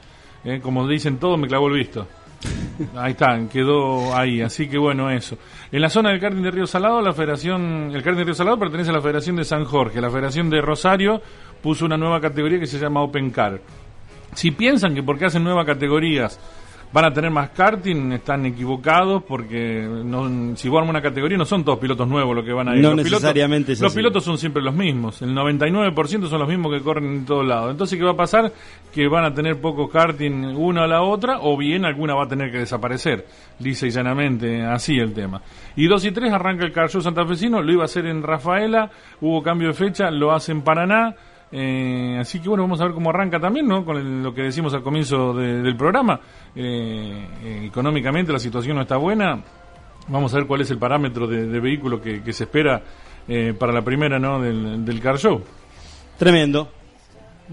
eh, 0.44 0.60
como 0.62 0.86
dicen 0.86 1.20
todos, 1.20 1.40
me 1.40 1.48
clavó 1.48 1.68
el 1.68 1.76
visto. 1.76 2.06
Ahí 2.98 3.12
está, 3.12 3.40
quedó 3.50 4.14
ahí, 4.14 4.42
así 4.42 4.68
que 4.68 4.78
bueno, 4.78 5.10
eso. 5.10 5.38
En 5.72 5.80
la 5.80 5.90
zona 5.90 6.10
del 6.10 6.20
karting 6.20 6.42
de 6.42 6.52
Río 6.52 6.68
Salado, 6.68 7.02
la 7.02 7.14
federación, 7.14 7.92
el 7.94 8.04
karting 8.04 8.20
de 8.20 8.26
Río 8.26 8.34
Salado 8.34 8.60
pertenece 8.60 8.90
a 8.90 8.94
la 8.94 9.02
Federación 9.02 9.38
de 9.38 9.46
San 9.46 9.64
Jorge, 9.64 10.02
la 10.02 10.10
Federación 10.10 10.50
de 10.50 10.60
Rosario 10.60 11.22
puso 11.62 11.86
una 11.86 11.96
nueva 11.96 12.20
categoría 12.20 12.60
que 12.60 12.68
se 12.68 12.78
llama 12.78 13.02
Open 13.02 13.30
Car. 13.32 13.62
Si 14.34 14.52
piensan 14.52 14.94
que 14.94 15.04
porque 15.04 15.26
hacen 15.26 15.46
nuevas 15.46 15.66
categorías 15.66 16.38
van 16.94 17.06
a 17.06 17.12
tener 17.14 17.32
más 17.32 17.50
karting, 17.50 18.12
están 18.12 18.46
equivocados 18.46 19.24
porque 19.24 19.82
no, 20.06 20.56
si 20.56 20.70
vos 20.70 20.78
armas 20.78 20.92
una 20.92 21.02
categoría 21.02 21.38
no 21.40 21.46
son 21.46 21.64
todos 21.66 21.80
pilotos 21.80 22.08
nuevos 22.08 22.36
los 22.36 22.46
que 22.46 22.54
van 22.54 22.70
a 22.70 22.76
ir. 22.76 22.82
No 22.84 22.90
los 22.94 23.00
pilotos- 23.06 23.24
necesariamente 23.24 23.72
es 23.72 23.82
Los 23.82 23.96
pilotos 23.96 24.24
son 24.24 24.38
siempre 24.38 24.62
los 24.62 24.76
mismos, 24.76 25.22
el 25.24 25.34
99% 25.34 26.28
son 26.30 26.40
los 26.40 26.48
mismos 26.48 26.72
que 26.72 26.82
corren 26.84 27.06
en 27.06 27.26
todos 27.26 27.46
lados. 27.46 27.72
Entonces, 27.72 27.98
¿qué 27.98 28.06
va 28.06 28.12
a 28.12 28.16
pasar? 28.16 28.52
Que 28.94 29.08
van 29.08 29.26
a 29.26 29.34
tener 29.34 29.60
pocos 29.60 29.90
karting 29.92 30.56
una 30.56 30.84
a 30.84 30.88
la 30.88 31.02
otra 31.02 31.40
o 31.42 31.58
bien 31.58 31.84
alguna 31.84 32.14
va 32.14 32.26
a 32.26 32.28
tener 32.28 32.52
que 32.52 32.60
desaparecer, 32.60 33.26
lisa 33.60 33.88
y 33.88 33.90
llanamente, 33.90 34.64
así 34.64 34.96
el 34.98 35.14
tema. 35.14 35.42
Y 35.76 35.88
2 35.88 36.06
y 36.06 36.12
3 36.12 36.32
arranca 36.32 36.64
el 36.66 36.72
Car 36.72 36.90
Show 36.92 37.02
santafesino, 37.02 37.62
lo 37.62 37.72
iba 37.74 37.82
a 37.82 37.86
hacer 37.86 38.06
en 38.06 38.22
Rafaela, 38.22 38.92
hubo 39.20 39.42
cambio 39.42 39.70
de 39.70 39.74
fecha, 39.74 40.12
lo 40.12 40.32
hace 40.32 40.52
en 40.52 40.62
Paraná. 40.62 41.16
Eh, 41.56 42.18
así 42.20 42.40
que 42.40 42.50
bueno, 42.50 42.64
vamos 42.64 42.82
a 42.82 42.86
ver 42.86 42.94
cómo 42.94 43.12
arranca 43.12 43.40
también, 43.40 43.68
¿no? 43.68 43.86
Con 43.86 43.98
el- 43.98 44.24
lo 44.24 44.34
que 44.34 44.42
decimos 44.42 44.74
al 44.74 44.82
comienzo 44.82 45.34
de- 45.36 45.62
del 45.62 45.76
programa. 45.78 46.20
Eh, 46.56 47.28
eh, 47.44 47.66
económicamente 47.68 48.34
la 48.34 48.40
situación 48.40 48.76
no 48.76 48.82
está 48.82 48.98
buena. 48.98 49.40
Vamos 50.08 50.34
a 50.34 50.38
ver 50.38 50.48
cuál 50.48 50.62
es 50.62 50.72
el 50.72 50.80
parámetro 50.80 51.28
de, 51.28 51.60
vehículo 51.60 52.02
que, 52.02 52.24
que 52.24 52.34
se 52.34 52.46
espera 52.46 52.82
eh, 53.28 53.54
para 53.58 53.72
la 53.72 53.84
primera, 53.84 54.18
¿no? 54.20 54.42
Del 54.42 55.00
car 55.00 55.18
show. 55.18 55.42
Tremendo. 56.18 56.70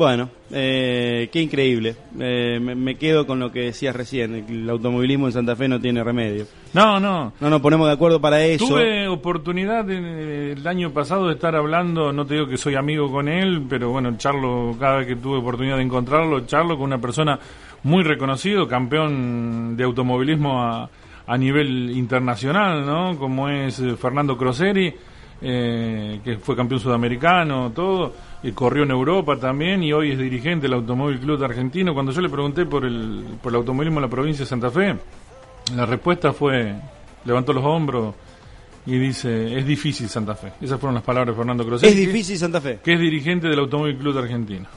Bueno, 0.00 0.30
eh, 0.50 1.28
qué 1.30 1.42
increíble. 1.42 1.94
Eh, 2.18 2.58
me, 2.58 2.74
me 2.74 2.94
quedo 2.94 3.26
con 3.26 3.38
lo 3.38 3.52
que 3.52 3.64
decías 3.64 3.94
recién. 3.94 4.46
El 4.48 4.70
automovilismo 4.70 5.26
en 5.26 5.32
Santa 5.34 5.54
Fe 5.54 5.68
no 5.68 5.78
tiene 5.78 6.02
remedio. 6.02 6.46
No, 6.72 6.98
no. 6.98 7.34
No 7.38 7.50
nos 7.50 7.60
ponemos 7.60 7.86
de 7.86 7.92
acuerdo 7.92 8.18
para 8.18 8.42
eso. 8.42 8.66
Tuve 8.66 9.06
oportunidad 9.08 9.84
de- 9.84 10.52
el 10.52 10.66
año 10.66 10.90
pasado 10.90 11.26
de 11.28 11.34
estar 11.34 11.54
hablando, 11.54 12.14
no 12.14 12.24
te 12.24 12.32
digo 12.32 12.46
que 12.46 12.56
soy 12.56 12.76
amigo 12.76 13.12
con 13.12 13.28
él, 13.28 13.66
pero 13.68 13.90
bueno, 13.90 14.16
charlo, 14.16 14.74
cada 14.80 14.96
vez 15.00 15.06
que 15.06 15.16
tuve 15.16 15.36
oportunidad 15.36 15.76
de 15.76 15.82
encontrarlo, 15.82 16.46
charlo 16.46 16.76
con 16.78 16.86
una 16.86 16.98
persona 16.98 17.38
muy 17.82 18.02
reconocido, 18.02 18.66
campeón 18.66 19.76
de 19.76 19.84
automovilismo 19.84 20.62
a, 20.62 20.88
a 21.26 21.36
nivel 21.36 21.90
internacional, 21.90 22.86
¿no? 22.86 23.18
Como 23.18 23.50
es 23.50 23.78
eh, 23.80 23.96
Fernando 23.96 24.38
Croseri, 24.38 24.94
eh, 25.42 26.20
que 26.24 26.38
fue 26.38 26.56
campeón 26.56 26.80
sudamericano, 26.80 27.70
todo, 27.74 28.14
corrió 28.54 28.84
en 28.84 28.90
Europa 28.90 29.36
también 29.36 29.82
y 29.82 29.92
hoy 29.92 30.12
es 30.12 30.18
dirigente 30.18 30.62
del 30.62 30.74
Automóvil 30.74 31.20
Club 31.20 31.38
de 31.38 31.44
Argentino. 31.44 31.92
Cuando 31.92 32.12
yo 32.12 32.20
le 32.20 32.28
pregunté 32.28 32.64
por 32.66 32.84
el, 32.84 33.24
por 33.42 33.52
el 33.52 33.56
automovilismo 33.56 33.98
en 33.98 34.02
la 34.02 34.10
provincia 34.10 34.44
de 34.44 34.48
Santa 34.48 34.70
Fe, 34.70 34.96
la 35.74 35.86
respuesta 35.86 36.32
fue, 36.32 36.74
levantó 37.24 37.52
los 37.52 37.64
hombros 37.64 38.14
y 38.86 38.98
dice, 38.98 39.58
es 39.58 39.66
difícil 39.66 40.08
Santa 40.08 40.34
Fe. 40.34 40.52
Esas 40.60 40.80
fueron 40.80 40.94
las 40.94 41.04
palabras 41.04 41.34
de 41.34 41.38
Fernando 41.38 41.66
Croseri. 41.66 41.92
Es 41.92 41.98
difícil 41.98 42.38
Santa 42.38 42.60
Fe. 42.60 42.78
Que 42.82 42.94
es 42.94 43.00
dirigente 43.00 43.48
del 43.48 43.58
Automóvil 43.58 43.96
Club 43.98 44.14
de 44.14 44.20
Argentina. 44.20 44.68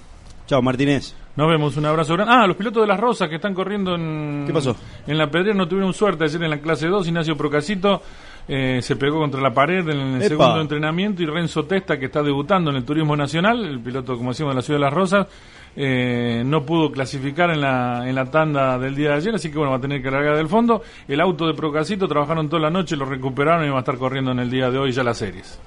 Chao, 0.45 0.61
Martínez. 0.61 1.15
Nos 1.35 1.49
vemos, 1.49 1.77
un 1.77 1.85
abrazo 1.85 2.13
grande. 2.13 2.33
Ah, 2.35 2.45
los 2.45 2.57
pilotos 2.57 2.83
de 2.83 2.87
las 2.87 2.99
Rosas 2.99 3.29
que 3.29 3.35
están 3.35 3.53
corriendo 3.53 3.95
en... 3.95 4.43
¿Qué 4.45 4.53
pasó? 4.53 4.75
En 5.07 5.17
la 5.17 5.31
pedrera 5.31 5.55
no 5.55 5.67
tuvieron 5.67 5.93
suerte 5.93 6.25
ayer 6.25 6.43
en 6.43 6.49
la 6.49 6.59
clase 6.59 6.87
2. 6.87 7.07
Ignacio 7.07 7.37
Procasito 7.37 8.01
eh, 8.47 8.79
se 8.81 8.95
pegó 8.95 9.19
contra 9.19 9.39
la 9.41 9.53
pared 9.53 9.87
en 9.87 9.99
el 9.99 10.15
Epa. 10.21 10.27
segundo 10.29 10.61
entrenamiento 10.61 11.23
y 11.23 11.25
Renzo 11.25 11.65
Testa, 11.65 11.97
que 11.97 12.05
está 12.05 12.21
debutando 12.23 12.71
en 12.71 12.77
el 12.77 12.83
turismo 12.85 13.15
nacional, 13.15 13.63
el 13.65 13.79
piloto, 13.79 14.17
como 14.17 14.31
decimos, 14.31 14.51
de 14.51 14.55
la 14.55 14.61
ciudad 14.61 14.79
de 14.79 14.85
las 14.85 14.93
Rosas, 14.93 15.27
eh, 15.75 16.43
no 16.45 16.63
pudo 16.65 16.91
clasificar 16.91 17.49
en 17.49 17.61
la, 17.61 18.07
en 18.07 18.13
la 18.15 18.25
tanda 18.29 18.77
del 18.77 18.95
día 18.95 19.09
de 19.11 19.15
ayer, 19.15 19.35
así 19.35 19.49
que 19.49 19.57
bueno, 19.57 19.71
va 19.71 19.77
a 19.77 19.81
tener 19.81 20.01
que 20.03 20.11
largar 20.11 20.35
del 20.37 20.47
fondo. 20.47 20.81
El 21.07 21.19
auto 21.21 21.47
de 21.47 21.53
Procasito 21.53 22.07
trabajaron 22.07 22.47
toda 22.49 22.61
la 22.61 22.69
noche, 22.69 22.95
lo 22.95 23.05
recuperaron 23.05 23.65
y 23.65 23.69
va 23.69 23.77
a 23.77 23.79
estar 23.79 23.97
corriendo 23.97 24.31
en 24.31 24.39
el 24.39 24.49
día 24.51 24.69
de 24.69 24.77
hoy 24.77 24.91
ya 24.91 25.03
las 25.03 25.17
series. 25.17 25.59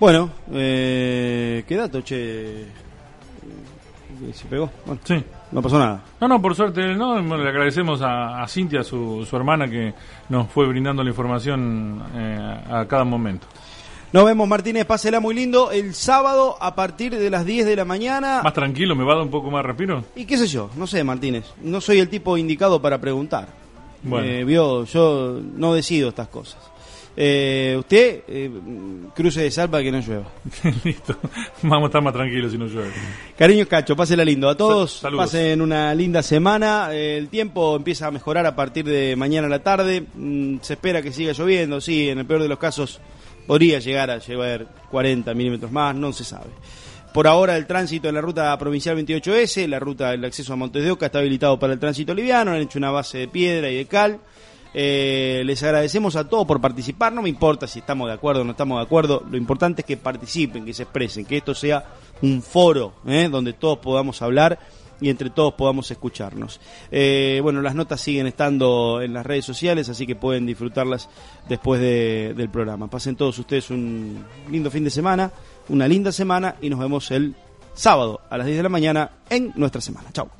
Bueno, 0.00 0.30
eh, 0.52 1.62
qué 1.68 1.76
dato, 1.76 2.00
che. 2.00 2.64
Se 4.32 4.46
pegó. 4.46 4.70
Bueno, 4.86 5.00
Sí. 5.04 5.22
No 5.54 5.62
pasó 5.62 5.78
nada. 5.78 6.02
No, 6.20 6.26
no, 6.26 6.42
por 6.42 6.54
suerte 6.56 6.94
no. 6.94 7.20
Le 7.20 7.48
agradecemos 7.48 8.02
a, 8.02 8.42
a 8.42 8.48
Cintia, 8.48 8.82
su, 8.82 9.24
su 9.24 9.36
hermana, 9.36 9.68
que 9.68 9.94
nos 10.28 10.50
fue 10.50 10.66
brindando 10.66 11.04
la 11.04 11.10
información 11.10 12.02
eh, 12.14 12.60
a 12.70 12.84
cada 12.86 13.04
momento. 13.04 13.46
Nos 14.12 14.24
vemos, 14.24 14.48
Martínez. 14.48 14.84
Pásela 14.84 15.20
muy 15.20 15.32
lindo. 15.32 15.70
El 15.70 15.94
sábado 15.94 16.56
a 16.60 16.74
partir 16.74 17.16
de 17.16 17.30
las 17.30 17.46
10 17.46 17.66
de 17.66 17.76
la 17.76 17.84
mañana. 17.84 18.42
Más 18.42 18.52
tranquilo, 18.52 18.96
me 18.96 19.04
va 19.04 19.12
a 19.12 19.16
dar 19.16 19.24
un 19.24 19.30
poco 19.30 19.48
más 19.50 19.64
respiro. 19.64 20.04
Y 20.16 20.24
qué 20.24 20.36
sé 20.36 20.48
yo, 20.48 20.70
no 20.76 20.88
sé, 20.88 21.04
Martínez. 21.04 21.44
No 21.62 21.80
soy 21.80 22.00
el 22.00 22.08
tipo 22.08 22.36
indicado 22.36 22.82
para 22.82 23.00
preguntar. 23.00 23.46
Bueno. 24.02 24.26
Eh, 24.26 24.44
vio, 24.44 24.84
yo 24.84 25.40
no 25.54 25.72
decido 25.72 26.08
estas 26.08 26.28
cosas. 26.28 26.58
Eh, 27.16 27.76
usted, 27.78 28.22
eh, 28.26 28.50
cruce 29.14 29.42
de 29.42 29.50
sal 29.50 29.70
para 29.70 29.82
que 29.84 29.92
no 29.92 30.00
llueva. 30.00 30.24
Listo. 30.84 31.16
Vamos 31.62 31.84
a 31.84 31.86
estar 31.86 32.02
más 32.02 32.12
tranquilos 32.12 32.50
si 32.52 32.58
no 32.58 32.66
llueve. 32.66 32.90
Cariño 33.38 33.66
Cacho, 33.66 33.94
pásela 33.94 34.24
lindo. 34.24 34.48
A 34.48 34.56
todos, 34.56 34.94
Sa- 34.94 35.00
saludos. 35.02 35.26
pasen 35.26 35.60
una 35.60 35.94
linda 35.94 36.22
semana. 36.22 36.88
Eh, 36.92 37.16
El 37.18 37.28
tiempo 37.28 37.76
empieza 37.76 38.08
a 38.08 38.10
mejorar 38.10 38.46
a 38.46 38.56
partir 38.56 38.84
de 38.84 39.14
mañana 39.16 39.46
a 39.46 39.50
la 39.50 39.62
tarde. 39.62 40.04
Mm, 40.14 40.56
Se 40.60 40.72
espera 40.74 41.02
que 41.02 41.12
siga 41.12 41.32
lloviendo. 41.32 41.80
Sí, 41.80 42.08
en 42.08 42.18
el 42.18 42.26
peor 42.26 42.42
de 42.42 42.48
los 42.48 42.58
casos 42.58 43.00
podría 43.46 43.78
llegar 43.78 44.10
a 44.10 44.18
llevar 44.18 44.66
40 44.90 45.34
milímetros 45.34 45.70
más, 45.70 45.94
no 45.94 46.12
se 46.12 46.24
sabe. 46.24 46.50
Por 47.12 47.28
ahora 47.28 47.56
el 47.56 47.66
tránsito 47.66 48.08
en 48.08 48.16
la 48.16 48.20
ruta 48.22 48.58
provincial 48.58 48.96
28S, 48.98 49.68
la 49.68 49.78
ruta 49.78 50.10
del 50.10 50.24
acceso 50.24 50.52
a 50.52 50.56
Montes 50.56 50.82
de 50.82 50.90
Oca 50.90 51.06
está 51.06 51.20
habilitado 51.20 51.56
para 51.60 51.72
el 51.74 51.78
tránsito 51.78 52.12
liviano, 52.12 52.50
han 52.50 52.62
hecho 52.62 52.76
una 52.78 52.90
base 52.90 53.18
de 53.18 53.28
piedra 53.28 53.70
y 53.70 53.76
de 53.76 53.86
cal. 53.86 54.18
Eh, 54.76 55.42
les 55.46 55.62
agradecemos 55.62 56.16
a 56.16 56.28
todos 56.28 56.46
por 56.46 56.60
participar, 56.60 57.12
no 57.12 57.22
me 57.22 57.28
importa 57.28 57.66
si 57.68 57.78
estamos 57.78 58.08
de 58.08 58.14
acuerdo 58.14 58.40
o 58.40 58.44
no 58.44 58.50
estamos 58.50 58.78
de 58.78 58.84
acuerdo, 58.84 59.22
lo 59.30 59.36
importante 59.36 59.82
es 59.82 59.86
que 59.86 59.96
participen, 59.96 60.64
que 60.64 60.74
se 60.74 60.82
expresen, 60.82 61.24
que 61.24 61.36
esto 61.36 61.54
sea 61.54 61.84
un 62.22 62.42
foro 62.42 62.94
¿eh? 63.06 63.28
donde 63.30 63.52
todos 63.52 63.78
podamos 63.78 64.20
hablar 64.20 64.58
y 65.00 65.10
entre 65.10 65.28
todos 65.30 65.54
podamos 65.54 65.90
escucharnos. 65.90 66.60
Eh, 66.90 67.40
bueno, 67.42 67.60
las 67.62 67.74
notas 67.74 68.00
siguen 68.00 68.26
estando 68.26 69.00
en 69.02 69.12
las 69.12 69.26
redes 69.26 69.44
sociales, 69.44 69.88
así 69.88 70.06
que 70.06 70.16
pueden 70.16 70.46
disfrutarlas 70.46 71.08
después 71.48 71.80
de- 71.80 72.32
del 72.36 72.48
programa. 72.48 72.88
Pasen 72.88 73.14
todos 73.16 73.38
ustedes 73.38 73.70
un 73.70 74.24
lindo 74.50 74.70
fin 74.70 74.84
de 74.84 74.90
semana, 74.90 75.30
una 75.68 75.86
linda 75.88 76.10
semana 76.12 76.56
y 76.62 76.68
nos 76.70 76.78
vemos 76.80 77.10
el 77.10 77.34
sábado 77.74 78.20
a 78.30 78.38
las 78.38 78.46
10 78.46 78.56
de 78.58 78.62
la 78.62 78.68
mañana 78.68 79.10
en 79.30 79.52
nuestra 79.56 79.80
semana. 79.80 80.08
Chao. 80.12 80.30